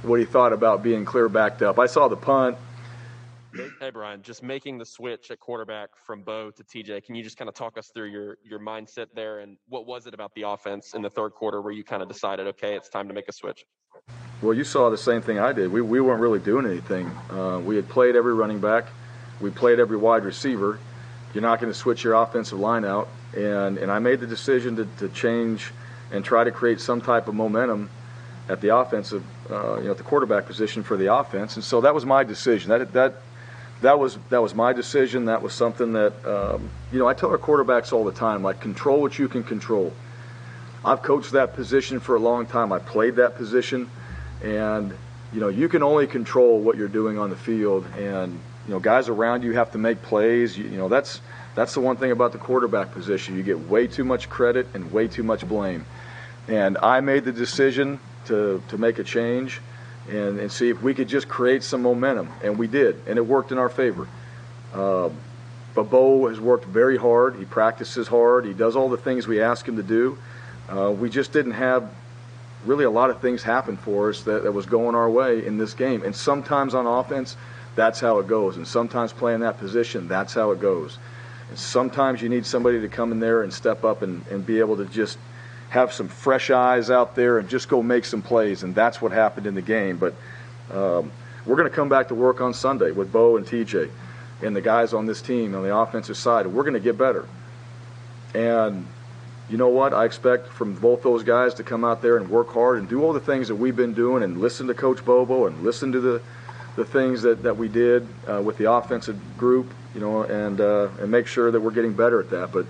what 0.04 0.20
he 0.20 0.26
thought 0.26 0.54
about 0.54 0.84
being 0.84 1.06
clear 1.06 1.30
backed 1.30 1.62
up. 1.62 1.80
I 1.80 1.86
saw 1.86 2.08
the 2.08 2.18
punt. 2.18 2.58
Hey 3.80 3.91
Bryan, 3.91 4.24
just 4.24 4.41
making 4.41 4.80
the 4.80 4.86
switch 4.86 5.30
at 5.30 5.39
quarterback 5.39 5.89
from 5.95 6.24
Bo 6.24 6.49
to 6.51 6.64
TJ. 6.64 7.06
Can 7.06 7.14
you 7.14 7.24
just 7.24 7.38
kind 7.38 7.47
of 7.47 7.54
talk 7.54 7.78
us 7.78 7.91
through 7.93 8.10
your 8.10 8.38
your 8.43 8.60
mindset 8.60 9.08
there 9.14 9.39
and 9.39 9.58
what 9.70 9.86
was 9.86 10.08
it 10.08 10.14
about 10.16 10.34
the 10.34 10.41
offense 10.41 10.95
in 10.95 11.04
the 11.04 11.10
third 11.10 11.34
quarter 11.34 11.62
where 11.62 11.72
you 11.72 11.84
kind 11.84 12.01
of 12.01 12.08
decided, 12.08 12.47
okay, 12.47 12.76
it's 12.76 12.89
time 12.89 13.08
to 13.08 13.14
make 13.14 13.28
a 13.28 13.32
switch? 13.32 13.64
Well, 14.41 14.56
you 14.56 14.64
saw 14.64 14.89
the 14.89 14.97
same 14.97 15.22
thing 15.22 15.38
I 15.38 15.54
did. 15.54 15.72
We, 15.72 15.82
we 15.82 16.01
weren't 16.01 16.20
really 16.20 16.39
doing 16.39 16.66
anything. 16.66 17.08
Uh, 17.30 17.62
we 17.64 17.76
had 17.76 17.88
played 17.88 18.16
every 18.16 18.34
running 18.34 18.60
back, 18.60 18.88
we 19.39 19.51
played 19.51 19.80
every 19.80 19.97
wide 19.97 20.26
receiver. 20.26 20.80
You're 21.34 21.43
not 21.43 21.60
going 21.60 21.72
to 21.72 21.78
switch 21.78 22.04
your 22.04 22.14
offensive 22.16 22.60
line 22.60 22.86
out, 22.86 23.08
and 23.36 23.77
and 23.77 23.91
I 23.91 23.99
made 23.99 24.19
the 24.19 24.27
decision 24.27 24.75
to, 24.77 24.88
to 24.99 25.09
change 25.09 25.71
and 26.11 26.23
try 26.23 26.43
to 26.43 26.51
create 26.51 26.79
some 26.79 27.01
type 27.01 27.27
of 27.27 27.36
momentum 27.36 27.89
at 28.49 28.61
the 28.61 28.75
offensive, 28.75 29.23
uh, 29.49 29.77
you 29.77 29.86
know, 29.86 29.91
at 29.91 29.97
the 29.97 30.03
quarterback 30.03 30.45
position 30.45 30.84
for 30.84 30.97
the 30.97 31.13
offense. 31.13 31.55
And 31.55 31.63
so 31.63 31.81
that 31.81 31.93
was 31.93 32.05
my 32.05 32.23
decision. 32.23 32.69
That 32.69 32.93
that 32.93 33.15
that 33.81 33.99
was 33.99 34.17
that 34.29 34.41
was 34.41 34.53
my 34.53 34.73
decision. 34.73 35.25
That 35.25 35.41
was 35.41 35.53
something 35.53 35.93
that 35.93 36.13
um, 36.25 36.69
you 36.91 36.99
know 36.99 37.07
I 37.07 37.13
tell 37.13 37.29
our 37.29 37.38
quarterbacks 37.38 37.93
all 37.93 38.05
the 38.05 38.11
time, 38.11 38.43
like 38.43 38.59
control 38.59 39.01
what 39.01 39.17
you 39.19 39.27
can 39.27 39.43
control. 39.43 39.93
I've 40.86 41.01
coached 41.01 41.31
that 41.31 41.53
position 41.53 41.99
for 41.99 42.15
a 42.15 42.19
long 42.19 42.45
time. 42.45 42.73
I 42.73 42.79
played 42.79 43.15
that 43.15 43.36
position, 43.36 43.89
and 44.43 44.93
you 45.31 45.39
know 45.39 45.49
you 45.49 45.69
can 45.69 45.84
only 45.84 46.07
control 46.07 46.59
what 46.59 46.77
you're 46.77 46.88
doing 46.88 47.17
on 47.17 47.29
the 47.29 47.36
field. 47.36 47.86
And 47.97 48.39
you 48.67 48.73
know 48.73 48.79
guys 48.79 49.09
around 49.09 49.43
you 49.43 49.53
have 49.53 49.71
to 49.71 49.77
make 49.77 50.01
plays. 50.01 50.57
You, 50.57 50.65
you 50.65 50.77
know 50.77 50.89
that's 50.89 51.21
that's 51.56 51.74
the 51.74 51.82
one 51.82 51.97
thing 51.97 52.12
about 52.12 52.32
the 52.32 52.38
quarterback 52.38 52.91
position. 52.91 53.38
You 53.38 53.43
get 53.43 53.60
way 53.68 53.88
too 53.88 54.04
much 54.04 54.30
credit 54.30 54.68
and 54.74 54.91
way 54.91 55.08
too 55.08 55.24
much 55.24 55.47
blame. 55.47 55.86
And 56.47 56.78
I 56.80 56.99
made 56.99 57.24
the 57.26 57.32
decision 57.32 57.99
to 58.26 58.62
to 58.70 58.78
make 58.78 58.99
a 58.99 59.04
change 59.04 59.62
and, 60.10 60.39
and 60.39 60.51
see 60.51 60.70
if 60.70 60.82
we 60.82 60.93
could 60.93 61.08
just 61.08 61.28
create 61.28 61.64
some 61.64 61.82
momentum. 61.82 62.30
And 62.43 62.58
we 62.58 62.68
did, 62.68 63.01
and 63.08 63.18
it 63.18 63.26
worked 63.26 63.51
in 63.51 63.58
our 63.58 63.70
favor. 63.70 64.08
Uh, 64.74 65.10
but 65.76 65.89
Bo 65.89 66.28
has 66.28 66.39
worked 66.39 66.66
very 66.66 66.97
hard. 66.97 67.36
He 67.36 67.45
practices 67.45 68.08
hard. 68.08 68.45
He 68.45 68.54
does 68.54 68.76
all 68.76 68.89
the 68.89 68.97
things 68.97 69.28
we 69.28 69.41
ask 69.41 69.68
him 69.68 69.78
to 69.78 69.84
do. 69.84 70.18
Uh, 70.70 70.91
we 70.91 71.10
just 71.10 71.32
didn't 71.32 71.54
have 71.54 71.89
really 72.66 72.86
a 72.86 72.89
lot 72.89 73.10
of 73.10 73.20
things 73.20 73.43
happen 73.43 73.76
for 73.78 74.10
us 74.10 74.22
that, 74.24 74.43
that 74.43 74.51
was 74.51 74.66
going 74.66 74.95
our 74.95 75.10
way 75.10 75.45
in 75.45 75.58
this 75.58 75.74
game. 75.74 76.04
And 76.04 76.16
sometimes 76.16 76.74
on 76.74 76.86
offense, 76.86 77.36
that's 77.76 77.99
how 77.99 78.20
it 78.20 78.28
goes. 78.28 78.58
And 78.58 78.68
sometimes 78.68 79.12
playing 79.12 79.41
that 79.41 79.58
position, 79.58 80.08
that's 80.08 80.34
how 80.34 80.51
it 80.51 80.62
goes. 80.62 80.97
Sometimes 81.56 82.22
you 82.22 82.30
need 82.30 82.45
somebody 82.45 82.82
to 82.82 82.88
come 82.88 83.12
in 83.12 83.20
there 83.20 83.43
and 83.43 83.54
step 83.54 83.84
up 83.84 84.01
and, 84.01 84.26
and 84.28 84.45
be 84.45 84.60
able 84.60 84.78
to 84.78 84.86
just– 84.86 85.18
have 85.74 85.91
some 85.91 86.08
fresh 86.08 86.51
eyes 86.51 86.91
out 86.91 87.16
there 87.16 87.39
and 87.39 87.49
just 87.49 87.68
go 87.68 87.82
make 87.82 88.06
some 88.06 88.22
plays. 88.22 88.62
And 88.62 88.76
that's 88.76 89.01
what 89.01 89.12
happened 89.12 89.47
in 89.47 89.56
the 89.56 89.62
game. 89.62 89.97
But 89.97 90.14
um, 90.72 91.12
we're 91.47 91.56
going 91.56 91.68
to 91.68 91.76
come 91.76 91.89
back 91.89 92.10
to 92.10 92.16
work 92.16 92.41
on 92.41 92.54
Sunday 92.54 92.91
with 92.91 93.12
Bo 93.12 93.38
and 93.38 93.45
TJ 93.45 93.89
and 94.43 94.56
the 94.56 94.62
guys 94.62 94.93
on 94.93 95.08
this 95.08 95.20
team 95.20 95.56
on 95.56 95.64
the 95.64 95.76
offensive 95.76 96.16
side. 96.16 96.45
And 96.45 96.54
we're 96.54 96.62
going 96.62 96.76
to 96.76 96.80
get 96.80 96.95
better. 96.95 97.28
And 98.36 98.86
you 99.49 99.58
know 99.58 99.70
what? 99.70 99.95
I 99.95 100.06
expect 100.06 100.47
from 100.47 100.76
both 100.76 101.01
those 101.01 101.24
guys 101.24 101.56
to 101.56 101.64
come 101.64 101.84
out 101.84 102.04
there 102.04 102.18
and 102.18 102.30
work 102.30 102.54
hard 102.54 102.78
and 102.78 102.88
do 102.88 103.04
all 103.04 103.12
the 103.12 103.20
things 103.20 103.47
that 103.47 103.56
we've 103.56 103.76
been 103.76 103.95
doing 103.95 104.22
and 104.22 104.39
listen 104.39 104.68
to 104.68 104.76
Coach 104.76 105.04
Bobo 105.04 105.47
and 105.47 105.64
listen 105.64 105.91
to 105.91 105.99
the, 105.99 106.22
the 106.76 106.86
things 106.86 107.21
that, 107.21 107.43
that 107.43 107.55
we 107.55 107.67
did 107.67 108.07
uh, 108.28 108.41
with 108.41 108.57
the 108.57 108.71
offensive 108.71 109.19
group, 109.38 109.71
you 109.93 110.01
know, 110.01 110.24
and, 110.24 110.59
uh, 110.59 110.89
and 110.99 111.11
make 111.11 111.28
sure 111.28 111.51
that 111.51 111.59
we're 111.59 111.71
getting 111.71 111.93
better 111.93 112.19
at 112.19 112.30
that. 112.32 112.51
But 112.51 112.65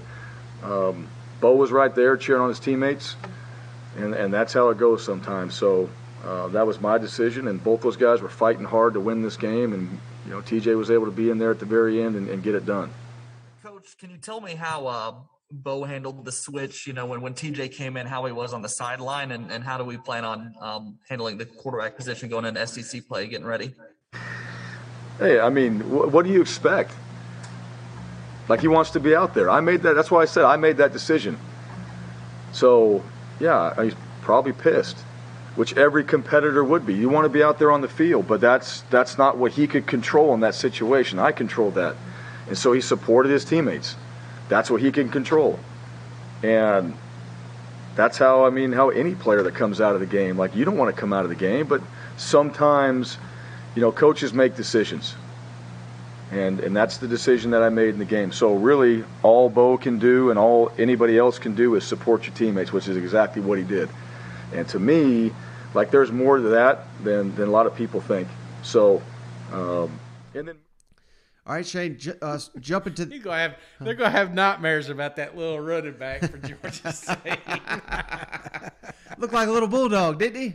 um, 0.63 1.07
Bo 1.39 1.55
was 1.55 1.71
right 1.71 1.93
there 1.93 2.17
cheering 2.17 2.41
on 2.41 2.49
his 2.49 2.59
teammates, 2.59 3.15
and, 3.97 4.13
and 4.13 4.33
that's 4.33 4.53
how 4.53 4.69
it 4.69 4.77
goes 4.77 5.03
sometimes. 5.03 5.53
So 5.53 5.89
uh, 6.23 6.47
that 6.49 6.65
was 6.65 6.79
my 6.79 6.97
decision, 6.97 7.47
and 7.47 7.63
both 7.63 7.81
those 7.81 7.97
guys 7.97 8.21
were 8.21 8.29
fighting 8.29 8.65
hard 8.65 8.93
to 8.93 8.99
win 8.99 9.21
this 9.21 9.37
game, 9.37 9.73
and 9.73 9.99
you 10.25 10.31
know 10.31 10.41
TJ 10.41 10.77
was 10.77 10.89
able 10.89 11.05
to 11.05 11.11
be 11.11 11.29
in 11.29 11.37
there 11.37 11.51
at 11.51 11.59
the 11.59 11.65
very 11.65 12.01
end 12.01 12.15
and, 12.15 12.29
and 12.29 12.41
get 12.43 12.55
it 12.55 12.65
done. 12.65 12.89
Coach, 13.61 13.97
can 13.97 14.09
you 14.09 14.17
tell 14.17 14.39
me 14.39 14.55
how 14.55 14.87
uh, 14.87 15.13
Bo 15.51 15.83
handled 15.83 16.23
the 16.23 16.31
switch? 16.31 16.87
You 16.87 16.93
know, 16.93 17.05
when, 17.05 17.21
when 17.21 17.33
TJ 17.33 17.73
came 17.73 17.97
in, 17.97 18.07
how 18.07 18.25
he 18.25 18.31
was 18.31 18.53
on 18.53 18.61
the 18.61 18.69
sideline, 18.69 19.31
and, 19.31 19.51
and 19.51 19.63
how 19.63 19.77
do 19.77 19.83
we 19.83 19.97
plan 19.97 20.23
on 20.23 20.53
um, 20.61 20.97
handling 21.09 21.37
the 21.37 21.45
quarterback 21.45 21.97
position 21.97 22.29
going 22.29 22.45
into 22.45 22.65
SEC 22.65 23.05
play, 23.07 23.27
getting 23.27 23.45
ready? 23.45 23.73
Hey, 25.19 25.39
I 25.39 25.49
mean, 25.49 25.81
wh- 25.81 26.11
what 26.13 26.25
do 26.25 26.31
you 26.31 26.41
expect? 26.41 26.93
Like 28.49 28.61
he 28.61 28.67
wants 28.67 28.91
to 28.91 28.99
be 28.99 29.15
out 29.15 29.33
there. 29.33 29.49
I 29.49 29.61
made 29.61 29.83
that. 29.83 29.93
That's 29.93 30.11
why 30.11 30.21
I 30.21 30.25
said 30.25 30.43
I 30.43 30.57
made 30.57 30.77
that 30.77 30.91
decision. 30.91 31.37
So, 32.51 33.03
yeah, 33.39 33.81
he's 33.83 33.95
probably 34.21 34.53
pissed, 34.53 34.97
which 35.55 35.75
every 35.75 36.03
competitor 36.03 36.63
would 36.63 36.85
be. 36.85 36.93
You 36.93 37.09
want 37.09 37.25
to 37.25 37.29
be 37.29 37.41
out 37.41 37.57
there 37.57 37.71
on 37.71 37.81
the 37.81 37.87
field, 37.87 38.27
but 38.27 38.41
that's 38.41 38.81
that's 38.89 39.17
not 39.17 39.37
what 39.37 39.53
he 39.53 39.67
could 39.67 39.87
control 39.87 40.33
in 40.33 40.41
that 40.41 40.55
situation. 40.55 41.19
I 41.19 41.31
controlled 41.31 41.75
that, 41.75 41.95
and 42.47 42.57
so 42.57 42.73
he 42.73 42.81
supported 42.81 43.29
his 43.29 43.45
teammates. 43.45 43.95
That's 44.49 44.69
what 44.69 44.81
he 44.81 44.91
can 44.91 45.09
control, 45.09 45.59
and 46.43 46.95
that's 47.95 48.17
how 48.17 48.45
I 48.45 48.49
mean 48.49 48.73
how 48.73 48.89
any 48.89 49.15
player 49.15 49.41
that 49.43 49.55
comes 49.55 49.79
out 49.79 49.93
of 49.95 50.01
the 50.01 50.07
game. 50.07 50.37
Like 50.37 50.55
you 50.55 50.65
don't 50.65 50.77
want 50.77 50.93
to 50.93 50.99
come 50.99 51.13
out 51.13 51.23
of 51.23 51.29
the 51.29 51.35
game, 51.35 51.65
but 51.65 51.81
sometimes, 52.17 53.17
you 53.75 53.81
know, 53.81 53.91
coaches 53.91 54.33
make 54.33 54.55
decisions 54.55 55.15
and 56.33 56.59
and 56.61 56.75
that's 56.75 56.97
the 56.97 57.07
decision 57.07 57.51
that 57.51 57.61
I 57.61 57.69
made 57.69 57.89
in 57.89 57.99
the 57.99 58.05
game. 58.05 58.31
So 58.31 58.55
really, 58.55 59.03
all 59.21 59.49
Bo 59.49 59.77
can 59.77 59.99
do 59.99 60.31
and 60.31 60.39
all 60.39 60.71
anybody 60.77 61.17
else 61.17 61.37
can 61.37 61.53
do 61.53 61.75
is 61.75 61.83
support 61.83 62.25
your 62.25 62.35
teammates, 62.35 62.73
which 62.73 62.87
is 62.87 62.97
exactly 62.97 63.41
what 63.41 63.57
he 63.57 63.63
did. 63.63 63.89
And 64.53 64.67
to 64.69 64.79
me, 64.79 65.31
like 65.73 65.91
there's 65.91 66.11
more 66.11 66.37
to 66.37 66.43
that 66.43 66.85
than 67.03 67.35
than 67.35 67.47
a 67.47 67.51
lot 67.51 67.67
of 67.67 67.75
people 67.75 68.01
think. 68.01 68.27
So, 68.63 69.01
um, 69.51 69.99
and 70.33 70.47
then. 70.47 70.57
All 71.45 71.55
right, 71.55 71.67
Shane, 71.67 71.97
ju- 71.97 72.15
uh, 72.21 72.39
jump 72.61 72.87
into. 72.87 73.03
You 73.03 73.21
gonna 73.21 73.37
have 73.37 73.57
they're 73.81 73.95
gonna 73.95 74.09
have 74.09 74.33
nightmares 74.33 74.87
about 74.87 75.17
that 75.17 75.35
little 75.35 75.59
running 75.59 75.97
back 75.97 76.21
for 76.21 76.37
Georgia 76.37 76.93
State. 76.93 77.39
Looked 79.17 79.33
like 79.33 79.49
a 79.49 79.51
little 79.51 79.67
bulldog, 79.67 80.19
didn't 80.19 80.41
he? 80.41 80.53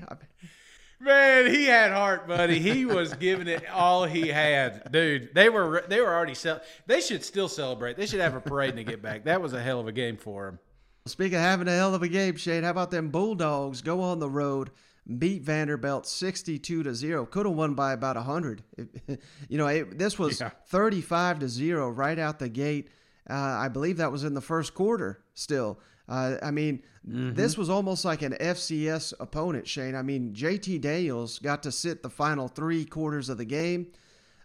Man, 1.00 1.46
he 1.52 1.64
had 1.66 1.92
heart, 1.92 2.26
buddy. 2.26 2.58
He 2.58 2.84
was 2.84 3.14
giving 3.14 3.46
it 3.46 3.68
all 3.70 4.04
he 4.04 4.28
had, 4.28 4.90
dude. 4.90 5.32
They 5.34 5.48
were 5.48 5.84
they 5.88 6.00
were 6.00 6.12
already 6.12 6.34
sell. 6.34 6.60
They 6.86 7.00
should 7.00 7.24
still 7.24 7.48
celebrate. 7.48 7.96
They 7.96 8.06
should 8.06 8.20
have 8.20 8.34
a 8.34 8.40
parade 8.40 8.74
to 8.76 8.84
get 8.84 9.00
back. 9.00 9.24
That 9.24 9.40
was 9.40 9.52
a 9.52 9.62
hell 9.62 9.78
of 9.78 9.86
a 9.86 9.92
game 9.92 10.16
for 10.16 10.48
him. 10.48 10.58
Speaking 11.06 11.36
of 11.36 11.42
having 11.42 11.68
a 11.68 11.72
hell 11.76 11.94
of 11.94 12.02
a 12.02 12.08
game, 12.08 12.36
Shane, 12.36 12.64
how 12.64 12.70
about 12.70 12.90
them 12.90 13.10
Bulldogs 13.10 13.80
go 13.80 14.02
on 14.02 14.18
the 14.18 14.28
road, 14.28 14.70
beat 15.18 15.42
Vanderbilt 15.42 16.04
sixty-two 16.06 16.82
to 16.82 16.92
zero? 16.94 17.24
Could 17.24 17.46
have 17.46 17.54
won 17.54 17.74
by 17.74 17.92
about 17.92 18.16
hundred. 18.16 18.64
you 19.48 19.56
know, 19.56 19.68
it, 19.68 19.98
this 19.98 20.18
was 20.18 20.40
Yeah. 20.40 20.50
thirty-five 20.66 21.38
to 21.38 21.48
zero 21.48 21.88
right 21.88 22.18
out 22.18 22.40
the 22.40 22.48
gate. 22.48 22.88
Uh, 23.30 23.34
I 23.34 23.68
believe 23.68 23.98
that 23.98 24.10
was 24.10 24.24
in 24.24 24.34
the 24.34 24.40
first 24.40 24.74
quarter. 24.74 25.22
Still, 25.34 25.78
uh, 26.08 26.36
I 26.42 26.50
mean, 26.50 26.82
this 27.04 27.56
was 27.56 27.70
almost 27.70 28.04
like 28.04 28.22
an 28.22 28.32
FCS 28.40 29.14
opponent, 29.20 29.66
Shane. 29.66 29.94
I 29.94 30.02
mean, 30.02 30.34
JT 30.34 30.80
Daniels 30.80 31.38
got 31.38 31.62
to 31.62 31.72
sit 31.72 32.02
the 32.02 32.10
final 32.10 32.48
three 32.48 32.84
quarters 32.84 33.28
of 33.28 33.38
the 33.38 33.44
game. 33.44 33.88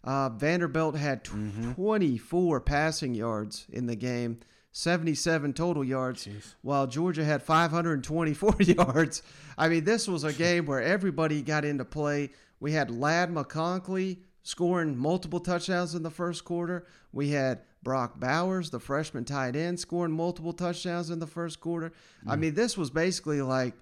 Uh, 0.03 0.29
Vanderbilt 0.29 0.95
had 0.97 1.23
tw- 1.23 1.75
24 1.75 2.61
passing 2.61 3.15
yards 3.15 3.65
in 3.69 3.85
the 3.85 3.95
game, 3.95 4.39
77 4.73 5.53
total 5.53 5.83
yards, 5.83 6.27
while 6.61 6.87
Georgia 6.87 7.23
had 7.23 7.41
524 7.43 8.55
yards. 8.59 9.23
I 9.57 9.69
mean, 9.69 9.83
this 9.83 10.07
was 10.07 10.23
a 10.23 10.33
game 10.33 10.65
where 10.65 10.81
everybody 10.81 11.41
got 11.41 11.63
into 11.65 11.85
play. 11.85 12.31
We 12.59 12.71
had 12.73 12.91
Ladd 12.91 13.29
McConkey 13.33 14.19
scoring 14.41 14.97
multiple 14.97 15.39
touchdowns 15.39 15.95
in 15.95 16.03
the 16.03 16.09
first 16.11 16.43
quarter. 16.43 16.85
We 17.13 17.29
had 17.29 17.61
Brock 17.83 18.19
Bowers, 18.19 18.69
the 18.69 18.79
freshman 18.79 19.25
tight 19.25 19.55
end, 19.55 19.79
scoring 19.79 20.13
multiple 20.13 20.53
touchdowns 20.53 21.09
in 21.09 21.19
the 21.19 21.27
first 21.27 21.59
quarter. 21.59 21.91
I 22.25 22.35
mean, 22.35 22.55
this 22.55 22.77
was 22.77 22.89
basically 22.89 23.41
like 23.41 23.73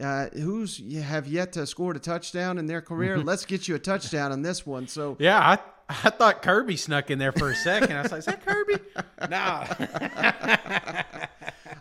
uh, 0.00 0.28
who's 0.30 0.80
have 1.02 1.26
yet 1.26 1.52
to 1.52 1.66
score 1.66 1.92
a 1.92 1.98
touchdown 1.98 2.58
in 2.58 2.66
their 2.66 2.80
career. 2.80 3.18
Let's 3.18 3.44
get 3.44 3.68
you 3.68 3.74
a 3.74 3.78
touchdown 3.78 4.32
in 4.32 4.42
this 4.42 4.64
one. 4.64 4.88
So 4.88 5.16
Yeah, 5.18 5.38
I 5.38 5.58
I 5.88 6.10
thought 6.10 6.42
Kirby 6.42 6.76
snuck 6.76 7.10
in 7.10 7.18
there 7.18 7.32
for 7.32 7.50
a 7.50 7.54
second. 7.54 7.96
I 7.96 8.02
was 8.02 8.12
like, 8.12 8.20
is 8.20 8.26
that 8.26 8.46
Kirby? 8.46 8.76
nah. 9.28 9.66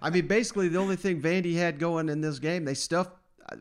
I 0.01 0.10
mean, 0.10 0.27
basically, 0.27 0.68
the 0.68 0.80
only 0.80 0.95
thing 0.95 1.22
Vandy 1.22 1.56
had 1.56 1.77
going 1.77 2.10
in 2.10 2.22
this 2.22 2.39
game, 2.39 2.65
they 2.65 2.73
stuffed. 2.73 3.11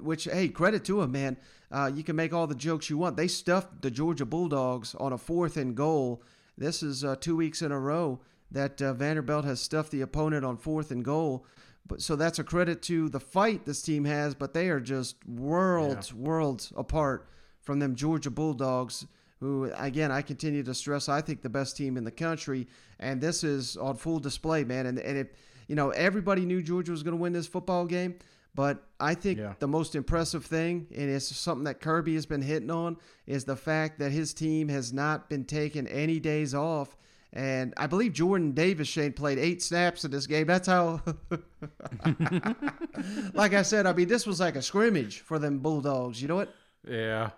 Which, 0.01 0.25
hey, 0.25 0.49
credit 0.49 0.85
to 0.85 1.01
them, 1.01 1.13
man. 1.13 1.37
Uh, 1.71 1.91
you 1.95 2.03
can 2.03 2.17
make 2.17 2.33
all 2.33 2.47
the 2.47 2.55
jokes 2.55 2.91
you 2.91 2.99
want. 2.99 3.17
They 3.17 3.29
stuffed 3.29 3.83
the 3.83 3.91
Georgia 3.91 4.27
Bulldogs 4.27 4.95
on 4.95 5.13
a 5.13 5.19
fourth 5.19 5.57
and 5.57 5.75
goal. 5.75 6.23
This 6.59 6.83
is 6.83 7.05
uh, 7.05 7.17
two 7.21 7.37
weeks 7.37 7.63
in 7.63 7.73
a 7.73 7.79
row 7.79 8.21
that 8.51 8.83
uh, 8.83 8.93
Vanderbilt 8.93 9.45
has 9.45 9.61
stuffed 9.61 9.93
the 9.93 10.01
opponent 10.01 10.45
on 10.45 10.57
fourth 10.57 10.91
and 10.91 11.05
goal. 11.05 11.47
But 11.87 12.03
so 12.03 12.17
that's 12.17 12.39
a 12.39 12.45
credit 12.45 12.83
to 12.83 13.09
the 13.09 13.21
fight 13.21 13.65
this 13.65 13.81
team 13.81 14.05
has, 14.05 14.35
but 14.35 14.53
they 14.53 14.69
are 14.69 14.81
just 14.81 15.27
worlds, 15.27 16.13
worlds 16.13 16.73
apart 16.77 17.29
from 17.63 17.79
them 17.79 17.95
Georgia 17.95 18.31
Bulldogs 18.31 19.07
who 19.41 19.71
again 19.77 20.11
I 20.11 20.23
continue 20.23 20.63
to 20.65 20.75
stress 20.75 21.09
I 21.09 21.21
think 21.21 21.43
the 21.43 21.49
best 21.49 21.77
team 21.77 21.97
in 21.97 22.05
the 22.05 22.11
country. 22.11 22.67
And 22.99 23.21
this 23.21 23.45
is 23.45 23.77
on 23.77 23.97
full 23.97 24.19
display 24.19 24.65
man. 24.65 24.87
And 24.87 24.99
and 24.99 25.19
if 25.19 25.29
you 25.69 25.77
know 25.77 25.91
everybody 25.91 26.45
knew 26.45 26.63
Georgia 26.63 26.91
was 26.91 27.03
going 27.03 27.17
to 27.17 27.21
win 27.21 27.33
this 27.33 27.47
football 27.47 27.87
game 27.87 28.17
but 28.59 28.83
I 28.99 29.15
think 29.15 29.39
Yeah. 29.39 29.53
the 29.61 29.69
most 29.69 29.95
impressive 29.95 30.45
thing 30.45 30.89
and 30.93 31.09
it's 31.09 31.27
something 31.37 31.63
that 31.65 31.81
Kirby 31.81 32.15
has 32.15 32.27
been 32.27 32.43
hitting 32.43 32.73
on 32.73 32.97
is 33.25 33.45
the 33.45 33.55
fact 33.55 34.01
that 34.01 34.11
his 34.11 34.35
team 34.35 34.69
has 34.69 34.93
not 34.93 35.29
been 35.31 35.45
taking 35.45 35.87
any 35.87 36.19
days 36.19 36.57
off 36.57 36.97
and 37.33 37.73
I 37.77 37.87
believe 37.87 38.15
Jordan 38.15 38.51
Davis 38.53 38.89
Shane 38.89 39.13
played 39.13 39.39
8 39.39 39.63
snaps 39.63 40.05
in 40.05 40.11
this 40.11 40.27
game 40.27 40.49
that's 40.49 40.67
how 40.67 41.01
like 43.35 43.55
I 43.55 43.63
said 43.63 43.87
I 43.87 43.93
mean 43.93 44.09
this 44.09 44.27
was 44.27 44.41
like 44.41 44.57
a 44.57 44.63
scrimmage 44.63 45.21
for 45.21 45.39
them 45.39 45.59
Bulldogs 45.61 46.21
you 46.21 46.27
know 46.29 46.37
what 46.37 46.53
Yeah. 46.85 47.31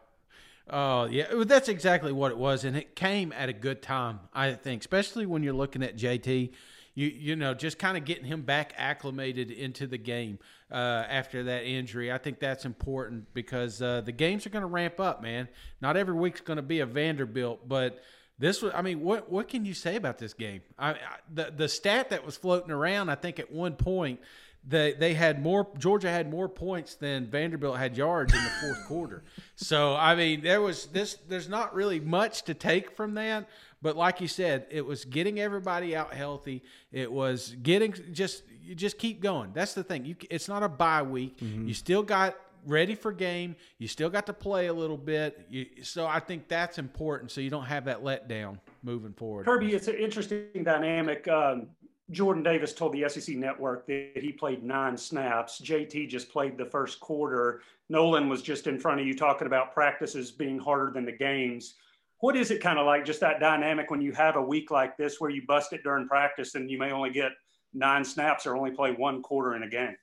Oh, 0.72 1.06
yeah. 1.06 1.26
Well, 1.34 1.44
That's 1.44 1.68
exactly 1.68 2.12
what 2.12 2.30
it 2.30 2.38
was, 2.38 2.62
and 2.62 2.76
it 2.76 2.94
came 2.94 3.32
at 3.32 3.48
a 3.48 3.52
good 3.52 3.82
time, 3.82 4.20
I 4.32 4.52
think, 4.52 4.82
especially 4.82 5.26
when 5.26 5.42
you're 5.42 5.52
looking 5.52 5.82
at 5.82 5.96
JT. 5.96 6.52
You 6.94 7.06
you 7.08 7.34
know, 7.34 7.54
just 7.54 7.76
kind 7.78 7.96
of 7.96 8.04
getting 8.04 8.24
him 8.24 8.42
back 8.42 8.72
acclimated 8.76 9.50
into 9.50 9.88
the 9.88 9.98
game 9.98 10.38
uh, 10.70 11.04
after 11.08 11.44
that 11.44 11.64
injury. 11.64 12.12
I 12.12 12.18
think 12.18 12.38
that's 12.38 12.64
important 12.64 13.32
because 13.34 13.80
uh, 13.82 14.02
the 14.02 14.12
games 14.12 14.46
are 14.46 14.50
going 14.50 14.62
to 14.62 14.68
ramp 14.68 15.00
up, 15.00 15.22
man. 15.22 15.48
Not 15.80 15.96
every 15.96 16.14
week's 16.14 16.40
going 16.40 16.58
to 16.58 16.62
be 16.62 16.80
a 16.80 16.86
Vanderbilt, 16.86 17.68
but 17.68 18.02
this 18.38 18.62
was. 18.62 18.72
I 18.74 18.82
mean, 18.82 19.00
what 19.00 19.30
what 19.30 19.48
can 19.48 19.64
you 19.64 19.74
say 19.74 19.96
about 19.96 20.18
this 20.18 20.32
game? 20.32 20.62
I, 20.78 20.90
I 20.90 20.96
the 21.32 21.52
the 21.56 21.68
stat 21.68 22.10
that 22.10 22.24
was 22.24 22.36
floating 22.36 22.70
around, 22.70 23.10
I 23.10 23.14
think 23.14 23.38
at 23.38 23.52
one 23.52 23.74
point 23.74 24.20
they 24.66 24.92
they 24.92 25.14
had 25.14 25.42
more 25.42 25.68
Georgia 25.78 26.10
had 26.10 26.30
more 26.30 26.48
points 26.48 26.94
than 26.94 27.26
Vanderbilt 27.26 27.78
had 27.78 27.96
yards 27.96 28.32
in 28.34 28.42
the 28.42 28.50
fourth 28.60 28.86
quarter. 28.86 29.24
So 29.56 29.96
I 29.96 30.14
mean 30.14 30.42
there 30.42 30.60
was 30.60 30.86
this 30.86 31.16
there's 31.28 31.48
not 31.48 31.74
really 31.74 32.00
much 32.00 32.42
to 32.42 32.54
take 32.54 32.90
from 32.90 33.14
that, 33.14 33.48
but 33.82 33.96
like 33.96 34.20
you 34.20 34.28
said, 34.28 34.66
it 34.70 34.84
was 34.84 35.04
getting 35.04 35.40
everybody 35.40 35.96
out 35.96 36.12
healthy. 36.12 36.62
It 36.92 37.10
was 37.10 37.56
getting 37.62 37.94
just 38.12 38.42
you 38.62 38.74
just 38.74 38.98
keep 38.98 39.20
going. 39.20 39.50
That's 39.54 39.74
the 39.74 39.82
thing. 39.82 40.04
You 40.04 40.16
it's 40.30 40.48
not 40.48 40.62
a 40.62 40.68
bye 40.68 41.02
week. 41.02 41.40
You 41.40 41.74
still 41.74 42.02
got 42.02 42.36
ready 42.66 42.94
for 42.94 43.12
game. 43.12 43.56
You 43.78 43.88
still 43.88 44.10
got 44.10 44.26
to 44.26 44.32
play 44.32 44.66
a 44.66 44.72
little 44.72 44.96
bit. 44.96 45.46
You, 45.48 45.66
so 45.82 46.06
I 46.06 46.20
think 46.20 46.48
that's 46.48 46.78
important 46.78 47.30
so 47.30 47.40
you 47.40 47.50
don't 47.50 47.64
have 47.64 47.86
that 47.86 48.02
letdown 48.02 48.58
moving 48.82 49.12
forward. 49.12 49.46
Kirby, 49.46 49.74
it's 49.74 49.88
an 49.88 49.96
interesting 49.96 50.62
dynamic. 50.62 51.26
Um, 51.28 51.68
Jordan 52.10 52.42
Davis 52.42 52.72
told 52.72 52.92
the 52.92 53.08
SEC 53.08 53.36
network 53.36 53.86
that 53.86 54.12
he 54.16 54.32
played 54.32 54.64
nine 54.64 54.96
snaps. 54.96 55.60
JT 55.60 56.08
just 56.08 56.30
played 56.30 56.58
the 56.58 56.64
first 56.64 57.00
quarter. 57.00 57.62
Nolan 57.88 58.28
was 58.28 58.42
just 58.42 58.66
in 58.66 58.78
front 58.78 59.00
of 59.00 59.06
you 59.06 59.14
talking 59.14 59.46
about 59.46 59.72
practices 59.72 60.30
being 60.30 60.58
harder 60.58 60.92
than 60.92 61.04
the 61.04 61.12
games. 61.12 61.74
What 62.20 62.36
is 62.36 62.50
it 62.50 62.60
kind 62.60 62.78
of 62.78 62.86
like, 62.86 63.04
just 63.04 63.20
that 63.20 63.40
dynamic 63.40 63.90
when 63.90 64.02
you 64.02 64.12
have 64.12 64.36
a 64.36 64.42
week 64.42 64.70
like 64.70 64.96
this 64.96 65.20
where 65.20 65.30
you 65.30 65.42
bust 65.48 65.72
it 65.72 65.82
during 65.82 66.06
practice 66.06 66.54
and 66.54 66.70
you 66.70 66.78
may 66.78 66.92
only 66.92 67.10
get 67.10 67.32
nine 67.72 68.04
snaps 68.04 68.46
or 68.46 68.56
only 68.56 68.70
play 68.70 68.92
one 68.92 69.22
quarter 69.22 69.54
in 69.54 69.62
a 69.62 69.68
game? 69.68 69.96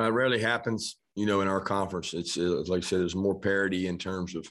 It 0.00 0.04
rarely 0.04 0.38
happens, 0.38 0.96
you 1.16 1.26
know, 1.26 1.40
in 1.40 1.48
our 1.48 1.60
conference. 1.60 2.14
It's 2.14 2.38
uh, 2.38 2.62
like 2.68 2.84
I 2.84 2.86
said, 2.86 3.00
there's 3.00 3.16
more 3.16 3.38
parity 3.38 3.88
in 3.88 3.98
terms 3.98 4.36
of 4.36 4.48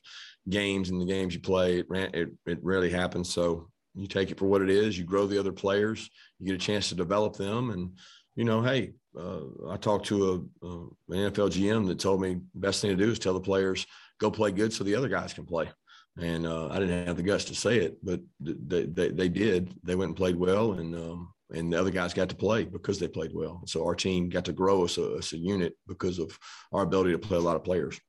games 0.49 0.89
and 0.89 0.99
the 0.99 1.05
games 1.05 1.33
you 1.33 1.39
play. 1.39 1.79
It, 1.79 1.85
it, 1.91 2.29
it 2.45 2.59
rarely 2.61 2.89
happens. 2.89 3.31
So 3.33 3.69
you 3.95 4.07
take 4.07 4.29
it 4.29 4.37
for 4.37 4.45
what 4.45 4.61
it 4.61 4.69
is. 4.69 4.97
You 4.97 5.05
grow 5.05 5.27
the 5.27 5.39
other 5.39 5.53
players. 5.53 6.09
You 6.39 6.47
get 6.47 6.55
a 6.55 6.65
chance 6.65 6.89
to 6.89 6.95
develop 6.95 7.37
them. 7.37 7.69
And, 7.69 7.91
you 8.35 8.43
know, 8.43 8.61
hey, 8.61 8.91
uh, 9.17 9.69
I 9.69 9.77
talked 9.77 10.07
to 10.07 10.49
a, 10.61 10.65
uh, 10.65 10.85
an 11.09 11.31
NFL 11.31 11.51
GM 11.51 11.87
that 11.87 11.99
told 11.99 12.21
me 12.21 12.41
best 12.53 12.81
thing 12.81 12.95
to 12.95 13.03
do 13.05 13.11
is 13.11 13.17
tell 13.17 13.33
the 13.33 13.39
players, 13.39 13.87
go 14.19 14.29
play 14.29 14.51
good 14.51 14.73
so 14.73 14.83
the 14.83 14.95
other 14.95 15.07
guys 15.07 15.33
can 15.33 15.45
play. 15.45 15.69
And 16.19 16.47
uh, 16.47 16.69
I 16.69 16.79
didn't 16.79 17.05
have 17.07 17.17
the 17.17 17.23
guts 17.23 17.45
to 17.45 17.55
say 17.55 17.77
it, 17.77 17.97
but 18.03 18.19
they, 18.39 18.85
they, 18.85 19.09
they 19.09 19.29
did. 19.29 19.73
They 19.83 19.95
went 19.95 20.09
and 20.09 20.17
played 20.17 20.35
well. 20.35 20.73
And, 20.73 20.95
um, 20.95 21.33
and 21.51 21.71
the 21.71 21.79
other 21.79 21.91
guys 21.91 22.13
got 22.13 22.29
to 22.29 22.35
play 22.35 22.63
because 22.63 22.99
they 22.99 23.07
played 23.07 23.31
well. 23.33 23.61
So 23.65 23.85
our 23.85 23.95
team 23.95 24.27
got 24.29 24.45
to 24.45 24.53
grow 24.53 24.83
as 24.83 24.97
a, 24.97 25.15
as 25.19 25.33
a 25.33 25.37
unit 25.37 25.77
because 25.87 26.19
of 26.19 26.37
our 26.73 26.83
ability 26.83 27.11
to 27.11 27.19
play 27.19 27.37
a 27.37 27.41
lot 27.41 27.55
of 27.55 27.63
players. 27.63 27.99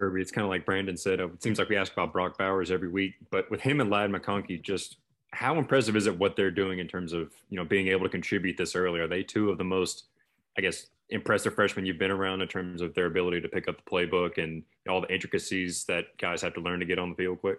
Kirby, 0.00 0.20
it's 0.20 0.32
kind 0.32 0.44
of 0.44 0.50
like 0.50 0.66
Brandon 0.66 0.96
said. 0.96 1.20
uh, 1.20 1.28
It 1.28 1.42
seems 1.42 1.60
like 1.60 1.68
we 1.68 1.76
ask 1.76 1.92
about 1.92 2.12
Brock 2.12 2.36
Bowers 2.36 2.72
every 2.72 2.88
week, 2.88 3.14
but 3.30 3.48
with 3.50 3.60
him 3.60 3.80
and 3.80 3.88
Ladd 3.88 4.10
McConkey, 4.10 4.60
just 4.60 4.96
how 5.30 5.58
impressive 5.58 5.94
is 5.96 6.06
it 6.06 6.18
what 6.18 6.34
they're 6.34 6.50
doing 6.50 6.80
in 6.80 6.88
terms 6.88 7.12
of 7.12 7.32
you 7.48 7.56
know 7.56 7.64
being 7.64 7.88
able 7.88 8.02
to 8.02 8.08
contribute 8.08 8.56
this 8.56 8.74
early? 8.74 8.98
Are 9.00 9.06
they 9.06 9.22
two 9.22 9.48
of 9.48 9.58
the 9.58 9.64
most, 9.64 10.06
I 10.58 10.60
guess, 10.60 10.86
impressive 11.10 11.54
freshmen 11.54 11.84
you've 11.84 11.98
been 11.98 12.10
around 12.10 12.40
in 12.42 12.48
terms 12.48 12.80
of 12.80 12.94
their 12.94 13.06
ability 13.06 13.40
to 13.40 13.48
pick 13.48 13.68
up 13.68 13.76
the 13.76 13.90
playbook 13.90 14.42
and 14.42 14.62
all 14.88 15.00
the 15.00 15.12
intricacies 15.12 15.84
that 15.84 16.06
guys 16.18 16.42
have 16.42 16.54
to 16.54 16.60
learn 16.60 16.80
to 16.80 16.86
get 16.86 16.98
on 16.98 17.10
the 17.10 17.16
field 17.16 17.40
quick? 17.40 17.58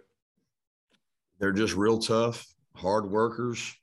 They're 1.40 1.52
just 1.52 1.76
real 1.76 2.00
tough, 2.00 2.46
hard 2.76 3.10
workers 3.10 3.76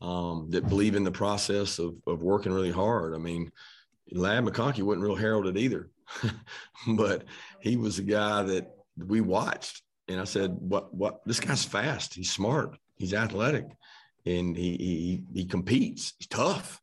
um, 0.00 0.48
that 0.50 0.68
believe 0.68 0.94
in 0.94 1.04
the 1.04 1.10
process 1.10 1.78
of, 1.78 1.96
of 2.06 2.22
working 2.22 2.52
really 2.52 2.70
hard. 2.70 3.14
I 3.14 3.18
mean, 3.18 3.50
Ladd 4.12 4.44
McConkey 4.44 4.82
wasn't 4.82 5.04
real 5.04 5.16
heralded 5.16 5.56
either, 5.56 5.90
but 6.88 7.24
he 7.60 7.76
was 7.76 7.98
a 7.98 8.02
guy 8.02 8.42
that 8.42 8.70
we 8.96 9.20
watched. 9.20 9.82
And 10.08 10.20
I 10.20 10.24
said, 10.24 10.56
what, 10.58 10.94
what, 10.94 11.20
this 11.26 11.40
guy's 11.40 11.64
fast. 11.64 12.14
He's 12.14 12.32
smart. 12.32 12.78
He's 12.96 13.14
athletic 13.14 13.66
and 14.26 14.56
he, 14.56 14.76
he, 14.76 15.40
he 15.40 15.44
competes. 15.44 16.14
He's 16.18 16.28
tough. 16.28 16.80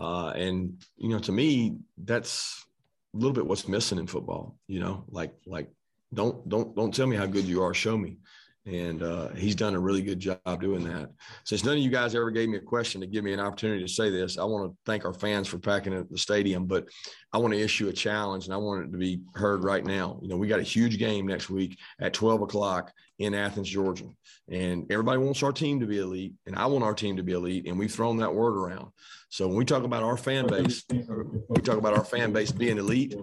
Uh, 0.00 0.30
and, 0.30 0.82
you 0.96 1.10
know, 1.10 1.18
to 1.18 1.30
me, 1.30 1.76
that's 1.98 2.64
a 3.14 3.18
little 3.18 3.34
bit 3.34 3.46
what's 3.46 3.68
missing 3.68 3.98
in 3.98 4.06
football, 4.06 4.56
you 4.66 4.80
know, 4.80 5.04
like, 5.08 5.34
like, 5.46 5.70
don't, 6.14 6.48
don't, 6.48 6.74
don't 6.74 6.94
tell 6.94 7.06
me 7.06 7.16
how 7.16 7.26
good 7.26 7.44
you 7.44 7.62
are. 7.62 7.74
Show 7.74 7.98
me. 7.98 8.16
And 8.66 9.02
uh, 9.02 9.28
he's 9.30 9.54
done 9.54 9.74
a 9.74 9.80
really 9.80 10.02
good 10.02 10.20
job 10.20 10.60
doing 10.60 10.84
that. 10.84 11.10
Since 11.44 11.64
none 11.64 11.76
of 11.76 11.82
you 11.82 11.90
guys 11.90 12.14
ever 12.14 12.30
gave 12.30 12.48
me 12.48 12.58
a 12.58 12.60
question 12.60 13.00
to 13.00 13.06
give 13.06 13.24
me 13.24 13.32
an 13.32 13.40
opportunity 13.40 13.82
to 13.82 13.88
say 13.88 14.10
this, 14.10 14.36
I 14.36 14.44
want 14.44 14.70
to 14.70 14.76
thank 14.84 15.06
our 15.06 15.14
fans 15.14 15.48
for 15.48 15.58
packing 15.58 16.06
the 16.10 16.18
stadium. 16.18 16.66
But 16.66 16.86
I 17.32 17.38
want 17.38 17.54
to 17.54 17.60
issue 17.60 17.88
a 17.88 17.92
challenge, 17.92 18.44
and 18.44 18.54
I 18.54 18.58
want 18.58 18.84
it 18.84 18.92
to 18.92 18.98
be 18.98 19.22
heard 19.34 19.64
right 19.64 19.84
now. 19.84 20.18
You 20.20 20.28
know, 20.28 20.36
we 20.36 20.46
got 20.46 20.60
a 20.60 20.64
huge 20.64 20.98
game 20.98 21.26
next 21.26 21.48
week 21.48 21.78
at 22.00 22.12
12 22.12 22.42
o'clock 22.42 22.92
in 23.18 23.34
Athens, 23.34 23.68
Georgia, 23.68 24.08
and 24.48 24.90
everybody 24.90 25.18
wants 25.18 25.42
our 25.42 25.52
team 25.52 25.80
to 25.80 25.86
be 25.86 25.98
elite, 25.98 26.34
and 26.46 26.56
I 26.56 26.66
want 26.66 26.84
our 26.84 26.94
team 26.94 27.16
to 27.16 27.22
be 27.22 27.32
elite, 27.32 27.66
and 27.66 27.78
we've 27.78 27.92
thrown 27.92 28.18
that 28.18 28.34
word 28.34 28.56
around. 28.56 28.90
So 29.30 29.46
when 29.46 29.56
we 29.56 29.64
talk 29.64 29.84
about 29.84 30.02
our 30.02 30.16
fan 30.16 30.48
base, 30.48 30.84
we 30.90 31.60
talk 31.62 31.78
about 31.78 31.96
our 31.96 32.04
fan 32.04 32.32
base 32.32 32.50
being 32.50 32.78
elite. 32.78 33.14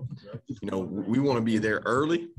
You 0.48 0.72
know, 0.72 0.80
we 0.80 1.20
want 1.20 1.38
to 1.38 1.44
be 1.44 1.58
there 1.58 1.82
early 1.86 2.30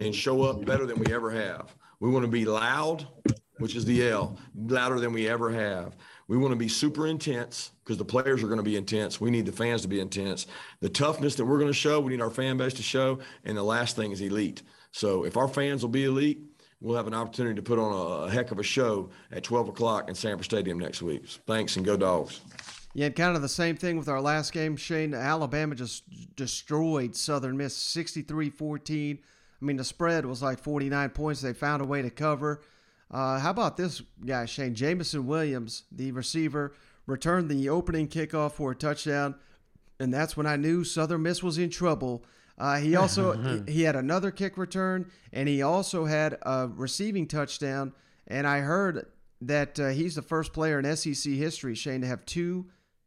and 0.00 0.14
show 0.14 0.42
up 0.42 0.64
better 0.64 0.86
than 0.86 0.98
we 0.98 1.12
ever 1.12 1.30
have. 1.30 1.74
We 2.00 2.10
want 2.10 2.24
to 2.24 2.30
be 2.30 2.44
loud, 2.44 3.06
which 3.58 3.74
is 3.74 3.84
the 3.84 4.08
L, 4.08 4.38
louder 4.54 5.00
than 5.00 5.12
we 5.12 5.28
ever 5.28 5.50
have. 5.50 5.96
We 6.28 6.36
want 6.36 6.52
to 6.52 6.56
be 6.56 6.68
super 6.68 7.06
intense 7.06 7.72
because 7.82 7.98
the 7.98 8.04
players 8.04 8.42
are 8.42 8.46
going 8.46 8.58
to 8.58 8.62
be 8.62 8.76
intense. 8.76 9.20
We 9.20 9.30
need 9.30 9.46
the 9.46 9.52
fans 9.52 9.82
to 9.82 9.88
be 9.88 9.98
intense. 9.98 10.46
The 10.80 10.88
toughness 10.88 11.34
that 11.36 11.44
we're 11.44 11.58
going 11.58 11.70
to 11.70 11.74
show, 11.74 12.00
we 12.00 12.12
need 12.12 12.20
our 12.20 12.30
fan 12.30 12.56
base 12.56 12.74
to 12.74 12.82
show. 12.82 13.18
And 13.44 13.56
the 13.56 13.62
last 13.62 13.96
thing 13.96 14.12
is 14.12 14.20
elite. 14.20 14.62
So 14.92 15.24
if 15.24 15.36
our 15.36 15.48
fans 15.48 15.82
will 15.82 15.88
be 15.88 16.04
elite, 16.04 16.40
we'll 16.80 16.96
have 16.96 17.06
an 17.06 17.14
opportunity 17.14 17.56
to 17.56 17.62
put 17.62 17.78
on 17.78 18.28
a, 18.28 18.30
heck 18.30 18.50
of 18.52 18.58
a 18.58 18.62
show 18.62 19.10
at 19.32 19.42
12 19.42 19.70
o'clock 19.70 20.08
in 20.08 20.14
Sanford 20.14 20.44
Stadium 20.44 20.78
next 20.78 21.02
week. 21.02 21.26
Thanks 21.46 21.76
and 21.76 21.84
go 21.84 21.96
dogs. 21.96 22.40
Yeah, 22.94 23.06
and 23.06 23.16
kind 23.16 23.34
of 23.34 23.42
the 23.42 23.48
same 23.48 23.76
thing 23.76 23.96
with 23.96 24.08
our 24.08 24.20
last 24.20 24.52
game, 24.52 24.76
Shane. 24.76 25.14
Alabama 25.14 25.74
just 25.74 26.04
destroyed 26.36 27.16
Southern 27.16 27.56
Miss 27.56 27.76
63 27.76 28.50
14. 28.50 29.18
I 29.60 29.64
mean, 29.64 29.76
the 29.76 29.84
spread 29.84 30.24
was 30.24 30.42
like 30.42 30.60
49 30.60 31.10
points. 31.10 31.40
They 31.40 31.52
found 31.52 31.82
a 31.82 31.84
way 31.84 32.02
to 32.02 32.10
cover. 32.10 32.62
Uh, 33.10 33.38
how 33.38 33.50
about 33.50 33.76
this 33.76 34.02
guy, 34.24 34.44
Shane? 34.44 34.74
Jameson 34.74 35.26
Williams, 35.26 35.84
the 35.90 36.12
receiver, 36.12 36.74
returned 37.06 37.50
the 37.50 37.68
opening 37.68 38.06
kickoff 38.06 38.52
for 38.52 38.72
a 38.72 38.76
touchdown, 38.76 39.34
and 39.98 40.12
that's 40.12 40.36
when 40.36 40.46
I 40.46 40.56
knew 40.56 40.84
Southern 40.84 41.22
Miss 41.22 41.42
was 41.42 41.58
in 41.58 41.70
trouble. 41.70 42.24
Uh, 42.58 42.76
he 42.76 42.96
also 42.96 43.32
he, 43.66 43.72
he 43.72 43.82
had 43.82 43.96
another 43.96 44.30
kick 44.30 44.58
return, 44.58 45.10
and 45.32 45.48
he 45.48 45.62
also 45.62 46.04
had 46.04 46.38
a 46.42 46.68
receiving 46.68 47.26
touchdown. 47.26 47.94
And 48.26 48.46
I 48.46 48.60
heard 48.60 49.06
that 49.40 49.80
uh, 49.80 49.88
he's 49.88 50.16
the 50.16 50.22
first 50.22 50.52
player 50.52 50.78
in 50.78 50.96
SEC 50.96 51.32
history, 51.32 51.74
Shane, 51.74 52.02
to 52.02 52.06
have 52.06 52.26
two 52.26 52.66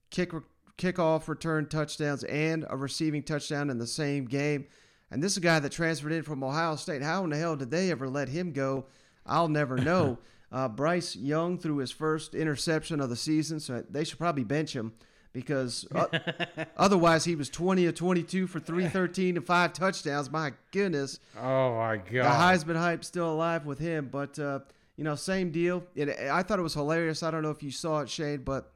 kick 0.09 0.31
kickoff 0.77 1.27
return 1.27 1.67
touchdowns 1.67 2.23
and 2.23 2.65
a 2.69 2.75
receiving 2.75 3.21
touchdown 3.21 3.69
in 3.69 3.77
the 3.77 3.85
same 3.85 4.25
game. 4.25 4.65
And 5.11 5.21
this 5.21 5.33
is 5.33 5.37
a 5.37 5.41
guy 5.41 5.59
that 5.59 5.71
transferred 5.71 6.13
in 6.13 6.23
from 6.23 6.43
Ohio 6.43 6.75
State. 6.77 7.01
How 7.03 7.23
in 7.25 7.29
the 7.31 7.37
hell 7.37 7.55
did 7.55 7.69
they 7.69 7.91
ever 7.91 8.07
let 8.07 8.29
him 8.29 8.53
go? 8.53 8.85
I'll 9.25 9.49
never 9.49 9.77
know. 9.89 10.17
uh, 10.51 10.69
Bryce 10.69 11.15
Young 11.15 11.57
threw 11.57 11.77
his 11.77 11.91
first 11.91 12.33
interception 12.33 12.99
of 13.01 13.09
the 13.09 13.15
season, 13.15 13.59
so 13.59 13.83
they 13.89 14.03
should 14.05 14.17
probably 14.19 14.43
bench 14.45 14.73
him 14.73 14.93
because 15.33 15.87
uh, 15.93 16.07
otherwise 16.77 17.23
he 17.25 17.35
was 17.35 17.49
20 17.49 17.85
or 17.85 17.91
22 17.91 18.47
for 18.47 18.59
313 18.59 19.37
and 19.37 19.45
five 19.45 19.73
touchdowns. 19.73 20.29
My 20.31 20.53
goodness. 20.71 21.19
Oh 21.37 21.75
my 21.75 21.97
God. 21.97 22.05
The. 22.05 22.21
Heisman 22.21 22.77
hype 22.77 23.03
still 23.03 23.31
alive 23.31 23.65
with 23.65 23.79
him, 23.79 24.09
but 24.11 24.37
uh, 24.39 24.59
you 24.97 25.03
know, 25.03 25.15
same 25.15 25.51
deal. 25.51 25.83
It, 25.95 26.09
I 26.09 26.43
thought 26.43 26.59
it 26.59 26.63
was 26.63 26.73
hilarious. 26.73 27.23
I 27.23 27.31
don't 27.31 27.43
know 27.43 27.49
if 27.51 27.63
you 27.63 27.71
saw 27.71 27.99
it, 27.99 28.09
Shane, 28.09 28.43
but 28.43 28.71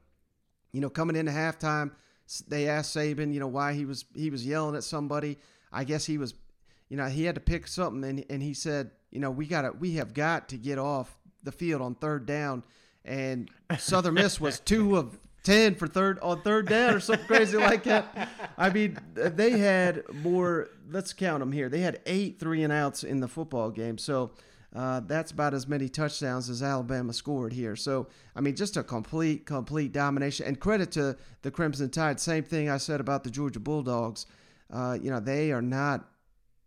you 0.72 0.80
know, 0.80 0.90
coming 0.90 1.16
into 1.16 1.32
halftime, 1.32 1.92
they 2.48 2.68
asked 2.68 2.94
Saban, 2.96 3.32
you 3.32 3.40
know, 3.40 3.46
why 3.46 3.72
he 3.74 3.84
was 3.84 4.04
he 4.14 4.30
was 4.30 4.46
yelling 4.46 4.76
at 4.76 4.84
somebody. 4.84 5.38
I 5.72 5.84
guess 5.84 6.06
he 6.06 6.18
was, 6.18 6.34
you 6.88 6.96
know, 6.96 7.06
he 7.06 7.24
had 7.24 7.34
to 7.34 7.40
pick 7.40 7.66
something, 7.66 8.04
and 8.08 8.24
and 8.30 8.42
he 8.42 8.54
said, 8.54 8.90
you 9.10 9.20
know, 9.20 9.30
we 9.30 9.46
got 9.46 9.62
to 9.62 9.72
we 9.72 9.94
have 9.94 10.14
got 10.14 10.48
to 10.50 10.56
get 10.56 10.78
off 10.78 11.16
the 11.42 11.52
field 11.52 11.82
on 11.82 11.94
third 11.94 12.26
down, 12.26 12.64
and 13.04 13.50
Southern 13.78 14.14
Miss 14.14 14.40
was 14.40 14.60
two 14.60 14.96
of. 14.96 15.18
10 15.44 15.76
for 15.76 15.86
third 15.86 16.18
on 16.22 16.42
third 16.42 16.68
down 16.68 16.92
or 16.92 16.98
something 16.98 17.24
crazy 17.28 17.56
like 17.56 17.84
that. 17.84 18.28
I 18.58 18.68
mean, 18.68 18.98
they 19.14 19.52
had 19.52 20.02
more, 20.12 20.70
let's 20.90 21.12
count 21.12 21.38
them 21.38 21.52
here. 21.52 21.68
They 21.68 21.82
had 21.82 22.00
eight 22.04 22.40
three 22.40 22.64
and 22.64 22.72
outs 22.72 23.04
in 23.04 23.20
the 23.20 23.28
football 23.28 23.70
game. 23.70 23.96
So 23.96 24.32
uh, 24.76 25.00
that's 25.06 25.30
about 25.30 25.54
as 25.54 25.66
many 25.66 25.88
touchdowns 25.88 26.50
as 26.50 26.62
Alabama 26.62 27.10
scored 27.14 27.54
here. 27.54 27.76
So, 27.76 28.08
I 28.34 28.42
mean, 28.42 28.54
just 28.54 28.76
a 28.76 28.82
complete, 28.82 29.46
complete 29.46 29.92
domination. 29.92 30.46
And 30.46 30.60
credit 30.60 30.92
to 30.92 31.16
the 31.40 31.50
Crimson 31.50 31.88
Tide. 31.88 32.20
Same 32.20 32.44
thing 32.44 32.68
I 32.68 32.76
said 32.76 33.00
about 33.00 33.24
the 33.24 33.30
Georgia 33.30 33.58
Bulldogs. 33.58 34.26
Uh, 34.72 34.96
you 35.00 35.10
know, 35.10 35.20
they 35.20 35.52
are 35.52 35.62
not 35.62 36.08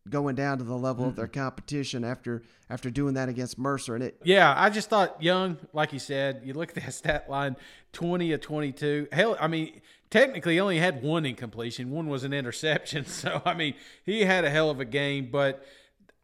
going 0.10 0.36
down 0.36 0.58
to 0.58 0.64
the 0.64 0.76
level 0.76 1.08
of 1.08 1.16
their 1.16 1.28
competition 1.28 2.04
after 2.04 2.42
after 2.70 2.90
doing 2.90 3.14
that 3.16 3.30
against 3.30 3.58
Mercer. 3.58 3.96
And 3.96 4.04
it, 4.04 4.20
Yeah, 4.24 4.54
I 4.56 4.70
just 4.70 4.90
thought 4.90 5.22
Young, 5.22 5.58
like 5.74 5.94
you 5.94 6.00
said, 6.00 6.42
you 6.44 6.54
look 6.54 6.70
at 6.70 6.84
that 6.84 6.94
stat 6.94 7.30
line, 7.30 7.56
twenty 7.94 8.32
of 8.32 8.42
twenty-two. 8.42 9.08
Hell, 9.12 9.38
I 9.40 9.48
mean, 9.48 9.82
technically 10.10 10.54
he 10.54 10.60
only 10.60 10.80
had 10.80 11.02
one 11.02 11.26
incompletion. 11.26 11.92
One 11.92 12.08
was 12.08 12.24
an 12.24 12.34
interception. 12.34 13.06
So 13.10 13.42
I 13.46 13.54
mean, 13.54 13.76
he 14.06 14.22
had 14.22 14.46
a 14.46 14.50
hell 14.50 14.70
of 14.70 14.80
a 14.80 14.86
game. 14.86 15.30
But 15.32 15.64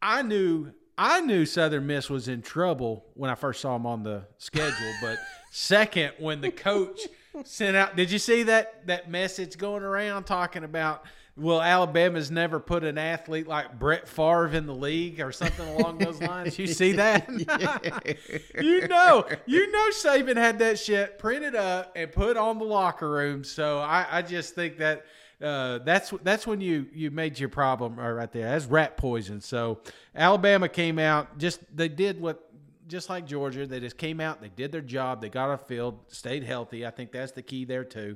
I 0.01 0.21
knew 0.21 0.71
I 0.97 1.21
knew 1.21 1.45
Southern 1.45 1.87
Miss 1.87 2.09
was 2.09 2.27
in 2.27 2.41
trouble 2.41 3.05
when 3.15 3.29
I 3.29 3.35
first 3.35 3.61
saw 3.61 3.75
him 3.75 3.85
on 3.85 4.03
the 4.03 4.25
schedule. 4.37 4.93
but 5.01 5.17
second, 5.51 6.13
when 6.19 6.41
the 6.41 6.51
coach 6.51 7.01
sent 7.43 7.75
out, 7.75 7.95
did 7.95 8.11
you 8.11 8.19
see 8.19 8.43
that 8.43 8.87
that 8.87 9.09
message 9.09 9.57
going 9.57 9.83
around 9.83 10.23
talking 10.23 10.63
about? 10.63 11.03
Well, 11.37 11.61
Alabama's 11.61 12.31
never 12.31 12.61
put 12.61 12.85
an 12.85 12.97
athlete 12.97 13.45
like 13.45 13.77
Brett 13.77 14.07
Favre 14.07 14.47
in 14.47 14.65
the 14.65 14.73
league 14.73 15.19
or 15.19 15.33
something 15.33 15.67
along 15.67 15.97
those 15.97 16.21
lines. 16.21 16.57
You 16.57 16.65
see 16.65 16.91
that? 16.93 17.27
you 18.61 18.87
know, 18.87 19.25
you 19.45 19.69
know, 19.69 19.89
Saban 19.89 20.37
had 20.37 20.59
that 20.59 20.79
shit 20.79 21.19
printed 21.19 21.53
up 21.53 21.91
and 21.95 22.09
put 22.09 22.37
on 22.37 22.57
the 22.57 22.63
locker 22.63 23.09
room. 23.09 23.43
So 23.43 23.79
I, 23.79 24.05
I 24.09 24.21
just 24.21 24.55
think 24.55 24.77
that 24.77 25.05
uh, 25.41 25.79
that's 25.79 26.13
that's 26.23 26.47
when 26.47 26.61
you 26.61 26.87
you 26.93 27.11
made 27.11 27.37
your 27.37 27.49
problem 27.49 27.99
right 27.99 28.31
there. 28.31 28.49
That's 28.51 28.65
rat 28.65 28.95
poison. 28.95 29.41
So 29.41 29.79
Alabama 30.15 30.69
came 30.69 30.97
out 30.97 31.37
just 31.37 31.59
they 31.75 31.89
did 31.89 32.21
what 32.21 32.49
just 32.87 33.09
like 33.09 33.25
Georgia. 33.25 33.67
They 33.67 33.81
just 33.81 33.97
came 33.97 34.21
out. 34.21 34.41
They 34.41 34.49
did 34.49 34.71
their 34.71 34.81
job. 34.81 35.19
They 35.21 35.29
got 35.29 35.51
a 35.51 35.57
field, 35.57 35.99
stayed 36.07 36.43
healthy. 36.43 36.85
I 36.85 36.91
think 36.91 37.11
that's 37.11 37.33
the 37.33 37.41
key 37.41 37.65
there 37.65 37.83
too. 37.83 38.15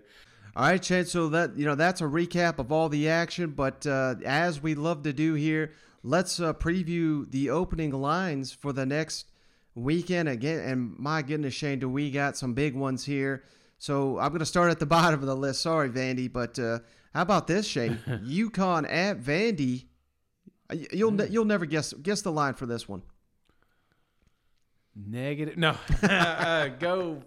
All 0.55 0.63
right, 0.65 0.81
Chad. 0.81 1.07
So 1.07 1.29
that 1.29 1.57
you 1.57 1.65
know 1.65 1.75
that's 1.75 2.01
a 2.01 2.05
recap 2.05 2.59
of 2.59 2.71
all 2.71 2.89
the 2.89 3.09
action. 3.09 3.51
But 3.51 3.85
uh, 3.85 4.15
as 4.25 4.61
we 4.61 4.75
love 4.75 5.03
to 5.03 5.13
do 5.13 5.33
here, 5.35 5.71
let's 6.03 6.39
uh, 6.39 6.53
preview 6.53 7.29
the 7.31 7.49
opening 7.49 7.91
lines 7.91 8.51
for 8.51 8.73
the 8.73 8.85
next 8.85 9.27
weekend 9.75 10.27
again. 10.29 10.59
And 10.59 10.97
my 10.97 11.21
goodness, 11.21 11.53
Shane, 11.53 11.79
do 11.79 11.87
we 11.89 12.11
got 12.11 12.35
some 12.37 12.53
big 12.53 12.75
ones 12.75 13.05
here? 13.05 13.43
So 13.77 14.17
I'm 14.19 14.29
going 14.29 14.39
to 14.39 14.45
start 14.45 14.71
at 14.71 14.79
the 14.79 14.85
bottom 14.97 15.19
of 15.19 15.25
the 15.25 15.35
list. 15.35 15.61
Sorry, 15.61 15.89
Vandy, 15.89 16.31
but 16.31 16.57
uh, 16.59 16.79
how 17.13 17.21
about 17.21 17.47
this, 17.47 17.65
Shane? 17.65 17.99
UConn 18.07 18.91
at 18.91 19.21
Vandy. 19.21 19.85
Uh, 20.69 20.75
You'll 20.91 21.11
ne- 21.11 21.27
you'll 21.29 21.45
never 21.45 21.65
guess 21.65 21.93
guess 21.93 22.21
the 22.21 22.31
line 22.31 22.53
for 22.53 22.65
this 22.65 22.87
one. 22.87 23.01
Negative. 24.95 25.57
No, 25.57 25.75
uh, 26.03 26.67
go 26.67 27.21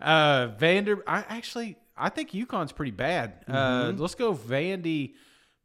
uh, 0.00 0.48
Vander. 0.58 1.02
I 1.06 1.24
actually 1.28 1.76
I 1.96 2.08
think 2.10 2.32
UConn's 2.32 2.72
pretty 2.72 2.90
bad. 2.92 3.44
Uh, 3.48 3.92
Mhm. 3.92 3.98
let's 3.98 4.14
go 4.14 4.34
Vandy. 4.34 5.14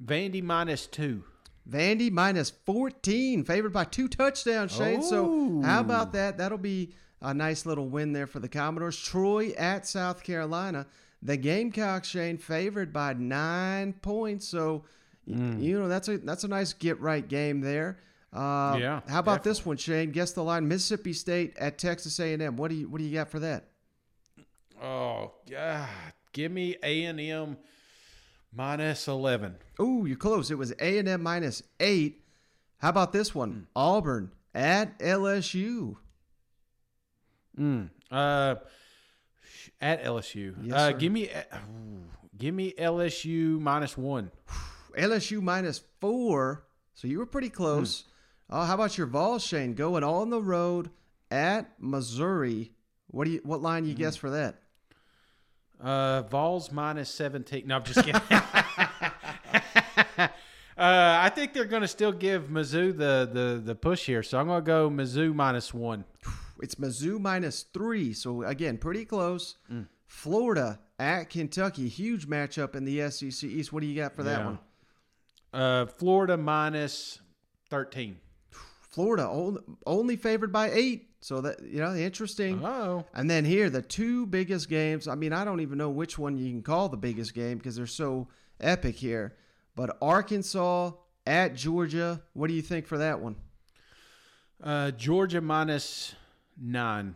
Vandy 0.03 0.41
minus 0.41 0.87
two. 0.87 1.23
Vandy 1.69 2.09
minus 2.11 2.49
14, 2.49 3.43
favored 3.43 3.71
by 3.73 3.83
two 3.83 4.07
touchdowns, 4.07 4.71
Shane. 4.71 5.03
So, 5.03 5.61
how 5.61 5.79
about 5.81 6.13
that? 6.13 6.37
That'll 6.37 6.57
be 6.57 6.93
a 7.21 7.33
nice 7.33 7.65
little 7.67 7.87
win 7.87 8.13
there 8.13 8.25
for 8.27 8.39
the 8.39 8.49
Commodores. 8.49 8.97
Troy 8.99 9.51
at 9.57 9.85
South 9.85 10.23
Carolina. 10.23 10.87
The 11.21 11.37
Gamecocks, 11.37 12.07
Shane, 12.07 12.37
favored 12.39 12.91
by 12.91 13.13
nine 13.13 13.93
points. 13.93 14.47
So, 14.47 14.85
Mm. 15.29 15.61
you 15.61 15.79
know, 15.79 15.87
that's 15.87 16.07
a 16.07 16.17
that's 16.17 16.43
a 16.43 16.47
nice 16.47 16.73
get 16.73 16.99
right 16.99 17.27
game 17.27 17.61
there. 17.61 17.99
Uh, 18.33 18.77
Yeah, 18.79 19.01
How 19.07 19.19
about 19.19 19.43
this 19.43 19.63
one, 19.65 19.77
Shane? 19.77 20.09
Guess 20.11 20.31
the 20.31 20.43
line: 20.43 20.67
Mississippi 20.67 21.13
State 21.13 21.55
at 21.57 21.77
Texas 21.77 22.19
A&M. 22.19 22.55
What 22.57 22.69
do 22.71 22.75
you 22.75 22.89
what 22.89 22.97
do 22.97 23.03
you 23.03 23.13
got 23.13 23.29
for 23.29 23.39
that? 23.39 23.65
Oh 24.81 25.31
God, 25.49 25.87
give 26.33 26.51
me 26.51 26.75
A 26.83 27.03
and 27.05 27.19
M 27.19 27.57
minus 28.53 29.07
eleven. 29.07 29.55
Ooh, 29.79 30.05
you're 30.05 30.17
close. 30.17 30.51
It 30.51 30.57
was 30.57 30.73
A&M 30.79 31.21
minus 31.21 31.63
eight. 31.79 32.23
How 32.77 32.89
about 32.89 33.13
this 33.13 33.33
one? 33.33 33.67
Auburn 33.75 34.31
at 34.53 34.97
LSU. 34.99 35.97
Mm. 37.57 37.89
Uh, 38.09 38.55
at 39.79 40.03
LSU. 40.03 40.55
Yes, 40.63 40.73
uh, 40.73 40.91
give 40.91 41.11
me, 41.11 41.29
uh, 41.29 41.57
ooh, 41.57 42.03
give 42.37 42.53
me 42.53 42.73
LSU 42.77 43.59
minus 43.59 43.97
one. 43.97 44.31
LSU 44.97 45.41
minus 45.41 45.81
four. 45.99 46.63
So 46.93 47.07
you 47.07 47.19
were 47.19 47.25
pretty 47.25 47.49
close. 47.49 48.05
Oh, 48.49 48.63
how 48.63 48.75
about 48.75 48.97
your 48.97 49.07
Vols, 49.07 49.43
Shane? 49.43 49.73
Going 49.75 50.03
on 50.03 50.29
the 50.29 50.41
road 50.41 50.89
at 51.29 51.71
Missouri. 51.79 52.71
What 53.07 53.25
do 53.25 53.31
you? 53.31 53.41
What 53.43 53.61
line 53.61 53.85
you 53.85 53.93
guess 53.93 54.15
for 54.15 54.29
that? 54.31 54.55
Uh, 55.81 56.21
Vols 56.23 56.71
minus 56.71 57.09
seventeen. 57.09 57.67
No, 57.67 57.77
I'm 57.77 57.83
just 57.83 58.05
kidding. 58.05 58.21
uh, 60.17 60.29
I 60.77 61.31
think 61.33 61.53
they're 61.53 61.65
going 61.65 61.81
to 61.81 61.87
still 61.87 62.11
give 62.11 62.43
Mizzou 62.49 62.95
the, 62.95 63.29
the 63.31 63.61
the 63.63 63.75
push 63.75 64.05
here, 64.05 64.23
so 64.23 64.39
I'm 64.39 64.47
going 64.47 64.61
to 64.61 64.65
go 64.65 64.89
Mizzou 64.89 65.33
minus 65.33 65.73
one. 65.73 66.05
It's 66.61 66.75
Mizzou 66.75 67.19
minus 67.19 67.63
three. 67.63 68.13
So 68.13 68.43
again, 68.43 68.77
pretty 68.77 69.05
close. 69.05 69.57
Florida 70.07 70.79
at 70.99 71.29
Kentucky. 71.29 71.87
Huge 71.87 72.27
matchup 72.27 72.75
in 72.75 72.85
the 72.85 73.09
SEC 73.09 73.49
East. 73.49 73.73
What 73.73 73.81
do 73.81 73.87
you 73.87 73.95
got 73.95 74.15
for 74.15 74.23
that 74.23 74.39
Yeah. 74.39 74.45
one? 74.45 74.59
Uh, 75.53 75.85
Florida 75.87 76.37
minus 76.37 77.19
thirteen. 77.69 78.19
Florida 78.91 79.27
only, 79.27 79.61
only 79.85 80.15
favored 80.15 80.51
by 80.51 80.69
eight. 80.71 81.07
So 81.23 81.39
that 81.41 81.61
you 81.63 81.79
know, 81.79 81.93
interesting. 81.95 82.65
Oh. 82.65 83.05
And 83.13 83.29
then 83.29 83.45
here, 83.45 83.69
the 83.69 83.83
two 83.83 84.25
biggest 84.25 84.69
games. 84.69 85.07
I 85.07 85.13
mean, 85.15 85.33
I 85.33 85.45
don't 85.45 85.61
even 85.61 85.77
know 85.77 85.89
which 85.89 86.17
one 86.17 86.37
you 86.37 86.49
can 86.49 86.63
call 86.63 86.89
the 86.89 86.97
biggest 86.97 87.35
game 87.35 87.59
because 87.59 87.75
they're 87.75 87.85
so 87.85 88.27
epic 88.59 88.95
here. 88.95 89.35
But 89.75 89.97
Arkansas 90.01 90.91
at 91.27 91.55
Georgia. 91.55 92.21
What 92.33 92.47
do 92.47 92.53
you 92.53 92.61
think 92.61 92.87
for 92.87 92.97
that 92.97 93.19
one? 93.19 93.35
Uh, 94.63 94.91
Georgia 94.91 95.41
minus 95.41 96.15
nine. 96.59 97.15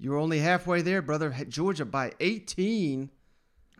You're 0.00 0.16
only 0.16 0.38
halfway 0.38 0.82
there, 0.82 1.02
brother. 1.02 1.34
Georgia 1.48 1.84
by 1.84 2.12
18. 2.20 3.10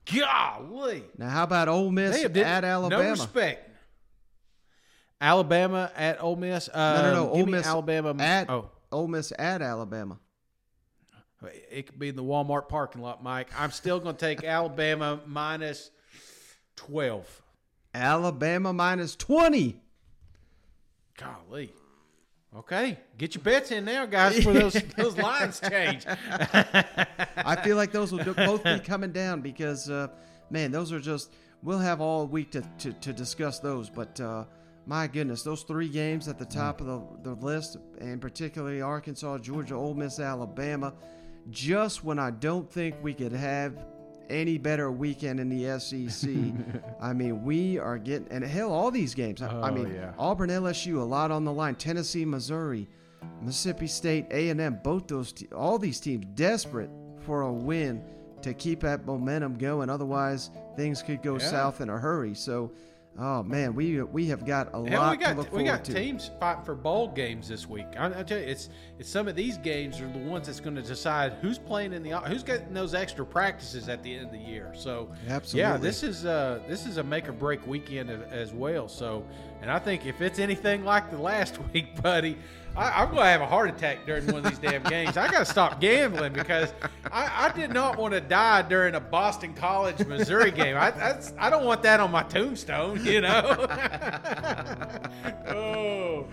Golly. 0.04 1.04
Now, 1.16 1.28
how 1.28 1.44
about 1.44 1.68
Ole 1.68 1.90
Miss 1.90 2.24
at 2.24 2.36
Alabama? 2.36 3.02
No 3.02 3.10
respect. 3.10 3.67
Alabama 5.20 5.90
at 5.96 6.22
Ole 6.22 6.36
Miss. 6.36 6.68
Uh, 6.68 7.02
no, 7.02 7.02
no, 7.02 7.14
no. 7.26 7.34
give 7.34 7.40
Ole 7.40 7.46
Miss 7.46 7.66
Alabama 7.66 8.22
at 8.22 8.48
Oh, 8.50 8.70
Ole 8.92 9.08
Miss 9.08 9.32
at 9.38 9.62
Alabama. 9.62 10.18
it 11.70 11.86
could 11.86 11.98
be 11.98 12.08
in 12.08 12.16
the 12.16 12.22
Walmart 12.22 12.68
parking 12.68 13.02
lot, 13.02 13.22
Mike. 13.22 13.48
I'm 13.58 13.70
still 13.70 14.00
going 14.00 14.14
to 14.16 14.20
take 14.20 14.44
Alabama 14.44 15.20
minus 15.26 15.90
twelve. 16.76 17.42
Alabama 17.94 18.72
minus 18.72 19.16
20. 19.16 19.80
Golly. 21.16 21.72
Okay, 22.56 22.98
get 23.18 23.34
your 23.34 23.42
bets 23.42 23.70
in 23.72 23.84
now, 23.84 24.06
guys, 24.06 24.42
for 24.42 24.52
those 24.52 24.72
those 24.96 25.16
lines 25.18 25.60
change. 25.68 26.04
I 26.06 27.58
feel 27.62 27.76
like 27.76 27.92
those 27.92 28.10
will 28.12 28.24
both 28.34 28.64
be 28.64 28.78
coming 28.80 29.12
down 29.12 29.42
because, 29.42 29.90
uh, 29.90 30.08
man, 30.50 30.70
those 30.70 30.92
are 30.92 31.00
just. 31.00 31.30
We'll 31.62 31.78
have 31.80 32.00
all 32.00 32.26
week 32.26 32.52
to, 32.52 32.62
to, 32.78 32.92
to 32.92 33.12
discuss 33.12 33.58
those, 33.58 33.90
but 33.90 34.18
uh, 34.20 34.44
my 34.88 35.06
goodness, 35.06 35.42
those 35.42 35.62
three 35.62 35.88
games 35.88 36.26
at 36.28 36.38
the 36.38 36.44
top 36.46 36.80
of 36.80 36.86
the, 36.86 37.02
the 37.22 37.34
list, 37.44 37.76
and 38.00 38.20
particularly 38.20 38.80
Arkansas, 38.80 39.38
Georgia, 39.38 39.74
Ole 39.74 39.94
Miss, 39.94 40.18
Alabama, 40.18 40.94
just 41.50 42.02
when 42.04 42.18
I 42.18 42.30
don't 42.30 42.70
think 42.70 42.96
we 43.02 43.12
could 43.14 43.32
have 43.32 43.76
any 44.30 44.56
better 44.58 44.90
weekend 44.90 45.40
in 45.40 45.48
the 45.50 45.78
SEC. 45.78 46.30
I 47.00 47.12
mean, 47.12 47.44
we 47.44 47.78
are 47.78 47.98
getting, 47.98 48.28
and 48.30 48.42
hell, 48.42 48.72
all 48.72 48.90
these 48.90 49.14
games. 49.14 49.42
I- 49.42 49.46
I 49.60 49.70
Oh, 49.70 49.74
mean, 49.74 49.94
yeah. 49.94 50.12
Auburn, 50.18 50.48
LSU, 50.50 50.96
a 51.00 51.04
lot 51.04 51.30
on 51.30 51.44
the 51.44 51.52
line. 51.52 51.74
Tennessee, 51.74 52.24
Missouri, 52.24 52.88
Mississippi 53.42 53.86
State, 53.86 54.26
A 54.30 54.48
and 54.48 54.60
M. 54.60 54.80
Both 54.82 55.06
those, 55.06 55.32
te- 55.32 55.48
all 55.54 55.78
these 55.78 56.00
teams 56.00 56.24
desperate 56.34 56.90
for 57.26 57.42
a 57.42 57.52
win 57.52 58.02
to 58.42 58.54
keep 58.54 58.80
that 58.80 59.04
momentum 59.04 59.58
going. 59.58 59.90
Otherwise, 59.90 60.50
things 60.76 61.02
could 61.02 61.22
go 61.22 61.34
Yeah. 61.34 61.46
south 61.50 61.80
in 61.82 61.90
a 61.90 61.98
hurry. 61.98 62.34
So, 62.34 62.72
Oh 63.20 63.42
man, 63.42 63.74
we 63.74 64.00
we 64.02 64.26
have 64.26 64.46
got 64.46 64.68
a 64.72 64.88
Hell, 64.88 65.00
lot 65.00 65.10
we 65.10 65.16
got 65.16 65.30
to 65.30 65.34
look 65.38 65.46
we 65.46 65.64
forward 65.64 65.64
got 65.66 65.84
to. 65.86 65.92
teams 65.92 66.30
fighting 66.38 66.62
for 66.64 66.76
bowl 66.76 67.08
games 67.08 67.48
this 67.48 67.68
week. 67.68 67.86
I, 67.98 68.20
I 68.20 68.22
tell 68.22 68.38
you, 68.38 68.44
it's 68.44 68.68
it's 69.00 69.10
some 69.10 69.26
of 69.26 69.34
these 69.34 69.58
games 69.58 70.00
are 70.00 70.06
the 70.08 70.18
ones 70.20 70.46
that's 70.46 70.60
going 70.60 70.76
to 70.76 70.82
decide 70.82 71.32
who's 71.40 71.58
playing 71.58 71.92
in 71.92 72.04
the 72.04 72.10
who's 72.20 72.44
getting 72.44 72.72
those 72.72 72.94
extra 72.94 73.26
practices 73.26 73.88
at 73.88 74.04
the 74.04 74.14
end 74.14 74.26
of 74.26 74.30
the 74.32 74.38
year. 74.38 74.72
So 74.76 75.10
Absolutely. 75.28 75.60
yeah, 75.68 75.76
this 75.78 76.04
is 76.04 76.26
uh 76.26 76.60
this 76.68 76.86
is 76.86 76.98
a 76.98 77.02
make 77.02 77.28
or 77.28 77.32
break 77.32 77.66
weekend 77.66 78.08
as 78.10 78.52
well. 78.52 78.86
So, 78.86 79.24
and 79.62 79.70
I 79.70 79.80
think 79.80 80.06
if 80.06 80.20
it's 80.20 80.38
anything 80.38 80.84
like 80.84 81.10
the 81.10 81.18
last 81.18 81.58
week, 81.72 82.00
buddy. 82.00 82.38
I, 82.78 83.02
I'm 83.02 83.08
going 83.08 83.22
to 83.22 83.26
have 83.26 83.40
a 83.40 83.46
heart 83.46 83.68
attack 83.68 84.06
during 84.06 84.24
one 84.26 84.36
of 84.36 84.44
these 84.44 84.58
damn 84.58 84.84
games. 84.84 85.16
I 85.16 85.28
got 85.28 85.40
to 85.40 85.44
stop 85.44 85.80
gambling 85.80 86.32
because 86.32 86.72
I, 87.10 87.46
I 87.46 87.52
did 87.52 87.72
not 87.72 87.98
want 87.98 88.14
to 88.14 88.20
die 88.20 88.62
during 88.62 88.94
a 88.94 89.00
Boston 89.00 89.52
College 89.52 90.06
Missouri 90.06 90.52
game. 90.52 90.76
I, 90.76 91.18
I 91.38 91.50
don't 91.50 91.64
want 91.64 91.82
that 91.82 91.98
on 91.98 92.12
my 92.12 92.22
tombstone, 92.22 93.04
you 93.04 93.20
know? 93.20 93.66
oh, 95.48 96.28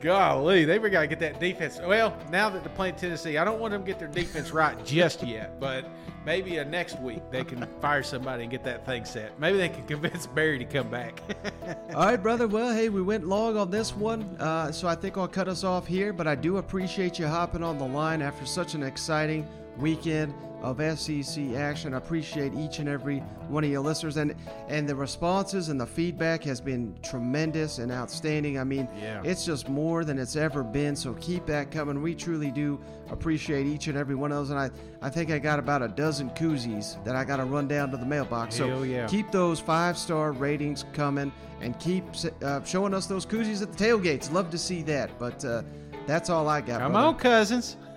golly. 0.00 0.64
They 0.64 0.78
got 0.78 1.00
to 1.00 1.06
get 1.08 1.18
that 1.18 1.40
defense. 1.40 1.80
Well, 1.84 2.16
now 2.30 2.48
that 2.50 2.62
they're 2.62 2.72
playing 2.74 2.94
Tennessee, 2.94 3.36
I 3.36 3.44
don't 3.44 3.58
want 3.58 3.72
them 3.72 3.82
to 3.82 3.86
get 3.86 3.98
their 3.98 4.06
defense 4.06 4.52
right 4.52 4.82
just 4.84 5.24
yet, 5.24 5.58
but 5.58 5.86
maybe 6.24 6.58
uh, 6.58 6.64
next 6.64 7.00
week 7.00 7.22
they 7.30 7.44
can 7.44 7.66
fire 7.80 8.02
somebody 8.02 8.42
and 8.42 8.50
get 8.50 8.64
that 8.64 8.84
thing 8.86 9.04
set. 9.04 9.38
Maybe 9.38 9.58
they 9.58 9.68
can 9.68 9.86
convince 9.86 10.26
Barry 10.26 10.58
to 10.58 10.64
come 10.64 10.88
back. 10.88 11.20
All 11.94 12.06
right, 12.06 12.16
brother. 12.16 12.46
Well, 12.48 12.72
hey, 12.74 12.88
we 12.88 13.02
went 13.02 13.26
long 13.26 13.56
on 13.56 13.70
this 13.70 13.94
one, 13.94 14.22
uh, 14.38 14.72
so 14.72 14.88
I 14.88 14.94
think 14.94 15.16
I'll 15.16 15.28
cut 15.28 15.48
us 15.48 15.64
off 15.64 15.86
here. 15.86 16.12
But 16.12 16.26
I 16.26 16.34
do 16.34 16.58
appreciate 16.58 17.18
you 17.18 17.26
hopping 17.26 17.62
on 17.62 17.78
the 17.78 17.86
line 17.86 18.22
after 18.22 18.46
such 18.46 18.74
an 18.74 18.82
exciting 18.82 19.46
weekend 19.78 20.34
of 20.62 20.78
SEC 20.98 21.54
action. 21.54 21.94
I 21.94 21.98
appreciate 21.98 22.52
each 22.54 22.78
and 22.80 22.88
every 22.88 23.18
one 23.48 23.64
of 23.64 23.70
your 23.70 23.80
listeners, 23.80 24.16
and 24.16 24.34
and 24.68 24.88
the 24.88 24.94
responses 24.94 25.68
and 25.68 25.80
the 25.80 25.86
feedback 25.86 26.42
has 26.44 26.60
been 26.60 26.94
tremendous 27.02 27.78
and 27.78 27.90
outstanding. 27.90 28.58
I 28.58 28.64
mean, 28.64 28.88
Yeah. 29.00 29.22
it's 29.24 29.44
just 29.44 29.68
more 29.68 30.04
than 30.04 30.18
it's 30.18 30.36
ever 30.36 30.62
been. 30.62 30.94
So 30.96 31.14
keep 31.14 31.46
that 31.46 31.70
coming. 31.70 32.02
We 32.02 32.14
truly 32.14 32.50
do 32.50 32.78
appreciate 33.10 33.66
each 33.66 33.86
and 33.88 33.96
every 33.96 34.14
one 34.14 34.32
of 34.32 34.38
those, 34.38 34.50
and 34.50 34.58
I 34.58 34.70
I 35.02 35.08
think 35.10 35.30
I 35.30 35.38
got 35.38 35.58
about 35.58 35.82
a 35.82 35.88
dozen 35.88 36.30
koozies 36.30 37.02
that 37.04 37.16
I 37.16 37.24
got 37.24 37.36
to 37.38 37.44
run 37.44 37.66
down 37.68 37.90
to 37.90 37.96
the 37.96 38.06
mailbox. 38.06 38.54
So 38.56 38.82
yeah. 38.82 39.06
keep 39.06 39.30
those 39.30 39.60
five 39.60 39.96
star 39.96 40.32
ratings 40.32 40.84
coming 40.92 41.32
and 41.62 41.78
keep 41.78 42.04
uh, 42.42 42.62
showing 42.64 42.94
us 42.94 43.06
those 43.06 43.24
koozies 43.26 43.62
at 43.62 43.72
the 43.72 43.84
tailgates. 43.84 44.30
Love 44.32 44.50
to 44.50 44.58
see 44.58 44.82
that. 44.82 45.10
But 45.18 45.44
uh, 45.44 45.62
that's 46.06 46.30
all 46.30 46.48
I 46.48 46.60
got. 46.60 46.80
Come 46.80 46.92
brother. 46.92 47.06
on, 47.08 47.16
cousins. 47.16 47.76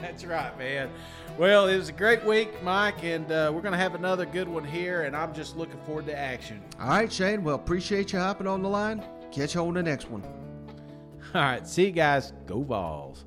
That's 0.00 0.24
right, 0.24 0.56
man. 0.58 0.90
Well, 1.38 1.68
it 1.68 1.76
was 1.76 1.90
a 1.90 1.92
great 1.92 2.24
week, 2.24 2.62
Mike, 2.62 3.04
and 3.04 3.30
uh, 3.30 3.52
we're 3.54 3.60
going 3.60 3.72
to 3.72 3.78
have 3.78 3.94
another 3.94 4.24
good 4.24 4.48
one 4.48 4.64
here, 4.64 5.02
and 5.02 5.14
I'm 5.14 5.34
just 5.34 5.54
looking 5.54 5.78
forward 5.80 6.06
to 6.06 6.18
action. 6.18 6.62
All 6.80 6.88
right, 6.88 7.12
Shane. 7.12 7.44
Well, 7.44 7.56
appreciate 7.56 8.10
you 8.14 8.18
hopping 8.18 8.46
on 8.46 8.62
the 8.62 8.70
line. 8.70 9.04
Catch 9.32 9.54
you 9.54 9.60
on 9.60 9.74
the 9.74 9.82
next 9.82 10.10
one. 10.10 10.22
All 11.34 11.42
right, 11.42 11.68
see 11.68 11.84
you 11.84 11.92
guys. 11.92 12.32
Go 12.46 12.62
Vols. 12.62 13.25